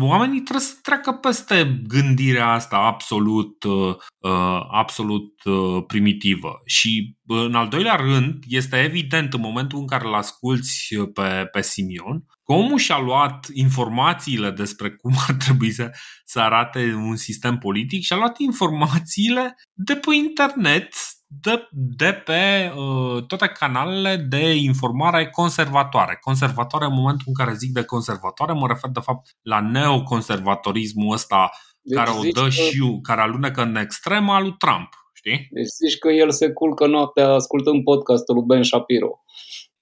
Oamenii 0.00 0.40
trebuie 0.40 0.66
să 0.66 0.78
treacă 0.82 1.12
peste 1.12 1.80
gândirea 1.86 2.52
asta 2.52 2.76
absolut, 2.76 3.62
uh, 3.62 3.96
uh, 4.18 4.60
absolut 4.70 5.44
uh, 5.44 5.84
primitivă. 5.86 6.60
Și 6.64 7.16
în 7.26 7.54
al 7.54 7.68
doilea 7.68 7.94
rând, 7.94 8.44
este 8.48 8.76
evident 8.76 9.32
în 9.32 9.40
momentul 9.40 9.78
în 9.78 9.86
care 9.86 10.06
îl 10.06 10.14
asculți 10.14 10.94
pe, 11.14 11.48
pe 11.52 11.62
Simion, 11.62 12.24
că 12.44 12.52
omul 12.52 12.78
și-a 12.78 12.98
luat 12.98 13.46
informațiile 13.52 14.50
despre 14.50 14.90
cum 14.90 15.12
ar 15.28 15.34
trebui 15.34 15.70
să, 15.70 15.90
să 16.24 16.40
arate 16.40 16.92
un 16.94 17.16
sistem 17.16 17.58
politic 17.58 18.02
și 18.02 18.12
a 18.12 18.16
luat 18.16 18.38
informațiile 18.38 19.54
de 19.72 19.94
pe 19.94 20.14
internet, 20.14 20.94
de, 21.32 21.68
de 21.70 22.12
pe 22.12 22.72
uh, 22.76 23.24
toate 23.26 23.46
canalele 23.46 24.16
de 24.16 24.54
informare 24.54 25.28
conservatoare. 25.28 26.18
Conservatoare 26.20 26.84
în 26.84 26.92
momentul 26.92 27.24
în 27.26 27.34
care 27.34 27.56
zic 27.56 27.72
de 27.72 27.82
conservatoare, 27.84 28.52
mă 28.52 28.66
refer 28.66 28.90
de 28.90 29.00
fapt 29.00 29.28
la 29.42 29.60
neoconservatorismul 29.60 31.12
ăsta 31.12 31.50
Deci 31.82 31.98
care 31.98 32.10
o 32.10 32.20
zici 32.20 32.32
dă 32.32 32.42
că- 32.42 32.48
și 32.48 32.98
care 33.02 33.20
alunecă 33.20 33.62
în 33.62 33.76
extrema 33.76 34.40
lui 34.40 34.54
Trump. 34.58 34.88
Știi? 35.12 35.48
Deci 35.50 35.66
zici 35.66 35.98
că 35.98 36.08
el 36.08 36.30
se 36.30 36.50
culcă 36.52 36.86
noaptea 36.86 37.28
ascultând 37.28 37.82
podcastul 37.84 38.34
lui 38.34 38.44
Ben 38.46 38.62
Shapiro. 38.62 39.10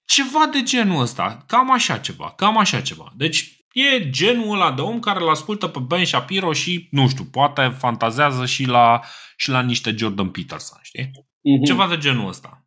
Ceva 0.04 0.46
de 0.52 0.62
genul 0.62 1.00
ăsta, 1.00 1.44
cam 1.46 1.72
așa 1.72 1.98
ceva, 1.98 2.32
cam 2.36 2.58
așa 2.58 2.80
ceva. 2.80 3.12
Deci 3.16 3.64
e 3.72 4.10
genul 4.10 4.54
ăla 4.54 4.72
de 4.72 4.80
om 4.80 5.00
care 5.00 5.20
îl 5.20 5.28
ascultă 5.28 5.66
pe 5.66 5.78
Ben 5.78 6.04
Shapiro 6.04 6.52
și, 6.52 6.88
nu 6.90 7.08
știu, 7.08 7.24
poate 7.24 7.74
fantazează 7.78 8.46
și 8.46 8.64
la, 8.64 9.00
și 9.36 9.50
la 9.50 9.62
niște 9.62 9.94
Jordan 9.96 10.30
Peterson, 10.30 10.78
știi? 10.82 11.10
Mhm. 11.42 11.64
Ceva 11.64 11.86
de 11.88 11.96
genul 11.96 12.28
ăsta. 12.28 12.66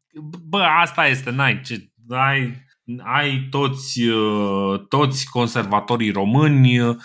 Bă, 0.50 0.58
asta 0.82 1.08
este, 1.08 1.32
n-ai 1.32 1.62
ce, 1.66 1.92
ai, 2.10 2.54
ai 3.04 3.48
toți, 3.50 4.02
uh, 4.08 4.80
toți 4.88 5.30
conservatorii 5.30 6.12
români 6.12 6.80
uh, 6.80 6.96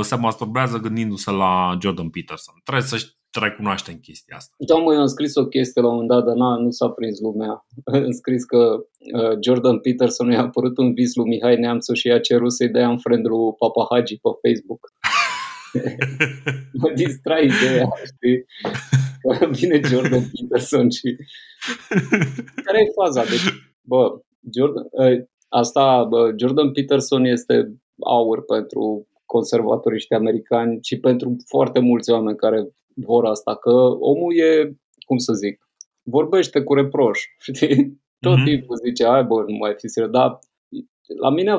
se 0.00 0.16
masturbează 0.16 0.78
gândindu-se 0.78 1.30
la 1.30 1.78
Jordan 1.80 2.10
Peterson. 2.10 2.54
Trebuie 2.64 2.84
să 2.84 3.06
recunoaștem 3.40 3.94
chestia 3.94 4.36
asta. 4.36 4.54
Da, 4.58 4.74
mă, 4.74 4.92
eu 4.92 5.00
am 5.00 5.06
scris 5.06 5.34
o 5.34 5.46
chestie 5.46 5.82
la 5.82 5.88
un 5.88 5.92
moment 5.92 6.10
dat, 6.10 6.24
dar 6.24 6.34
na, 6.34 6.56
nu 6.56 6.70
s-a 6.70 6.88
prins 6.88 7.20
lumea. 7.20 7.66
Am 8.06 8.10
scris 8.10 8.44
că 8.44 8.58
uh, 9.18 9.36
Jordan 9.44 9.78
Peterson 9.78 10.30
i-a 10.30 10.40
apărut 10.40 10.78
un 10.78 10.92
vis 10.94 11.14
lui 11.14 11.28
Mihai 11.28 11.56
Neamțu 11.56 11.94
și 11.94 12.06
i-a 12.06 12.20
cerut 12.20 12.52
să-i 12.52 12.68
dea 12.68 12.88
în 12.88 12.98
friend 12.98 13.26
lui 13.26 13.54
Papa 13.58 13.86
Hagi 13.90 14.16
pe 14.16 14.30
Facebook. 14.42 14.80
mă 16.80 16.90
distrai 16.94 17.44
ideea, 17.44 17.88
știi? 18.04 18.44
Că 19.20 19.46
vine 19.60 19.80
Jordan 19.84 20.22
Peterson 20.40 20.90
și... 20.90 21.16
Care 22.64 22.78
e 22.80 22.92
faza? 22.94 23.22
Deci, 23.24 23.52
bă, 23.82 24.20
Jordan, 24.56 24.86
uh, 24.90 25.22
asta, 25.48 26.04
bă, 26.04 26.34
Jordan 26.38 26.72
Peterson 26.72 27.24
este 27.24 27.74
aur 28.04 28.44
pentru 28.44 29.08
conservatoriști 29.26 30.14
americani 30.14 30.78
și 30.82 30.98
pentru 30.98 31.36
foarte 31.46 31.78
mulți 31.78 32.10
oameni 32.10 32.36
care 32.36 32.68
vor 32.94 33.24
asta, 33.24 33.56
că 33.56 33.70
omul 34.00 34.38
e, 34.38 34.76
cum 35.06 35.16
să 35.18 35.32
zic, 35.32 35.68
vorbește 36.02 36.62
cu 36.62 36.74
reproș, 36.74 37.20
știi? 37.52 38.00
Tot 38.20 38.36
Mhm. 38.36 38.44
timpul 38.44 38.76
zice, 38.84 39.06
hai 39.06 39.24
bă, 39.24 39.44
nu 39.46 39.56
mai 39.56 39.74
fi 39.78 39.88
serios, 39.88 40.12
dar 40.12 40.38
la 41.20 41.30
mine 41.30 41.56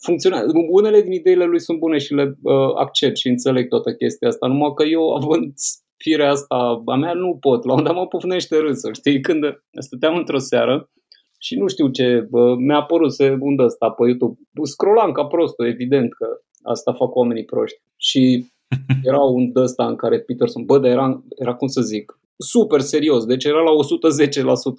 funcționează. 0.00 0.52
Unele 0.70 1.00
din 1.02 1.12
ideile 1.12 1.44
lui 1.44 1.60
sunt 1.60 1.78
bune 1.78 1.98
și 1.98 2.14
le 2.14 2.34
uh, 2.42 2.74
accept 2.74 3.16
și 3.16 3.28
înțeleg 3.28 3.68
toată 3.68 3.92
chestia 3.94 4.28
asta, 4.28 4.46
numai 4.46 4.72
că 4.74 4.82
eu, 4.84 5.14
având 5.14 5.52
firea 5.98 6.30
asta 6.30 6.82
a 6.86 6.94
mea, 6.96 7.12
nu 7.12 7.36
pot. 7.40 7.64
La 7.64 7.72
un 7.72 7.82
dat 7.82 7.94
mă 7.94 8.06
pufnește 8.06 8.56
râsul, 8.56 8.94
știi? 8.94 9.20
Când 9.20 9.62
stăteam 9.78 10.16
într-o 10.16 10.38
seară 10.38 10.90
și 11.38 11.54
nu 11.58 11.66
știu 11.66 11.88
ce, 11.88 12.26
bă, 12.30 12.54
mi-a 12.58 12.76
apărut 12.76 13.12
se 13.12 13.36
undă 13.40 13.62
asta 13.62 13.90
pe 13.90 14.06
YouTube. 14.06 14.38
Scrollam 14.62 15.12
ca 15.12 15.24
prostul, 15.24 15.66
evident 15.66 16.14
că 16.14 16.26
asta 16.62 16.92
fac 16.92 17.14
oamenii 17.14 17.44
proști. 17.44 17.80
Și 17.96 18.46
era 19.10 19.20
un 19.20 19.50
ăsta 19.54 19.86
în 19.86 19.96
care 19.96 20.20
Peterson, 20.20 20.64
bă, 20.64 20.78
dar 20.78 20.90
era, 20.90 21.22
era 21.36 21.54
cum 21.54 21.68
să 21.68 21.80
zic, 21.80 22.18
super 22.38 22.80
serios, 22.80 23.24
deci 23.24 23.44
era 23.44 23.60
la 23.60 23.70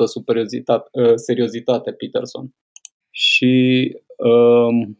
110% 0.04 0.06
superiozitate, 0.06 0.90
uh, 0.92 1.12
seriozitate 1.16 1.92
Peterson. 1.92 2.54
Și 3.12 3.96
um, 4.18 4.98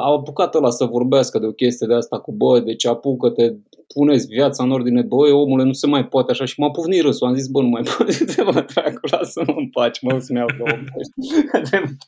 a 0.00 0.12
apucat 0.12 0.54
ăla 0.54 0.70
să 0.70 0.84
vorbească 0.84 1.38
de 1.38 1.46
o 1.46 1.52
chestie 1.52 1.86
de 1.86 1.94
asta 1.94 2.20
cu, 2.20 2.32
bă, 2.32 2.60
deci 2.60 2.86
apucă-te, 2.86 3.52
puneți 3.94 4.26
viața 4.26 4.62
în 4.62 4.70
ordine, 4.70 5.02
băi, 5.02 5.30
omule, 5.30 5.64
nu 5.64 5.72
se 5.72 5.86
mai 5.86 6.06
poate 6.08 6.30
așa. 6.30 6.44
Și 6.44 6.60
m-a 6.60 6.70
pufnit 6.70 7.02
râsul, 7.02 7.26
am 7.26 7.34
zis, 7.34 7.46
bă, 7.46 7.60
nu 7.60 7.68
mai 7.68 7.82
poate, 7.96 8.42
mă 8.42 8.64
dracu, 8.74 9.00
lasă-mă 9.10 9.54
în 9.56 9.68
pace, 9.68 10.00
mă, 10.02 10.18
să-mi 10.18 10.38
iau 10.38 10.48
două 10.58 10.70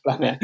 la 0.03 0.15
mea. 0.23 0.37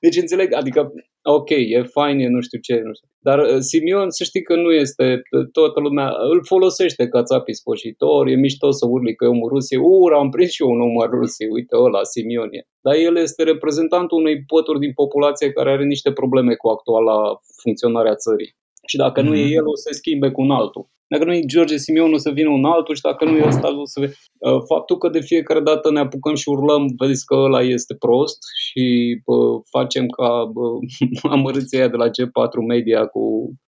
Deci 0.00 0.16
înțeleg, 0.16 0.54
adică 0.54 0.92
ok, 1.22 1.50
e 1.50 1.82
fain, 1.82 2.18
e 2.18 2.28
nu 2.28 2.40
știu 2.40 2.58
ce, 2.58 2.74
nu 2.74 2.92
știu. 2.94 3.08
Dar 3.18 3.38
uh, 3.38 3.58
Simion, 3.58 4.10
să 4.10 4.24
știi 4.24 4.42
că 4.42 4.54
nu 4.56 4.72
este, 4.72 5.22
toată 5.52 5.80
lumea 5.80 6.08
îl 6.32 6.44
folosește 6.44 7.08
ca 7.08 7.22
țapi 7.22 7.52
spășitor, 7.52 8.26
e 8.26 8.34
mișto 8.34 8.70
să 8.70 8.86
urli 8.88 9.14
că 9.14 9.24
e 9.24 9.28
omul 9.28 9.48
Rusiei, 9.48 9.80
ura, 9.84 10.18
am 10.18 10.30
prins 10.30 10.50
și 10.50 10.62
eu 10.62 10.70
un 10.70 10.80
om 10.80 11.00
al 11.00 11.10
Rusiei, 11.10 11.50
uite 11.50 11.76
ăla, 11.76 12.02
Simion 12.02 12.48
e. 12.52 12.60
Dar 12.80 12.94
el 12.94 13.16
este 13.16 13.42
reprezentantul 13.42 14.18
unei 14.18 14.44
pături 14.44 14.78
din 14.78 14.92
populație 14.92 15.52
care 15.52 15.70
are 15.70 15.84
niște 15.84 16.12
probleme 16.12 16.54
cu 16.54 16.68
actuala 16.68 17.16
funcționare 17.62 18.08
a 18.08 18.14
țării. 18.14 18.54
Și 18.86 18.96
dacă 18.96 19.20
mm-hmm. 19.20 19.24
nu 19.24 19.34
e 19.34 19.44
mhm. 19.44 19.52
el, 19.52 19.66
o 19.66 19.76
să 19.76 19.82
se 19.86 19.94
schimbe 19.94 20.30
cu 20.30 20.40
un 20.40 20.50
altul. 20.50 20.90
Dacă 21.12 21.24
nu 21.24 21.34
e 21.34 21.44
George 21.46 21.76
Simion, 21.76 22.12
o 22.12 22.16
să 22.16 22.30
vină 22.30 22.48
un 22.48 22.64
altul 22.64 22.94
și 22.94 23.00
dacă 23.00 23.24
nu 23.24 23.36
e 23.36 23.46
ăsta, 23.46 23.80
o 23.80 23.84
să 23.84 24.00
vezi. 24.00 24.16
Uh, 24.38 24.62
faptul 24.66 24.98
că 24.98 25.08
de 25.08 25.20
fiecare 25.20 25.60
dată 25.60 25.90
ne 25.90 25.98
apucăm 25.98 26.34
și 26.34 26.48
urlăm, 26.48 26.86
vezi 26.96 27.24
că 27.24 27.34
ăla 27.34 27.62
este 27.62 27.94
prost 27.94 28.38
și 28.64 28.84
bă, 29.24 29.60
facem 29.70 30.06
ca 30.06 30.44
bă, 30.52 30.62
amărâția 31.34 31.88
de 31.88 31.96
la 31.96 32.08
G4 32.08 32.66
Media 32.66 33.06
cu 33.06 33.20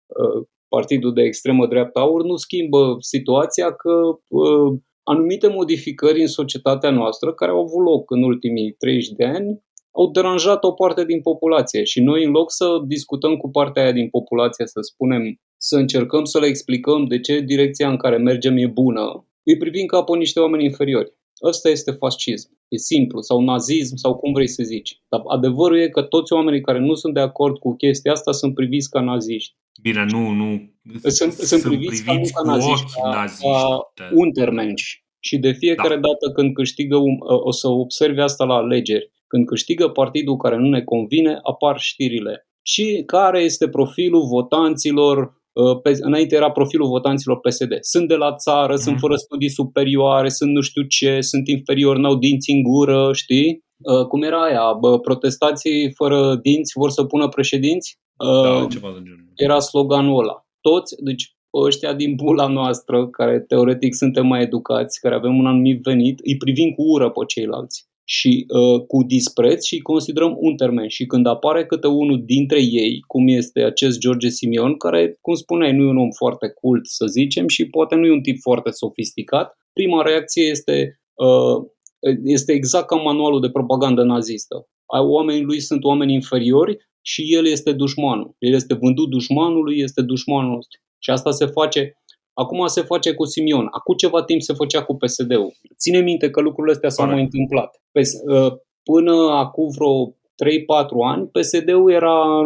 uh, 0.06 0.48
partidul 0.68 1.14
de 1.14 1.22
extremă 1.22 1.68
dreapta 1.68 2.00
aur, 2.00 2.24
nu 2.24 2.36
schimbă 2.36 2.96
situația 3.00 3.72
că 3.74 3.94
uh, 4.28 4.80
anumite 5.04 5.48
modificări 5.48 6.22
în 6.22 6.28
societatea 6.28 6.90
noastră 6.90 7.34
care 7.34 7.52
au 7.52 7.60
avut 7.60 7.84
loc 7.84 8.12
în 8.12 8.24
ultimii 8.24 8.72
30 8.72 9.10
de 9.10 9.26
ani 9.26 9.64
au 9.96 10.12
deranjat 10.12 10.64
o 10.64 10.72
parte 10.72 11.06
din 11.06 11.22
populație 11.22 11.84
și 11.84 12.02
noi 12.02 12.24
în 12.24 12.32
loc 12.32 12.52
să 12.52 12.68
discutăm 12.86 13.38
cu 13.38 13.50
partea 13.50 13.84
aia 13.84 13.92
din 13.92 14.10
populație, 14.10 14.66
să 14.68 14.80
spunem, 14.82 15.24
să 15.58 15.76
încercăm 15.78 16.24
să 16.24 16.40
le 16.40 16.48
explicăm 16.48 17.06
de 17.06 17.20
ce 17.20 17.40
direcția 17.40 17.90
în 17.90 17.98
care 17.98 18.18
mergem 18.18 18.58
e 18.58 18.68
bună, 18.68 19.28
îi 19.44 19.58
privim 19.58 19.86
ca 19.86 20.04
pe 20.04 20.18
niște 20.18 20.40
oameni 20.40 20.64
inferiori. 20.64 21.14
Ăsta 21.44 21.70
este 21.70 21.92
fascism. 21.92 22.50
E 22.68 22.78
simplu. 22.78 23.22
Sau 23.22 23.42
nazism, 23.42 23.96
sau 23.96 24.16
cum 24.16 24.34
vrei 24.34 24.48
să 24.48 24.64
zici. 24.64 25.02
Dar 25.10 25.22
adevărul 25.28 25.80
e 25.80 25.90
că 25.90 26.02
toți 26.02 26.34
oamenii 26.34 26.62
care 26.62 26.80
nu 26.80 26.94
sunt 26.94 27.14
de 27.14 27.20
acord 27.20 27.58
cu 27.58 27.76
chestia 27.76 28.12
asta 28.12 28.32
sunt 28.32 28.54
priviți 28.54 28.90
ca 28.90 29.02
naziști. 29.02 29.56
Bine, 29.82 30.06
nu, 30.12 30.30
nu. 30.30 30.72
Sunt, 31.02 31.32
sunt, 31.32 31.32
sunt 31.32 31.62
priviți, 31.62 32.04
priviți 32.04 32.34
ca, 32.34 32.42
ca 32.42 32.52
naziști, 32.52 32.92
ca, 33.02 33.10
naziști, 33.10 33.44
ca 33.44 33.92
da. 33.96 34.10
untermensch. 34.14 34.84
Și 35.20 35.38
de 35.38 35.52
fiecare 35.52 35.96
da. 35.96 36.02
dată 36.02 36.32
când 36.34 36.54
câștigă, 36.54 36.96
un, 36.96 37.18
o 37.20 37.52
să 37.52 37.68
observi 37.68 38.20
asta 38.20 38.44
la 38.44 38.54
alegeri, 38.54 39.12
când 39.34 39.46
câștigă 39.46 39.88
partidul 39.88 40.38
care 40.38 40.58
nu 40.58 40.70
ne 40.70 40.82
convine, 40.82 41.40
apar 41.42 41.80
știrile. 41.80 42.48
Și 42.62 43.04
care 43.06 43.40
este 43.40 43.68
profilul 43.70 44.28
votanților 44.36 45.42
Uh, 45.54 45.82
pe, 45.82 45.98
înainte 46.00 46.36
era 46.36 46.52
profilul 46.52 46.88
votanților 46.88 47.40
PSD. 47.40 47.72
Sunt 47.80 48.08
de 48.08 48.16
la 48.16 48.36
țară, 48.36 48.72
mm. 48.72 48.78
sunt 48.78 49.00
fără 49.00 49.16
studii 49.16 49.50
superioare, 49.50 50.30
sunt 50.30 50.52
nu 50.52 50.62
știu 50.62 50.84
ce, 50.84 51.22
sunt 51.22 51.48
inferiori, 51.48 52.00
n-au 52.00 52.16
dinți 52.16 52.52
în 52.52 52.62
gură, 52.62 53.10
știi? 53.14 53.64
Uh, 53.78 54.06
cum 54.06 54.22
era 54.24 54.44
aia? 54.44 54.74
Bă, 54.80 55.00
protestații 55.00 55.92
fără 55.96 56.36
dinți 56.36 56.72
vor 56.76 56.90
să 56.90 57.04
pună 57.04 57.28
președinți? 57.28 57.98
Da, 58.18 58.28
uh, 58.28 58.68
ceva 58.70 58.88
de 58.88 59.02
genul. 59.04 59.32
Era 59.36 59.60
sloganul 59.60 60.20
ăla. 60.20 60.46
Toți, 60.62 60.96
deci 61.04 61.36
ăștia 61.66 61.94
din 61.94 62.16
bula 62.16 62.48
noastră, 62.48 63.08
care 63.08 63.40
teoretic 63.40 63.94
suntem 63.94 64.28
mai 64.28 64.42
educați, 64.42 65.00
care 65.00 65.16
avem 65.16 65.38
un 65.38 65.46
anumit 65.46 65.82
venit, 65.82 66.20
îi 66.24 66.38
privim 66.38 66.70
cu 66.72 66.82
ură 66.82 67.10
pe 67.10 67.26
ceilalți 67.28 67.92
și 68.06 68.46
uh, 68.48 68.86
cu 68.88 69.04
dispreț 69.04 69.66
și 69.66 69.80
considerăm 69.80 70.36
un 70.40 70.56
termen. 70.56 70.88
Și 70.88 71.06
când 71.06 71.26
apare 71.26 71.66
câte 71.66 71.88
unul 71.88 72.22
dintre 72.26 72.62
ei, 72.62 73.00
cum 73.08 73.28
este 73.28 73.62
acest 73.62 74.00
George 74.00 74.30
Simion, 74.30 74.78
care, 74.78 75.18
cum 75.22 75.34
spuneai, 75.34 75.74
nu 75.74 75.84
e 75.84 75.90
un 75.90 75.98
om 75.98 76.12
foarte 76.12 76.50
cult, 76.50 76.88
să 76.88 77.06
zicem, 77.06 77.48
și 77.48 77.66
poate 77.66 77.96
nu 77.96 78.06
e 78.06 78.12
un 78.12 78.22
tip 78.22 78.40
foarte 78.42 78.70
sofisticat, 78.70 79.58
prima 79.74 80.02
reacție 80.02 80.44
este, 80.44 81.00
uh, 81.14 81.66
este 82.24 82.52
exact 82.52 82.88
ca 82.88 82.96
manualul 82.96 83.42
de 83.42 83.50
propagandă 83.50 84.04
nazistă. 84.04 84.68
Oamenii 84.86 85.44
lui 85.44 85.60
sunt 85.60 85.84
oameni 85.84 86.14
inferiori 86.14 86.78
și 87.02 87.36
el 87.36 87.46
este 87.46 87.72
dușmanul. 87.72 88.36
El 88.40 88.54
este 88.54 88.74
vândut 88.74 89.10
dușmanului, 89.10 89.80
este 89.80 90.02
dușmanul 90.02 90.54
nostru. 90.54 90.80
Și 91.00 91.10
asta 91.10 91.32
se 91.32 91.46
face 91.46 92.03
Acum 92.34 92.66
se 92.68 92.82
face 92.82 93.14
cu 93.14 93.26
Simion. 93.26 93.68
Acum 93.72 93.96
ceva 93.96 94.24
timp 94.24 94.42
se 94.42 94.54
făcea 94.54 94.84
cu 94.84 94.96
PSD-ul. 94.96 95.54
Ține 95.78 96.00
minte 96.00 96.30
că 96.30 96.42
lucrurile 96.42 96.74
astea 96.74 96.90
s-au 96.90 97.06
mai 97.06 97.22
întâmplat. 97.22 97.82
Uh, 97.94 98.54
până 98.84 99.14
acum 99.32 99.68
vreo 99.76 100.10
3-4 100.10 100.14
ani, 101.06 101.28
PSD-ul 101.28 101.92
era 101.92 102.40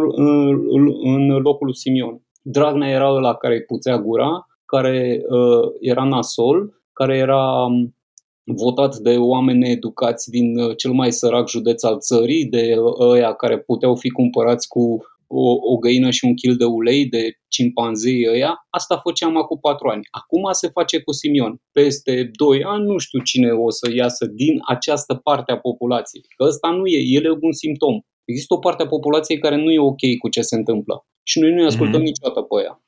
în 1.04 1.28
locul 1.28 1.66
lui 1.66 1.76
Simion. 1.76 2.22
Dragnea 2.42 2.90
era 2.90 3.10
ăla 3.10 3.36
care 3.36 3.54
îi 3.54 3.64
puțea 3.64 3.98
gura, 3.98 4.46
care 4.66 5.22
uh, 5.30 5.70
era 5.80 6.04
nasol, 6.04 6.82
care 6.94 7.18
era 7.18 7.66
um, 7.66 7.96
votat 8.44 8.96
de 8.96 9.18
oameni 9.18 9.72
educați 9.72 10.30
din 10.30 10.60
uh, 10.60 10.76
cel 10.78 10.92
mai 10.92 11.12
sărac 11.12 11.50
județ 11.50 11.84
al 11.84 11.98
țării, 12.00 12.46
de 12.46 12.76
ăia 13.00 13.34
care 13.34 13.60
puteau 13.60 13.96
fi 13.96 14.10
cumpărați 14.10 14.68
cu 14.68 15.02
o, 15.28 15.52
o 15.74 15.78
găină 15.78 16.10
și 16.10 16.26
un 16.26 16.34
kil 16.36 16.56
de 16.56 16.66
ulei 16.66 17.06
de 17.06 17.24
cimpanzei 17.48 18.28
ăia, 18.30 18.56
asta 18.70 19.00
făceam 19.04 19.38
acum 19.38 19.58
patru 19.62 19.88
ani. 19.88 20.02
Acum 20.12 20.44
se 20.52 20.68
face 20.68 21.00
cu 21.00 21.12
Simion. 21.12 21.62
Peste 21.72 22.32
doi 22.36 22.64
ani 22.64 22.86
nu 22.86 22.98
știu 22.98 23.20
cine 23.20 23.52
o 23.52 23.70
să 23.70 23.92
iasă 23.96 24.26
din 24.26 24.56
această 24.68 25.14
parte 25.16 25.52
a 25.52 25.58
populației. 25.58 26.24
Că 26.36 26.44
ăsta 26.44 26.70
nu 26.70 26.86
e, 26.86 27.00
el 27.16 27.26
e 27.26 27.38
un 27.42 27.52
simptom. 27.52 28.00
Există 28.26 28.54
o 28.54 28.58
parte 28.58 28.84
a 28.84 28.88
populației 28.88 29.40
care 29.40 29.56
nu 29.56 29.72
e 29.72 29.80
ok 29.80 30.18
cu 30.20 30.30
ce 30.30 30.42
se 30.42 30.56
întâmplă. 30.56 31.06
Și 31.24 31.40
noi 31.40 31.54
nu-i 31.54 31.66
ascultăm 31.66 32.00
mm-hmm. 32.00 32.04
niciodată 32.04 32.42
pe 32.42 32.64
ea. 32.64 32.82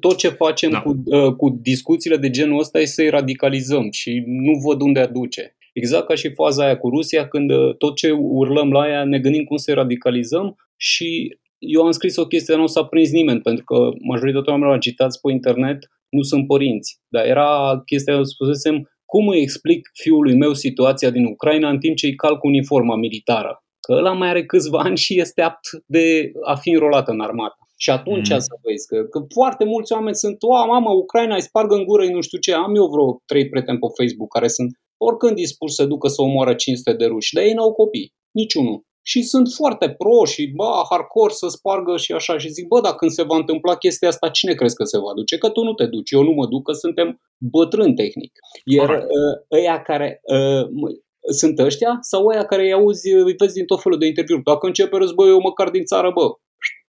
Tot 0.00 0.16
ce 0.16 0.28
facem 0.28 0.70
da. 0.70 0.80
cu, 0.80 1.02
uh, 1.04 1.34
cu 1.34 1.58
discuțiile 1.62 2.16
de 2.16 2.30
genul 2.30 2.58
ăsta 2.58 2.80
e 2.80 2.84
să-i 2.84 3.08
radicalizăm 3.08 3.90
și 3.90 4.22
nu 4.26 4.52
văd 4.66 4.80
unde 4.80 5.00
aduce. 5.00 5.56
Exact 5.72 6.06
ca 6.06 6.14
și 6.14 6.32
faza 6.32 6.64
aia 6.64 6.78
cu 6.78 6.88
Rusia, 6.88 7.28
când 7.28 7.50
uh, 7.50 7.76
tot 7.76 7.96
ce 7.96 8.10
urlăm 8.10 8.70
la 8.70 8.88
ea 8.88 9.04
ne 9.04 9.18
gândim 9.18 9.44
cum 9.44 9.56
să-i 9.56 9.74
radicalizăm 9.74 10.56
și 10.76 11.38
eu 11.60 11.82
am 11.82 11.90
scris 11.90 12.16
o 12.16 12.26
chestie, 12.26 12.56
nu 12.56 12.66
s-a 12.66 12.84
prins 12.84 13.10
nimeni, 13.10 13.40
pentru 13.40 13.64
că 13.64 13.88
majoritatea 14.00 14.52
oamenilor 14.52 14.76
agitați 14.76 15.20
pe 15.20 15.32
internet 15.32 15.78
nu 16.08 16.22
sunt 16.22 16.46
părinți. 16.46 16.98
Dar 17.08 17.24
era 17.26 17.82
chestia, 17.84 18.22
spusesem, 18.22 18.90
cum 19.04 19.28
îi 19.28 19.40
explic 19.40 19.90
fiului 20.02 20.36
meu 20.36 20.52
situația 20.52 21.10
din 21.10 21.24
Ucraina 21.24 21.68
în 21.70 21.78
timp 21.78 21.96
ce 21.96 22.06
îi 22.06 22.14
calc 22.14 22.42
uniforma 22.42 22.96
militară? 22.96 23.64
Că 23.80 23.92
ăla 23.92 24.12
mai 24.12 24.28
are 24.28 24.44
câțiva 24.44 24.78
ani 24.78 24.96
și 24.96 25.20
este 25.20 25.42
apt 25.42 25.66
de 25.86 26.32
a 26.44 26.54
fi 26.54 26.70
înrolat 26.70 27.08
în 27.08 27.20
armată. 27.20 27.56
Și 27.76 27.90
atunci 27.90 28.30
mm. 28.30 28.38
să 28.38 28.54
vezi 28.62 28.86
că, 28.86 29.02
că 29.12 29.18
foarte 29.34 29.64
mulți 29.64 29.92
oameni 29.92 30.14
sunt, 30.14 30.36
o, 30.42 30.66
mamă, 30.66 30.90
Ucraina 30.90 31.34
îi 31.34 31.48
spargă 31.50 31.74
în 31.74 31.84
gură, 31.84 32.04
nu 32.04 32.20
știu 32.20 32.38
ce, 32.38 32.52
am 32.52 32.74
eu 32.76 32.86
vreo 32.86 33.22
trei 33.26 33.48
prieteni 33.48 33.78
pe 33.78 33.86
Facebook 33.98 34.30
care 34.32 34.48
sunt 34.48 34.70
oricând 34.96 35.34
dispuși 35.34 35.74
să 35.74 35.84
ducă 35.84 36.08
să 36.08 36.22
omoară 36.22 36.54
500 36.54 36.92
de 36.96 37.06
ruși, 37.06 37.34
dar 37.34 37.44
ei 37.44 37.52
n-au 37.52 37.72
copii, 37.72 38.12
niciunul 38.30 38.84
și 39.02 39.22
sunt 39.22 39.48
foarte 39.54 39.90
pro 39.90 40.24
și 40.24 40.46
bă, 40.46 40.82
hardcore 40.90 41.32
să 41.32 41.48
spargă 41.48 41.96
și 41.96 42.12
așa 42.12 42.38
și 42.38 42.48
zic, 42.48 42.66
bă, 42.66 42.80
dar 42.80 42.94
când 42.94 43.10
se 43.10 43.22
va 43.22 43.36
întâmpla 43.36 43.76
chestia 43.76 44.08
asta, 44.08 44.28
cine 44.28 44.54
crezi 44.54 44.74
că 44.74 44.84
se 44.84 44.98
va 44.98 45.12
duce? 45.14 45.38
Că 45.38 45.48
tu 45.48 45.62
nu 45.62 45.72
te 45.72 45.86
duci, 45.86 46.10
eu 46.10 46.22
nu 46.22 46.30
mă 46.30 46.46
duc, 46.46 46.64
că 46.64 46.72
suntem 46.72 47.20
bătrâni 47.38 47.94
tehnic. 47.94 48.32
Iar 48.64 48.88
uh, 48.88 49.58
ăia 49.58 49.82
care 49.82 50.20
uh, 50.24 50.92
sunt 51.32 51.58
ăștia 51.58 51.98
sau 52.00 52.26
ăia 52.26 52.44
care 52.44 52.62
îi 52.62 52.72
auzi, 52.72 53.12
îi 53.12 53.34
vezi 53.38 53.54
din 53.54 53.64
tot 53.64 53.82
felul 53.82 53.98
de 53.98 54.06
interviuri. 54.06 54.42
Dacă 54.42 54.66
începe 54.66 54.96
războiul, 54.96 55.40
măcar 55.40 55.70
din 55.70 55.84
țară, 55.84 56.10
bă, 56.14 56.26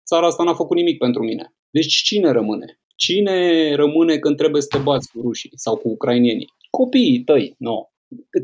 țara 0.06 0.28
asta 0.28 0.44
n-a 0.44 0.54
făcut 0.54 0.78
nimic 0.78 0.98
pentru 0.98 1.24
mine. 1.24 1.54
Deci 1.70 1.96
cine 1.96 2.32
rămâne? 2.32 2.80
Cine 2.96 3.76
rămâne 3.76 4.18
când 4.18 4.38
trebuie 4.38 4.62
să 4.62 4.68
te 4.72 4.78
bați 4.78 5.12
cu 5.12 5.22
rușii 5.22 5.52
sau 5.56 5.76
cu 5.76 5.88
ucrainienii? 5.90 6.50
Copiii 6.70 7.24
tăi, 7.24 7.56
nu. 7.58 7.72
No 7.72 7.90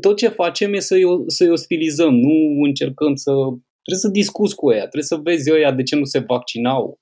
tot 0.00 0.16
ce 0.16 0.28
facem 0.28 0.72
e 0.72 0.78
să-i, 0.78 1.04
să-i 1.26 1.50
ostilizăm, 1.50 2.14
nu 2.14 2.62
încercăm 2.62 3.14
să... 3.14 3.30
Trebuie 3.82 4.04
să 4.04 4.08
discuți 4.08 4.54
cu 4.54 4.72
ea, 4.72 4.80
trebuie 4.80 5.02
să 5.02 5.16
vezi 5.16 5.52
ăia 5.52 5.72
de 5.72 5.82
ce 5.82 5.96
nu 5.96 6.04
se 6.04 6.18
vaccinau. 6.18 7.00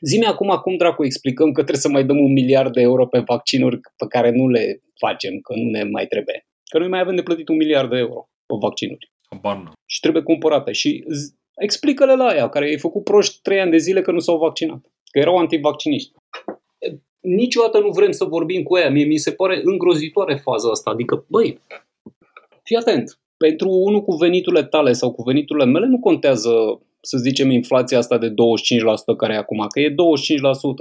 Zime 0.00 0.26
acum 0.26 0.48
cum 0.48 0.76
dracu 0.76 1.04
explicăm 1.04 1.46
că 1.46 1.60
trebuie 1.62 1.82
să 1.82 1.88
mai 1.88 2.04
dăm 2.04 2.18
un 2.18 2.32
miliard 2.32 2.72
de 2.72 2.80
euro 2.80 3.06
pe 3.06 3.18
vaccinuri 3.18 3.80
pe 3.96 4.06
care 4.08 4.30
nu 4.30 4.48
le 4.48 4.82
facem, 4.98 5.38
că 5.38 5.54
nu 5.54 5.70
ne 5.70 5.82
mai 5.84 6.06
trebuie. 6.06 6.46
Că 6.70 6.78
noi 6.78 6.88
mai 6.88 7.00
avem 7.00 7.14
de 7.14 7.22
plătit 7.22 7.48
un 7.48 7.56
miliard 7.56 7.90
de 7.90 7.98
euro 7.98 8.28
pe 8.46 8.54
vaccinuri. 8.60 9.12
Barna. 9.40 9.72
Și 9.86 10.00
trebuie 10.00 10.22
cumpărate. 10.22 10.72
Și 10.72 11.04
explică-le 11.56 12.14
la 12.14 12.26
aia, 12.26 12.48
care 12.48 12.64
ai 12.64 12.78
făcut 12.78 13.04
proști 13.04 13.38
trei 13.42 13.60
ani 13.60 13.70
de 13.70 13.76
zile 13.76 14.00
că 14.00 14.10
nu 14.10 14.18
s-au 14.18 14.38
vaccinat. 14.38 14.80
Că 15.10 15.18
erau 15.18 15.36
antivacciniști 15.36 16.12
niciodată 17.20 17.78
nu 17.78 17.90
vrem 17.90 18.10
să 18.10 18.24
vorbim 18.24 18.62
cu 18.62 18.76
ea. 18.76 18.90
Mie 18.90 19.04
mi 19.04 19.16
se 19.16 19.32
pare 19.32 19.60
îngrozitoare 19.64 20.34
faza 20.34 20.70
asta. 20.70 20.90
Adică, 20.90 21.24
băi, 21.28 21.60
fii 22.62 22.76
atent. 22.76 23.18
Pentru 23.36 23.68
unul 23.68 24.02
cu 24.02 24.14
veniturile 24.14 24.64
tale 24.64 24.92
sau 24.92 25.12
cu 25.12 25.22
veniturile 25.22 25.64
mele 25.64 25.86
nu 25.86 25.98
contează, 25.98 26.80
să 27.00 27.16
zicem, 27.18 27.50
inflația 27.50 27.98
asta 27.98 28.18
de 28.18 28.30
25% 28.30 28.34
care 29.16 29.32
e 29.32 29.36
acum, 29.36 29.66
că 29.68 29.80
e 29.80 29.90
25%, 29.90 29.94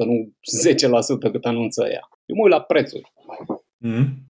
nu 0.06 0.34
10% 1.28 1.32
cât 1.32 1.46
anunță 1.46 1.88
ea. 1.92 2.10
Eu 2.26 2.36
mă 2.36 2.42
uit 2.44 2.52
la 2.52 2.62
prețuri. 2.62 3.12
Mm-hmm. 3.86 4.30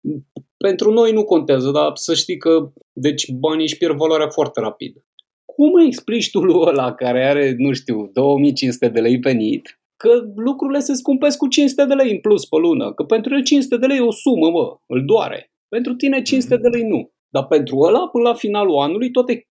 Pentru 0.58 0.92
noi 0.92 1.12
nu 1.12 1.24
contează, 1.24 1.72
dar 1.72 1.92
să 1.94 2.14
știi 2.14 2.38
că 2.38 2.72
deci 2.94 3.32
banii 3.32 3.66
își 3.66 3.78
pierd 3.78 3.96
valoarea 3.96 4.30
foarte 4.30 4.60
rapid. 4.60 5.06
Cum 5.46 5.74
îi 5.74 5.86
explici 5.86 6.32
tu 6.32 6.40
lui 6.40 6.62
ăla 6.68 6.94
care 6.94 7.26
are, 7.26 7.56
nu 7.58 7.74
știu, 7.74 8.10
2500 8.14 8.88
de 8.88 9.00
lei 9.00 9.18
venit 9.18 9.81
că 10.02 10.12
lucrurile 10.36 10.80
se 10.80 10.94
scumpesc 10.94 11.38
cu 11.38 11.48
500 11.48 11.86
de 11.86 11.94
lei 11.94 12.12
în 12.12 12.20
plus 12.20 12.46
pe 12.46 12.58
lună, 12.58 12.94
că 12.94 13.04
pentru 13.04 13.36
el 13.36 13.44
500 13.44 13.78
de 13.78 13.86
lei 13.86 13.98
e 13.98 14.02
o 14.02 14.12
sumă, 14.12 14.52
bă, 14.52 14.76
îl 14.86 15.06
doare. 15.06 15.52
Pentru 15.68 15.94
tine 15.94 16.22
500 16.22 16.58
de 16.58 16.68
lei 16.68 16.88
nu. 16.88 17.12
Dar 17.30 17.46
pentru 17.46 17.78
ăla, 17.80 18.08
până 18.08 18.24
la 18.30 18.34
finalul 18.34 18.80
anului, 18.80 19.12
toate 19.12 19.48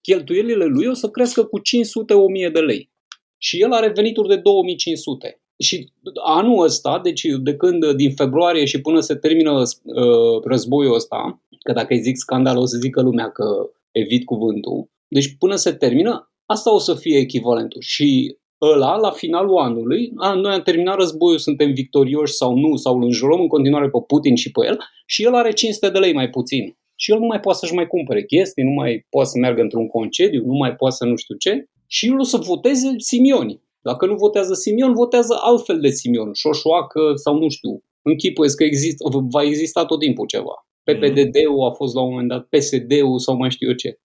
cheltuielile 0.00 0.64
lui 0.64 0.86
o 0.86 0.92
să 0.92 1.08
crească 1.08 1.44
cu 1.44 1.58
500-1000 1.58 2.52
de 2.52 2.60
lei. 2.60 2.90
Și 3.38 3.60
el 3.62 3.72
are 3.72 3.92
venituri 3.94 4.28
de 4.28 4.36
2500. 4.36 5.40
Și 5.58 5.92
anul 6.24 6.64
ăsta, 6.64 7.00
deci 7.02 7.22
de 7.42 7.54
când 7.56 7.92
din 7.92 8.14
februarie 8.14 8.64
și 8.64 8.80
până 8.80 9.00
se 9.00 9.14
termină 9.14 9.52
uh, 9.60 10.42
războiul 10.44 10.94
ăsta, 10.94 11.42
că 11.62 11.72
dacă 11.72 11.92
îi 11.94 12.00
zic 12.00 12.16
scandal 12.16 12.56
o 12.56 12.64
să 12.64 12.78
zică 12.78 13.02
lumea 13.02 13.30
că 13.30 13.70
evit 13.90 14.24
cuvântul, 14.24 14.90
deci 15.08 15.36
până 15.38 15.54
se 15.54 15.72
termină, 15.72 16.32
asta 16.46 16.74
o 16.74 16.78
să 16.78 16.94
fie 16.94 17.18
echivalentul. 17.18 17.80
Și 17.80 18.38
ăla, 18.62 18.96
la 18.96 19.10
finalul 19.10 19.56
anului, 19.56 20.12
a, 20.16 20.34
noi 20.34 20.52
am 20.52 20.62
terminat 20.62 20.96
războiul, 20.98 21.38
suntem 21.38 21.72
victorioși 21.72 22.32
sau 22.32 22.56
nu, 22.56 22.76
sau 22.76 22.96
îl 22.96 23.02
înjurăm 23.02 23.40
în 23.40 23.48
continuare 23.48 23.88
pe 23.88 23.98
Putin 24.06 24.34
și 24.34 24.50
pe 24.50 24.66
el, 24.66 24.78
și 25.06 25.24
el 25.24 25.34
are 25.34 25.52
500 25.52 25.90
de 25.90 25.98
lei 25.98 26.12
mai 26.12 26.30
puțin. 26.30 26.76
Și 26.94 27.12
el 27.12 27.18
nu 27.18 27.26
mai 27.26 27.40
poate 27.40 27.58
să-și 27.58 27.74
mai 27.74 27.86
cumpere 27.86 28.24
chestii, 28.24 28.64
nu 28.64 28.70
mai 28.70 29.06
poate 29.10 29.28
să 29.28 29.38
meargă 29.38 29.60
într-un 29.60 29.88
concediu, 29.88 30.44
nu 30.46 30.56
mai 30.56 30.74
poate 30.74 30.94
să 30.94 31.04
nu 31.04 31.16
știu 31.16 31.36
ce. 31.36 31.64
Și 31.86 32.06
el 32.06 32.18
o 32.18 32.22
să 32.22 32.36
voteze 32.36 32.94
Simioni. 32.96 33.62
Dacă 33.82 34.06
nu 34.06 34.14
votează 34.14 34.54
Simion, 34.54 34.92
votează 34.92 35.38
altfel 35.40 35.80
de 35.80 35.88
Simion, 35.88 36.32
Șoșoacă 36.32 37.00
sau 37.14 37.38
nu 37.38 37.48
știu. 37.48 37.82
Închipuiesc 38.02 38.56
că 38.56 38.64
există, 38.64 39.04
va 39.30 39.42
exista 39.42 39.84
tot 39.84 40.00
timpul 40.00 40.26
ceva. 40.26 40.54
PPDD-ul 40.84 41.68
a 41.68 41.70
fost 41.70 41.94
la 41.94 42.02
un 42.02 42.10
moment 42.10 42.28
dat, 42.28 42.48
PSD-ul 42.48 43.18
sau 43.18 43.36
mai 43.36 43.50
știu 43.50 43.68
eu 43.68 43.74
ce. 43.74 43.98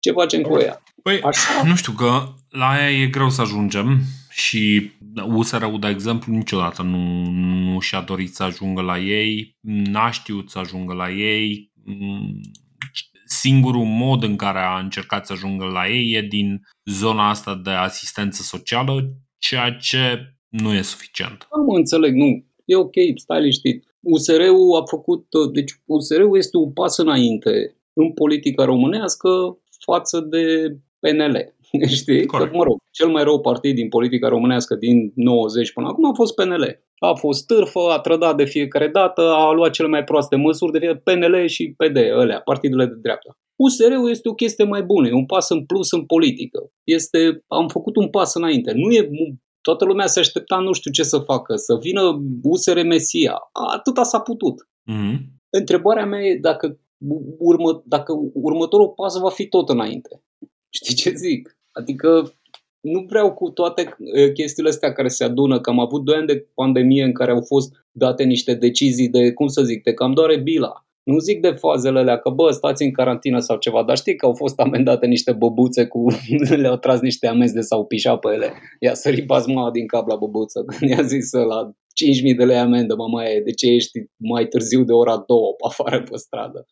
Ce 0.00 0.10
facem 0.10 0.42
cu 0.42 0.58
ea? 0.58 0.82
Păi, 1.02 1.20
Așa? 1.20 1.62
nu 1.64 1.74
știu, 1.74 1.92
că 1.92 2.22
la 2.48 2.68
aia 2.68 3.02
e 3.02 3.06
greu 3.06 3.30
să 3.30 3.40
ajungem 3.40 4.00
și 4.30 4.90
USR-ul, 5.34 5.78
de 5.80 5.88
exemplu, 5.88 6.32
niciodată 6.32 6.82
nu, 6.82 7.24
nu 7.70 7.80
și-a 7.80 8.00
dorit 8.00 8.34
să 8.34 8.42
ajungă 8.42 8.80
la 8.80 8.98
ei, 8.98 9.56
n-a 9.60 10.10
știut 10.10 10.50
să 10.50 10.58
ajungă 10.58 10.92
la 10.92 11.10
ei. 11.10 11.72
Singurul 13.24 13.84
mod 13.84 14.22
în 14.22 14.36
care 14.36 14.58
a 14.58 14.78
încercat 14.78 15.26
să 15.26 15.32
ajungă 15.32 15.64
la 15.64 15.88
ei 15.88 16.12
e 16.12 16.22
din 16.22 16.60
zona 16.84 17.28
asta 17.28 17.60
de 17.64 17.70
asistență 17.70 18.42
socială, 18.42 19.12
ceea 19.38 19.72
ce 19.72 20.34
nu 20.48 20.72
e 20.72 20.82
suficient. 20.82 21.48
Am 21.50 21.74
înțeleg, 21.74 22.14
nu. 22.14 22.44
E 22.64 22.76
ok, 22.76 22.94
stai 23.14 23.38
liniștit. 23.38 23.84
USR-ul 24.00 24.80
a 24.80 24.84
făcut, 24.90 25.26
deci 25.52 25.72
USR-ul 25.84 26.36
este 26.36 26.56
un 26.56 26.72
pas 26.72 26.96
înainte 26.96 27.76
în 27.92 28.12
politica 28.12 28.64
românească 28.64 29.28
față 29.84 30.20
de 30.20 30.76
PNL. 30.98 31.54
Știi? 32.00 32.26
Că, 32.26 32.48
mă 32.52 32.62
rog, 32.62 32.76
cel 32.90 33.08
mai 33.08 33.24
rău 33.24 33.40
partid 33.40 33.74
din 33.74 33.88
politica 33.88 34.28
românească 34.28 34.74
din 34.74 35.12
90 35.14 35.72
până 35.72 35.86
acum 35.86 36.04
a 36.04 36.14
fost 36.14 36.34
PNL. 36.34 36.82
A 36.98 37.14
fost 37.14 37.46
târfă, 37.46 37.80
a 37.90 37.98
trădat 37.98 38.36
de 38.36 38.44
fiecare 38.44 38.88
dată, 38.88 39.20
a 39.20 39.52
luat 39.52 39.70
cele 39.70 39.88
mai 39.88 40.04
proaste 40.04 40.36
măsuri 40.36 40.72
de 40.72 40.78
fiecare 40.78 41.02
PNL 41.04 41.46
și 41.46 41.74
PD, 41.76 41.96
alea, 41.96 42.40
partidele 42.40 42.86
de 42.86 42.98
dreapta. 43.02 43.38
USR-ul 43.56 44.10
este 44.10 44.28
o 44.28 44.34
chestie 44.34 44.64
mai 44.64 44.82
bună, 44.82 45.08
e 45.08 45.12
un 45.12 45.26
pas 45.26 45.48
în 45.50 45.64
plus 45.64 45.92
în 45.92 46.04
politică. 46.04 46.70
Este, 46.84 47.44
am 47.46 47.68
făcut 47.68 47.96
un 47.96 48.08
pas 48.08 48.34
înainte. 48.34 48.72
Nu 48.74 48.90
e 48.90 49.10
Toată 49.62 49.84
lumea 49.84 50.06
se 50.06 50.20
aștepta 50.20 50.56
nu 50.56 50.72
știu 50.72 50.90
ce 50.90 51.02
să 51.02 51.18
facă, 51.18 51.56
să 51.56 51.78
vină 51.80 52.22
USR 52.42 52.82
Mesia. 52.82 53.34
Atâta 53.72 54.02
s-a 54.02 54.20
putut. 54.20 54.68
Mm-hmm. 54.92 55.16
Întrebarea 55.50 56.06
mea 56.06 56.20
e 56.20 56.38
dacă, 56.40 56.79
urmă, 57.38 57.82
dacă 57.84 58.12
următorul 58.32 58.88
pas 58.88 59.18
va 59.18 59.30
fi 59.30 59.48
tot 59.48 59.68
înainte. 59.68 60.22
Știi 60.68 60.94
ce 60.94 61.10
zic? 61.14 61.58
Adică 61.72 62.32
nu 62.80 63.04
vreau 63.08 63.32
cu 63.34 63.50
toate 63.50 63.96
chestiile 64.34 64.68
astea 64.68 64.92
care 64.92 65.08
se 65.08 65.24
adună, 65.24 65.60
că 65.60 65.70
am 65.70 65.78
avut 65.78 66.04
doi 66.04 66.16
ani 66.16 66.26
de 66.26 66.48
pandemie 66.54 67.04
în 67.04 67.12
care 67.12 67.30
au 67.30 67.42
fost 67.42 67.86
date 67.90 68.24
niște 68.24 68.54
decizii 68.54 69.08
de, 69.08 69.32
cum 69.32 69.46
să 69.46 69.62
zic, 69.62 69.82
de 69.82 69.94
cam 69.94 70.12
doare 70.12 70.40
bila. 70.40 70.86
Nu 71.10 71.18
zic 71.18 71.40
de 71.40 71.50
fazele 71.50 71.98
alea 71.98 72.18
că, 72.18 72.30
bă, 72.30 72.50
stați 72.50 72.82
în 72.82 72.92
carantină 72.92 73.38
sau 73.38 73.56
ceva, 73.56 73.82
dar 73.82 73.96
știi 73.96 74.16
că 74.16 74.26
au 74.26 74.34
fost 74.34 74.60
amendate 74.60 75.06
niște 75.06 75.32
băbuțe 75.32 75.86
cu... 75.86 76.06
le-au 76.62 76.76
tras 76.76 77.00
niște 77.00 77.26
amenzi 77.26 77.54
de 77.54 77.60
s-au 77.60 77.84
pișat 77.84 78.18
pe 78.18 78.28
ele. 78.32 78.52
I-a 78.80 78.94
sărit 78.94 79.26
basma 79.26 79.70
din 79.70 79.86
cap 79.86 80.08
la 80.08 80.16
băbuță 80.16 80.64
când 80.66 80.90
i-a 80.90 81.02
zis 81.02 81.32
la 81.32 81.70
5.000 82.30 82.36
de 82.36 82.44
lei 82.44 82.58
amendă, 82.58 82.94
mama 82.94 83.24
e, 83.24 83.40
de 83.40 83.50
ce 83.50 83.66
ești 83.66 83.98
mai 84.16 84.46
târziu 84.46 84.84
de 84.84 84.92
ora 84.92 85.16
2 85.16 85.36
pe 85.56 85.66
afară 85.68 86.02
pe 86.02 86.16
stradă? 86.16 86.66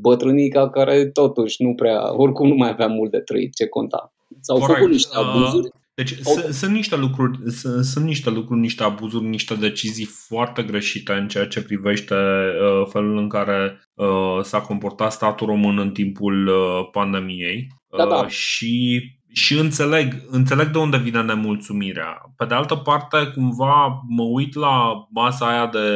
Bătrânica 0.00 0.70
care 0.70 1.06
totuși 1.06 1.62
nu 1.62 1.74
prea, 1.74 2.16
oricum 2.16 2.48
nu 2.48 2.54
mai 2.54 2.68
avea 2.68 2.86
mult 2.86 3.10
de 3.10 3.18
trăit, 3.18 3.54
ce 3.54 3.66
conta. 3.66 4.14
S-au 4.40 4.58
Correct. 4.58 4.78
făcut 4.78 4.92
niște 4.92 5.16
abuzuri. 5.16 5.66
Uh... 5.66 5.82
Deci 5.94 6.14
oh. 6.24 6.42
sunt 6.50 6.72
niște 6.72 6.96
lucruri, 6.96 7.50
sunt, 7.50 7.84
sunt 7.84 8.04
niște 8.04 8.30
lucruri, 8.30 8.60
niște 8.60 8.82
abuzuri, 8.82 9.24
niște 9.24 9.54
decizii 9.54 10.04
foarte 10.04 10.62
greșite 10.62 11.12
în 11.12 11.28
ceea 11.28 11.46
ce 11.46 11.62
privește 11.62 12.14
uh, 12.14 12.86
felul 12.88 13.18
în 13.18 13.28
care 13.28 13.80
uh, 13.94 14.38
s-a 14.42 14.60
comportat 14.60 15.12
statul 15.12 15.46
român 15.46 15.78
în 15.78 15.90
timpul 15.90 16.46
uh, 16.46 16.88
pandemiei. 16.92 17.66
Da, 17.96 18.06
da. 18.06 18.16
Uh, 18.16 18.26
și 18.26 19.02
și 19.34 19.58
înțeleg, 19.58 20.22
înțeleg 20.30 20.66
de 20.66 20.78
unde 20.78 20.96
vine 20.96 21.22
nemulțumirea. 21.22 22.34
Pe 22.36 22.44
de 22.44 22.54
altă 22.54 22.74
parte, 22.74 23.26
cumva 23.34 24.02
mă 24.08 24.22
uit 24.22 24.54
la 24.54 24.92
masa 25.10 25.48
aia 25.48 25.66
de, 25.66 25.88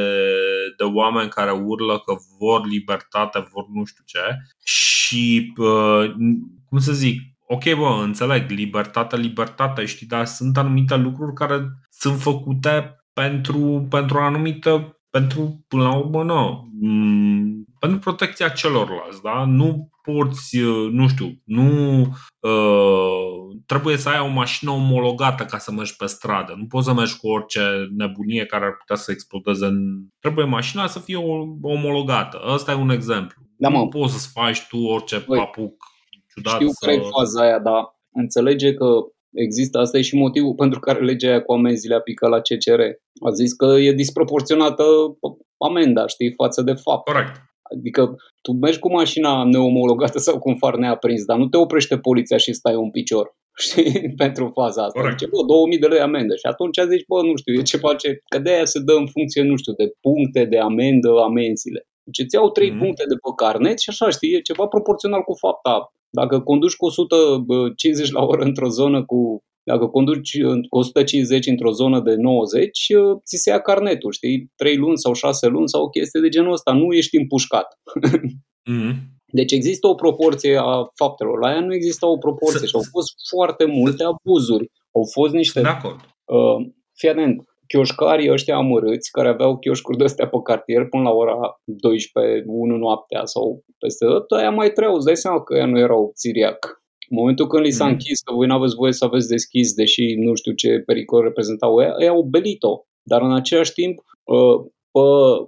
de 0.76 0.84
oameni 0.84 1.28
care 1.28 1.50
urlă 1.50 1.98
că 1.98 2.14
vor 2.38 2.66
libertate, 2.66 3.48
vor 3.52 3.64
nu 3.72 3.84
știu 3.84 4.04
ce 4.06 4.18
și, 4.64 5.52
uh, 5.56 6.10
cum 6.68 6.78
să 6.78 6.92
zic, 6.92 7.20
ok, 7.50 7.74
bă, 7.78 8.00
înțeleg, 8.02 8.50
libertate, 8.50 9.16
libertate, 9.16 9.84
știi, 9.84 10.06
dar 10.06 10.24
sunt 10.26 10.56
anumite 10.56 10.96
lucruri 10.96 11.34
care 11.34 11.68
sunt 11.90 12.20
făcute 12.20 13.04
pentru, 13.12 13.86
pentru 13.90 14.16
o 14.18 14.20
anumită, 14.20 15.00
pentru, 15.10 15.64
până 15.68 15.82
la 15.82 15.96
urmă, 15.96 16.22
nu, 16.22 16.68
mm, 16.80 17.64
pentru 17.78 17.98
protecția 17.98 18.48
celorlalți, 18.48 19.22
da? 19.22 19.44
Nu 19.44 19.88
poți, 20.02 20.58
uh, 20.58 20.90
nu 20.92 21.08
știu, 21.08 21.42
nu 21.44 22.00
uh, 22.40 23.56
trebuie 23.66 23.96
să 23.96 24.08
ai 24.08 24.20
o 24.20 24.26
mașină 24.26 24.70
omologată 24.70 25.44
ca 25.44 25.58
să 25.58 25.72
mergi 25.72 25.96
pe 25.96 26.06
stradă. 26.06 26.54
Nu 26.56 26.66
poți 26.66 26.86
să 26.86 26.92
mergi 26.92 27.18
cu 27.18 27.28
orice 27.28 27.60
nebunie 27.96 28.46
care 28.46 28.64
ar 28.64 28.76
putea 28.76 28.96
să 28.96 29.10
explodeze 29.10 29.66
în... 29.66 29.78
Trebuie 30.20 30.44
mașina 30.44 30.86
să 30.86 30.98
fie 30.98 31.16
omologată. 31.62 32.40
Ăsta 32.52 32.72
e 32.72 32.74
un 32.74 32.90
exemplu. 32.90 33.42
Da, 33.56 33.68
mă. 33.68 33.78
Nu 33.78 33.88
poți 33.88 34.12
să-ți 34.12 34.32
faci 34.32 34.66
tu 34.68 34.78
orice 34.78 35.24
Băi, 35.26 35.38
papuc 35.38 35.84
ciudat. 36.38 36.54
Știu 36.54 36.68
să... 36.68 36.84
care 36.84 36.96
e 36.96 37.10
faza 37.18 37.42
aia, 37.42 37.58
dar 37.58 37.80
înțelege 38.12 38.74
că 38.74 38.86
există, 39.34 39.78
asta 39.78 39.98
e 39.98 40.10
și 40.10 40.16
motivul 40.16 40.54
pentru 40.54 40.80
care 40.80 41.04
legea 41.04 41.28
aia 41.28 41.42
cu 41.42 41.52
amenziile 41.52 41.94
a 41.94 42.00
picat 42.00 42.30
la 42.30 42.40
CCR. 42.40 42.80
A 43.26 43.30
zis 43.30 43.52
că 43.52 43.66
e 43.66 43.92
disproporționată 43.92 44.84
amenda, 45.58 46.06
știi, 46.06 46.32
față 46.32 46.62
de 46.62 46.72
fapt. 46.72 47.04
Corect. 47.10 47.32
Adică 47.74 48.16
tu 48.42 48.52
mergi 48.52 48.78
cu 48.78 48.92
mașina 48.92 49.44
neomologată 49.44 50.18
sau 50.18 50.38
cu 50.38 50.48
un 50.48 50.56
far 50.56 50.76
neaprins, 50.76 51.24
dar 51.24 51.38
nu 51.38 51.48
te 51.48 51.56
oprește 51.56 51.98
poliția 51.98 52.36
și 52.36 52.52
stai 52.52 52.74
un 52.74 52.90
picior 52.90 53.36
știi, 53.64 54.14
pentru 54.16 54.50
faza 54.54 54.82
asta. 54.84 55.00
Corect. 55.00 55.18
Zice, 55.18 55.30
bă, 55.30 55.44
2000 55.46 55.78
de 55.78 55.86
lei 55.86 56.00
amendă. 56.00 56.34
Și 56.34 56.46
atunci 56.52 56.78
zici, 56.88 57.06
bă, 57.06 57.22
nu 57.22 57.36
știu, 57.36 57.52
e 57.52 57.62
ce 57.62 57.76
face, 57.76 58.22
că 58.28 58.38
de 58.38 58.50
aia 58.50 58.64
se 58.64 58.80
dă 58.80 58.92
în 58.92 59.06
funcție, 59.06 59.42
nu 59.42 59.56
știu, 59.56 59.72
de 59.72 59.86
puncte, 60.00 60.44
de 60.44 60.58
amendă, 60.58 61.08
amenziile. 61.28 61.86
Deci 62.08 62.24
îți 62.24 62.34
iau 62.34 62.50
3 62.50 62.70
mm-hmm. 62.70 62.78
puncte 62.78 63.04
de 63.08 63.14
pe 63.14 63.30
carnet 63.36 63.78
și 63.78 63.90
așa, 63.90 64.10
știi, 64.10 64.32
e 64.34 64.40
ceva 64.40 64.66
proporțional 64.66 65.22
cu 65.22 65.34
fapta. 65.34 65.92
Dacă 66.10 66.40
conduci 66.40 66.76
cu 66.76 66.86
150 66.86 68.10
la 68.10 68.22
oră 68.24 68.42
într-o 68.44 68.68
zonă 68.68 69.04
cu 69.04 69.42
dacă 69.62 69.86
conduci 69.86 70.42
cu 70.68 70.78
150 70.78 71.46
într-o 71.46 71.70
zonă 71.70 72.00
de 72.00 72.14
90, 72.14 72.86
ți 73.24 73.36
se 73.36 73.50
ia 73.50 73.60
carnetul, 73.60 74.12
știi? 74.12 74.52
3 74.56 74.76
luni 74.76 74.98
sau 74.98 75.12
6 75.12 75.46
luni 75.46 75.68
sau 75.68 75.82
o 75.82 75.88
chestie 75.88 76.20
de 76.20 76.28
genul 76.28 76.52
ăsta. 76.52 76.72
Nu 76.72 76.92
ești 76.92 77.16
împușcat. 77.16 77.78
Mm-hmm. 78.70 78.94
Deci 79.38 79.52
există 79.52 79.86
o 79.86 79.94
proporție 79.94 80.56
a 80.62 80.90
faptelor. 80.94 81.38
La 81.38 81.50
ea 81.50 81.60
nu 81.60 81.74
există 81.74 82.06
o 82.06 82.16
proporție 82.16 82.66
și 82.66 82.74
au 82.74 82.84
fost 82.90 83.12
foarte 83.30 83.64
multe 83.64 84.04
abuzuri. 84.04 84.70
Au 84.92 85.04
fost 85.12 85.32
niște... 85.32 85.60
De 85.60 85.68
acord. 85.68 86.00
Uh, 86.24 86.66
fii 86.94 87.08
atent, 87.08 87.44
chioșcarii 87.72 88.30
ăștia 88.30 88.56
amărâți 88.56 89.10
care 89.10 89.28
aveau 89.28 89.58
chioșcuri 89.58 89.98
de 89.98 90.04
astea 90.04 90.28
pe 90.28 90.38
cartier 90.42 90.88
până 90.88 91.02
la 91.02 91.10
ora 91.10 91.36
12, 91.64 92.44
1 92.46 92.76
noaptea 92.76 93.24
sau 93.24 93.64
peste 93.78 94.04
tot, 94.06 94.30
aia 94.30 94.50
mai 94.50 94.70
treau, 94.70 94.94
îți 94.94 95.04
dai 95.04 95.16
seama 95.16 95.42
că 95.42 95.56
ea 95.56 95.66
nu 95.66 95.78
erau 95.78 96.12
țiriac. 96.14 96.60
În 97.10 97.16
momentul 97.20 97.46
când 97.46 97.64
li 97.64 97.70
s-a 97.70 97.84
mm. 97.84 97.90
închis, 97.90 98.20
că 98.20 98.34
voi 98.34 98.46
nu 98.46 98.54
aveți 98.54 98.74
voie 98.74 98.92
să 98.92 99.04
aveți 99.04 99.28
deschis, 99.28 99.74
deși 99.74 100.14
nu 100.14 100.34
știu 100.34 100.52
ce 100.52 100.82
pericol 100.86 101.22
reprezentau 101.22 101.80
ei, 101.82 101.92
ei 101.98 102.08
au 102.08 102.22
belit-o. 102.22 102.74
Dar 103.02 103.22
în 103.22 103.34
același 103.34 103.72
timp, 103.72 103.98
uh, 104.24 104.56
pe, 104.94 105.00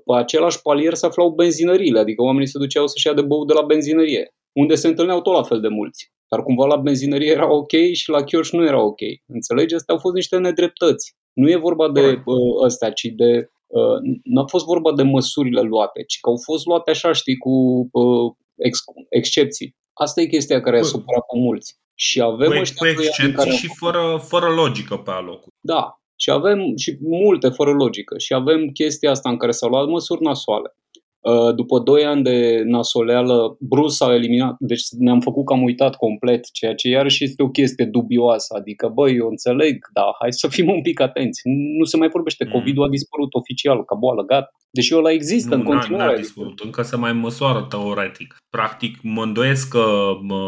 pe 0.05 0.15
același 0.19 0.63
palier 0.63 0.95
se 0.95 1.07
aflau 1.07 1.31
benzinările, 1.31 1.99
adică 1.99 2.23
oamenii 2.23 2.49
se 2.49 2.59
duceau 2.59 2.87
să-și 2.87 3.07
ia 3.07 3.15
de 3.15 3.23
băut 3.23 3.47
de 3.47 3.53
la 3.53 3.63
benzinărie, 3.63 4.35
unde 4.53 4.75
se 4.75 4.89
întâlneau 4.89 5.21
tot 5.21 5.35
la 5.35 5.43
fel 5.43 5.61
de 5.61 5.69
mulți. 5.69 6.13
Dar 6.31 6.43
cumva 6.43 6.67
la 6.67 6.77
benzinărie 6.77 7.31
era 7.31 7.53
ok 7.53 7.73
și 7.93 8.11
la 8.11 8.25
chioș 8.25 8.51
nu 8.51 8.65
era 8.65 8.83
ok. 8.83 9.01
Înțelegi? 9.27 9.75
Astea 9.75 9.95
au 9.95 10.01
fost 10.01 10.15
niște 10.15 10.37
nedreptăți. 10.37 11.15
Nu 11.33 11.51
e 11.51 11.57
vorba 11.57 11.91
de 11.91 12.23
uh, 12.25 12.65
ăstea, 12.65 12.91
ci 12.91 13.05
de 13.05 13.51
Uh, 13.71 14.19
nu 14.25 14.41
a 14.41 14.47
fost 14.47 14.65
vorba 14.65 14.93
de 14.93 15.03
măsurile 15.03 15.61
luate, 15.61 16.03
ci 16.03 16.21
că 16.21 16.29
au 16.29 16.37
fost 16.45 16.67
luate 16.67 16.91
așa, 16.91 17.13
știi, 17.13 17.37
cu 17.37 17.51
uh, 17.93 18.33
ex- 18.57 18.85
excepții. 19.09 19.77
Asta 19.93 20.21
e 20.21 20.27
chestia 20.27 20.61
care 20.61 20.79
a 20.79 20.83
supărat 20.83 21.25
pe 21.33 21.39
mulți. 21.39 21.79
Și 21.95 22.21
avem 22.21 22.51
cu, 22.51 22.59
ăștia 22.59 22.93
cu 22.95 23.01
excepții 23.01 23.33
care... 23.33 23.51
și 23.51 23.69
fără, 23.79 24.23
fără 24.29 24.49
logică 24.55 24.97
pe 24.97 25.11
alocuri. 25.11 25.55
Da, 25.61 26.01
și 26.17 26.31
avem 26.31 26.77
și 26.77 26.99
multe 27.01 27.49
fără 27.49 27.71
logică. 27.71 28.19
Și 28.19 28.35
avem 28.35 28.69
chestia 28.69 29.11
asta 29.11 29.29
în 29.29 29.37
care 29.37 29.53
s-au 29.53 29.69
luat 29.69 29.89
măsuri 29.89 30.23
nasoale. 30.23 30.75
Uh, 31.21 31.55
după 31.55 31.79
2 31.79 32.05
ani 32.05 32.23
de 32.23 32.63
nasoleală, 32.65 33.57
Bruce 33.61 33.95
s-a 33.95 34.15
eliminat, 34.15 34.57
deci 34.59 34.83
ne-am 34.99 35.21
făcut 35.21 35.45
că 35.47 35.53
am 35.53 35.63
uitat 35.63 35.97
complet, 35.97 36.51
ceea 36.53 36.75
ce 36.75 36.89
iarăși 36.89 37.25
este 37.25 37.43
o 37.43 37.49
chestie 37.49 37.85
dubioasă. 37.85 38.55
Adică, 38.59 38.91
băi, 38.95 39.17
eu 39.17 39.29
înțeleg, 39.29 39.77
dar 39.93 40.05
hai 40.21 40.33
să 40.33 40.49
fim 40.49 40.69
un 40.69 40.83
pic 40.83 41.01
atenți. 41.01 41.41
Nu 41.79 41.85
se 41.85 41.97
mai 41.97 42.09
vorbește, 42.09 42.45
mm. 42.45 42.51
COVID-ul 42.51 42.85
a 42.85 42.89
dispărut 42.89 43.35
oficial, 43.35 43.85
ca 43.85 43.95
boală, 43.95 44.23
gata. 44.23 44.51
Deși 44.73 44.95
ăla 44.95 45.11
există 45.13 45.55
nu, 45.55 45.61
în 45.61 45.67
continuare. 45.67 46.05
Nu, 46.05 46.17
a 46.17 46.21
dispărut, 46.21 46.61
încă 46.61 46.83
se 46.83 46.97
mai 46.97 47.13
măsoară 47.13 47.67
teoretic. 47.69 48.37
Practic, 48.51 48.99
mă 49.03 49.23
îndoiesc 49.23 49.69
că 49.69 49.85
mă, 50.23 50.43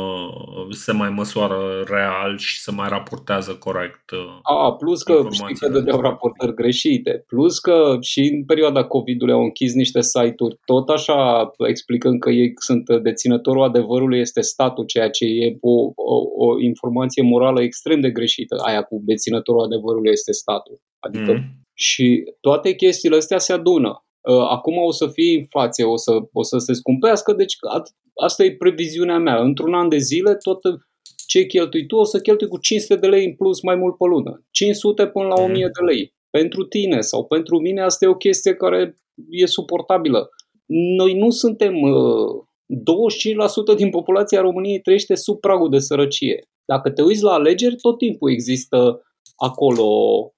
se 0.71 0.93
mai 0.93 1.11
măsoară 1.11 1.85
real 1.87 2.39
și 2.39 2.61
se 2.61 2.71
mai 2.71 2.89
raportează 2.89 3.53
corect. 3.55 4.11
Uh, 4.11 4.39
a, 4.43 4.73
plus 4.73 5.03
că 5.03 5.27
știi 5.31 5.55
că 5.55 5.69
dădeau 5.69 6.01
raportări 6.01 6.55
greșite. 6.55 7.25
Plus 7.27 7.59
că 7.59 7.97
și 8.01 8.21
în 8.21 8.45
perioada 8.45 8.85
COVID-ului 8.85 9.35
au 9.35 9.43
închis 9.43 9.75
niște 9.75 10.01
site-uri 10.01 10.59
tot 10.65 10.89
așa 10.89 11.51
explicând 11.69 12.21
că 12.21 12.31
ei 12.31 12.53
sunt 12.55 13.03
deținătorul 13.03 13.63
adevărului 13.63 14.19
este 14.19 14.41
statul, 14.41 14.85
ceea 14.85 15.11
ce 15.11 15.25
e 15.25 15.57
o, 15.61 15.93
o, 15.95 16.47
o 16.47 16.61
informație 16.61 17.23
morală 17.23 17.63
extrem 17.63 18.01
de 18.01 18.11
greșită. 18.11 18.57
Aia 18.67 18.83
cu 18.83 19.01
deținătorul 19.05 19.65
adevărului 19.65 20.11
este 20.11 20.33
statul. 20.33 20.81
Adică 21.07 21.33
mm. 21.33 21.45
și 21.75 22.25
toate 22.41 22.75
chestiile 22.75 23.17
astea 23.17 23.39
se 23.39 23.53
adună. 23.53 24.05
Uh, 24.21 24.47
acum 24.49 24.77
o 24.77 24.91
să 24.91 25.07
fie 25.07 25.33
inflație, 25.33 25.85
o 25.85 25.97
să, 25.97 26.13
o 26.33 26.43
să 26.43 26.59
se 26.59 26.73
scumpească, 26.73 27.33
deci 27.33 27.57
asta 28.15 28.45
e 28.45 28.57
previziunea 28.57 29.19
mea. 29.19 29.41
Într-un 29.41 29.75
an 29.75 29.89
de 29.89 29.99
zile, 29.99 30.35
tot 30.35 30.61
ce 31.27 31.47
cheltui 31.47 31.87
tu 31.87 31.97
o 31.97 32.05
să 32.05 32.21
cheltui 32.21 32.49
cu 32.49 32.59
500 32.59 32.97
de 33.01 33.07
lei 33.07 33.25
în 33.25 33.35
plus 33.35 33.63
mai 33.63 33.75
mult 33.75 33.97
pe 33.97 34.05
lună. 34.05 34.45
500 34.51 35.07
până 35.07 35.27
la 35.27 35.43
1000 35.43 35.49
mhm. 35.49 35.59
de 35.59 35.93
lei. 35.93 36.15
Pentru 36.31 36.65
tine 36.65 37.01
sau 37.01 37.25
pentru 37.25 37.61
mine 37.61 37.83
asta 37.83 38.05
e 38.05 38.09
o 38.09 38.15
chestie 38.15 38.55
care 38.55 38.99
e 39.31 39.47
suportabilă. 39.47 40.29
Noi 40.97 41.15
nu 41.15 41.31
suntem... 41.31 41.75
25% 42.73 42.75
uh, 43.69 43.77
din 43.77 43.91
populația 43.91 44.41
României 44.41 44.81
trăiește 44.81 45.15
sub 45.15 45.41
pragul 45.41 45.71
de 45.71 45.79
sărăcie. 45.79 46.49
Dacă 46.65 46.91
te 46.91 47.03
uiți 47.03 47.23
la 47.23 47.33
alegeri, 47.33 47.77
tot 47.77 47.99
timpul 47.99 48.31
există 48.31 49.03
acolo 49.37 49.85
uh, 49.85 50.31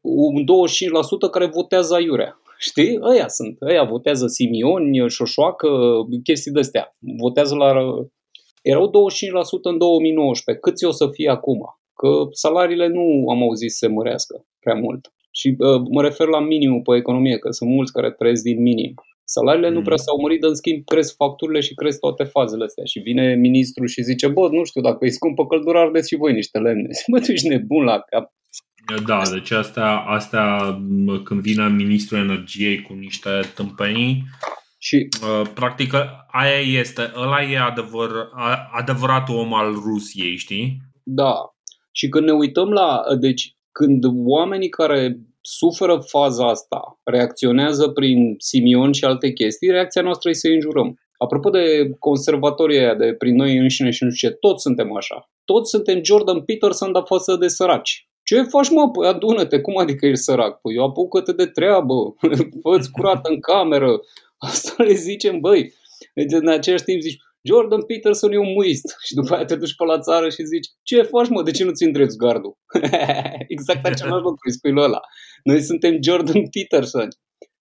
un 0.00 0.44
25% 0.44 1.30
care 1.30 1.46
votează 1.46 1.94
aiurea. 1.94 2.40
Știi? 2.58 2.98
Ăia 3.02 3.28
sunt. 3.28 3.56
Ăia 3.60 3.84
votează 3.84 4.26
Simion, 4.26 5.08
Șoșoacă, 5.08 5.68
chestii 6.22 6.52
de-astea. 6.52 6.96
Votează 6.98 7.54
la... 7.54 7.72
Erau 8.62 8.88
25% 8.88 8.92
în 9.62 9.78
2019. 9.78 10.64
Câți 10.64 10.84
o 10.84 10.90
să 10.90 11.08
fie 11.08 11.28
acum? 11.30 11.60
Că 11.94 12.08
salariile 12.30 12.86
nu 12.86 13.30
am 13.30 13.42
auzit 13.42 13.70
să 13.70 13.76
se 13.76 13.86
mărească 13.86 14.46
prea 14.60 14.74
mult. 14.74 15.12
Și 15.30 15.56
uh, 15.58 15.82
mă 15.90 16.02
refer 16.02 16.26
la 16.26 16.40
minimul 16.40 16.80
pe 16.80 16.96
economie, 16.96 17.38
că 17.38 17.50
sunt 17.50 17.70
mulți 17.70 17.92
care 17.92 18.10
trăiesc 18.10 18.42
din 18.42 18.62
minim. 18.62 18.94
Salariile 19.24 19.68
mm. 19.68 19.74
nu 19.74 19.82
prea 19.82 19.96
s-au 19.96 20.20
mărit, 20.20 20.40
dar 20.40 20.50
în 20.50 20.56
schimb 20.56 20.84
cresc 20.84 21.16
facturile 21.16 21.60
și 21.60 21.74
cresc 21.74 21.98
toate 21.98 22.24
fazele 22.24 22.64
astea. 22.64 22.84
Și 22.84 22.98
vine 22.98 23.34
ministrul 23.34 23.86
și 23.86 24.02
zice, 24.02 24.28
bă, 24.28 24.48
nu 24.52 24.64
știu, 24.64 24.80
dacă 24.80 25.04
e 25.04 25.08
scumpă 25.08 25.46
căldura, 25.46 25.80
ardeți 25.80 26.08
și 26.08 26.16
voi 26.16 26.32
niște 26.32 26.58
lemne. 26.58 26.88
Mă, 27.10 27.20
tu 27.20 27.32
ești 27.32 27.48
nebun 27.48 27.84
la 27.84 27.98
cap. 27.98 28.32
Da, 29.06 29.22
deci 29.32 29.50
astea, 29.50 29.96
astea 29.96 30.78
când 31.24 31.40
vine 31.40 31.68
ministrul 31.68 32.18
energiei 32.18 32.82
cu 32.82 32.92
niște 32.92 33.30
tâmpenii, 33.54 34.24
și 34.78 35.08
uh, 35.22 35.48
practic 35.54 35.92
aia 36.30 36.80
este, 36.80 37.12
ăla 37.16 37.42
e 37.42 37.58
adevăr, 37.58 38.10
adevăratul 38.72 39.36
om 39.36 39.54
al 39.54 39.72
Rusiei, 39.72 40.36
știi? 40.36 40.76
Da. 41.02 41.34
Și 41.92 42.08
când 42.08 42.24
ne 42.24 42.32
uităm 42.32 42.68
la, 42.68 43.02
deci 43.20 43.56
când 43.72 44.04
oamenii 44.26 44.68
care 44.68 45.18
suferă 45.40 45.98
faza 45.98 46.48
asta, 46.48 47.00
reacționează 47.04 47.88
prin 47.88 48.34
Simion 48.38 48.92
și 48.92 49.04
alte 49.04 49.32
chestii, 49.32 49.70
reacția 49.70 50.02
noastră 50.02 50.30
e 50.30 50.32
să 50.32 50.48
înjurăm. 50.48 50.98
Apropo 51.18 51.50
de 51.50 51.90
conservatorii 51.98 52.78
aia 52.78 52.94
de 52.94 53.14
prin 53.18 53.34
noi 53.34 53.56
înșine 53.56 53.90
și 53.90 54.04
nu 54.04 54.10
știu 54.10 54.28
ce, 54.28 54.34
toți 54.34 54.62
suntem 54.62 54.96
așa. 54.96 55.30
Toți 55.44 55.70
suntem 55.70 56.04
Jordan 56.04 56.40
Peterson, 56.40 56.92
dar 56.92 57.02
față 57.06 57.36
de 57.36 57.48
săraci. 57.48 58.08
Ce 58.28 58.42
faci, 58.42 58.70
mă? 58.70 58.90
Păi 58.90 59.08
adună-te, 59.08 59.60
cum 59.60 59.76
adică 59.76 60.06
ești 60.06 60.24
sărac? 60.24 60.60
Păi 60.60 60.74
eu 60.74 60.84
apucă-te 60.84 61.32
de 61.32 61.46
treabă, 61.46 61.94
fă-ți 62.62 62.90
curat 62.90 63.26
în 63.26 63.40
cameră. 63.40 64.00
Asta 64.38 64.82
le 64.82 64.94
zicem, 64.94 65.40
băi. 65.40 65.72
Deci 66.14 66.32
în 66.32 66.48
același 66.48 66.82
timp 66.82 67.00
zici, 67.00 67.20
Jordan 67.42 67.82
Peterson 67.82 68.32
e 68.32 68.38
un 68.38 68.52
muist. 68.52 68.96
Și 69.06 69.14
după 69.14 69.34
aia 69.34 69.44
te 69.44 69.56
duci 69.56 69.76
pe 69.76 69.84
la 69.84 69.98
țară 69.98 70.28
și 70.28 70.42
zici, 70.44 70.68
ce 70.82 71.02
faci 71.02 71.28
mă, 71.28 71.42
de 71.42 71.50
ce 71.50 71.64
nu-ți 71.64 71.84
îndreți 71.84 72.16
gardul? 72.16 72.58
exact 73.54 73.86
același 73.86 74.22
lucru, 74.22 74.46
îi 74.46 74.52
spui 74.52 74.76
ăla. 74.76 75.00
Noi 75.42 75.60
suntem 75.60 75.98
Jordan 76.02 76.42
Peterson. 76.50 77.08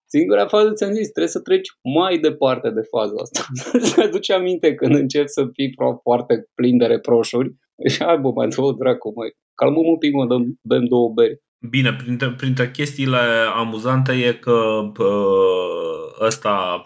Singura 0.06 0.48
fază 0.48 0.74
ți-am 0.74 0.94
zis, 0.94 1.10
trebuie 1.10 1.32
să 1.32 1.40
treci 1.40 1.70
mai 1.98 2.18
departe 2.18 2.70
de 2.70 2.82
faza 2.82 3.16
asta. 3.22 3.42
Să 3.94 4.02
aduci 4.02 4.32
aminte 4.32 4.76
când 4.76 4.96
începi 4.96 5.28
să 5.28 5.48
fii 5.54 5.74
foarte 6.02 6.50
plin 6.56 6.78
de 6.78 6.86
reproșuri. 6.86 7.56
Și 7.92 8.04
hai 8.04 8.18
bă, 8.18 8.32
mai 8.32 8.48
două 8.48 8.72
dracu, 8.74 9.14
mai 9.16 9.30
calmăm 9.56 9.86
un 9.86 9.98
pic, 9.98 10.14
mă, 10.14 10.26
dăm, 10.26 10.60
bem 10.62 10.86
două 10.86 11.10
beri. 11.10 11.42
Bine, 11.70 11.94
printre, 11.94 12.30
printre 12.32 12.72
chestiile 12.72 13.18
amuzante 13.56 14.12
e 14.12 14.34
că 14.34 14.92
ăsta, 16.22 16.86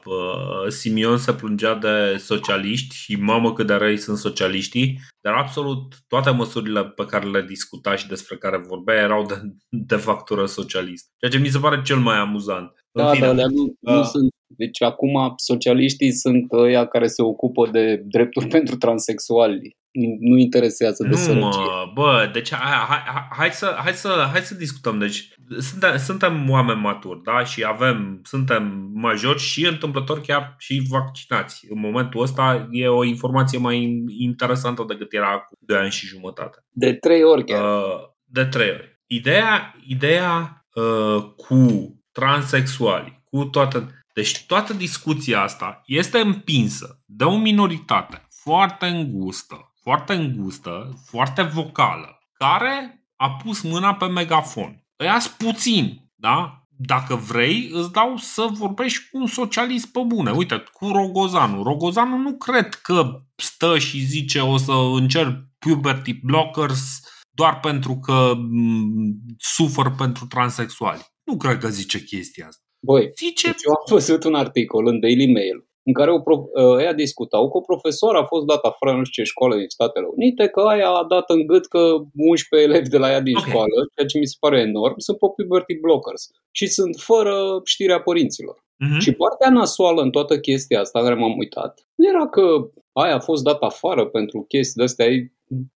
Simion 0.68 1.18
se 1.18 1.34
plângea 1.34 1.76
de 1.76 2.18
socialiști 2.18 2.95
și 2.95 3.15
mamă 3.15 3.53
cât 3.53 3.68
de 3.68 3.73
răi 3.73 3.97
sunt 3.97 4.18
socialiștii, 4.18 4.99
dar 5.22 5.34
absolut 5.34 5.95
toate 6.07 6.30
măsurile 6.30 6.85
pe 6.85 7.05
care 7.05 7.30
le 7.30 7.41
discuta 7.41 7.95
și 7.95 8.07
despre 8.07 8.38
care 8.38 8.63
vorbea 8.68 8.95
erau 8.95 9.26
de, 9.26 9.35
de 9.69 9.95
factură 9.95 10.45
socialist. 10.45 11.05
Ceea 11.18 11.31
ce 11.31 11.38
mi 11.38 11.53
se 11.53 11.59
pare 11.59 11.81
cel 11.81 11.97
mai 11.97 12.18
amuzant. 12.18 12.72
Da, 12.91 13.11
da, 13.19 13.34
nu, 13.34 13.76
uh, 13.80 13.95
nu 13.95 14.03
sunt. 14.03 14.30
Deci 14.57 14.81
acum 14.81 15.34
socialiștii 15.35 16.11
sunt 16.11 16.51
ăia 16.51 16.85
care 16.85 17.07
se 17.07 17.22
ocupă 17.22 17.69
de 17.72 18.03
drepturi 18.05 18.47
pentru 18.57 18.76
transexuali 18.76 19.80
nu, 19.91 20.18
nu 20.19 20.38
interesează 20.38 21.03
de 21.03 21.09
nu, 21.09 21.15
sărăcie. 21.15 21.61
Mă, 21.61 21.91
bă, 21.93 22.30
deci 22.34 22.53
hai, 22.53 22.72
hai, 22.88 23.27
hai, 23.30 23.51
să, 23.51 23.76
hai, 23.84 23.93
să, 23.93 24.27
hai 24.31 24.41
să 24.41 24.55
discutăm. 24.55 24.99
Deci 24.99 25.30
suntem, 25.59 25.97
suntem 25.97 26.49
oameni 26.49 26.80
maturi, 26.80 27.22
da? 27.23 27.43
Și 27.43 27.63
avem, 27.65 28.22
suntem 28.23 28.91
majori 28.93 29.39
și 29.39 29.68
întâmplător 29.68 30.22
chiar 30.22 30.55
și 30.57 30.84
vaccinați. 30.89 31.65
În 31.69 31.80
momentul 31.80 32.22
ăsta 32.22 32.68
e 32.72 32.88
o 32.88 33.03
informație 33.03 33.57
mai 33.57 34.03
interesantă 34.18 34.85
decât 34.88 35.13
era 35.13 35.38
cu 35.38 35.57
2 35.59 35.77
ani 35.77 35.91
și 35.91 36.05
jumătate. 36.05 36.65
De 36.69 36.93
trei 36.93 37.23
ori 37.23 37.43
chiar. 37.43 37.77
Uh, 37.77 37.99
de 38.23 38.45
trei 38.45 38.69
ori. 38.69 38.99
Ideea, 39.07 39.76
ideea 39.88 40.65
uh, 40.73 41.23
cu 41.35 41.91
transexuali, 42.11 43.22
cu 43.23 43.43
toată... 43.45 43.89
Deci 44.13 44.45
toată 44.45 44.73
discuția 44.73 45.41
asta 45.41 45.81
este 45.85 46.18
împinsă 46.18 47.01
de 47.05 47.23
o 47.23 47.38
minoritate 47.38 48.27
foarte 48.43 48.85
îngustă 48.85 49.70
foarte 49.82 50.14
îngustă, 50.14 50.90
foarte 51.06 51.41
vocală, 51.41 52.20
care 52.34 53.06
a 53.16 53.30
pus 53.32 53.62
mâna 53.62 53.95
pe 53.95 54.06
megafon. 54.06 54.86
Ăia 54.99 55.18
puțin, 55.38 56.12
da? 56.16 56.56
Dacă 56.84 57.16
vrei, 57.16 57.70
îți 57.74 57.91
dau 57.91 58.18
să 58.18 58.48
vorbești 58.52 59.10
cu 59.10 59.18
un 59.18 59.28
socialist 59.28 59.91
pe 59.91 59.99
bune. 60.06 60.32
Uite, 60.32 60.64
cu 60.72 60.88
Rogozanu. 60.88 61.64
Rogozanu 61.64 62.18
nu 62.18 62.38
cred 62.38 62.74
că 62.74 63.22
stă 63.36 63.78
și 63.78 63.99
zice 63.99 64.40
o 64.40 64.58
să 64.58 64.72
încerc 64.72 65.40
puberty 65.60 66.14
blockers 66.14 66.99
doar 67.32 67.60
pentru 67.60 67.99
că 67.99 68.34
m- 68.36 69.36
sufer 69.38 69.91
pentru 69.98 70.26
transexuali. 70.26 71.06
Nu 71.24 71.38
cred 71.38 71.58
că 71.58 71.70
zice 71.70 72.03
chestia 72.03 72.48
asta. 72.48 72.62
Băi, 72.86 73.12
zice... 73.18 73.48
deci 73.48 73.64
eu 73.66 73.72
am 73.72 73.95
văzut 73.95 74.24
un 74.24 74.36
articol 74.36 74.88
în 74.88 74.99
Daily 74.99 75.32
Mail 75.32 75.70
în 75.84 75.94
care 75.94 76.12
o 76.12 76.20
prof, 76.20 76.41
ă, 76.56 76.82
ea 76.82 76.94
discutau 76.94 77.49
că 77.49 77.58
o 77.58 77.62
profesor 77.62 78.16
a 78.16 78.26
fost 78.26 78.45
dat 78.45 78.64
afară 78.64 78.98
nu 78.98 79.03
știu 79.03 79.24
ce 79.24 79.30
școală 79.30 79.56
din 79.56 79.70
Statele 79.70 80.08
Unite, 80.16 80.48
că 80.48 80.60
aia 80.62 80.90
a 80.90 81.06
dat 81.10 81.30
în 81.30 81.45
gât 81.45 81.66
că 81.68 81.84
11 82.16 82.70
elevi 82.70 82.90
de 82.90 82.98
la 82.98 83.10
ea 83.10 83.22
din 83.22 83.36
okay. 83.36 83.49
școală, 83.49 83.76
ceea 83.95 84.08
ce 84.08 84.18
mi 84.18 84.28
se 84.28 84.38
pare 84.40 84.60
enorm, 84.60 84.94
sunt 84.98 85.18
pe 85.18 85.28
puberty 85.36 85.74
blockers 85.74 86.30
și 86.52 86.68
sunt 86.68 86.95
fără 86.95 87.62
știrea 87.64 88.02
părinților. 88.02 88.58
Uh-huh. 88.58 88.99
Și 88.99 89.12
partea 89.12 89.49
nasoală 89.49 90.02
în 90.02 90.12
toată 90.12 90.40
chestia 90.40 90.80
asta 90.80 91.02
care 91.02 91.16
m-am 91.16 91.38
uitat, 91.38 91.86
nu 91.95 92.08
era 92.08 92.28
că 92.30 92.70
aia 92.94 93.16
a 93.16 93.20
fost 93.20 93.44
dat 93.44 93.62
afară 93.62 94.06
pentru 94.06 94.45
chestii 94.48 94.76
de 94.76 94.84
astea, 94.84 95.06
e 95.06 95.32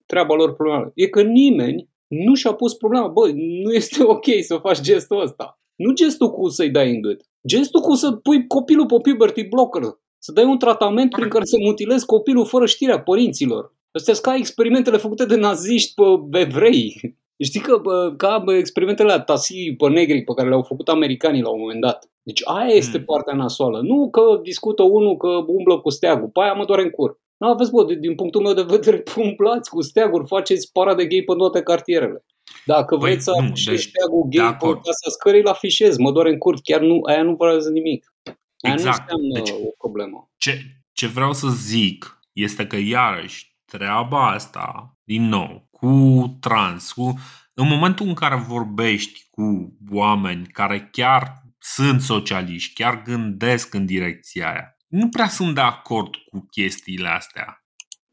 treaba 0.06 0.36
lor 0.36 0.53
problemă. 0.53 0.91
E 0.95 1.07
că 1.07 1.22
nimeni 1.22 1.90
nu 2.07 2.34
și-a 2.34 2.53
pus 2.53 2.73
problema, 2.73 3.07
băi, 3.07 3.61
nu 3.64 3.73
este 3.73 4.03
ok 4.15 4.26
să 4.41 4.57
faci 4.57 4.82
gestul 4.82 5.22
ăsta. 5.22 5.60
Nu 5.76 5.94
gestul 5.94 6.32
cu 6.32 6.48
să-i 6.48 6.69
dai 6.69 6.90
în 6.90 7.02
gât. 7.02 7.22
Gestul 7.47 7.81
cu 7.81 7.93
să 7.93 8.11
pui 8.11 8.47
copilul 8.47 8.85
pe 8.85 8.95
puberty 9.09 9.43
blocker, 9.43 9.81
să 10.17 10.31
dai 10.31 10.43
un 10.43 10.57
tratament 10.57 11.09
prin 11.09 11.30
care 11.30 11.45
să 11.45 11.55
mutilezi 11.59 12.05
copilul 12.05 12.45
fără 12.45 12.65
știrea 12.65 13.01
părinților. 13.01 13.73
Astea 13.91 14.13
sunt 14.13 14.26
ca 14.26 14.35
experimentele 14.35 14.97
făcute 14.97 15.26
de 15.26 15.35
naziști 15.35 15.93
pe 16.30 16.39
evrei. 16.39 17.15
Știi 17.38 17.59
că 17.59 17.81
ca 18.17 18.43
experimentele 18.57 19.07
la 19.07 19.19
Tasi 19.19 19.76
pe 19.77 19.89
negri 19.89 20.23
pe 20.23 20.34
care 20.34 20.47
le-au 20.47 20.61
făcut 20.61 20.88
americanii 20.88 21.41
la 21.41 21.49
un 21.49 21.59
moment 21.59 21.81
dat. 21.81 22.09
Deci 22.23 22.41
aia 22.45 22.73
este 22.73 22.97
hmm. 22.97 23.05
partea 23.05 23.35
nasoală. 23.35 23.80
Nu 23.81 24.09
că 24.09 24.39
discută 24.43 24.84
unul 24.84 25.17
că 25.17 25.27
umblă 25.27 25.80
cu 25.80 25.89
steagul. 25.89 26.27
Pe 26.27 26.39
aia 26.41 26.53
mă 26.53 26.65
doare 26.65 26.81
în 26.81 26.89
cur. 26.89 27.19
Nu, 27.38 27.47
aveți, 27.47 27.72
bă, 27.72 27.93
din 27.99 28.15
punctul 28.15 28.41
meu 28.41 28.53
de 28.53 28.65
vedere, 28.67 29.03
umblați 29.27 29.69
cu 29.69 29.81
steaguri, 29.81 30.27
faceți 30.27 30.72
de 30.97 31.05
gay 31.05 31.23
pe 31.26 31.34
toate 31.38 31.61
cartierele. 31.61 32.26
Dacă 32.65 32.97
păi, 32.97 33.09
vreți 33.09 33.23
să 33.23 33.31
afișezi 33.31 33.84
deci, 33.84 33.89
steagul 33.89 34.27
gay 34.30 34.55
pe 34.55 34.65
casa 34.65 35.09
scării, 35.09 35.43
la 35.43 35.51
afișez. 35.51 35.97
Mă 35.97 36.11
doare 36.11 36.30
în 36.30 36.38
curt. 36.38 36.63
Chiar 36.63 36.81
nu, 36.81 36.99
aia 37.07 37.23
nu 37.23 37.35
vreau 37.35 37.57
nimic. 37.73 38.13
Exact. 38.59 39.11
nu 39.11 39.17
înseamnă 39.17 39.34
Deci- 39.34 39.49
o 39.49 39.72
problemă. 39.77 40.30
Ce, 40.38 40.61
ce 40.93 41.07
vreau 41.07 41.34
să 41.34 41.47
zic 41.47 42.19
este 42.34 42.67
că 42.67 42.76
iarăși 42.76 43.55
treaba 43.65 44.31
asta, 44.31 44.97
din 45.03 45.27
nou, 45.27 45.67
cu 45.72 46.23
trans, 46.39 46.91
cu 46.91 47.13
în 47.53 47.67
momentul 47.67 48.07
în 48.07 48.13
care 48.13 48.35
vorbești 48.35 49.27
cu 49.31 49.77
oameni 49.91 50.47
care 50.47 50.89
chiar 50.91 51.43
sunt 51.59 52.01
socialiști, 52.01 52.73
chiar 52.73 53.01
gândesc 53.01 53.73
în 53.73 53.85
direcția 53.85 54.51
aia, 54.51 54.76
nu 54.88 55.09
prea 55.09 55.27
sunt 55.27 55.55
de 55.55 55.61
acord 55.61 56.15
cu 56.15 56.45
chestiile 56.51 57.07
astea. 57.07 57.64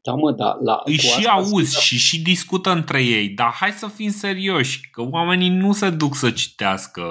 Da, 0.03 0.13
mă, 0.13 0.31
da. 0.31 0.57
La, 0.63 0.81
Îi 0.85 0.95
cu 0.95 1.01
și 1.01 1.07
asta 1.17 1.31
auzi 1.31 1.71
sunt- 1.71 1.83
și 1.83 1.97
și 1.97 2.21
discută 2.21 2.71
între 2.71 3.03
ei, 3.03 3.29
dar 3.29 3.51
hai 3.51 3.71
să 3.71 3.87
fim 3.87 4.09
serioși, 4.09 4.89
că 4.91 5.01
oamenii 5.11 5.49
nu 5.49 5.73
se 5.73 5.89
duc 5.89 6.15
să 6.15 6.31
citească 6.31 7.01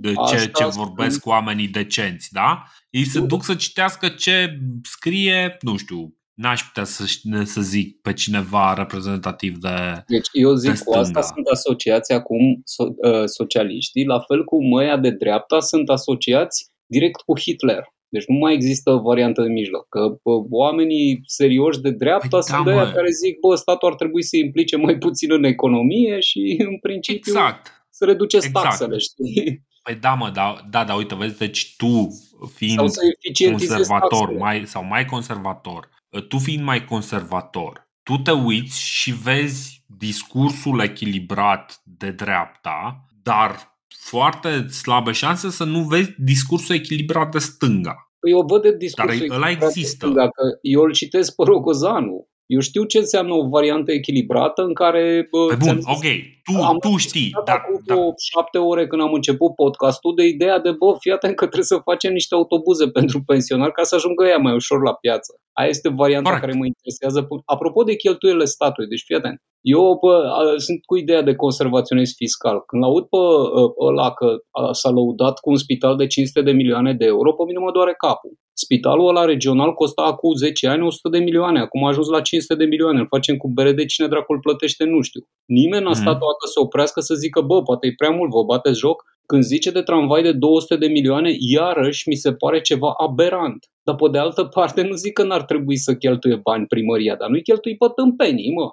de 0.00 0.12
ce, 0.12 0.18
Asta 0.20 0.36
ce 0.36 0.70
spun. 0.70 0.84
vorbesc 0.84 1.26
oamenii 1.26 1.68
decenți, 1.68 2.32
da? 2.32 2.62
Ei 2.90 3.04
se 3.04 3.18
Nu. 3.18 3.26
duc 3.26 3.44
să 3.44 3.54
citească 3.54 4.08
ce 4.08 4.58
scrie, 4.82 5.56
nu 5.60 5.76
știu, 5.76 6.14
n-aș 6.34 6.62
putea 6.62 6.84
să, 6.84 7.04
să 7.44 7.60
zic 7.60 8.00
pe 8.00 8.12
cineva 8.12 8.74
reprezentativ 8.74 9.56
de... 9.56 10.02
Deci 10.06 10.28
eu 10.32 10.54
zic 10.54 10.70
de 10.72 10.80
cu 10.84 10.92
asta 10.94 11.04
stânga. 11.20 11.22
sunt 11.34 11.46
asociați 11.46 12.12
acum 12.12 12.62
so- 12.62 13.12
uh, 13.12 13.22
socialiștii, 13.26 14.04
la 14.04 14.20
fel 14.20 14.44
cum 14.44 14.72
ăia 14.72 14.96
de 14.96 15.10
dreapta 15.10 15.60
sunt 15.60 15.88
asociați 15.88 16.70
direct 16.86 17.20
cu 17.20 17.38
Hitler. 17.40 17.84
Deci 18.14 18.26
nu 18.26 18.38
mai 18.38 18.54
există 18.54 18.90
variantă 18.92 19.42
de 19.42 19.48
mijloc. 19.48 19.88
Că 19.88 20.00
bă, 20.22 20.32
oamenii 20.50 21.22
serioși 21.26 21.80
de 21.80 21.90
dreapta 21.90 22.28
Păi 22.28 22.42
sunt 22.42 22.64
da, 22.64 22.70
de 22.70 22.70
aia 22.70 22.84
mă. 22.84 22.90
care 22.90 23.10
zic, 23.24 23.38
bă, 23.40 23.54
statul 23.54 23.88
ar 23.88 23.94
trebui 23.94 24.22
să 24.22 24.28
se 24.28 24.38
implice 24.38 24.76
mai 24.76 24.98
puțin 24.98 25.32
în 25.32 25.44
economie 25.44 26.20
și 26.20 26.56
în 26.68 26.78
principiu 26.78 27.32
Exact. 27.32 27.86
să 27.90 28.04
reduceți 28.04 28.46
Exact. 28.46 28.66
taxele, 28.66 28.98
știi? 28.98 29.64
Păi 29.82 29.94
da, 29.94 30.14
mă, 30.14 30.30
da, 30.34 30.54
da, 30.70 30.84
da, 30.84 30.94
uite, 30.94 31.14
vezi, 31.14 31.38
deci 31.38 31.74
tu 31.76 32.08
fiind 32.54 32.76
Sau 32.78 32.88
să 32.88 33.00
eficientizezi 33.16 33.74
conservator 33.74 34.18
taxele. 34.18 34.38
mai, 34.38 34.62
sau 34.66 34.84
mai 34.84 35.04
conservator, 35.04 35.88
tu 36.28 36.38
fiind 36.38 36.64
mai 36.64 36.84
conservator, 36.84 37.88
tu 38.02 38.16
te 38.16 38.30
uiți 38.30 38.80
și 38.80 39.12
vezi 39.22 39.84
discursul 39.98 40.80
echilibrat 40.80 41.82
de 41.84 42.10
dreapta, 42.10 43.06
dar 43.22 43.71
foarte 44.10 44.66
slabe 44.68 45.12
șanse 45.12 45.50
să 45.50 45.64
nu 45.64 45.80
vezi 45.82 46.10
discursul 46.18 46.74
echilibrat 46.74 47.30
de 47.30 47.38
stânga. 47.38 47.94
Păi 48.20 48.30
eu 48.30 48.44
văd 48.46 48.62
de 48.62 48.76
discursul 48.76 49.26
Dar 49.28 49.36
ăla 49.36 49.48
echilibrat 49.48 49.76
există. 49.76 50.06
Dacă 50.06 50.42
eu 50.62 50.82
îl 50.82 50.92
citesc 50.92 51.34
pe 51.34 51.42
Rogozanu, 51.46 52.26
eu 52.46 52.60
știu 52.60 52.84
ce 52.84 52.98
înseamnă 52.98 53.34
o 53.34 53.48
variantă 53.48 53.92
echilibrată 53.92 54.62
în 54.62 54.74
care... 54.74 55.28
Bă, 55.30 55.46
Pe 55.46 55.56
ți-am 55.62 55.74
bun, 55.74 55.84
zis, 55.84 55.94
ok, 55.96 56.06
tu, 56.46 56.62
am 56.62 56.78
tu 56.78 56.96
știi, 56.96 57.20
discutat 57.20 57.44
dar, 57.44 57.56
acum 57.56 57.80
dar 57.84 57.96
vreo 57.96 58.14
șapte 58.30 58.58
ore 58.58 58.86
când 58.86 59.02
am 59.02 59.12
început 59.12 59.54
podcastul 59.54 60.14
de 60.14 60.24
ideea 60.26 60.58
de, 60.58 60.70
bă, 60.70 60.96
fii 60.98 61.12
atent 61.12 61.34
că 61.36 61.44
trebuie 61.44 61.72
să 61.74 61.86
facem 61.90 62.12
niște 62.12 62.34
autobuze 62.34 62.88
pentru 62.88 63.22
pensionari 63.30 63.72
ca 63.72 63.82
să 63.82 63.94
ajungă 63.94 64.24
ea 64.26 64.36
mai 64.36 64.54
ușor 64.54 64.82
la 64.82 64.94
piață. 64.94 65.32
Aia 65.52 65.68
este 65.68 65.88
varianta 65.88 66.28
Corect. 66.28 66.44
care 66.46 66.58
mă 66.58 66.66
interesează. 66.66 67.28
Apropo 67.44 67.82
de 67.82 67.94
cheltuielile 67.96 68.44
statului, 68.44 68.88
deci 68.88 69.02
fii 69.06 69.16
atent. 69.16 69.38
Eu 69.60 69.98
bă, 70.02 70.14
a, 70.38 70.40
sunt 70.66 70.80
cu 70.84 70.96
ideea 70.96 71.22
de 71.22 71.34
conservaționism 71.34 72.14
fiscal. 72.16 72.60
Când 72.66 72.82
aud 72.84 73.04
pe 73.04 73.16
ă, 73.60 73.74
ăla 73.88 74.10
că 74.12 74.26
a, 74.50 74.72
s-a 74.72 74.90
lăudat 74.90 75.38
cu 75.38 75.50
un 75.50 75.56
spital 75.56 75.96
de 75.96 76.06
500 76.06 76.42
de 76.42 76.52
milioane 76.52 76.92
de 76.94 77.04
euro, 77.04 77.32
pe 77.32 77.44
mine 77.46 77.58
mă 77.58 77.70
doare 77.72 77.94
capul. 77.98 78.32
Spitalul 78.52 79.08
ăla 79.08 79.24
regional 79.24 79.72
costa 79.72 80.02
acum 80.02 80.34
10 80.34 80.68
ani 80.68 80.86
100 80.86 81.08
de 81.08 81.18
milioane, 81.18 81.60
acum 81.60 81.84
a 81.84 81.88
ajuns 81.88 82.08
la 82.08 82.20
500 82.20 82.54
de 82.54 82.64
milioane. 82.64 82.98
Îl 83.00 83.06
facem 83.06 83.36
cu 83.36 83.48
BRD, 83.48 83.84
cine 83.86 84.06
dracul 84.08 84.38
plătește, 84.40 84.84
nu 84.84 85.00
știu. 85.00 85.20
Nimeni 85.46 85.82
n-a 85.84 85.90
Mhm. 85.90 86.00
stat 86.00 86.14
o 86.14 86.26
dată 86.32 86.44
să 86.54 86.60
oprească 86.60 87.00
să 87.00 87.14
zică, 87.14 87.40
bă, 87.40 87.62
poate 87.62 87.86
e 87.86 87.92
prea 87.96 88.10
mult, 88.10 88.30
vă 88.30 88.42
bateți 88.44 88.78
joc. 88.78 89.02
Când 89.32 89.44
zice 89.44 89.70
de 89.70 89.82
tramvai 89.82 90.22
de 90.22 90.32
200 90.32 90.76
de 90.76 90.86
milioane, 90.86 91.30
iarăși 91.38 92.08
mi 92.08 92.14
se 92.14 92.32
pare 92.32 92.60
ceva 92.60 92.92
aberant. 92.96 93.66
Dar 93.82 93.94
pe 93.94 94.08
de 94.10 94.18
altă 94.18 94.44
parte 94.44 94.82
nu 94.82 94.94
zic 94.94 95.12
că 95.12 95.22
n-ar 95.22 95.44
trebui 95.44 95.76
să 95.76 95.94
cheltuie 95.94 96.36
bani 96.36 96.66
primăria, 96.66 97.16
dar 97.16 97.28
nu-i 97.28 97.42
cheltui 97.42 97.76
pe 97.76 97.86
tâmpenii, 97.94 98.52
mă. 98.52 98.68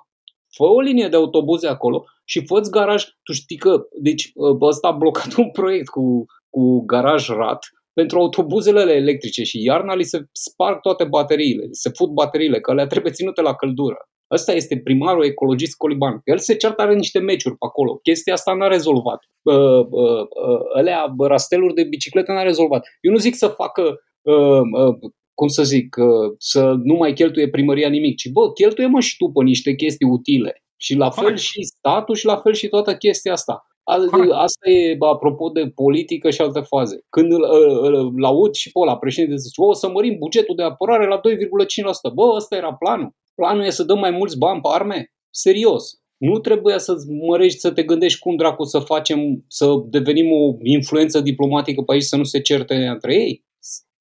Fă 0.56 0.64
o 0.64 0.80
linie 0.80 1.08
de 1.08 1.16
autobuze 1.16 1.68
acolo 1.68 2.06
și 2.26 2.46
fă 2.46 2.60
garaj. 2.72 3.04
Tu 3.24 3.34
știi 3.34 3.58
că, 3.58 3.82
deci, 4.02 4.32
ăsta 4.62 4.88
a 4.88 4.92
blocat 4.92 5.34
un 5.38 5.52
proiect 5.52 5.88
cu, 5.88 6.26
cu 6.50 6.86
garaj 6.86 7.28
rat 7.28 7.60
pentru 7.94 8.20
autobuzele 8.20 8.94
electrice 8.94 9.44
și 9.44 9.64
iarna 9.64 9.96
li 9.96 10.04
se 10.04 10.26
sparg 10.32 10.80
toate 10.80 11.04
bateriile, 11.04 11.64
li 11.64 11.76
se 11.76 11.90
fut 11.90 12.10
bateriile, 12.10 12.60
că 12.60 12.74
le 12.74 12.88
trebuie 12.88 13.12
ținute 13.12 13.42
la 13.42 13.56
căldură. 13.56 13.98
Ăsta 14.32 14.54
este 14.54 14.78
primarul 14.78 15.26
ecologist 15.26 15.76
Coliban. 15.78 16.22
El 16.24 16.38
se 16.38 16.56
ceartă, 16.56 16.82
are 16.82 16.96
niște 16.96 17.20
meciuri 17.20 17.58
pe 17.58 17.66
acolo. 17.66 17.96
Chestia 17.96 18.34
asta 18.34 18.54
n-a 18.54 18.68
rezolvat. 18.68 19.20
Uh, 19.42 19.56
uh, 19.56 20.20
uh, 20.20 20.60
alea, 20.76 21.08
bă, 21.16 21.28
rasteluri 21.28 21.74
de 21.74 21.84
bicicletă 21.84 22.32
n-a 22.32 22.44
rezolvat. 22.44 22.86
Eu 23.02 23.12
nu 23.12 23.18
zic 23.18 23.36
să 23.36 23.48
facă, 23.48 24.00
uh, 24.22 24.62
uh, 24.82 25.12
cum 25.34 25.48
să 25.48 25.64
zic, 25.64 25.96
uh, 26.00 26.36
să 26.38 26.74
nu 26.84 26.94
mai 26.94 27.14
cheltuie 27.14 27.50
primăria 27.50 27.90
nimic, 27.90 28.16
ci 28.18 28.30
bă, 28.30 28.52
cheltuie 28.52 28.88
mă 28.88 29.00
și 29.00 29.18
tu 29.18 29.26
pe 29.26 29.44
niște 29.44 29.76
chestii 29.76 30.08
utile. 30.08 30.64
Și 30.78 30.96
la 30.96 31.10
fel 31.10 31.24
Corect. 31.24 31.42
și 31.42 31.64
statul 31.64 32.16
și 32.16 32.26
la 32.26 32.38
fel 32.38 32.54
și 32.54 32.68
toată 32.68 32.96
chestia 32.96 33.32
asta. 33.32 33.69
A- 33.90 34.06
Corect. 34.12 34.32
Asta 34.32 34.70
e 34.70 34.96
bă, 34.96 35.08
apropo 35.08 35.50
de 35.50 35.72
politică 35.76 36.30
și 36.30 36.42
alte 36.42 36.60
faze. 36.60 37.06
Când 37.10 37.32
îl, 37.32 37.44
îl, 37.84 37.94
îl 38.16 38.26
aud 38.26 38.54
și 38.54 38.72
pe 38.72 38.80
ăla, 38.80 38.98
președinte, 38.98 39.36
zice, 39.36 39.62
o 39.62 39.74
să 39.74 39.90
mărim 39.90 40.18
bugetul 40.18 40.56
de 40.56 40.64
apărare 40.64 41.08
la 41.08 41.20
2,5%. 41.20 42.14
Bă, 42.14 42.24
ăsta 42.36 42.56
era 42.56 42.74
planul. 42.74 43.16
Planul 43.36 43.64
e 43.64 43.70
să 43.70 43.84
dăm 43.84 44.00
mai 44.00 44.12
mulți 44.12 44.38
bani 44.38 44.62
pe 44.62 44.68
arme? 44.72 45.12
Serios. 45.30 46.00
Nu 46.18 46.40
trebuia 46.40 46.78
să 46.78 46.94
mărești, 47.28 47.60
să 47.60 47.72
te 47.72 47.84
gândești 47.84 48.20
cum 48.20 48.36
dracu 48.36 48.64
să 48.64 48.80
facem, 48.80 49.44
să 49.48 49.66
devenim 49.86 50.32
o 50.32 50.54
influență 50.64 51.22
diplomatică 51.22 51.82
pe 51.82 51.94
aici, 51.94 52.04
să 52.04 52.16
nu 52.16 52.24
se 52.24 52.42
certe 52.42 52.76
între 52.76 53.14
ei. 53.14 53.46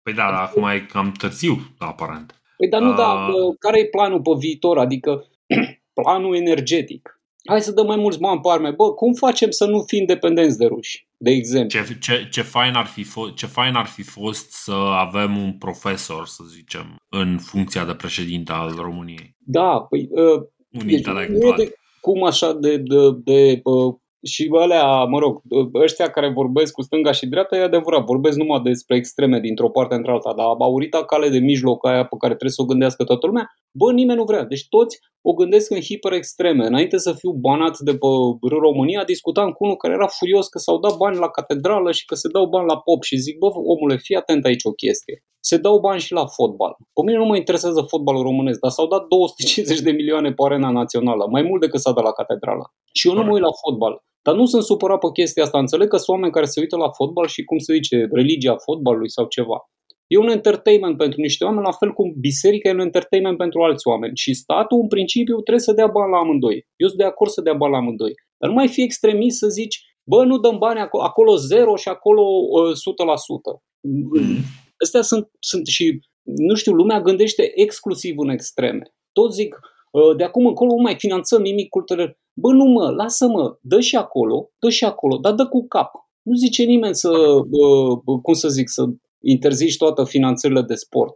Păi 0.02 0.12
da, 0.14 0.22
dar 0.22 0.42
acum 0.42 0.62
e 0.62 0.86
cam 0.92 1.12
târziu, 1.18 1.54
aparent. 1.78 2.40
Păi 2.56 2.68
dar 2.68 2.80
nu, 2.80 2.90
Ah. 2.90 2.96
da, 2.96 3.26
bă, 3.30 3.52
care 3.58 3.80
e 3.80 3.84
planul 3.86 4.20
pe 4.20 4.30
viitor? 4.38 4.78
Adică 4.78 5.24
planul 6.02 6.36
energetic. 6.36 7.17
Hai 7.48 7.62
să 7.62 7.72
dăm 7.72 7.86
mai 7.86 7.96
mulți 7.96 8.18
bani 8.18 8.40
pe 8.40 8.48
arme. 8.50 8.70
Bă, 8.70 8.94
cum 8.94 9.12
facem 9.12 9.50
să 9.50 9.66
nu 9.66 9.82
fim 9.86 10.04
dependenți 10.04 10.58
de 10.58 10.66
ruși, 10.66 11.08
de 11.16 11.30
exemplu? 11.30 11.80
Ce, 11.80 11.98
ce, 12.00 12.28
ce, 12.30 12.42
fain 12.42 12.74
ar 12.74 12.86
fi 12.86 13.02
fost, 13.02 13.34
ce 13.34 13.46
fain 13.46 13.74
ar 13.74 13.86
fi 13.86 14.02
fost 14.02 14.50
să 14.50 14.72
avem 14.72 15.36
un 15.36 15.52
profesor, 15.52 16.26
să 16.26 16.42
zicem, 16.54 16.96
în 17.08 17.38
funcția 17.38 17.84
de 17.84 17.94
președinte 17.94 18.52
al 18.52 18.74
României. 18.76 19.36
Da, 19.38 19.86
păi, 19.88 20.08
uh, 20.10 20.40
Un 20.72 20.86
deci, 20.86 20.96
intelectual. 20.96 21.38
nu 21.38 21.62
e 21.62 21.64
de, 21.64 21.72
cum 22.00 22.24
așa 22.24 22.52
de, 22.52 22.76
de, 22.76 22.96
de 23.24 23.60
uh, 23.64 23.94
și 24.22 24.50
alea, 24.52 25.04
mă 25.04 25.18
rog, 25.18 25.42
ăștia 25.74 26.10
care 26.10 26.32
vorbesc 26.32 26.72
cu 26.72 26.82
stânga 26.82 27.12
și 27.12 27.26
dreapta, 27.26 27.56
e 27.56 27.62
adevărat, 27.62 28.04
vorbesc 28.04 28.36
numai 28.36 28.60
despre 28.60 28.96
extreme 28.96 29.40
dintr-o 29.40 29.70
parte 29.70 29.94
într-alta, 29.94 30.32
dar 30.36 30.46
aurita 30.58 31.04
cale 31.04 31.28
de 31.28 31.38
mijloc 31.38 31.86
aia 31.86 32.04
pe 32.04 32.16
care 32.18 32.32
trebuie 32.34 32.58
să 32.58 32.62
o 32.62 32.70
gândească 32.70 33.04
toată 33.04 33.26
lumea, 33.26 33.46
bă, 33.72 33.92
nimeni 33.92 34.18
nu 34.18 34.24
vrea. 34.24 34.44
Deci 34.44 34.68
toți 34.68 34.98
o 35.20 35.32
gândesc 35.32 35.70
în 35.70 35.80
hiper-extreme. 35.80 36.66
Înainte 36.66 36.98
să 36.98 37.12
fiu 37.12 37.32
banat 37.32 37.78
de 37.78 37.92
pe 37.92 38.06
România, 38.48 39.04
discutam 39.04 39.50
cu 39.50 39.64
unul 39.64 39.76
care 39.76 39.94
era 39.94 40.06
furios 40.06 40.48
că 40.48 40.58
s-au 40.58 40.78
dat 40.78 40.96
bani 40.96 41.18
la 41.18 41.28
catedrală 41.28 41.92
și 41.92 42.04
că 42.04 42.14
se 42.14 42.28
dau 42.32 42.46
bani 42.46 42.66
la 42.66 42.78
pop 42.78 43.02
și 43.02 43.16
zic, 43.16 43.38
bă, 43.38 43.46
omule, 43.46 43.96
fii 43.96 44.16
atent 44.16 44.44
aici 44.44 44.64
o 44.64 44.70
chestie. 44.72 45.22
Se 45.40 45.56
dau 45.56 45.78
bani 45.78 46.00
și 46.00 46.12
la 46.12 46.26
fotbal. 46.26 46.76
Pe 46.92 47.02
mine 47.04 47.18
nu 47.18 47.24
mă 47.24 47.36
interesează 47.36 47.80
fotbalul 47.88 48.22
românesc, 48.22 48.60
dar 48.60 48.70
s-au 48.70 48.86
dat 48.86 49.06
250 49.06 49.80
de 49.80 49.90
milioane 49.90 50.32
pe 50.32 50.42
arena 50.44 50.70
națională, 50.70 51.26
mai 51.30 51.42
mult 51.42 51.60
decât 51.60 51.80
s-a 51.80 51.92
dat 51.92 52.04
la 52.04 52.12
catedrală. 52.12 52.72
Și 52.92 53.08
eu 53.08 53.14
nu 53.14 53.22
mă 53.22 53.32
uit 53.32 53.42
la 53.42 53.58
fotbal. 53.64 54.02
Dar 54.22 54.34
nu 54.34 54.46
sunt 54.46 54.62
supărat 54.62 54.98
pe 54.98 55.10
chestia 55.12 55.42
asta. 55.42 55.58
Înțeleg 55.58 55.88
că 55.88 55.96
sunt 55.96 56.08
oameni 56.16 56.32
care 56.32 56.46
se 56.46 56.60
uită 56.60 56.76
la 56.76 56.90
fotbal 56.90 57.26
și, 57.26 57.44
cum 57.44 57.58
se 57.58 57.74
zice, 57.74 58.08
religia 58.12 58.56
fotbalului 58.56 59.10
sau 59.10 59.24
ceva. 59.26 59.58
E 60.06 60.18
un 60.18 60.28
entertainment 60.28 60.96
pentru 60.96 61.20
niște 61.20 61.44
oameni, 61.44 61.64
la 61.64 61.72
fel 61.72 61.92
cum 61.92 62.14
biserica 62.16 62.68
e 62.68 62.72
un 62.72 62.86
entertainment 62.88 63.36
pentru 63.36 63.62
alți 63.62 63.86
oameni. 63.86 64.16
Și 64.16 64.34
statul, 64.34 64.80
în 64.80 64.88
principiu, 64.88 65.34
trebuie 65.34 65.68
să 65.68 65.72
dea 65.72 65.86
bani 65.86 66.10
la 66.10 66.18
amândoi. 66.18 66.66
Eu 66.76 66.88
sunt 66.88 67.00
de 67.00 67.06
acord 67.06 67.30
să 67.30 67.40
dea 67.40 67.54
bani 67.54 67.72
la 67.72 67.78
amândoi. 67.78 68.12
Dar 68.38 68.48
nu 68.50 68.56
mai 68.56 68.68
fi 68.68 68.82
extremist 68.82 69.38
să 69.38 69.48
zici, 69.48 69.76
bă, 70.04 70.24
nu 70.24 70.38
dăm 70.38 70.58
bani 70.58 70.80
acolo, 70.80 71.02
acolo 71.02 71.36
0 71.36 71.76
și 71.76 71.88
acolo 71.88 72.22
uh, 72.22 72.70
100%. 72.70 73.60
Mm. 73.80 74.36
Astea 74.84 75.02
sunt, 75.02 75.30
sunt 75.38 75.66
și, 75.66 76.00
nu 76.22 76.54
știu, 76.54 76.72
lumea 76.72 77.00
gândește 77.00 77.50
exclusiv 77.54 78.18
în 78.18 78.28
extreme. 78.28 78.82
Toți 79.12 79.34
zic, 79.34 79.58
uh, 79.92 80.16
de 80.16 80.24
acum 80.24 80.46
încolo 80.46 80.74
nu 80.74 80.82
mai 80.82 80.96
finanțăm 80.98 81.42
nimic 81.42 81.68
cultural. 81.68 82.18
Bă, 82.32 82.52
nu 82.52 82.64
mă, 82.64 82.90
lasă-mă, 82.90 83.56
dă 83.60 83.80
și 83.80 83.96
acolo, 83.96 84.50
dă 84.58 84.68
și 84.68 84.84
acolo, 84.84 85.16
dar 85.16 85.32
dă 85.32 85.46
cu 85.46 85.66
cap. 85.66 85.90
Nu 86.22 86.34
zice 86.34 86.62
nimeni 86.62 86.94
să, 86.94 87.10
uh, 87.50 88.18
cum 88.22 88.32
să 88.32 88.48
zic, 88.48 88.68
să 88.68 88.84
interzici 89.20 89.76
toate 89.76 90.04
finanțările 90.04 90.62
de 90.62 90.74
sport. 90.74 91.12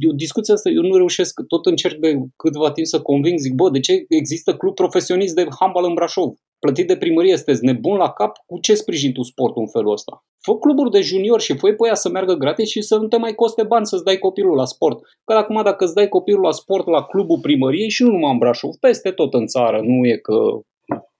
Eu, 0.00 0.12
discuția 0.12 0.54
asta, 0.54 0.70
eu 0.70 0.82
nu 0.82 0.96
reușesc, 0.96 1.40
tot 1.48 1.66
încerc 1.66 1.96
de 1.98 2.18
câteva 2.36 2.72
timp 2.72 2.86
să 2.86 3.00
conving, 3.00 3.38
zic, 3.38 3.54
bă, 3.54 3.70
de 3.70 3.80
ce 3.80 4.04
există 4.08 4.56
club 4.56 4.74
profesionist 4.74 5.34
de 5.34 5.46
handbal 5.58 5.84
în 5.84 5.94
Brașov? 5.94 6.30
Plătit 6.58 6.86
de 6.86 6.96
primărie, 6.96 7.36
sunteți 7.36 7.64
nebun 7.64 7.96
la 7.96 8.10
cap? 8.10 8.32
Cu 8.46 8.58
ce 8.60 8.74
sprijin 8.74 9.12
tu 9.12 9.22
sportul 9.22 9.62
în 9.62 9.68
felul 9.68 9.92
ăsta? 9.92 10.24
Fă 10.40 10.58
cluburi 10.58 10.90
de 10.90 11.00
junior 11.00 11.40
și 11.40 11.56
fă 11.56 11.66
pe 11.72 11.86
ea 11.86 11.94
să 11.94 12.08
meargă 12.08 12.34
gratis 12.34 12.68
și 12.68 12.82
să 12.82 12.96
nu 12.96 13.08
te 13.08 13.16
mai 13.16 13.34
coste 13.34 13.62
bani 13.62 13.86
să-ți 13.86 14.04
dai 14.04 14.18
copilul 14.18 14.56
la 14.56 14.64
sport. 14.64 14.98
Că 15.24 15.32
acum 15.32 15.62
dacă 15.64 15.84
îți 15.84 15.94
dai 15.94 16.08
copilul 16.08 16.42
la 16.42 16.50
sport 16.50 16.86
la 16.86 17.02
clubul 17.04 17.38
primăriei 17.40 17.90
și 17.90 18.02
nu 18.02 18.10
numai 18.10 18.32
în 18.32 18.38
Brașov, 18.38 18.70
peste 18.80 19.10
tot 19.10 19.34
în 19.34 19.46
țară, 19.46 19.80
nu 19.80 20.06
e 20.06 20.16
că, 20.16 20.34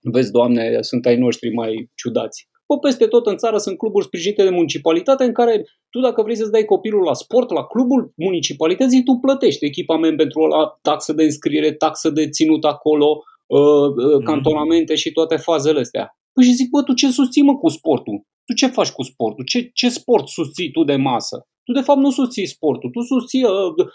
vezi, 0.01 0.31
doamne, 0.31 0.79
sunt 0.81 1.07
ai 1.07 1.17
noștri 1.17 1.55
mai 1.55 1.91
ciudați. 1.95 2.49
Bă, 2.67 2.79
peste 2.79 3.07
tot 3.07 3.27
în 3.27 3.37
țară 3.37 3.57
sunt 3.57 3.79
cluburi 3.79 4.05
sprijinite 4.05 4.43
de 4.43 4.51
municipalitate 4.51 5.25
în 5.25 5.33
care 5.33 5.65
tu 5.91 6.01
dacă 6.01 6.23
vrei 6.23 6.37
să-ți 6.37 6.51
dai 6.51 6.65
copilul 6.65 7.03
la 7.03 7.15
sport, 7.15 7.51
la 7.51 7.65
clubul 7.65 8.13
municipalității, 8.17 9.03
tu 9.03 9.13
plătești 9.21 9.65
echipament 9.65 10.17
pentru 10.17 10.47
la 10.47 10.79
taxă 10.83 11.13
de 11.13 11.23
înscriere, 11.23 11.73
taxă 11.73 12.11
de 12.11 12.29
ținut 12.29 12.65
acolo, 12.65 13.23
uh, 13.47 13.61
uh, 13.61 14.15
mhm. 14.15 14.25
cantonamente 14.25 14.95
și 14.95 15.13
toate 15.13 15.37
fazele 15.37 15.81
astea. 15.81 16.17
Păi 16.33 16.45
și 16.45 16.53
zic, 16.53 16.71
bă, 16.71 16.83
tu 16.83 16.93
ce 16.93 17.11
susții 17.11 17.43
mă 17.43 17.57
cu 17.57 17.69
sportul? 17.69 18.23
Tu 18.45 18.53
ce 18.55 18.67
faci 18.67 18.91
cu 18.91 19.03
sportul? 19.03 19.45
Ce, 19.45 19.71
ce 19.75 19.89
sport 19.89 20.29
susții 20.29 20.71
tu 20.71 20.85
de 20.85 20.97
masă? 20.97 21.47
Tu 21.65 21.73
de 21.73 21.81
fapt 21.81 21.99
nu 21.99 22.11
susții 22.11 22.47
sportul, 22.47 22.91
tu 22.91 23.01
susții, 23.01 23.45
uh, 23.45 23.87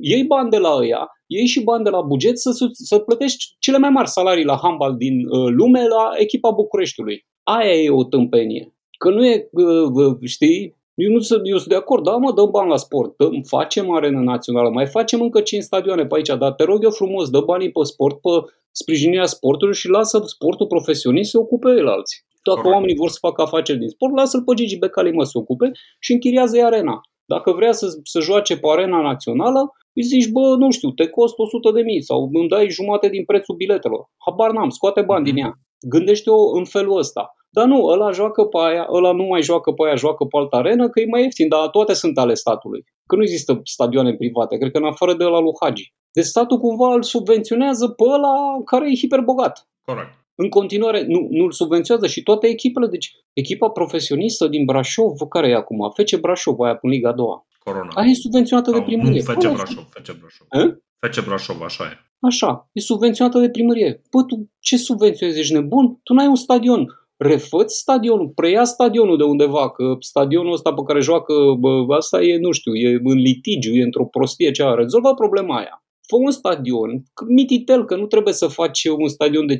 iei 0.00 0.24
bani 0.24 0.50
de 0.50 0.58
la 0.58 0.74
ăia, 0.74 1.08
iei 1.26 1.46
și 1.46 1.62
bani 1.62 1.84
de 1.84 1.90
la 1.90 2.00
buget 2.00 2.38
să, 2.38 2.50
să 2.72 2.98
plătești 2.98 3.44
cele 3.58 3.78
mai 3.78 3.90
mari 3.90 4.08
salarii 4.08 4.44
la 4.44 4.58
handball 4.62 4.96
din 4.96 5.26
uh, 5.26 5.52
lume 5.52 5.86
la 5.86 6.10
echipa 6.18 6.50
Bucureștiului. 6.50 7.26
Aia 7.42 7.74
e 7.74 7.90
o 7.90 8.04
tâmpenie. 8.04 8.74
Că 8.98 9.10
nu 9.10 9.26
e, 9.26 9.48
uh, 9.52 9.90
uh, 9.92 10.16
știi, 10.24 10.76
eu, 10.94 11.10
nu 11.10 11.18
sunt, 11.18 11.40
eu 11.44 11.56
sunt 11.56 11.68
de 11.68 11.74
acord, 11.74 12.04
da 12.04 12.16
mă, 12.16 12.32
dăm 12.32 12.50
bani 12.50 12.70
la 12.70 12.76
sport, 12.76 13.16
dăm, 13.16 13.42
facem 13.46 13.90
arenă 13.90 14.20
națională, 14.20 14.70
mai 14.70 14.86
facem 14.86 15.20
încă 15.20 15.40
5 15.40 15.62
stadioane 15.62 16.06
pe 16.06 16.14
aici, 16.16 16.38
dar 16.38 16.52
te 16.52 16.64
rog 16.64 16.84
eu 16.84 16.90
frumos, 16.90 17.30
dă 17.30 17.40
banii 17.40 17.72
pe 17.72 17.82
sport, 17.82 18.20
pe 18.20 18.28
sprijinirea 18.70 19.26
sportului 19.26 19.74
și 19.74 19.88
lasă 19.88 20.22
sportul 20.26 20.66
profesionist 20.66 21.30
să 21.30 21.38
ocupe 21.38 21.68
el 21.68 21.88
alții. 21.88 22.20
Dacă 22.42 22.58
Correct. 22.58 22.74
oamenii 22.74 22.96
vor 22.96 23.08
să 23.08 23.18
facă 23.20 23.42
afaceri 23.42 23.78
din 23.78 23.88
sport, 23.88 24.14
lasă-l 24.14 24.42
pe 24.42 24.54
Gigi 24.54 24.78
Becali 24.78 25.12
mă 25.12 25.24
să 25.24 25.38
ocupe 25.38 25.70
și 25.98 26.12
închiriază 26.12 26.64
arena. 26.64 27.00
Dacă 27.24 27.52
vrea 27.52 27.72
să, 27.72 27.86
să 28.02 28.20
joace 28.20 28.56
pe 28.58 28.68
arena 28.70 29.00
națională, 29.00 29.72
îi 29.92 30.02
zici, 30.02 30.28
bă, 30.28 30.56
nu 30.58 30.70
știu, 30.70 30.90
te 30.90 31.06
costă 31.08 31.42
100 31.42 31.70
de 31.70 31.82
mii 31.82 32.02
sau 32.02 32.30
îmi 32.32 32.48
dai 32.48 32.70
jumate 32.70 33.08
din 33.08 33.24
prețul 33.24 33.54
biletelor. 33.54 34.10
Habar 34.26 34.50
n-am, 34.52 34.68
scoate 34.68 35.02
bani 35.02 35.24
din 35.24 35.36
ea. 35.36 35.58
Gândește-o 35.88 36.56
în 36.56 36.64
felul 36.64 36.98
ăsta. 36.98 37.34
Dar 37.50 37.66
nu, 37.66 37.84
ăla 37.84 38.10
joacă 38.10 38.44
pe 38.44 38.58
aia, 38.60 38.86
ăla 38.90 39.12
nu 39.12 39.24
mai 39.24 39.42
joacă 39.42 39.72
pe 39.72 39.86
aia, 39.86 39.94
joacă 39.94 40.24
pe 40.24 40.36
altă 40.38 40.56
arenă, 40.56 40.88
că 40.88 41.00
e 41.00 41.06
mai 41.06 41.22
ieftin, 41.22 41.48
dar 41.48 41.68
toate 41.68 41.92
sunt 41.92 42.18
ale 42.18 42.34
statului. 42.34 42.84
Că 43.06 43.16
nu 43.16 43.22
există 43.22 43.60
stadioane 43.64 44.14
private, 44.14 44.56
cred 44.56 44.70
că 44.70 44.78
în 44.78 44.84
afară 44.84 45.14
de 45.14 45.24
ăla 45.24 45.40
lui 45.40 45.52
Hagi. 45.60 45.92
Deci 46.12 46.24
statul 46.24 46.58
cumva 46.58 46.94
îl 46.94 47.02
subvenționează 47.02 47.88
pe 47.88 48.04
ăla 48.04 48.34
care 48.64 48.90
e 48.90 48.94
hiperbogat. 48.94 49.68
Corect. 49.84 50.12
În 50.34 50.48
continuare, 50.48 51.04
nu, 51.08 51.26
nu 51.30 51.44
îl 51.44 51.52
subvenționează 51.52 52.08
și 52.08 52.22
toate 52.22 52.46
echipele. 52.46 52.86
Deci, 52.86 53.10
echipa 53.32 53.68
profesionistă 53.68 54.46
din 54.46 54.64
Brașov, 54.64 55.16
care 55.28 55.48
e 55.48 55.54
acum? 55.54 55.90
Fece 55.94 56.16
Brașov, 56.16 56.60
aia 56.60 56.78
în 56.82 56.90
Liga 56.90 57.12
2. 57.12 57.26
Corona. 57.58 57.90
Aia 57.94 58.10
e 58.10 58.14
subvenționată 58.14 58.70
Sau, 58.70 58.78
de 58.78 58.84
primărie. 58.84 59.22
Nu, 59.26 59.32
Fece 59.32 59.48
Brașov, 59.48 59.86
Fece 59.90 60.12
Brașov. 60.12 60.46
A? 60.50 60.76
Fece 60.98 61.20
Brașov, 61.20 61.62
așa 61.62 61.84
e. 61.84 62.11
Așa, 62.28 62.68
e 62.72 62.80
subvenționată 62.80 63.38
de 63.38 63.50
primărie. 63.50 64.02
Bă, 64.10 64.22
tu 64.22 64.50
ce 64.60 64.76
subvenționezi? 64.76 65.38
Ești 65.38 65.52
nebun? 65.52 66.00
Tu 66.02 66.12
n-ai 66.14 66.26
un 66.26 66.34
stadion. 66.36 66.86
Refăți 67.16 67.78
stadionul, 67.78 68.28
preia 68.34 68.64
stadionul 68.64 69.16
de 69.16 69.24
undeva, 69.24 69.70
că 69.70 69.96
stadionul 69.98 70.52
ăsta 70.52 70.72
pe 70.72 70.82
care 70.86 71.00
joacă, 71.00 71.34
bă, 71.58 71.94
asta 71.96 72.22
e, 72.22 72.38
nu 72.38 72.50
știu, 72.50 72.74
e 72.74 73.00
în 73.02 73.18
litigiu, 73.18 73.74
e 73.74 73.82
într-o 73.82 74.06
prostie 74.06 74.50
cea, 74.50 74.74
rezolva 74.74 75.14
problema 75.14 75.56
aia. 75.56 75.84
Fă 76.08 76.16
un 76.16 76.30
stadion, 76.30 77.02
mititel, 77.28 77.84
că 77.84 77.96
nu 77.96 78.06
trebuie 78.06 78.34
să 78.34 78.46
faci 78.46 78.84
un 78.84 79.08
stadion 79.08 79.46
de 79.46 79.54
50.000 79.54 79.58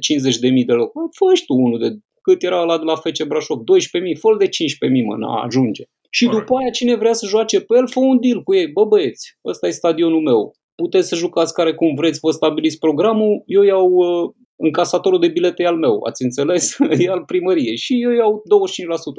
de 0.67 0.73
locuri. 0.73 1.09
Fă 1.11 1.35
și 1.35 1.45
tu 1.45 1.55
unul 1.55 1.79
de 1.79 1.99
cât 2.23 2.43
era 2.43 2.63
la 2.63 2.79
de 2.79 2.85
la 2.85 2.95
FC 2.95 3.23
Brașov, 3.27 3.59
12.000, 3.59 3.65
fă 4.19 4.37
de 4.39 4.47
15.000, 4.47 5.05
mă, 5.05 5.17
na, 5.17 5.43
ajunge. 5.43 5.83
Și 6.11 6.25
Correct. 6.25 6.47
după 6.47 6.59
aia 6.61 6.71
cine 6.71 6.95
vrea 6.95 7.13
să 7.13 7.27
joace 7.27 7.61
pe 7.61 7.77
el, 7.77 7.89
fă 7.89 8.01
un 8.01 8.21
deal 8.21 8.43
cu 8.43 8.55
ei. 8.55 8.67
Bă 8.67 8.85
băieți, 8.85 9.39
ăsta 9.45 9.67
e 9.67 9.71
stadionul 9.71 10.21
meu. 10.21 10.55
Puteți 10.74 11.09
să 11.09 11.15
jucați 11.15 11.55
care 11.55 11.74
cum 11.74 11.94
vreți, 11.94 12.19
vă 12.23 12.31
stabiliți 12.31 12.78
programul, 12.78 13.43
eu 13.47 13.62
iau 13.62 13.90
uh, 13.90 14.31
încasatorul 14.57 15.20
de 15.20 15.28
bilete 15.28 15.62
e 15.62 15.66
al 15.66 15.77
meu, 15.77 16.01
ați 16.09 16.23
înțeles? 16.23 16.77
e 17.05 17.11
al 17.11 17.23
primăriei 17.27 17.77
și 17.77 18.03
eu 18.03 18.11
iau 18.11 18.43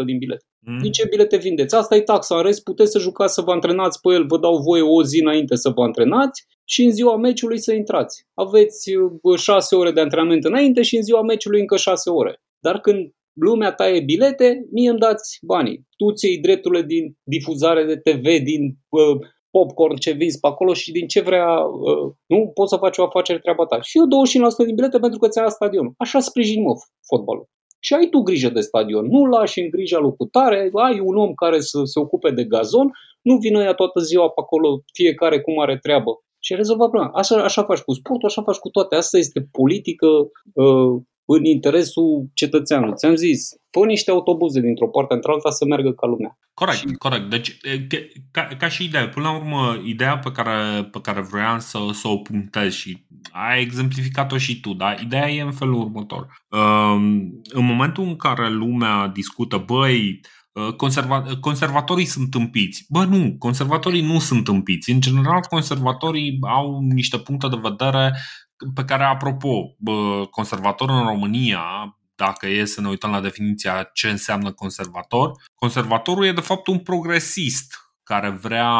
25% 0.03 0.05
din 0.05 0.17
bilete. 0.17 0.45
Mm. 0.59 0.77
Din 0.77 0.91
ce 0.91 1.07
bilete 1.09 1.37
vindeți? 1.37 1.75
Asta 1.75 1.95
e 1.95 2.01
taxa, 2.01 2.35
în 2.35 2.43
rest 2.43 2.63
puteți 2.63 2.91
să 2.91 2.99
jucați 2.99 3.33
să 3.33 3.41
vă 3.41 3.51
antrenați 3.51 3.99
pe 4.01 4.13
el, 4.13 4.25
vă 4.27 4.37
dau 4.37 4.57
voie 4.57 4.81
o 4.81 5.03
zi 5.03 5.19
înainte 5.21 5.55
să 5.55 5.69
vă 5.69 5.83
antrenați 5.83 6.45
și 6.63 6.83
în 6.83 6.91
ziua 6.91 7.17
meciului 7.17 7.59
să 7.59 7.73
intrați. 7.73 8.25
Aveți 8.33 8.91
6 9.37 9.75
uh, 9.75 9.81
ore 9.81 9.91
de 9.91 10.01
antrenament 10.01 10.43
înainte 10.43 10.81
și 10.81 10.95
în 10.95 11.03
ziua 11.03 11.21
meciului 11.21 11.59
încă 11.59 11.77
6 11.77 12.09
ore. 12.09 12.41
Dar 12.59 12.79
când 12.79 13.11
lumea 13.33 13.71
taie 13.71 14.01
bilete, 14.01 14.67
mie 14.71 14.89
îmi 14.89 14.99
dați 14.99 15.39
banii. 15.41 15.87
Tu 15.97 16.11
ți 16.13 16.39
drepturile 16.41 16.81
din 16.81 17.17
difuzare 17.23 17.85
de 17.85 17.95
TV, 17.97 18.23
din 18.23 18.77
uh, 18.89 19.27
popcorn 19.55 19.95
ce 19.95 20.11
vinzi 20.11 20.39
pe 20.39 20.47
acolo 20.47 20.73
și 20.73 20.91
din 20.91 21.07
ce 21.07 21.21
vrea, 21.21 21.49
uh, 21.59 22.11
nu 22.25 22.51
poți 22.53 22.69
să 22.69 22.77
faci 22.77 22.97
o 22.97 23.03
afacere 23.03 23.39
treaba 23.39 23.65
ta. 23.65 23.81
Și 23.81 23.97
eu 23.97 24.05
25% 24.05 24.65
din 24.65 24.75
bilete 24.75 24.99
pentru 24.99 25.19
că 25.19 25.27
ți-a 25.27 25.49
stadionul. 25.49 25.93
Așa 25.97 26.19
sprijin, 26.19 26.61
mă, 26.61 26.73
fotbalul. 27.09 27.47
Și 27.79 27.93
ai 27.93 28.07
tu 28.07 28.19
grijă 28.19 28.49
de 28.49 28.59
stadion. 28.59 29.05
Nu 29.05 29.25
lași 29.25 29.59
în 29.59 29.69
grija 29.69 29.99
lui 29.99 30.15
tare, 30.31 30.69
ai 30.73 30.99
un 30.99 31.15
om 31.17 31.33
care 31.33 31.59
să 31.59 31.81
se 31.83 31.99
ocupe 31.99 32.31
de 32.31 32.43
gazon, 32.43 32.91
nu 33.21 33.37
vină 33.37 33.63
ea 33.63 33.73
toată 33.73 33.99
ziua 33.99 34.27
pe 34.27 34.41
acolo, 34.43 34.81
fiecare 34.93 35.41
cum 35.41 35.59
are 35.59 35.77
treabă. 35.77 36.11
Și 36.39 36.55
rezolva 36.55 36.87
problema. 36.87 37.11
Așa, 37.13 37.43
așa 37.43 37.63
faci 37.63 37.79
cu 37.79 37.93
sportul, 37.93 38.27
așa 38.27 38.41
faci 38.41 38.57
cu 38.57 38.69
toate. 38.69 38.95
Asta 38.95 39.17
este 39.17 39.47
politică 39.51 40.07
uh, 40.53 41.01
în 41.25 41.45
interesul 41.45 42.29
cetățeanului. 42.33 42.95
Ți-am 42.95 43.15
zis, 43.15 43.49
fă 43.71 43.85
niște 43.85 44.11
autobuze 44.11 44.59
dintr-o 44.59 44.87
parte 44.87 45.13
într-alta 45.13 45.49
să 45.49 45.65
meargă 45.65 45.91
ca 45.91 46.07
lumea. 46.07 46.37
Corect, 46.53 46.77
și... 46.77 46.85
corect. 46.85 47.29
Deci, 47.29 47.57
ca, 48.31 48.47
ca 48.57 48.67
și 48.67 48.83
idee, 48.83 49.07
până 49.07 49.25
la 49.25 49.35
urmă, 49.35 49.81
ideea 49.85 50.17
pe 50.17 50.31
care, 50.31 50.83
pe 50.91 50.99
care 51.01 51.21
vroiam 51.21 51.59
să, 51.59 51.79
să 51.93 52.07
o 52.07 52.17
punctez 52.17 52.73
și 52.73 53.05
ai 53.31 53.61
exemplificat-o 53.61 54.37
și 54.37 54.59
tu, 54.59 54.73
da? 54.73 54.95
Ideea 55.03 55.29
e 55.29 55.41
în 55.41 55.51
felul 55.51 55.79
următor. 55.81 56.27
În 57.43 57.65
momentul 57.65 58.03
în 58.03 58.15
care 58.15 58.49
lumea 58.49 59.07
discută, 59.07 59.63
băi, 59.65 60.19
Conserva- 60.77 61.39
conservatorii 61.39 62.05
sunt 62.05 62.29
tâmpiți. 62.29 62.85
Bă, 62.89 63.03
nu, 63.03 63.35
conservatorii 63.37 64.01
nu 64.01 64.19
sunt 64.19 64.43
tâmpiți. 64.43 64.91
În 64.91 64.99
general, 64.99 65.39
conservatorii 65.49 66.37
au 66.41 66.79
niște 66.81 67.17
puncte 67.17 67.47
de 67.47 67.59
vedere 67.61 68.13
pe 68.73 68.85
care, 68.85 69.03
apropo, 69.03 69.75
conservator 70.29 70.89
în 70.89 71.05
România, 71.05 71.97
dacă 72.15 72.47
e 72.47 72.65
să 72.65 72.81
ne 72.81 72.87
uităm 72.87 73.11
la 73.11 73.21
definiția 73.21 73.89
ce 73.93 74.09
înseamnă 74.09 74.51
conservator, 74.51 75.31
conservatorul 75.55 76.25
e 76.25 76.31
de 76.31 76.41
fapt 76.41 76.67
un 76.67 76.79
progresist 76.79 77.83
care 78.03 78.29
vrea, 78.29 78.71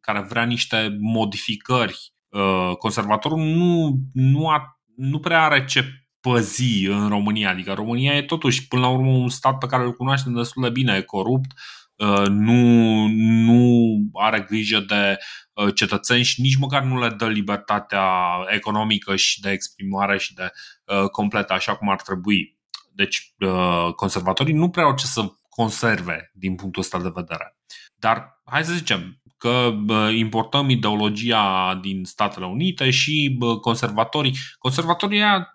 care 0.00 0.20
vrea 0.20 0.44
niște 0.44 0.96
modificări. 1.00 2.12
Uh, 2.28 2.76
conservatorul 2.76 3.38
nu, 3.38 3.96
nu, 4.12 4.48
a, 4.48 4.80
nu 4.96 5.18
prea 5.18 5.42
are 5.42 5.64
ce 5.64 5.84
păzi 6.20 6.86
în 6.86 7.08
România, 7.08 7.50
adică 7.50 7.72
România 7.72 8.16
e 8.16 8.22
totuși 8.22 8.68
până 8.68 8.82
la 8.82 8.88
urmă 8.88 9.10
un 9.10 9.28
stat 9.28 9.58
pe 9.58 9.66
care 9.66 9.82
îl 9.82 9.92
cunoaștem 9.92 10.32
destul 10.32 10.62
de 10.62 10.70
bine, 10.70 10.96
e 10.96 11.02
corupt, 11.02 11.50
uh, 11.50 11.81
nu, 12.28 13.06
nu 13.08 13.98
are 14.12 14.40
grijă 14.48 14.80
de 14.80 15.18
Uh, 15.54 15.74
cetățeni 15.74 16.22
și 16.22 16.40
nici 16.40 16.56
măcar 16.56 16.82
nu 16.82 16.98
le 16.98 17.08
dă 17.08 17.28
libertatea 17.28 18.06
economică 18.48 19.16
și 19.16 19.40
de 19.40 19.50
exprimare 19.50 20.18
și 20.18 20.34
de 20.34 20.52
uh, 20.84 21.08
completă 21.08 21.52
așa 21.52 21.76
cum 21.76 21.88
ar 21.88 22.02
trebui. 22.02 22.58
Deci 22.92 23.34
uh, 23.38 23.92
conservatorii 23.96 24.54
nu 24.54 24.70
prea 24.70 24.84
au 24.84 24.94
ce 24.94 25.06
să 25.06 25.32
conserve 25.48 26.30
din 26.34 26.54
punctul 26.54 26.82
ăsta 26.82 27.00
de 27.00 27.10
vedere. 27.14 27.56
Dar 27.94 28.42
hai 28.44 28.64
să 28.64 28.72
zicem 28.72 29.22
că 29.36 29.72
importăm 30.14 30.68
ideologia 30.70 31.78
din 31.82 32.04
Statele 32.04 32.46
Unite 32.46 32.90
și 32.90 33.38
conservatorii, 33.60 34.36
conservatorii 34.58 35.22
aia, 35.22 35.54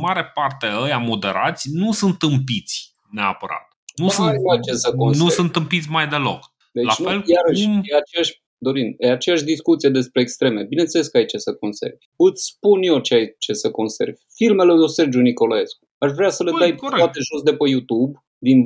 mare 0.00 0.24
parte 0.24 0.66
ăia 0.80 0.98
moderați, 0.98 1.68
nu 1.72 1.92
sunt 1.92 2.18
tâmpiți 2.18 2.96
neapărat. 3.10 3.73
Nu, 3.94 4.08
sunt, 4.08 4.32
nu 5.14 5.28
sunt 5.28 5.52
tâmpiți 5.52 5.88
mai 5.90 6.06
deloc. 6.06 6.52
Deci 6.72 6.84
la 6.84 6.92
fel 6.92 7.16
nu, 7.16 7.22
iarăși, 7.26 7.64
cum... 7.64 7.80
e 7.84 7.96
aceeași 7.96 8.42
Dorin, 8.58 8.94
e 8.98 9.10
aceeași 9.10 9.44
discuție 9.44 9.88
despre 9.88 10.20
extreme. 10.20 10.62
Bineînțeles 10.62 11.08
că 11.08 11.16
ai 11.16 11.24
ce 11.24 11.38
să 11.38 11.54
conservi. 11.54 12.04
Îți 12.16 12.44
spun 12.44 12.82
eu 12.82 12.98
ce 12.98 13.14
ai 13.14 13.34
ce 13.38 13.52
să 13.52 13.70
conservi. 13.70 14.20
Filmele 14.34 14.72
lui 14.72 14.90
Sergiu 14.90 15.20
Nicolaescu. 15.20 15.88
Aș 15.98 16.12
vrea 16.12 16.28
să 16.28 16.44
le 16.44 16.50
Băi, 16.50 16.58
dai 16.60 16.74
corect. 16.74 16.98
toate 16.98 17.18
jos 17.32 17.42
de 17.42 17.54
pe 17.54 17.68
YouTube, 17.68 18.24
din, 18.38 18.58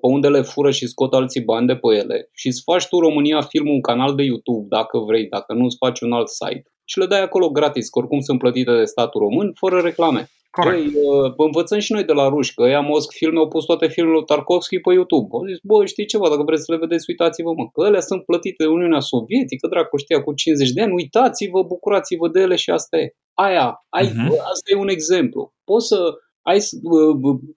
pe 0.00 0.06
unde 0.16 0.28
le 0.28 0.42
fură 0.42 0.70
și 0.70 0.86
scot 0.86 1.12
alții 1.14 1.40
bani 1.40 1.66
de 1.66 1.76
pe 1.76 1.96
ele 1.96 2.28
și 2.32 2.46
îți 2.46 2.62
faci 2.64 2.86
tu 2.88 2.98
România 2.98 3.40
Film 3.40 3.68
un 3.68 3.80
canal 3.80 4.14
de 4.14 4.22
YouTube, 4.22 4.66
dacă 4.68 4.98
vrei, 4.98 5.26
dacă 5.28 5.52
nu 5.52 5.64
îți 5.64 5.76
faci 5.76 6.00
un 6.00 6.12
alt 6.12 6.28
site 6.28 6.68
și 6.84 6.98
le 6.98 7.06
dai 7.06 7.22
acolo 7.22 7.50
gratis, 7.50 7.88
că 7.88 7.98
oricum 7.98 8.20
sunt 8.20 8.38
plătite 8.38 8.76
de 8.76 8.84
statul 8.84 9.20
român, 9.20 9.52
fără 9.54 9.80
reclame. 9.80 10.30
Corect. 10.54 10.76
Băi, 10.76 10.86
uh, 10.86 11.32
învățăm 11.36 11.78
și 11.78 11.92
noi 11.92 12.04
de 12.04 12.12
la 12.12 12.28
ruși, 12.28 12.54
că 12.54 12.62
ea 12.62 12.80
Mosc 12.80 13.12
filme 13.12 13.38
au 13.38 13.48
pus 13.48 13.64
toate 13.64 13.86
filmele 13.88 14.16
lui 14.16 14.24
Tarkovski 14.24 14.78
pe 14.78 14.92
YouTube. 14.92 15.28
Au 15.30 15.46
zis, 15.46 15.58
bă, 15.62 15.84
știi 15.84 16.06
ceva, 16.12 16.28
dacă 16.28 16.42
vreți 16.42 16.64
să 16.64 16.72
le 16.72 16.78
vedeți, 16.78 17.04
uitați-vă, 17.08 17.52
mă, 17.52 17.64
că 17.72 17.82
alea 17.84 18.00
sunt 18.00 18.24
plătite 18.24 18.62
de 18.62 18.68
Uniunea 18.68 19.00
Sovietică, 19.00 19.66
dracu 19.68 19.96
știa, 19.96 20.22
cu 20.22 20.32
50 20.32 20.70
de 20.70 20.82
ani, 20.82 20.92
uitați-vă, 20.92 21.62
bucurați-vă 21.62 22.28
de 22.28 22.40
ele 22.40 22.56
și 22.56 22.70
asta 22.70 22.96
e. 22.96 23.08
Aia, 23.34 23.84
ai, 23.88 24.06
uh-huh. 24.06 24.38
asta 24.52 24.66
e 24.72 24.84
un 24.84 24.88
exemplu. 24.88 25.52
Poți 25.64 25.86
să 25.86 25.98
ai, 26.42 26.58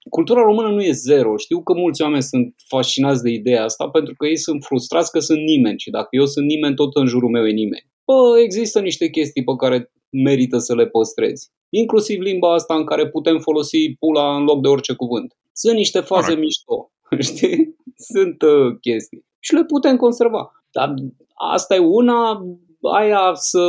cultura 0.10 0.42
română 0.42 0.70
nu 0.70 0.82
e 0.84 0.92
zero. 0.92 1.38
Știu 1.38 1.64
că 1.64 1.74
mulți 1.74 2.02
oameni 2.02 2.24
sunt 2.24 2.56
fascinați 2.68 3.24
de 3.24 3.30
ideea 3.30 3.64
asta 3.64 3.90
pentru 3.90 4.14
că 4.18 4.26
ei 4.28 4.38
sunt 4.38 4.64
frustrați 4.64 5.12
că 5.12 5.20
sunt 5.20 5.40
nimeni 5.40 5.80
și 5.80 5.90
dacă 5.90 6.08
eu 6.10 6.26
sunt 6.26 6.46
nimeni, 6.46 6.76
tot 6.76 6.96
în 6.96 7.06
jurul 7.06 7.30
meu 7.30 7.46
e 7.48 7.52
nimeni. 7.52 7.88
Bă, 8.08 8.40
există 8.44 8.80
niște 8.80 9.10
chestii 9.10 9.44
pe 9.44 9.56
care 9.58 9.92
merită 10.10 10.58
să 10.58 10.76
le 10.76 10.88
păstrezi. 10.88 11.52
Inclusiv 11.70 12.20
limba 12.22 12.54
asta 12.54 12.76
în 12.76 12.86
care 12.86 13.10
putem 13.10 13.40
folosi 13.40 13.96
pula 14.00 14.36
în 14.36 14.44
loc 14.44 14.62
de 14.62 14.68
orice 14.68 14.94
cuvânt. 14.94 15.38
Sunt 15.54 15.76
niște 15.76 16.00
faze 16.00 16.34
Corect. 16.34 16.42
mișto, 16.42 16.92
știi? 17.34 17.76
Sunt 17.96 18.42
uh, 18.42 18.78
chestii. 18.82 19.26
Și 19.40 19.54
le 19.54 19.64
putem 19.64 19.98
conserva. 19.98 20.52
Dar 20.72 20.94
asta 21.34 21.76
e 21.76 21.80
una, 21.80 22.42
aia 22.82 23.32
să, 23.34 23.60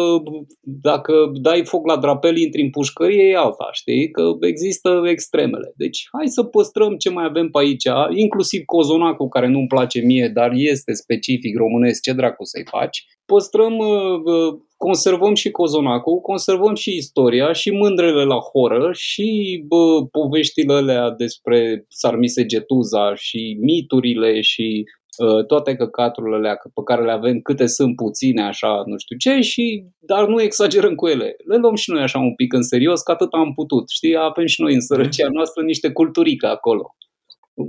dacă 0.61 1.15
dai 1.41 1.65
foc 1.65 1.87
la 1.87 1.97
drapel, 1.97 2.37
intri 2.37 2.63
în 2.63 2.71
pușcărie, 2.71 3.23
e 3.23 3.37
alta, 3.37 3.69
știi? 3.73 4.11
Că 4.11 4.23
există 4.41 5.03
extremele. 5.05 5.73
Deci 5.77 6.09
hai 6.17 6.29
să 6.29 6.43
păstrăm 6.43 6.97
ce 6.97 7.11
mai 7.11 7.25
avem 7.25 7.49
pe 7.49 7.59
aici, 7.59 7.89
inclusiv 8.15 8.63
cozonacul, 8.65 9.29
care 9.29 9.49
nu-mi 9.49 9.67
place 9.67 10.01
mie, 10.01 10.31
dar 10.35 10.51
este 10.55 10.93
specific 10.93 11.57
românesc, 11.57 12.03
ce 12.03 12.13
dracu 12.13 12.45
să-i 12.45 12.67
faci. 12.71 13.05
Păstrăm, 13.25 13.79
uh, 13.79 14.21
uh, 14.25 14.61
conservăm 14.77 15.35
și 15.35 15.51
cozonacul, 15.51 16.21
conservăm 16.21 16.75
și 16.75 16.97
istoria 16.97 17.53
și 17.53 17.71
mândrele 17.71 18.25
la 18.25 18.39
horă 18.39 18.91
și 18.93 19.61
bă, 19.67 20.07
poveștile 20.11 20.73
alea 20.73 21.11
despre 21.11 21.85
Sarmise 21.89 22.47
Getuza 22.47 23.15
și 23.15 23.57
miturile 23.61 24.41
și 24.41 24.85
uh, 24.85 24.98
toate 25.47 25.77
căcaturile 25.77 26.37
alea 26.37 26.57
pe 26.75 26.83
care 26.85 27.05
le 27.05 27.11
avem, 27.11 27.41
câte 27.41 27.67
sunt 27.67 27.97
puține, 27.97 28.43
așa, 28.43 28.83
nu 28.87 28.97
știu 28.97 29.17
ce, 29.17 29.41
și, 29.41 29.85
dar 29.99 30.29
nu 30.29 30.43
exagerăm 30.43 30.95
cu 30.95 31.07
ele. 31.07 31.37
Le 31.47 31.57
luăm 31.57 31.75
și 31.75 31.91
noi 31.91 32.03
așa 32.03 32.19
un 32.19 32.35
pic 32.35 32.53
în 32.53 32.63
serios, 32.63 33.03
că 33.03 33.13
atât 33.13 33.33
am 33.33 33.53
putut. 33.55 33.89
Știi, 33.89 34.17
avem 34.17 34.47
și 34.47 34.61
noi 34.61 34.75
în 34.75 34.81
sărăcia 34.81 35.29
noastră 35.29 35.63
niște 35.63 35.93
culturică 35.93 36.47
acolo. 36.47 36.97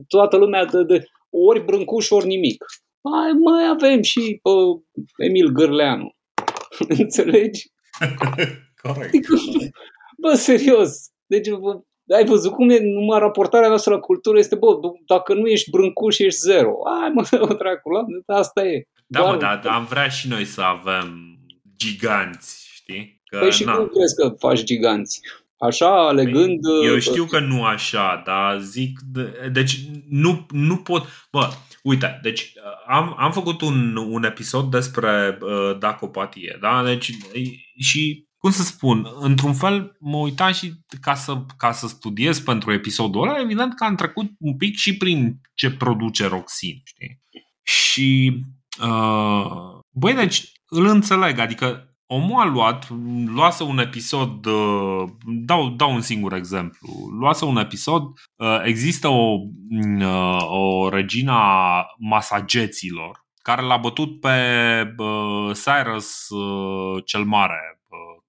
Toată 0.08 0.38
lumea 0.38 0.66
de, 0.66 0.84
de 0.84 1.04
ori 1.30 1.66
brâncuș, 1.66 2.10
ori 2.10 2.28
nimic. 2.28 2.66
Mai, 3.02 3.32
mai 3.32 3.68
avem 3.70 4.02
și 4.02 4.40
pe 4.44 4.50
Emil 5.26 5.48
Gârleanu. 5.52 6.16
Înțelegi? 7.00 7.68
Corect. 8.82 9.08
Adică, 9.08 9.34
bă, 10.18 10.34
serios. 10.34 10.92
Deci, 11.26 11.50
bă, 11.50 11.80
ai 12.16 12.26
văzut 12.26 12.52
cum 12.54 12.70
e 12.70 12.80
numai 12.80 13.20
raportarea 13.20 13.68
noastră 13.68 13.94
la 13.94 14.00
cultură 14.00 14.38
este, 14.38 14.56
bă, 14.56 14.68
dacă 15.06 15.34
nu 15.34 15.48
ești 15.48 15.70
brâncuș, 15.70 16.18
ești 16.18 16.40
zero. 16.40 16.74
Ai, 17.02 17.10
mă, 17.14 17.28
o 17.40 17.54
dracu, 17.62 17.90
la, 17.90 18.36
asta 18.38 18.64
e. 18.66 18.84
Da, 19.08 19.22
mă, 19.22 19.38
dar 19.38 19.62
am 19.66 19.86
vrea 19.86 20.08
și 20.08 20.28
noi 20.28 20.46
să 20.46 20.62
avem 20.62 21.38
giganți, 21.78 22.70
știi? 22.74 23.22
Că, 23.26 23.38
Păi 23.40 23.52
și 23.52 23.64
na. 23.64 23.76
cum 23.76 23.88
crezi 23.88 24.16
că 24.16 24.36
faci 24.40 24.64
giganți? 24.64 25.20
Așa, 25.58 26.08
alegând... 26.08 26.60
Păi, 26.62 26.88
Eu 26.88 26.94
uh, 26.96 27.02
știu 27.02 27.26
că 27.26 27.40
nu 27.40 27.64
așa, 27.64 28.22
dar 28.26 28.60
zic... 28.60 29.00
de- 29.12 29.50
Deci 29.54 29.80
nu, 30.10 30.46
nu 30.52 30.78
pot... 30.78 31.04
Bă, 31.32 31.48
uite, 31.84 32.20
deci 32.24 32.42
uh, 32.42 32.96
am, 32.96 33.16
am 33.18 33.32
făcut 33.32 33.62
un, 33.62 33.96
un 33.96 34.24
episod 34.24 34.72
despre 34.72 35.38
uh, 35.42 35.78
dacopatie, 35.80 36.58
da? 36.62 36.84
Deci 36.86 37.08
e- 37.34 37.82
și 37.82 38.28
cum 38.40 38.52
să 38.52 38.64
spun, 38.64 39.08
într-un 39.20 39.54
fel 39.54 39.96
mă 40.00 40.18
uitam 40.18 40.52
și 40.52 40.74
ca 41.02 41.14
să, 41.14 41.46
ca 41.58 41.72
să 41.72 41.88
studiez 41.88 42.40
pentru 42.40 42.74
episodul 42.74 43.22
ăla, 43.22 43.40
evident 43.40 43.76
că 43.76 43.84
am 43.84 43.96
trecut 43.96 44.32
un 44.40 44.58
pic 44.58 44.76
și 44.76 44.98
prin 44.98 45.42
ce 45.54 45.72
produce 45.72 46.28
Roxin, 46.28 46.82
știi? 46.84 47.22
Și 47.64 48.40
uh, 48.82 49.80
băi, 49.90 50.14
deci 50.14 50.52
îl 50.66 50.86
înțeleg, 50.86 51.40
adică 51.40 51.84
omul 52.06 52.42
a 52.42 52.46
luat, 52.46 52.90
luase 53.26 53.64
un 53.64 53.78
episod, 53.78 54.46
uh, 54.46 55.04
dau, 55.26 55.70
dau 55.70 55.94
un 55.94 56.02
singur 56.02 56.34
exemplu, 56.34 56.90
luase 57.20 57.46
un 57.46 57.58
episod, 57.58 58.04
uh, 58.04 58.62
există 58.64 59.08
o, 59.08 59.38
uh, 60.00 60.46
o 60.48 60.90
regina 60.90 61.86
masageților 61.98 63.28
care 63.42 63.62
l-a 63.62 63.78
bătut 63.78 64.20
pe 64.20 64.38
uh, 64.98 65.52
Cyrus 65.64 66.30
uh, 66.30 67.04
cel 67.06 67.24
Mare, 67.24 67.62
uh, 67.74 67.79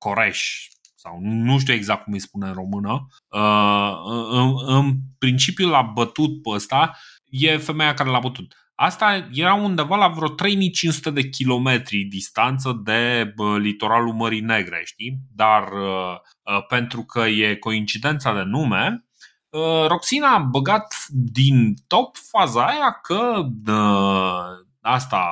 Coreș, 0.00 0.68
sau 0.94 1.18
nu 1.20 1.58
știu 1.58 1.74
exact 1.74 2.04
cum 2.04 2.12
îi 2.12 2.20
spune 2.20 2.46
în 2.46 2.54
română. 2.54 3.06
Uh, 3.28 3.92
în, 4.30 4.54
în 4.76 4.92
principiu 5.18 5.68
l-a 5.68 5.82
bătut 5.82 6.42
pe 6.42 6.48
ăsta, 6.50 6.96
e 7.24 7.56
femeia 7.56 7.94
care 7.94 8.10
l-a 8.10 8.18
bătut. 8.18 8.54
Asta 8.74 9.28
era 9.32 9.54
undeva 9.54 9.96
la 9.96 10.08
vreo 10.08 10.28
3500 10.28 11.10
de 11.10 11.28
kilometri 11.28 12.04
distanță 12.04 12.80
de 12.84 13.32
bă, 13.36 13.58
litoralul 13.58 14.14
Mării 14.14 14.40
Negre, 14.40 14.82
știi? 14.84 15.18
Dar 15.34 15.62
uh, 15.62 16.16
uh, 16.42 16.66
pentru 16.68 17.02
că 17.02 17.20
e 17.20 17.54
coincidența 17.54 18.34
de 18.34 18.42
nume, 18.42 19.04
uh, 19.48 19.86
Roxina 19.86 20.34
a 20.34 20.38
băgat 20.38 20.94
din 21.08 21.74
top 21.86 22.16
faza 22.16 22.66
aia 22.66 22.98
că 23.02 23.46
uh, 23.72 24.66
asta, 24.80 25.26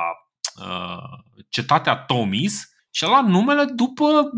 uh, 0.61 1.19
cetatea 1.49 1.95
Tomis 1.95 2.69
și 2.91 3.03
a 3.03 3.07
luat 3.07 3.25
numele 3.25 3.63
după 3.75 4.29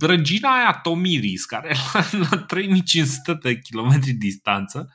regina 0.00 0.56
aia 0.56 0.80
Tomiris, 0.82 1.44
care 1.44 1.68
era 1.68 2.06
la 2.30 2.38
3500 2.38 3.38
de 3.42 3.58
kilometri 3.58 4.12
distanță 4.12 4.92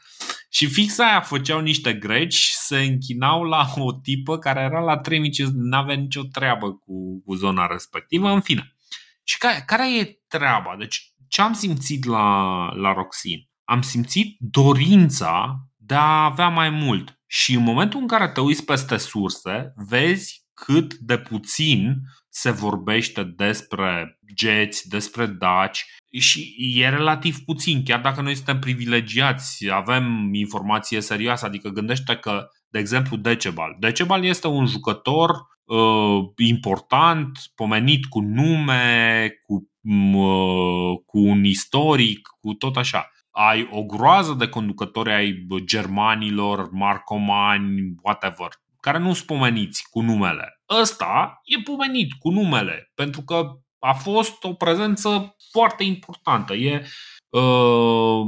și 0.49 0.67
fix 0.67 0.99
aia 0.99 1.21
făceau 1.21 1.59
niște 1.59 1.93
greci, 1.93 2.49
se 2.49 2.77
închinau 2.77 3.43
la 3.43 3.73
o 3.75 3.93
tipă 3.93 4.38
care 4.38 4.61
era 4.61 4.80
la 4.80 4.97
3500, 4.97 5.57
n-avea 5.59 5.95
nicio 5.95 6.23
treabă 6.23 6.71
cu, 6.73 7.21
cu 7.25 7.35
zona 7.35 7.65
respectivă, 7.65 8.30
în 8.30 8.41
fine. 8.41 8.75
Și 9.23 9.38
care, 9.38 9.63
care 9.65 9.99
e 9.99 10.19
treaba? 10.27 10.75
Deci, 10.80 11.13
ce 11.27 11.41
am 11.41 11.53
simțit 11.53 12.05
la, 12.05 12.65
la 12.73 12.93
Roxin? 12.93 13.49
Am 13.63 13.81
simțit 13.81 14.38
dorința 14.39 15.59
de 15.77 15.93
a 15.93 16.23
avea 16.23 16.47
mai 16.47 16.69
mult. 16.69 17.19
Și 17.25 17.53
în 17.53 17.63
momentul 17.63 17.99
în 17.99 18.07
care 18.07 18.30
te 18.30 18.41
uiți 18.41 18.65
peste 18.65 18.97
surse, 18.97 19.73
vezi 19.75 20.45
cât 20.53 20.93
de 20.93 21.17
puțin 21.17 21.95
se 22.35 22.51
vorbește 22.51 23.23
despre 23.23 24.19
geți, 24.35 24.89
despre 24.89 25.26
daci 25.26 25.85
și 26.19 26.55
e 26.76 26.89
relativ 26.89 27.39
puțin, 27.39 27.84
chiar 27.84 28.01
dacă 28.01 28.22
noi 28.22 28.35
suntem 28.35 28.60
privilegiați, 28.60 29.69
avem 29.72 30.34
informație 30.34 31.01
serioasă, 31.01 31.45
adică 31.45 31.69
gândește 31.69 32.15
că, 32.15 32.47
de 32.69 32.80
exemplu, 32.80 33.18
Decebal. 33.18 33.76
Decebal 33.80 34.23
este 34.23 34.47
un 34.47 34.65
jucător 34.65 35.30
uh, 35.64 36.19
important, 36.38 37.39
pomenit 37.55 38.05
cu 38.05 38.19
nume, 38.19 39.30
cu, 39.45 39.69
uh, 40.18 40.99
cu 41.05 41.19
un 41.19 41.43
istoric, 41.43 42.27
cu 42.39 42.53
tot 42.53 42.76
așa. 42.76 43.11
Ai 43.31 43.68
o 43.72 43.84
groază 43.84 44.34
de 44.34 44.47
conducători 44.47 45.11
ai 45.11 45.47
germanilor, 45.65 46.69
marcomani, 46.72 47.95
whatever, 48.03 48.47
care 48.80 48.97
nu 48.97 49.14
sunt 49.14 49.27
pomeniți 49.27 49.84
cu 49.89 50.01
numele. 50.01 50.62
Ăsta 50.81 51.41
e 51.43 51.61
pomenit 51.61 52.13
cu 52.13 52.29
numele, 52.29 52.91
pentru 52.95 53.21
că 53.21 53.51
a 53.79 53.93
fost 53.93 54.43
o 54.43 54.53
prezență 54.53 55.35
foarte 55.51 55.83
importantă. 55.83 56.53
E, 56.53 56.85
uh, 57.29 58.25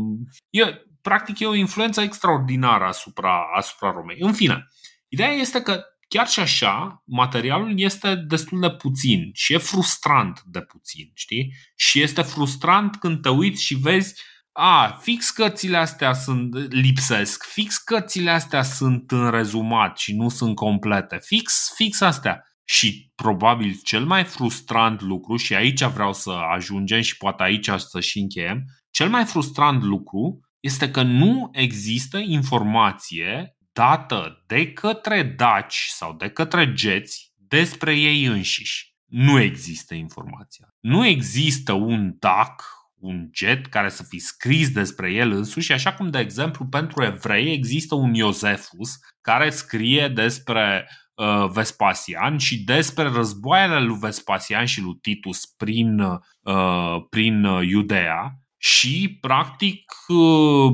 e 0.49 0.85
practic 1.01 1.39
e 1.39 1.45
o 1.45 1.53
influență 1.53 2.01
extraordinară 2.01 2.83
asupra, 2.83 3.41
asupra 3.55 3.91
Romei. 3.91 4.17
În 4.19 4.33
fine, 4.33 4.67
ideea 5.07 5.31
este 5.31 5.61
că 5.61 5.83
chiar 6.07 6.27
și 6.27 6.39
așa, 6.39 7.03
materialul 7.05 7.79
este 7.79 8.15
destul 8.15 8.59
de 8.59 8.71
puțin 8.71 9.29
și 9.33 9.53
e 9.53 9.57
frustrant 9.57 10.41
de 10.45 10.61
puțin, 10.61 11.11
știi? 11.13 11.53
Și 11.75 12.01
este 12.01 12.21
frustrant 12.21 12.95
când 12.95 13.21
te 13.21 13.29
uiți 13.29 13.63
și 13.63 13.75
vezi 13.75 14.21
a, 14.57 14.97
fix 15.01 15.29
cărțile 15.29 15.77
astea 15.77 16.13
sunt, 16.13 16.71
lipsesc, 16.71 17.43
fix 17.43 17.77
cărțile 17.77 18.29
astea 18.29 18.61
sunt 18.61 19.11
în 19.11 19.29
rezumat 19.29 19.97
și 19.97 20.15
nu 20.15 20.29
sunt 20.29 20.55
complete, 20.55 21.19
fix, 21.21 21.73
fix 21.75 22.01
astea. 22.01 22.43
Și 22.63 23.11
probabil 23.15 23.79
cel 23.83 24.05
mai 24.05 24.23
frustrant 24.23 25.01
lucru, 25.01 25.35
și 25.35 25.55
aici 25.55 25.83
vreau 25.83 26.13
să 26.13 26.29
ajungem 26.29 27.01
și 27.01 27.17
poate 27.17 27.43
aici 27.43 27.69
să 27.77 27.99
și 27.99 28.19
încheiem, 28.19 28.63
cel 28.91 29.09
mai 29.09 29.25
frustrant 29.25 29.83
lucru 29.83 30.39
este 30.59 30.91
că 30.91 31.01
nu 31.01 31.49
există 31.51 32.17
informație 32.17 33.57
dată 33.73 34.43
de 34.47 34.71
către 34.71 35.23
daci 35.23 35.87
sau 35.89 36.13
de 36.13 36.29
către 36.29 36.73
geți 36.73 37.33
despre 37.35 37.95
ei 37.95 38.25
înșiși. 38.25 38.93
Nu 39.05 39.39
există 39.39 39.93
informația. 39.93 40.67
Nu 40.79 41.05
există 41.05 41.73
un 41.73 42.15
dac, 42.19 42.63
un 43.05 43.29
jet 43.33 43.65
care 43.65 43.89
să 43.89 44.03
fi 44.03 44.19
scris 44.19 44.71
despre 44.71 45.13
el 45.13 45.31
însuși, 45.31 45.71
așa 45.71 45.93
cum, 45.93 46.09
de 46.09 46.19
exemplu, 46.19 46.65
pentru 46.65 47.03
evrei 47.03 47.53
există 47.53 47.95
un 47.95 48.13
Iosefus 48.13 48.99
care 49.21 49.49
scrie 49.49 50.07
despre 50.07 50.89
uh, 51.15 51.49
Vespasian 51.53 52.37
și 52.37 52.63
despre 52.63 53.03
războaiele 53.03 53.79
lui 53.79 53.97
Vespasian 53.99 54.65
și 54.65 54.81
lui 54.81 54.97
Titus 55.01 55.45
prin, 55.45 55.99
uh, 55.99 57.05
prin 57.09 57.43
Iudea 57.43 58.39
și, 58.57 59.17
practic, 59.21 59.93
uh, 60.07 60.71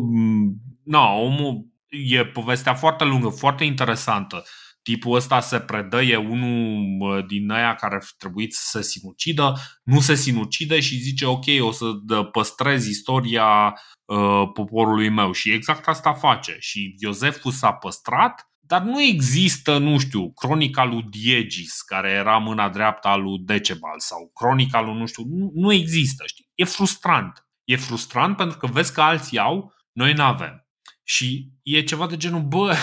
na, 0.83 1.11
omul 1.13 1.69
e 1.89 2.25
povestea 2.25 2.73
foarte 2.73 3.03
lungă, 3.03 3.29
foarte 3.29 3.63
interesantă. 3.63 4.43
Tipul 4.83 5.15
ăsta 5.15 5.39
se 5.39 5.59
predă, 5.59 6.01
e 6.01 6.15
unul 6.15 7.25
din 7.27 7.51
aia 7.51 7.75
care 7.75 7.95
ar 7.95 8.03
fi 8.03 8.13
trebuit 8.17 8.53
să 8.53 8.61
se 8.77 8.83
sinucidă, 8.83 9.53
nu 9.83 9.99
se 9.99 10.15
sinucide 10.15 10.79
și 10.79 10.95
zice 10.95 11.25
ok, 11.25 11.45
o 11.59 11.71
să 11.71 11.85
păstrez 12.31 12.87
istoria 12.87 13.73
uh, 14.05 14.43
poporului 14.53 15.09
meu 15.09 15.31
și 15.31 15.51
exact 15.51 15.87
asta 15.87 16.13
face 16.13 16.55
și 16.59 16.95
Iosefus 16.99 17.57
s-a 17.57 17.71
păstrat 17.71 18.51
dar 18.71 18.81
nu 18.81 19.01
există, 19.01 19.77
nu 19.77 19.99
știu, 19.99 20.33
cronica 20.33 20.83
lui 20.83 21.05
Diegis, 21.09 21.81
care 21.81 22.09
era 22.09 22.37
mâna 22.37 22.69
dreaptă 22.69 23.07
a 23.07 23.15
lui 23.15 23.39
Decebal 23.39 23.99
sau 23.99 24.31
cronica 24.33 24.81
lui 24.81 24.97
nu 24.97 25.05
știu, 25.05 25.23
nu, 25.27 25.51
nu 25.53 25.73
există, 25.73 26.23
știi? 26.27 26.49
E 26.55 26.63
frustrant. 26.63 27.47
E 27.63 27.75
frustrant 27.75 28.37
pentru 28.37 28.57
că 28.57 28.67
vezi 28.67 28.93
că 28.93 29.01
alții 29.01 29.37
au, 29.37 29.73
noi 29.91 30.13
nu 30.13 30.23
avem. 30.23 30.67
Și 31.03 31.51
e 31.63 31.83
ceva 31.83 32.07
de 32.07 32.17
genul, 32.17 32.41
bă, 32.41 32.75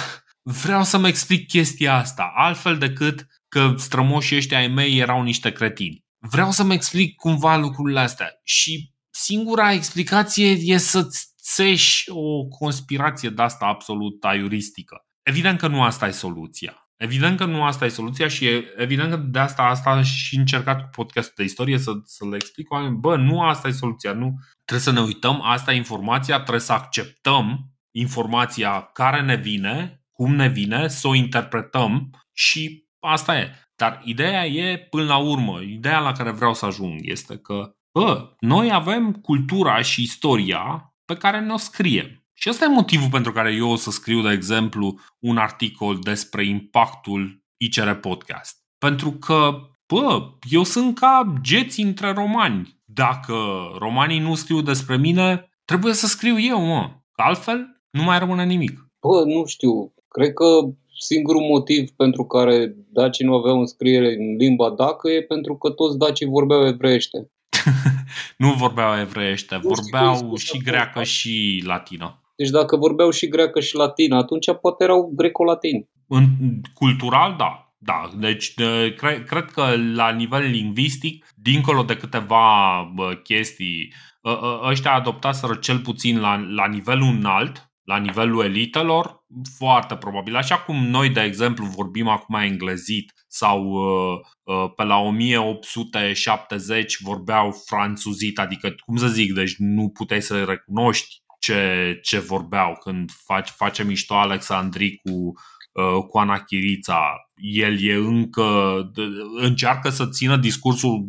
vreau 0.50 0.84
să-mi 0.84 1.08
explic 1.08 1.48
chestia 1.48 1.94
asta, 1.94 2.32
altfel 2.34 2.78
decât 2.78 3.26
că 3.48 3.74
strămoșii 3.76 4.36
ăștia 4.36 4.58
ai 4.58 4.68
mei 4.68 4.98
erau 4.98 5.22
niște 5.22 5.52
cretini. 5.52 6.04
Vreau 6.18 6.50
să-mi 6.50 6.74
explic 6.74 7.16
cumva 7.16 7.56
lucrurile 7.56 8.00
astea 8.00 8.30
și 8.44 8.92
singura 9.10 9.72
explicație 9.72 10.50
e 10.50 10.76
să-ți 10.76 11.28
țeși 11.42 12.10
o 12.10 12.44
conspirație 12.44 13.28
de 13.28 13.42
asta 13.42 13.66
absolut 13.66 14.24
aiuristică. 14.24 15.06
Evident 15.22 15.58
că 15.58 15.68
nu 15.68 15.82
asta 15.82 16.06
e 16.06 16.10
soluția. 16.10 16.90
Evident 16.96 17.38
că 17.38 17.44
nu 17.44 17.64
asta 17.64 17.84
e 17.84 17.88
soluția 17.88 18.28
și 18.28 18.46
e, 18.46 18.64
evident 18.76 19.10
că 19.10 19.16
de 19.16 19.38
asta 19.38 19.62
asta 19.62 19.90
am 19.90 20.02
și 20.02 20.36
încercat 20.36 20.82
cu 20.82 20.88
podcastul 20.90 21.34
de 21.36 21.42
istorie 21.42 21.78
să, 21.78 21.92
să 22.04 22.24
le 22.28 22.36
explic 22.36 22.70
oameni, 22.70 22.96
bă, 22.96 23.16
nu 23.16 23.42
asta 23.42 23.68
e 23.68 23.70
soluția, 23.70 24.12
nu. 24.12 24.38
Trebuie 24.64 24.94
să 24.94 25.00
ne 25.00 25.06
uităm, 25.06 25.40
asta 25.42 25.72
e 25.72 25.76
informația, 25.76 26.36
trebuie 26.36 26.60
să 26.60 26.72
acceptăm 26.72 27.72
informația 27.90 28.90
care 28.92 29.22
ne 29.22 29.36
vine, 29.36 29.97
cum 30.22 30.34
ne 30.34 30.48
vine, 30.48 30.88
să 30.88 31.08
o 31.08 31.14
interpretăm 31.14 32.10
și 32.32 32.84
asta 33.00 33.38
e. 33.38 33.50
Dar 33.76 34.00
ideea 34.04 34.46
e, 34.46 34.78
până 34.78 35.04
la 35.04 35.16
urmă, 35.16 35.60
ideea 35.60 36.00
la 36.00 36.12
care 36.12 36.30
vreau 36.30 36.54
să 36.54 36.66
ajung 36.66 37.00
este 37.02 37.36
că, 37.36 37.72
bă, 37.98 38.34
noi 38.40 38.72
avem 38.72 39.12
cultura 39.12 39.82
și 39.82 40.02
istoria 40.02 40.94
pe 41.04 41.16
care 41.16 41.40
ne-o 41.40 41.56
scriem. 41.56 42.26
Și 42.34 42.48
ăsta 42.50 42.64
e 42.64 42.68
motivul 42.68 43.08
pentru 43.10 43.32
care 43.32 43.52
eu 43.52 43.70
o 43.70 43.76
să 43.76 43.90
scriu, 43.90 44.22
de 44.22 44.32
exemplu, 44.32 44.98
un 45.18 45.36
articol 45.36 45.98
despre 45.98 46.46
impactul 46.46 47.42
ICR 47.56 47.90
Podcast. 47.90 48.56
Pentru 48.78 49.10
că, 49.10 49.58
bă, 49.92 50.30
eu 50.50 50.62
sunt 50.62 50.98
ca 50.98 51.32
geți 51.40 51.80
între 51.80 52.12
romani. 52.12 52.80
Dacă 52.84 53.34
romanii 53.78 54.18
nu 54.18 54.34
scriu 54.34 54.60
despre 54.60 54.96
mine, 54.96 55.48
trebuie 55.64 55.92
să 55.92 56.06
scriu 56.06 56.38
eu, 56.38 56.60
mă. 56.60 56.90
Că 57.12 57.22
altfel 57.22 57.82
nu 57.90 58.02
mai 58.02 58.18
rămâne 58.18 58.44
nimic. 58.44 58.88
Bă, 59.00 59.24
nu 59.24 59.44
știu. 59.46 59.92
Cred 60.08 60.32
că 60.32 60.44
singurul 60.98 61.42
motiv 61.42 61.90
pentru 61.90 62.24
care 62.24 62.74
dacii 62.92 63.24
nu 63.24 63.34
aveau 63.34 63.58
înscriere 63.58 64.14
în 64.18 64.36
limba 64.36 64.70
dacă 64.70 65.10
e 65.10 65.22
pentru 65.22 65.56
că 65.56 65.70
toți 65.70 65.98
dacii 65.98 66.26
vorbeau 66.26 66.66
evreiește. 66.66 67.30
nu 68.44 68.52
vorbeau 68.52 68.98
evreiește, 68.98 69.60
vorbeau 69.62 70.36
și 70.36 70.58
greacă 70.58 71.02
și 71.02 71.62
latină. 71.66 72.22
Deci 72.36 72.50
dacă 72.50 72.76
vorbeau 72.76 73.10
și 73.10 73.28
greacă 73.28 73.60
și 73.60 73.76
latină, 73.76 74.16
atunci 74.16 74.52
poate 74.60 74.84
erau 74.84 75.12
greco-latini. 75.16 75.88
În, 76.08 76.24
cultural, 76.74 77.34
da. 77.38 77.62
Da, 77.80 78.10
deci 78.18 78.54
de, 78.54 78.94
cre, 78.96 79.24
cred 79.26 79.44
că 79.44 79.74
la 79.94 80.10
nivel 80.10 80.42
lingvistic, 80.42 81.26
dincolo 81.36 81.82
de 81.82 81.96
câteva 81.96 82.82
bă, 82.94 83.14
chestii, 83.22 83.92
ă, 84.24 84.30
ă, 84.42 84.68
ăștia 84.68 84.94
adoptaseră 84.94 85.54
cel 85.54 85.78
puțin 85.78 86.20
la, 86.20 86.44
la 86.48 86.66
nivelul 86.66 87.08
înalt, 87.08 87.70
la 87.84 87.96
nivelul 87.96 88.44
elitelor, 88.44 89.17
foarte 89.56 89.96
probabil. 89.96 90.36
Așa 90.36 90.58
cum 90.58 90.86
noi, 90.86 91.08
de 91.08 91.20
exemplu, 91.20 91.64
vorbim 91.64 92.08
acum 92.08 92.34
englezit 92.34 93.12
sau 93.26 93.64
uh, 93.64 94.18
uh, 94.42 94.72
pe 94.76 94.82
la 94.82 94.98
1870 94.98 97.02
vorbeau 97.02 97.52
franțuzit, 97.66 98.38
adică, 98.38 98.74
cum 98.84 98.96
să 98.96 99.06
zic, 99.06 99.32
deci 99.32 99.54
nu 99.56 99.88
puteai 99.88 100.22
să 100.22 100.44
recunoști 100.44 101.22
ce, 101.38 101.98
ce 102.02 102.18
vorbeau 102.18 102.76
când 102.80 103.10
faci, 103.24 103.48
face 103.48 103.84
mișto 103.84 104.14
Alexandri 104.14 104.96
cu, 104.96 105.10
uh, 105.10 105.34
cu 106.08 106.18
Ana 106.18 106.38
Chirița. 106.38 107.00
El 107.40 107.82
e 107.82 107.94
încă 107.94 108.44
încearcă 109.36 109.88
să 109.88 110.08
țină 110.08 110.36
discursul 110.36 111.08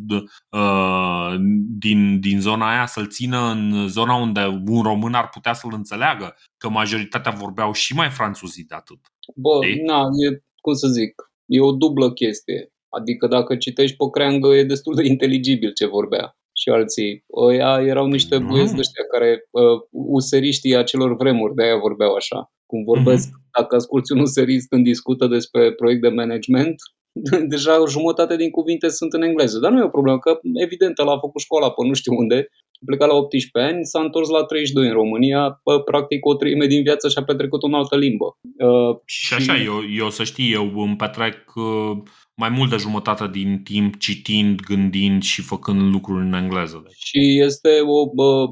uh, 0.49 1.35
din, 1.79 2.19
din 2.19 2.41
zona 2.41 2.69
aia, 2.69 2.85
să-l 2.85 3.07
țină 3.07 3.51
în 3.51 3.87
zona 3.87 4.15
unde 4.15 4.63
un 4.67 4.81
român 4.81 5.13
ar 5.13 5.29
putea 5.29 5.53
să-l 5.53 5.73
înțeleagă, 5.73 6.35
că 6.57 6.69
majoritatea 6.69 7.31
vorbeau 7.31 7.71
și 7.71 7.93
mai 7.93 8.09
franțuzit 8.09 8.67
de 8.67 8.75
atât. 8.75 8.99
Bă, 9.35 9.65
Ei? 9.65 9.81
na, 9.85 9.99
e, 9.99 10.43
cum 10.61 10.73
să 10.73 10.87
zic, 10.87 11.13
e 11.45 11.61
o 11.61 11.71
dublă 11.71 12.13
chestie. 12.13 12.73
Adică 12.89 13.27
dacă 13.27 13.55
citești 13.55 13.97
pe 13.97 14.09
creangă 14.11 14.47
e 14.47 14.63
destul 14.63 14.95
de 14.95 15.07
inteligibil 15.07 15.73
ce 15.73 15.85
vorbea 15.87 16.37
și 16.53 16.69
alții. 16.69 17.23
Ăia 17.47 17.81
erau 17.81 18.05
niște 18.05 18.37
mm. 18.37 18.47
băieți 18.47 18.73
de 18.73 18.79
ăștia 18.79 19.03
care, 19.11 19.47
uh, 19.51 19.79
useriștii 19.91 20.75
acelor 20.75 21.15
vremuri, 21.15 21.55
de 21.55 21.63
aia 21.63 21.77
vorbeau 21.77 22.13
așa. 22.13 22.51
Cum 22.69 22.83
vorbesc, 22.83 23.27
mm-hmm. 23.27 23.51
dacă 23.59 23.75
asculti 23.75 24.11
un 24.11 24.19
userist 24.19 24.67
când 24.67 24.83
discută 24.83 25.27
despre 25.27 25.73
proiect 25.73 26.01
de 26.01 26.09
management, 26.21 26.75
deja 27.53 27.81
o 27.81 27.87
jumătate 27.87 28.35
din 28.35 28.49
cuvinte 28.49 28.89
sunt 28.89 29.13
în 29.13 29.21
engleză. 29.21 29.59
Dar 29.59 29.71
nu 29.71 29.79
e 29.79 29.91
o 29.91 29.95
problemă, 29.97 30.19
că 30.19 30.39
evident 30.53 30.99
el 30.99 31.07
a 31.07 31.19
făcut 31.19 31.41
școala 31.41 31.69
pe 31.71 31.87
nu 31.87 31.93
știu 31.93 32.13
unde, 32.15 32.47
a 32.81 32.85
plecat 32.85 33.07
la 33.07 33.15
18 33.15 33.73
ani, 33.73 33.85
s-a 33.85 33.99
întors 34.01 34.29
la 34.29 34.43
32 34.43 34.87
în 34.87 34.93
România, 34.93 35.61
pe, 35.63 35.73
practic 35.85 36.25
o 36.25 36.35
treime 36.35 36.65
din 36.65 36.83
viață 36.83 37.09
și 37.09 37.17
a 37.17 37.23
petrecut 37.23 37.63
în 37.63 37.73
altă 37.73 37.97
limbă. 37.97 38.37
Uh, 38.57 38.97
și 39.05 39.33
așa, 39.33 39.61
eu, 39.61 39.77
eu 39.97 40.09
să 40.09 40.23
știi, 40.23 40.51
eu 40.53 40.65
îmi 40.75 40.95
petrec 40.95 41.37
uh, 41.55 41.97
mai 42.35 42.49
mult 42.49 42.69
de 42.69 42.75
jumătate 42.77 43.27
din 43.31 43.61
timp 43.63 43.97
citind, 43.97 44.59
gândind 44.59 45.21
și 45.23 45.41
făcând 45.41 45.81
lucruri 45.93 46.25
în 46.25 46.33
engleză. 46.33 46.81
Deci. 46.85 46.97
Și 46.97 47.41
este 47.47 47.69
o... 47.85 48.13
Bă, 48.13 48.45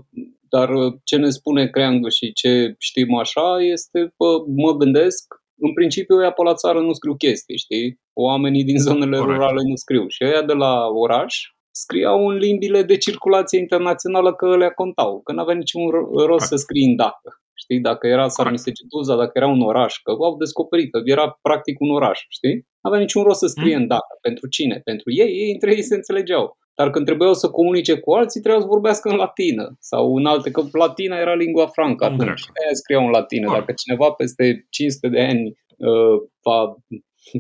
dar 0.50 0.70
ce 1.04 1.16
ne 1.18 1.30
spune 1.30 1.68
Creangă 1.68 2.10
și 2.10 2.34
ce 2.34 2.76
știm 2.80 3.16
așa 3.16 3.58
este, 3.74 4.14
bă, 4.18 4.44
mă 4.56 4.72
gândesc, 4.72 5.36
în 5.60 5.74
principiu 5.74 6.18
ăia 6.18 6.32
pe 6.32 6.44
la 6.44 6.54
țară 6.54 6.80
nu 6.80 6.94
scriu 6.94 7.16
chestii, 7.16 7.58
știi? 7.58 8.00
Oamenii 8.14 8.64
din 8.64 8.78
zonele 8.78 9.18
Corect. 9.18 9.34
rurale 9.34 9.62
nu 9.68 9.76
scriu. 9.76 10.08
Și 10.08 10.24
ăia 10.24 10.42
de 10.42 10.54
la 10.54 10.88
oraș 10.88 11.36
scriau 11.72 12.28
în 12.28 12.36
limbile 12.36 12.82
de 12.84 12.98
circulație 12.98 13.60
internațională 13.60 14.34
că 14.34 14.58
le 14.58 14.72
contau, 14.76 15.22
că 15.22 15.32
nu 15.32 15.42
avea 15.42 15.56
niciun 15.56 15.90
rost 16.30 16.48
să 16.48 16.56
scrii 16.56 16.86
în 16.86 16.96
dacă. 16.96 17.30
Știi, 17.54 17.80
dacă 17.80 18.08
era 18.08 18.28
Sarmisegetuza, 18.28 19.16
dacă 19.16 19.32
era 19.34 19.48
un 19.48 19.62
oraș, 19.62 19.94
că 20.04 20.12
au 20.12 20.36
descoperit 20.38 20.92
că 20.92 21.02
era 21.04 21.40
practic 21.42 21.80
un 21.80 21.92
oraș, 21.92 22.20
știi? 22.30 22.66
avea 22.82 23.00
niciun 23.00 23.24
rost 23.24 23.40
să 23.40 23.48
scrie 23.48 23.76
mm. 23.76 23.82
în 23.82 23.88
data. 23.88 24.14
Pentru 24.22 24.48
cine? 24.48 24.82
Pentru 24.84 25.12
ei, 25.12 25.32
ei 25.42 25.52
între 25.52 25.72
ei 25.76 25.84
se 25.84 25.96
înțelegeau. 25.96 26.58
Dar 26.80 26.90
când 26.90 27.06
trebuiau 27.06 27.34
să 27.34 27.50
comunice 27.50 28.00
cu 28.00 28.12
alții, 28.12 28.42
trebuiau 28.42 28.64
să 28.66 28.74
vorbească 28.76 29.10
în 29.10 29.16
latină 29.16 29.76
sau 29.80 30.16
în 30.16 30.26
alte, 30.26 30.52
că 30.52 30.62
latina 30.72 31.18
era 31.18 31.36
lingua 31.36 31.68
franca 31.68 32.06
atunci. 32.06 32.44
Aia 32.60 32.74
scriau 32.74 33.06
în 33.06 33.12
latină. 33.12 33.52
Dacă 33.52 33.74
cineva 33.82 34.12
peste 34.12 34.66
500 34.70 35.08
de 35.08 35.22
ani 35.22 35.44
uh, 35.78 36.16
va 36.42 36.60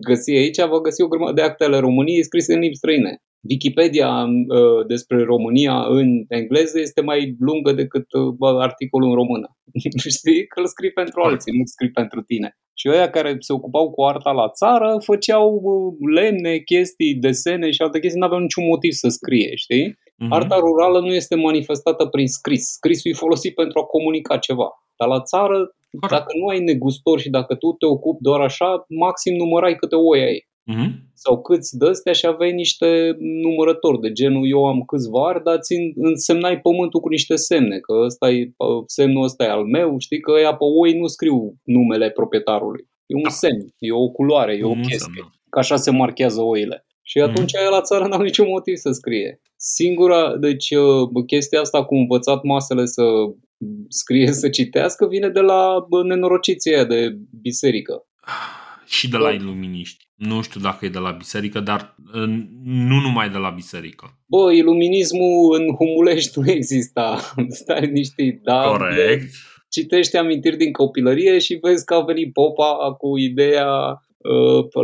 găsi 0.07 0.31
aici, 0.31 0.65
va 0.73 0.79
găsi 0.79 1.01
o 1.01 1.07
grămadă 1.07 1.33
de 1.33 1.41
acte 1.41 1.63
ale 1.63 1.77
României 1.79 2.23
scrise 2.23 2.53
în 2.53 2.59
limbi 2.59 2.75
străine. 2.75 3.21
Wikipedia 3.49 4.09
uh, 4.23 4.85
despre 4.87 5.23
România 5.23 5.85
în 5.87 6.07
engleză 6.27 6.79
este 6.79 7.01
mai 7.01 7.35
lungă 7.39 7.71
decât 7.71 8.05
uh, 8.11 8.57
articolul 8.59 9.09
în 9.09 9.15
română. 9.15 9.47
Știi? 10.17 10.47
Că 10.47 10.59
îl 10.59 10.67
scrii 10.67 10.91
pentru 10.91 11.21
alții, 11.21 11.57
nu 11.57 11.65
scrii 11.65 11.91
pentru 11.91 12.21
tine. 12.21 12.57
Și 12.79 12.89
ăia 12.89 13.09
care 13.09 13.35
se 13.39 13.53
ocupau 13.53 13.91
cu 13.91 14.03
arta 14.03 14.31
la 14.31 14.49
țară 14.49 14.95
făceau 15.03 15.59
uh, 15.63 15.93
lemne, 16.15 16.57
chestii, 16.57 17.15
desene 17.15 17.71
și 17.71 17.81
alte 17.81 17.99
chestii, 17.99 18.19
nu 18.19 18.25
aveau 18.25 18.41
niciun 18.41 18.65
motiv 18.65 18.91
să 18.91 19.07
scrie, 19.07 19.55
știi? 19.55 19.87
Uh-huh. 19.89 20.29
Arta 20.29 20.55
rurală 20.55 20.99
nu 20.99 21.13
este 21.13 21.35
manifestată 21.35 22.05
prin 22.05 22.27
scris. 22.27 22.63
Scrisul 22.63 23.11
e 23.11 23.23
folosit 23.25 23.53
pentru 23.53 23.79
a 23.79 23.83
comunica 23.83 24.37
ceva. 24.37 24.69
Dar 24.97 25.07
la 25.07 25.21
țară, 25.21 25.57
Corect. 25.57 26.11
dacă 26.15 26.31
nu 26.39 26.47
ai 26.47 26.59
negustor 26.59 27.19
și 27.19 27.29
dacă 27.29 27.55
tu 27.55 27.71
te 27.71 27.85
ocupi 27.85 28.21
doar 28.21 28.41
așa, 28.41 28.85
maxim 28.87 29.35
numărai 29.35 29.75
câte 29.75 29.95
oi 29.95 30.21
ai. 30.21 30.39
Uh-huh. 30.73 30.89
Sau 31.13 31.41
câți 31.41 31.77
de 31.77 31.87
astea 31.87 32.13
și 32.13 32.25
aveai 32.25 32.51
niște 32.51 33.15
numărători 33.19 33.99
de 33.99 34.11
genul 34.11 34.49
eu 34.49 34.65
am 34.65 34.81
câțiva 34.81 35.27
ari, 35.27 35.43
dar 35.43 35.59
țin, 35.59 35.93
însemnai 35.95 36.59
pământul 36.59 36.99
cu 36.99 37.09
niște 37.09 37.35
semne, 37.35 37.77
că 37.79 37.93
ăsta 38.05 38.29
e, 38.29 38.51
semnul 38.85 39.23
ăsta 39.23 39.43
e 39.43 39.49
al 39.49 39.63
meu, 39.63 39.95
știi 39.99 40.19
că 40.19 40.31
ea 40.41 40.55
pe 40.55 40.63
oi 40.81 40.93
nu 40.99 41.07
scriu 41.07 41.55
numele 41.63 42.09
proprietarului. 42.09 42.87
E 43.05 43.15
un 43.15 43.21
da. 43.21 43.29
semn, 43.29 43.65
e 43.77 43.91
o 43.91 44.07
culoare, 44.09 44.53
e 44.53 44.63
o 44.63 44.73
mm, 44.73 44.81
chestie. 44.81 44.97
Semn, 44.99 45.33
Că 45.49 45.59
așa 45.59 45.75
se 45.75 45.91
marchează 45.91 46.41
oile. 46.41 46.85
Și 47.01 47.19
atunci 47.19 47.51
mm. 47.53 47.71
la 47.71 47.81
țară 47.81 48.07
n-au 48.07 48.21
niciun 48.21 48.47
motiv 48.47 48.75
să 48.75 48.91
scrie. 48.91 49.41
Singura, 49.55 50.37
deci 50.37 50.69
uh, 50.71 51.23
chestia 51.25 51.59
asta 51.59 51.85
cu 51.85 51.95
învățat 51.95 52.43
masele 52.43 52.85
să 52.85 53.03
scrie, 53.87 54.31
să 54.31 54.49
citească, 54.49 55.07
vine 55.07 55.29
de 55.29 55.39
la 55.39 55.85
nenorociția 56.07 56.83
de 56.83 57.17
biserică. 57.41 58.05
Și 58.87 59.09
de 59.09 59.17
la 59.17 59.31
iluminiști. 59.31 60.05
Nu 60.15 60.41
știu 60.41 60.59
dacă 60.59 60.85
e 60.85 60.89
de 60.89 60.97
la 60.99 61.11
biserică, 61.11 61.59
dar 61.59 61.95
nu 62.63 62.99
numai 62.99 63.29
de 63.29 63.37
la 63.37 63.49
biserică. 63.49 64.17
Bă, 64.25 64.51
iluminismul 64.53 65.55
în 65.59 65.75
Humulești 65.75 66.39
nu 66.39 66.49
exista. 66.51 67.19
Stai 67.49 67.81
liniștit, 67.81 68.41
da? 68.43 68.61
Corect. 68.61 69.33
Citește 69.69 70.17
amintiri 70.17 70.57
din 70.57 70.71
copilărie 70.71 71.39
și 71.39 71.57
vezi 71.61 71.85
că 71.85 71.93
a 71.93 72.01
venit 72.01 72.33
popa 72.33 72.95
cu 72.97 73.17
ideea 73.17 73.67
uh, 73.67 74.06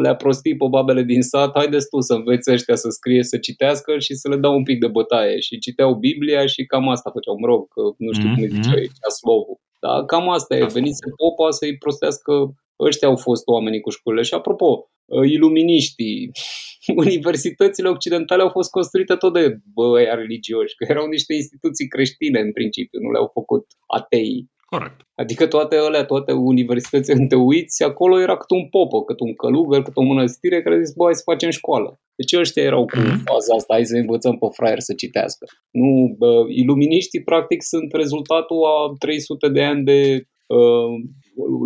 le-a 0.01 0.15
prostit 0.15 0.57
pe 0.57 0.65
babele 0.69 1.03
din 1.03 1.21
sat, 1.21 1.51
haideți 1.53 1.89
tu 1.89 1.99
să 1.99 2.13
înveți 2.13 2.51
ăștia 2.51 2.75
să 2.75 2.89
scrie, 2.89 3.23
să 3.23 3.37
citească 3.37 3.99
și 3.99 4.13
să 4.13 4.29
le 4.29 4.35
dau 4.35 4.55
un 4.55 4.63
pic 4.63 4.79
de 4.79 4.87
bătaie. 4.87 5.39
Și 5.39 5.57
citeau 5.59 5.95
Biblia 5.95 6.45
și 6.45 6.65
cam 6.65 6.89
asta 6.89 7.09
făceau, 7.09 7.37
mă 7.39 7.47
rog, 7.47 7.67
că 7.67 7.81
nu 7.97 8.11
știu 8.11 8.29
mm-hmm. 8.29 8.33
cum 8.33 8.43
îi 8.43 8.49
mhm. 8.49 8.61
ziceai, 8.61 8.89
slovul. 9.19 9.59
Da, 9.79 10.05
cam 10.05 10.29
asta 10.29 10.55
e, 10.55 10.65
venise 10.65 11.05
popa 11.17 11.49
să-i 11.49 11.77
prostească 11.77 12.53
ăștia 12.79 13.07
au 13.07 13.15
fost 13.15 13.47
oamenii 13.47 13.81
cu 13.81 13.89
școlile. 13.89 14.21
Și 14.23 14.33
apropo, 14.33 14.89
uh, 15.05 15.29
iluminiștii, 15.29 16.31
universitățile 17.05 17.89
occidentale 17.89 18.41
au 18.41 18.49
fost 18.49 18.69
construite 18.69 19.15
tot 19.15 19.33
de 19.33 19.57
băia 19.73 20.13
religioși, 20.13 20.75
că 20.75 20.85
erau 20.89 21.07
niște 21.07 21.33
instituții 21.33 21.87
creștine 21.87 22.39
în 22.39 22.51
principiu, 22.51 22.99
nu 22.99 23.11
le-au 23.11 23.29
făcut 23.33 23.65
atei. 23.87 24.51
Corect. 24.75 24.99
Adică 25.15 25.47
toate 25.47 25.75
alea, 25.75 26.05
toate 26.05 26.31
universitățile, 26.31 27.15
când 27.15 27.29
te 27.29 27.35
uiți, 27.35 27.83
acolo 27.83 28.19
era 28.21 28.37
cât 28.37 28.49
un 28.49 28.65
popă, 28.69 29.03
cât 29.03 29.19
un 29.19 29.33
călugăr, 29.33 29.81
cât 29.81 29.95
o 29.97 30.01
mănăstire 30.01 30.61
care 30.61 30.83
zis, 30.83 30.93
bă, 30.95 31.03
hai 31.03 31.13
să 31.15 31.21
facem 31.31 31.49
școală. 31.49 31.99
Deci 32.15 32.33
ăștia 32.39 32.63
erau 32.63 32.85
cu 32.85 32.97
Mhm. 32.97 33.23
faza 33.23 33.53
asta, 33.55 33.73
hai 33.73 33.85
să 33.85 33.95
învățăm 33.95 34.37
pe 34.37 34.47
fraier 34.51 34.79
să 34.79 34.93
citească. 34.93 35.45
Nu, 35.71 36.15
bă, 36.17 36.31
iluminiștii 36.47 37.23
practic 37.23 37.61
sunt 37.63 37.93
rezultatul 37.93 38.61
a 38.65 38.93
300 38.99 39.49
de 39.49 39.63
ani 39.63 39.83
de 39.83 40.27
uh, 40.47 40.93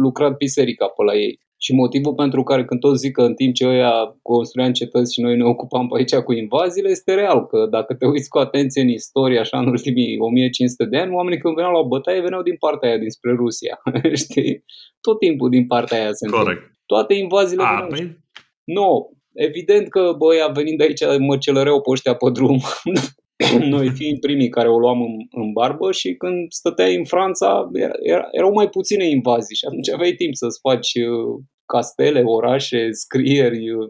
lucrat 0.02 0.38
biserica 0.38 0.88
pe 0.88 1.04
la 1.04 1.16
ei. 1.16 1.40
Și 1.68 1.73
motivul 1.73 2.14
pentru 2.14 2.44
care 2.44 2.65
când 2.65 2.80
toți 2.80 2.99
zic 2.99 3.11
că 3.11 3.22
în 3.22 3.34
timp 3.34 3.53
ce 3.53 3.65
ăia 3.65 4.18
construiam 4.22 4.72
cetăți 4.72 5.14
și 5.14 5.22
noi 5.22 5.38
ne 5.38 5.44
ocupam 5.44 5.88
pe 5.88 5.98
aici 5.98 6.15
cu 6.15 6.34
invaziile, 6.34 6.89
este 6.89 7.14
real 7.14 7.45
că 7.45 7.68
dacă 7.69 7.94
te 7.94 8.06
uiți 8.06 8.30
cu 8.30 8.38
atenție 8.38 8.81
în 8.81 8.88
istorie, 8.88 9.39
așa 9.39 9.57
în 9.60 9.68
ultimii 9.68 10.18
1500 10.19 10.85
de 10.85 10.98
ani, 10.98 11.14
oamenii 11.14 11.39
când 11.39 11.56
veneau 11.56 11.73
la 11.73 11.88
bătaie 11.88 12.22
veneau 12.22 12.41
din 12.41 12.56
partea 12.60 12.89
aia, 12.89 12.98
dinspre 12.98 13.31
Rusia. 13.34 13.80
Știi? 14.23 14.64
Tot 15.02 15.19
timpul 15.19 15.49
din 15.49 15.65
partea 15.68 15.98
aia 15.98 16.11
se 16.11 16.26
întâmplă. 16.26 16.53
Corect. 16.53 16.72
Toate 16.85 17.14
invaziile 17.14 17.64
A, 17.64 17.72
veneau. 17.72 17.88
păi, 17.89 18.18
Nu, 18.64 19.11
evident 19.34 19.89
că 19.89 20.14
băia 20.18 20.48
venind 20.48 20.77
de 20.77 20.84
aici 20.84 21.19
mă 21.19 21.38
celăreau 21.38 21.81
pe 21.81 21.89
ăștia 21.91 22.15
pe 22.15 22.30
drum. 22.30 22.60
Noi 23.76 23.89
fiind 23.89 24.19
primii 24.19 24.49
care 24.49 24.69
o 24.69 24.80
luam 24.80 25.02
în, 25.02 25.15
în 25.41 25.52
barbă 25.52 25.91
și 25.91 26.14
când 26.14 26.52
stăteai 26.52 26.95
în 26.95 27.06
Franța 27.06 27.69
era, 27.73 27.94
era, 28.02 28.27
erau 28.31 28.53
mai 28.53 28.69
puține 28.69 29.10
invazii 29.10 29.56
și 29.56 29.65
atunci 29.65 29.89
aveai 29.89 30.11
timp 30.11 30.35
să-ți 30.35 30.60
faci 30.60 30.94
uh, 30.94 31.44
castele, 31.68 32.22
orașe, 32.26 32.91
scrieri. 32.91 33.72
Uh, 33.72 33.89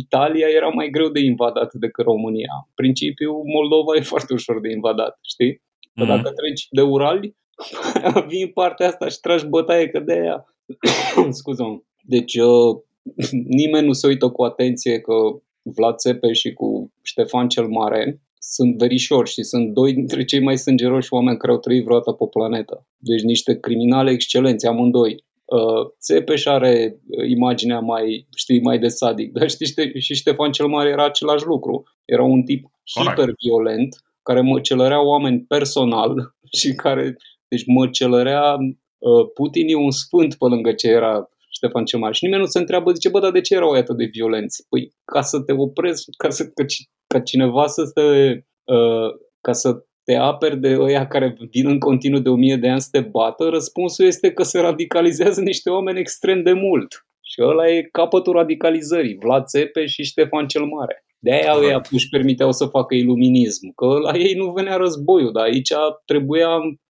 Italia 0.00 0.46
era 0.48 0.68
mai 0.68 0.88
greu 0.90 1.08
de 1.08 1.20
invadat 1.20 1.72
decât 1.74 2.04
România. 2.04 2.52
În 2.66 2.72
principiu, 2.74 3.32
Moldova 3.44 3.96
e 3.96 4.00
foarte 4.00 4.32
ușor 4.32 4.60
de 4.60 4.70
invadat, 4.70 5.18
știi? 5.22 5.62
Că 5.94 6.04
Mhm. 6.04 6.06
dacă 6.06 6.30
treci 6.30 6.66
de 6.70 6.80
Urali, 6.80 7.36
vii 8.28 8.42
în 8.42 8.48
partea 8.48 8.86
asta 8.86 9.08
și 9.08 9.20
tragi 9.20 9.46
bătaie 9.46 9.88
că 9.88 10.00
de 10.00 10.12
aia. 10.12 10.54
Scuză-mă. 11.38 11.78
Deci 12.02 12.34
uh, 12.36 12.76
nimeni 13.60 13.86
nu 13.86 13.92
se 13.92 14.06
uită 14.06 14.28
cu 14.28 14.42
atenție 14.42 14.98
că 15.00 15.14
Vlad 15.62 15.96
Țepe 15.96 16.32
și 16.32 16.52
cu 16.52 16.92
Ștefan 17.02 17.48
cel 17.48 17.66
Mare 17.66 18.20
sunt 18.38 18.78
verișori 18.78 19.30
și 19.30 19.42
sunt 19.42 19.72
doi 19.72 19.92
dintre 19.92 20.24
cei 20.24 20.42
mai 20.42 20.58
sângeroși 20.58 21.12
oameni 21.12 21.36
care 21.36 21.52
au 21.52 21.58
trăit 21.58 21.84
vreodată 21.84 22.12
pe 22.12 22.24
planetă. 22.30 22.86
Deci 22.96 23.22
niște 23.22 23.60
criminali 23.60 24.12
excelenți, 24.12 24.66
amândoi. 24.66 25.24
Uh, 25.56 25.90
Țepeș 26.00 26.44
are 26.46 26.96
uh, 27.08 27.28
imaginea 27.28 27.80
mai, 27.80 28.26
știi, 28.36 28.60
mai 28.60 28.78
de 28.78 28.88
sadic, 28.88 29.32
dar 29.32 29.50
știi, 29.50 29.66
Ște- 29.66 29.98
și 29.98 30.14
Ștefan 30.14 30.52
cel 30.52 30.66
Mare 30.66 30.88
era 30.88 31.04
același 31.04 31.44
lucru. 31.46 31.82
Era 32.04 32.22
un 32.22 32.42
tip 32.42 32.66
Corect. 32.94 33.10
hiperviolent 33.10 33.96
care 34.22 34.40
măcelărea 34.40 35.02
oameni 35.02 35.40
personal 35.48 36.14
și 36.58 36.74
care, 36.74 37.16
deci 37.48 37.64
măcelărea 37.66 38.56
uh, 38.98 39.30
Putin 39.34 39.68
e 39.68 39.74
un 39.74 39.90
sfânt 39.90 40.34
pe 40.34 40.44
lângă 40.44 40.72
ce 40.72 40.88
era 40.88 41.28
Ștefan 41.50 41.84
cel 41.84 41.98
Mare. 41.98 42.12
Și 42.12 42.24
nimeni 42.24 42.42
nu 42.42 42.48
se 42.48 42.58
întreabă, 42.58 42.92
zice, 42.92 43.08
bă, 43.08 43.20
dar 43.20 43.30
de 43.30 43.40
ce 43.40 43.54
erau 43.54 43.72
ei 43.74 43.80
atât 43.80 43.96
de 43.96 44.04
violenți? 44.12 44.66
Păi, 44.68 44.94
ca 45.04 45.20
să 45.20 45.40
te 45.40 45.52
oprezi, 45.52 46.04
ca, 46.16 46.30
să, 46.30 46.44
ca, 46.54 46.64
ci- 46.64 46.88
ca 47.06 47.20
cineva 47.20 47.66
să 47.66 47.90
te, 47.94 48.32
uh, 48.74 49.10
ca 49.40 49.52
să 49.52 49.84
te 50.04 50.14
aperi 50.14 50.60
de 50.60 50.76
ăia 50.78 51.06
care 51.06 51.36
vin 51.50 51.66
în 51.66 51.78
continuu 51.78 52.20
de 52.20 52.28
o 52.28 52.34
mie 52.34 52.56
de 52.56 52.68
ani 52.68 52.80
să 52.80 52.88
te 52.90 53.00
bată, 53.00 53.44
răspunsul 53.44 54.04
este 54.04 54.32
că 54.32 54.42
se 54.42 54.60
radicalizează 54.60 55.40
niște 55.40 55.70
oameni 55.70 55.98
extrem 55.98 56.42
de 56.42 56.52
mult. 56.52 57.06
Și 57.20 57.42
ăla 57.42 57.68
e 57.68 57.88
capătul 57.92 58.32
radicalizării, 58.32 59.18
Vlad 59.20 59.44
Țepe 59.44 59.86
și 59.86 60.02
Ștefan 60.02 60.46
cel 60.46 60.64
Mare. 60.64 61.04
De-aia 61.18 61.52
Corect. 61.52 61.68
ăia 61.68 61.80
își 61.90 62.08
permiteau 62.08 62.52
să 62.52 62.66
facă 62.66 62.94
iluminism, 62.94 63.74
că 63.74 63.86
la 63.86 64.18
ei 64.18 64.34
nu 64.34 64.50
venea 64.50 64.76
războiul, 64.76 65.32
dar 65.32 65.44
aici 65.44 65.72
trebuia, 66.04 66.48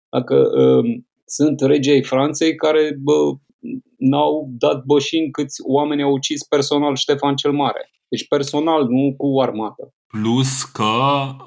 dacă 0.09 0.37
uh, 0.37 0.85
sunt 1.25 1.61
regii 1.61 1.93
ai 1.93 2.03
Franței 2.03 2.55
care 2.55 2.97
bă, 3.03 3.33
n-au 3.99 4.49
dat 4.59 4.85
bășini 4.85 5.31
câți 5.31 5.61
oameni 5.67 6.03
au 6.03 6.13
ucis 6.13 6.45
personal 6.45 6.97
Ștefan 6.97 7.35
cel 7.35 7.53
Mare. 7.53 7.91
Deci 8.09 8.29
personal, 8.29 8.87
nu 8.89 9.15
cu 9.17 9.41
armată. 9.41 9.95
Plus 10.07 10.63
că 10.63 10.93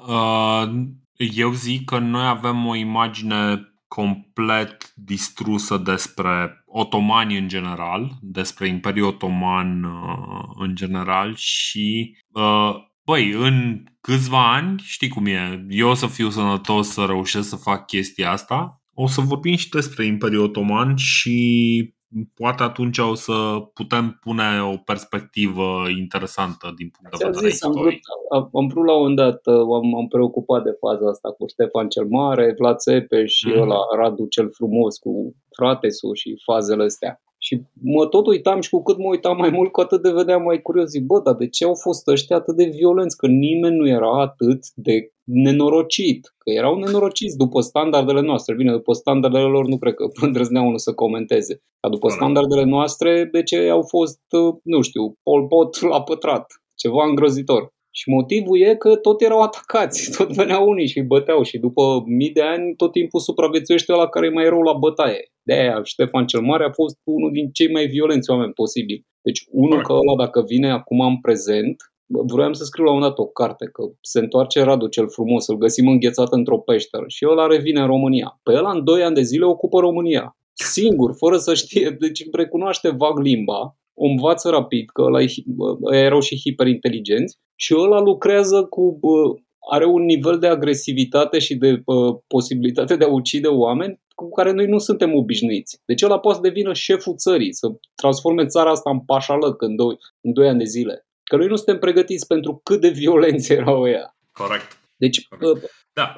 uh, 0.08 0.72
eu 1.16 1.52
zic 1.52 1.84
că 1.84 1.98
noi 1.98 2.26
avem 2.26 2.66
o 2.66 2.74
imagine 2.74 3.60
complet 3.88 4.92
distrusă 4.94 5.76
despre 5.76 6.64
otomani 6.66 7.38
în 7.38 7.48
general, 7.48 8.10
despre 8.20 8.68
Imperiul 8.68 9.06
Otoman 9.06 9.84
uh, 9.84 10.44
în 10.58 10.74
general 10.74 11.34
și 11.36 12.16
uh, 12.28 12.74
băi, 13.04 13.30
în 13.30 13.84
câțiva 14.00 14.54
ani, 14.54 14.82
știi 14.84 15.08
cum 15.08 15.26
e, 15.26 15.66
eu 15.68 15.88
o 15.88 15.94
să 15.94 16.06
fiu 16.06 16.30
sănătos 16.30 16.88
să 16.88 17.04
reușesc 17.04 17.48
să 17.48 17.56
fac 17.56 17.86
chestia 17.86 18.30
asta, 18.30 18.82
o 18.92 19.06
să 19.06 19.20
vorbim 19.20 19.56
și 19.56 19.68
despre 19.68 20.04
Imperiul 20.04 20.42
Otoman 20.42 20.96
și 20.96 21.94
poate 22.34 22.62
atunci 22.62 22.98
o 22.98 23.14
să 23.14 23.32
putem 23.74 24.18
pune 24.20 24.62
o 24.72 24.76
perspectivă 24.76 25.88
interesantă 25.98 26.72
din 26.76 26.88
punct 26.94 27.10
de 27.10 27.16
Ți-am 27.16 27.30
vedere 27.32 27.50
zis, 27.50 27.62
am 27.62 27.72
vrut, 27.72 27.92
istoric. 27.92 28.02
am, 28.32 28.50
am 28.52 28.66
vrut 28.66 28.84
la 28.86 28.92
un 28.92 28.98
moment 28.98 29.16
dat, 29.16 29.40
uh, 29.46 29.60
am, 29.80 29.94
am 29.96 30.06
preocupat 30.08 30.62
de 30.62 30.76
faza 30.80 31.08
asta 31.08 31.28
cu 31.38 31.46
Ștefan 31.48 31.88
cel 31.88 32.06
Mare, 32.06 32.54
Vlad 32.58 32.76
Țepe 32.78 33.26
și 33.26 33.48
Mhm. 33.48 33.60
ăla 33.60 33.78
Radu 33.96 34.26
cel 34.26 34.50
frumos 34.52 34.98
cu 34.98 35.34
fratesul 35.56 36.14
și 36.14 36.40
fazele 36.44 36.84
astea. 36.84 37.20
Și 37.46 37.62
mă 37.82 38.06
tot 38.06 38.26
uitam 38.26 38.60
și 38.60 38.70
cu 38.70 38.82
cât 38.82 38.98
mă 38.98 39.08
uitam 39.08 39.36
mai 39.36 39.50
mult, 39.50 39.72
cu 39.72 39.80
atât 39.80 40.02
de 40.02 40.10
vedeam 40.10 40.42
mai 40.42 40.62
curios. 40.62 40.88
Zic, 40.88 41.04
bă, 41.04 41.20
dar 41.24 41.34
de 41.34 41.48
ce 41.48 41.64
au 41.64 41.74
fost 41.74 42.08
ăștia 42.08 42.36
atât 42.36 42.56
de 42.56 42.64
violenți? 42.64 43.16
Că 43.16 43.26
nimeni 43.26 43.76
nu 43.76 43.88
era 43.88 44.20
atât 44.20 44.60
de 44.74 45.10
nenorocit. 45.24 46.34
Că 46.38 46.50
erau 46.50 46.78
nenorociți 46.78 47.36
după 47.36 47.60
standardele 47.60 48.20
noastre. 48.20 48.54
Bine, 48.54 48.72
după 48.72 48.92
standardele 48.92 49.44
lor 49.44 49.66
nu 49.66 49.78
cred 49.78 49.94
că 49.94 50.04
îndrăznea 50.26 50.62
unul 50.62 50.78
să 50.78 50.92
comenteze. 50.92 51.62
Dar 51.80 51.90
după 51.90 52.06
Corect. 52.06 52.20
standardele 52.20 52.64
noastre, 52.64 53.28
de 53.32 53.42
ce 53.42 53.68
au 53.68 53.82
fost, 53.82 54.20
uh, 54.30 54.54
nu 54.62 54.80
știu, 54.82 55.02
Pol 55.22 55.46
Pot 55.46 55.80
la 55.80 56.02
pătrat. 56.02 56.46
Ceva 56.74 57.04
îngrozitor. 57.08 57.74
Și 57.98 58.10
motivul 58.10 58.60
e 58.60 58.74
că 58.74 58.96
tot 58.96 59.20
erau 59.20 59.40
atacați, 59.42 60.00
tot 60.16 60.32
veneau 60.32 60.68
unii 60.68 60.88
și 60.88 60.98
îi 60.98 61.04
băteau 61.04 61.42
și 61.42 61.58
după 61.58 62.02
mii 62.06 62.30
de 62.30 62.42
ani 62.42 62.76
tot 62.76 62.92
timpul 62.92 63.20
supraviețuiește 63.20 63.92
la 63.92 64.08
care 64.08 64.26
e 64.26 64.30
mai 64.30 64.48
rău 64.48 64.60
la 64.60 64.72
bătaie. 64.72 65.32
De 65.42 65.54
aia 65.54 65.80
Ștefan 65.82 66.26
cel 66.26 66.40
Mare 66.40 66.64
a 66.64 66.70
fost 66.70 66.96
unul 67.04 67.30
din 67.32 67.50
cei 67.52 67.72
mai 67.72 67.86
violenți 67.86 68.30
oameni 68.30 68.52
posibili. 68.52 69.06
Deci 69.22 69.44
unul 69.50 69.68
Corect. 69.68 69.86
ca 69.86 69.94
ăla 69.94 70.16
dacă 70.24 70.42
vine 70.46 70.70
acum 70.70 71.00
în 71.00 71.20
prezent, 71.20 71.76
bă, 72.12 72.22
vroiam 72.26 72.52
să 72.52 72.64
scriu 72.64 72.84
la 72.84 72.92
un 72.92 73.00
dat 73.00 73.18
o 73.18 73.26
carte, 73.26 73.64
că 73.72 73.82
se 74.00 74.18
întoarce 74.18 74.62
Radu 74.62 74.86
cel 74.86 75.08
frumos, 75.08 75.46
îl 75.46 75.56
găsim 75.56 75.88
înghețat 75.88 76.32
într-o 76.32 76.58
peșteră 76.58 77.04
și 77.08 77.26
ăla 77.30 77.46
revine 77.46 77.80
în 77.80 77.86
România. 77.86 78.40
Pe 78.42 78.52
ăla 78.52 78.70
în 78.70 78.84
2 78.84 79.02
ani 79.02 79.14
de 79.14 79.22
zile 79.22 79.44
ocupă 79.44 79.80
România. 79.80 80.36
Singur, 80.52 81.14
fără 81.16 81.36
să 81.36 81.54
știe, 81.54 81.96
deci 82.00 82.26
recunoaște 82.32 82.88
vag 82.90 83.18
limba, 83.18 83.76
o 83.96 84.06
învață 84.06 84.48
rapid, 84.50 84.90
că 84.90 85.02
ăla 85.02 85.22
e, 85.22 85.26
hi- 85.26 85.44
bă, 85.46 85.76
ăia 85.92 86.04
erau 86.04 86.20
și 86.20 86.40
hiperinteligenți 86.40 87.38
și 87.54 87.74
ăla 87.78 88.00
lucrează 88.00 88.64
cu, 88.64 88.98
bă, 89.00 89.34
are 89.70 89.86
un 89.86 90.02
nivel 90.04 90.38
de 90.38 90.46
agresivitate 90.46 91.38
și 91.38 91.54
de 91.54 91.82
bă, 91.84 92.14
posibilitate 92.26 92.96
de 92.96 93.04
a 93.04 93.08
ucide 93.08 93.48
oameni 93.48 94.00
cu 94.14 94.28
care 94.28 94.52
noi 94.52 94.66
nu 94.66 94.78
suntem 94.78 95.14
obișnuiți. 95.14 95.80
Deci 95.86 96.02
ăla 96.02 96.18
poate 96.18 96.36
să 96.36 96.48
devină 96.48 96.72
șeful 96.72 97.16
țării, 97.16 97.54
să 97.54 97.68
transforme 97.94 98.46
țara 98.46 98.70
asta 98.70 98.90
în 98.90 99.00
pașalăc 99.00 99.62
în 99.62 99.76
2 99.76 99.98
în 100.20 100.32
doi 100.32 100.48
ani 100.48 100.58
de 100.58 100.64
zile. 100.64 101.06
Că 101.22 101.36
noi 101.36 101.46
nu 101.46 101.56
suntem 101.56 101.78
pregătiți 101.78 102.26
pentru 102.26 102.60
cât 102.62 102.80
de 102.80 102.88
violenți 102.88 103.52
erau 103.52 103.82
ăia. 103.82 104.16
Corect. 104.32 104.75
Deci, 104.96 105.26
Corect. 105.28 105.60
bă, 105.60 105.68
Da. 105.92 106.12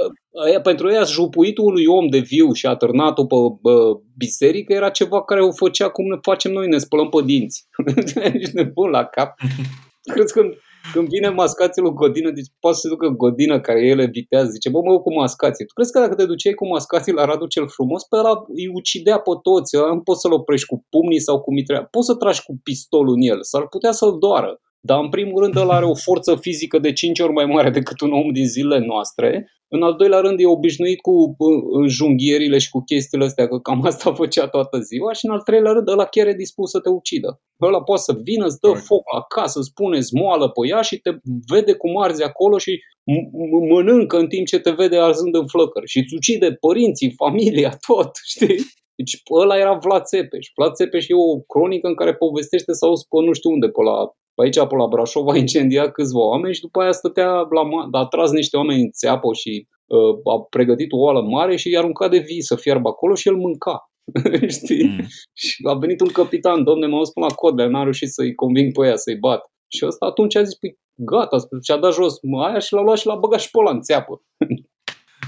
aia, 0.45 0.61
pentru 0.61 0.91
ea 0.91 1.03
jupuitul 1.03 1.65
unui 1.65 1.87
om 1.87 2.09
de 2.09 2.19
viu 2.19 2.53
și 2.53 2.67
atârnatul 2.67 3.27
pe 3.27 3.37
bă, 3.61 3.99
biserică 4.17 4.73
era 4.73 4.91
ceva 4.91 5.25
care 5.25 5.43
o 5.43 5.53
făcea 5.53 5.89
cum 5.89 6.07
ne 6.07 6.17
facem 6.23 6.53
noi, 6.53 6.69
ne 6.69 6.79
spălăm 6.79 7.09
pe 7.09 7.23
dinți. 7.25 7.67
Ești 8.41 8.55
nebun 8.55 8.91
la 8.91 9.05
cap. 9.05 9.35
Crezi 10.15 10.33
când, 10.33 10.53
când 10.93 11.09
vine 11.09 11.29
mascații 11.29 11.83
lui 11.83 11.93
Godină, 11.93 12.31
deci 12.31 12.47
poate 12.61 12.77
să 12.77 12.83
se 12.83 12.89
ducă 12.89 13.09
Godină 13.09 13.61
care 13.61 13.87
el 13.87 13.99
evitează, 13.99 14.51
zice, 14.51 14.69
bă, 14.71 14.81
mă 14.85 14.93
eu 14.93 15.01
cu 15.01 15.15
mascații. 15.15 15.65
Tu 15.65 15.73
crezi 15.73 15.93
că 15.93 15.99
dacă 16.01 16.15
te 16.15 16.27
duceai 16.27 16.55
cu 16.55 16.67
mascații 16.67 17.13
la 17.13 17.25
Radu 17.25 17.47
cel 17.47 17.69
frumos, 17.69 18.05
pe 18.05 18.17
ăla 18.17 18.45
îi 18.49 18.69
ucidea 18.73 19.19
pe 19.19 19.31
toți, 19.43 19.77
ăla 19.77 19.95
nu 19.95 20.01
poți 20.01 20.21
să-l 20.21 20.33
oprești 20.33 20.67
cu 20.67 20.87
pumnii 20.89 21.21
sau 21.21 21.41
cu 21.41 21.53
mitrea. 21.53 21.85
Poți 21.85 22.07
să 22.07 22.15
tragi 22.15 22.43
cu 22.43 22.61
pistolul 22.63 23.15
în 23.15 23.21
el, 23.21 23.39
s-ar 23.43 23.69
putea 23.69 23.93
să-l 23.93 24.19
doară. 24.19 24.61
Dar 24.81 24.99
în 25.03 25.09
primul 25.09 25.43
rând 25.43 25.57
ăla 25.57 25.75
are 25.75 25.85
o 25.85 25.95
forță 25.95 26.37
fizică 26.37 26.79
de 26.79 26.93
5 26.93 27.21
ori 27.21 27.33
mai 27.33 27.47
mare 27.47 27.71
decât 27.71 28.01
un 28.01 28.13
om 28.13 28.33
din 28.33 28.47
zilele 28.47 28.87
noastre. 28.87 29.51
În 29.69 29.83
al 29.83 29.95
doilea 29.95 30.19
rând 30.19 30.41
e 30.41 30.47
obișnuit 30.47 31.01
cu 31.01 31.11
uh, 31.39 31.89
junghierile 31.89 32.59
și 32.59 32.71
cu 32.71 32.83
chestiile 32.83 33.25
astea, 33.25 33.49
că 33.49 33.59
cam 33.59 33.85
asta 33.85 34.15
făcea 34.23 34.49
toată 34.49 34.79
ziua. 34.79 35.13
Și 35.13 35.27
în 35.27 35.33
al 35.33 35.41
treilea 35.41 35.73
rând 35.73 35.89
ăla 35.89 36.05
chiar 36.05 36.27
e 36.27 36.33
dispus 36.33 36.71
să 36.71 36.81
te 36.81 36.89
ucidă. 36.89 37.41
Ăla 37.61 37.83
poate 37.83 38.03
să 38.03 38.19
vină, 38.23 38.45
îți 38.47 38.61
dă 38.61 38.69
Corect. 38.69 38.87
foc 38.87 39.03
la 39.15 39.23
casă, 39.23 39.59
îți 39.59 39.73
pune 39.73 40.01
zmoală 40.01 40.49
pe 40.49 40.69
ea 40.69 40.81
și 40.81 40.97
te 40.97 41.11
vede 41.53 41.73
cum 41.73 42.03
arzi 42.03 42.23
acolo 42.23 42.59
și 42.59 42.73
m- 43.13 43.29
m- 43.41 43.69
mănâncă 43.71 44.17
în 44.19 44.29
timp 44.29 44.47
ce 44.47 44.59
te 44.59 44.71
vede 44.71 44.99
arzând 44.99 45.35
în 45.35 45.47
flăcări. 45.47 45.87
Și 45.87 45.99
îți 45.99 46.15
ucide 46.15 46.53
părinții, 46.53 47.15
familia, 47.17 47.77
tot, 47.87 48.11
știi? 48.25 48.59
Deci 48.95 49.23
ăla 49.43 49.57
era 49.59 49.75
Vlad 49.85 50.03
Țepeș. 50.03 50.47
Vlad 50.57 50.73
Țepeș 50.75 51.09
e 51.09 51.15
o 51.15 51.41
cronică 51.41 51.87
în 51.87 51.95
care 51.95 52.15
povestește 52.15 52.73
sau 52.73 52.93
pe 52.93 53.25
nu 53.27 53.33
știu 53.33 53.51
unde, 53.51 53.69
pe 53.69 53.83
la 53.83 53.97
pe 54.39 54.45
aici, 54.45 54.69
pe 54.69 54.77
la 54.77 54.87
Brașov, 54.87 55.29
a 55.29 55.37
incendiat 55.37 55.93
câțiva 55.93 56.21
oameni 56.21 56.55
și 56.55 56.61
după 56.61 56.81
aia 56.81 56.93
stătea 56.93 57.31
la 57.31 57.63
ma- 57.71 57.89
a 57.91 58.07
tras 58.07 58.31
niște 58.31 58.57
oameni 58.57 58.81
în 58.81 58.91
țeapă 58.91 59.33
și 59.33 59.67
uh, 59.87 60.35
a 60.35 60.47
pregătit 60.51 60.93
o 60.93 60.99
oală 60.99 61.23
mare 61.23 61.57
și 61.57 61.71
i-a 61.71 61.79
aruncat 61.79 62.11
de 62.11 62.19
vii 62.19 62.43
să 62.43 62.57
fiarbă 62.57 62.89
acolo 62.89 63.15
și 63.15 63.29
el 63.29 63.37
mânca. 63.37 63.91
Știi? 64.59 64.85
Mm. 64.89 65.07
Și 65.33 65.63
a 65.69 65.75
venit 65.75 66.01
un 66.01 66.09
capitan, 66.09 66.65
domne, 66.65 66.87
m-a 66.87 66.99
dus 66.99 67.11
până 67.11 67.27
la 67.27 67.35
codle, 67.35 67.67
n-a 67.67 67.83
reușit 67.83 68.09
să-i 68.09 68.35
conving 68.35 68.73
pe 68.73 68.87
ea, 68.87 68.97
să-i 68.97 69.17
bat. 69.17 69.41
Și 69.69 69.87
ăsta 69.87 70.07
atunci 70.07 70.37
a 70.37 70.43
zis, 70.43 70.55
păi 70.55 70.79
gata, 70.95 71.37
și-a 71.63 71.77
dat 71.77 71.93
jos 71.93 72.15
aia 72.45 72.59
și 72.59 72.73
l-a 72.73 72.83
luat 72.83 72.99
și 72.99 73.07
l-a 73.07 73.15
băgat 73.15 73.41
și 73.41 73.51
pe 73.51 73.59
ăla 73.59 73.71
în 73.71 73.81
țeapă. 73.81 74.23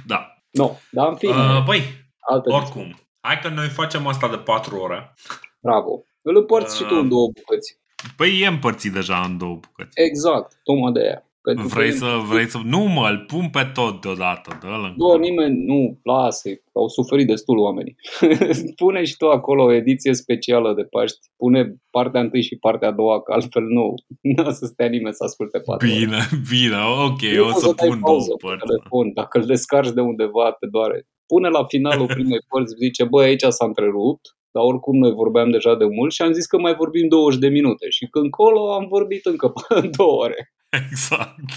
Da. 0.07 0.35
Nu, 0.51 0.65
no, 0.65 0.71
dar 0.91 1.09
în 1.09 1.17
fine. 1.17 1.33
Uh, 1.33 1.63
băi, 1.67 1.81
altă 2.19 2.53
oricum, 2.53 2.83
zi. 2.83 2.95
hai 3.21 3.39
că 3.43 3.49
noi 3.49 3.69
facem 3.69 4.07
asta 4.07 4.29
de 4.29 4.37
patru 4.37 4.77
ore. 4.77 5.15
Bravo. 5.61 6.05
Îl 6.23 6.37
împărți 6.37 6.73
uh, 6.73 6.79
și 6.79 6.89
tu 6.89 6.95
în 6.95 7.05
uh, 7.05 7.11
două 7.11 7.27
bucăți. 7.35 7.80
Păi 8.17 8.41
e 8.43 8.47
împărțit 8.47 8.93
deja 8.93 9.25
în 9.29 9.39
două 9.39 9.59
bucăți. 9.61 10.01
Exact, 10.01 10.61
tocmai 10.63 10.93
de 10.93 11.01
aia. 11.01 11.25
Pentru 11.43 11.67
vrei 11.67 11.93
să, 11.93 12.07
vrei 12.29 12.47
să... 12.47 12.59
Nu 12.65 12.79
mă, 12.79 13.09
îl 13.09 13.25
pun 13.27 13.49
pe 13.49 13.71
tot 13.75 14.01
deodată. 14.01 14.59
Dă 14.61 14.93
nu, 14.97 15.17
nimeni, 15.17 15.65
nu, 15.65 15.99
lasă 16.03 16.49
au 16.73 16.89
suferit 16.89 17.27
destul 17.27 17.59
oamenii. 17.59 17.97
Pune 18.83 19.05
și 19.05 19.17
tu 19.17 19.29
acolo 19.29 19.63
o 19.65 19.73
ediție 19.73 20.15
specială 20.15 20.75
de 20.75 20.83
Paști. 20.83 21.19
Pune 21.37 21.75
partea 21.91 22.21
întâi 22.21 22.43
și 22.43 22.57
partea 22.57 22.89
a 22.89 22.93
doua, 22.93 23.23
că 23.23 23.33
altfel 23.33 23.63
nu, 23.63 23.95
nu 24.37 24.45
o 24.47 24.51
să 24.51 24.67
stea 24.67 24.89
nimeni 24.89 25.15
să 25.15 25.25
asculte 25.25 25.59
patru 25.59 25.87
Bine, 25.87 26.17
ore. 26.17 26.41
bine, 26.53 26.77
ok, 27.07 27.23
eu 27.23 27.47
o 27.47 27.53
să, 27.53 27.59
să 27.59 27.87
pun 27.87 28.01
două 28.01 28.37
părți. 28.39 28.65
Telefon. 28.67 29.13
Dacă 29.15 29.39
îl 29.39 29.45
descarci 29.45 29.91
de 29.91 30.01
undeva, 30.01 30.53
te 30.53 30.67
doare. 30.67 31.07
Pune 31.27 31.49
la 31.49 31.65
finalul 31.65 32.07
primei 32.07 32.45
părți, 32.49 32.75
zice, 32.75 33.05
bă, 33.05 33.21
aici 33.21 33.45
s-a 33.49 33.65
întrerupt, 33.65 34.37
dar 34.53 34.63
oricum 34.63 34.99
noi 34.99 35.13
vorbeam 35.13 35.51
deja 35.51 35.75
de 35.75 35.85
mult 35.85 36.13
și 36.13 36.23
am 36.23 36.33
zis 36.33 36.47
că 36.47 36.59
mai 36.59 36.75
vorbim 36.75 37.09
20 37.09 37.41
de 37.41 37.49
minute 37.49 37.89
și 37.89 38.07
când 38.07 38.31
colo 38.31 38.73
am 38.73 38.87
vorbit 38.89 39.27
încă 39.27 39.53
două 39.97 40.23
ore. 40.23 40.53
Exact. 40.69 41.55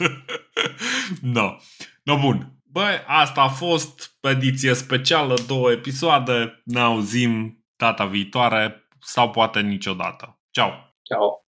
no. 1.35 1.55
No, 2.03 2.17
bun. 2.19 2.53
Băi, 2.71 3.03
asta 3.07 3.41
a 3.41 3.47
fost 3.47 4.17
ediție 4.21 4.73
specială, 4.73 5.35
două 5.47 5.71
episoade. 5.71 6.61
Ne 6.65 6.79
auzim 6.79 7.63
data 7.75 8.05
viitoare 8.05 8.87
sau 8.99 9.29
poate 9.29 9.59
niciodată. 9.59 10.39
Ciao! 10.51 10.69
Ciao! 11.01 11.42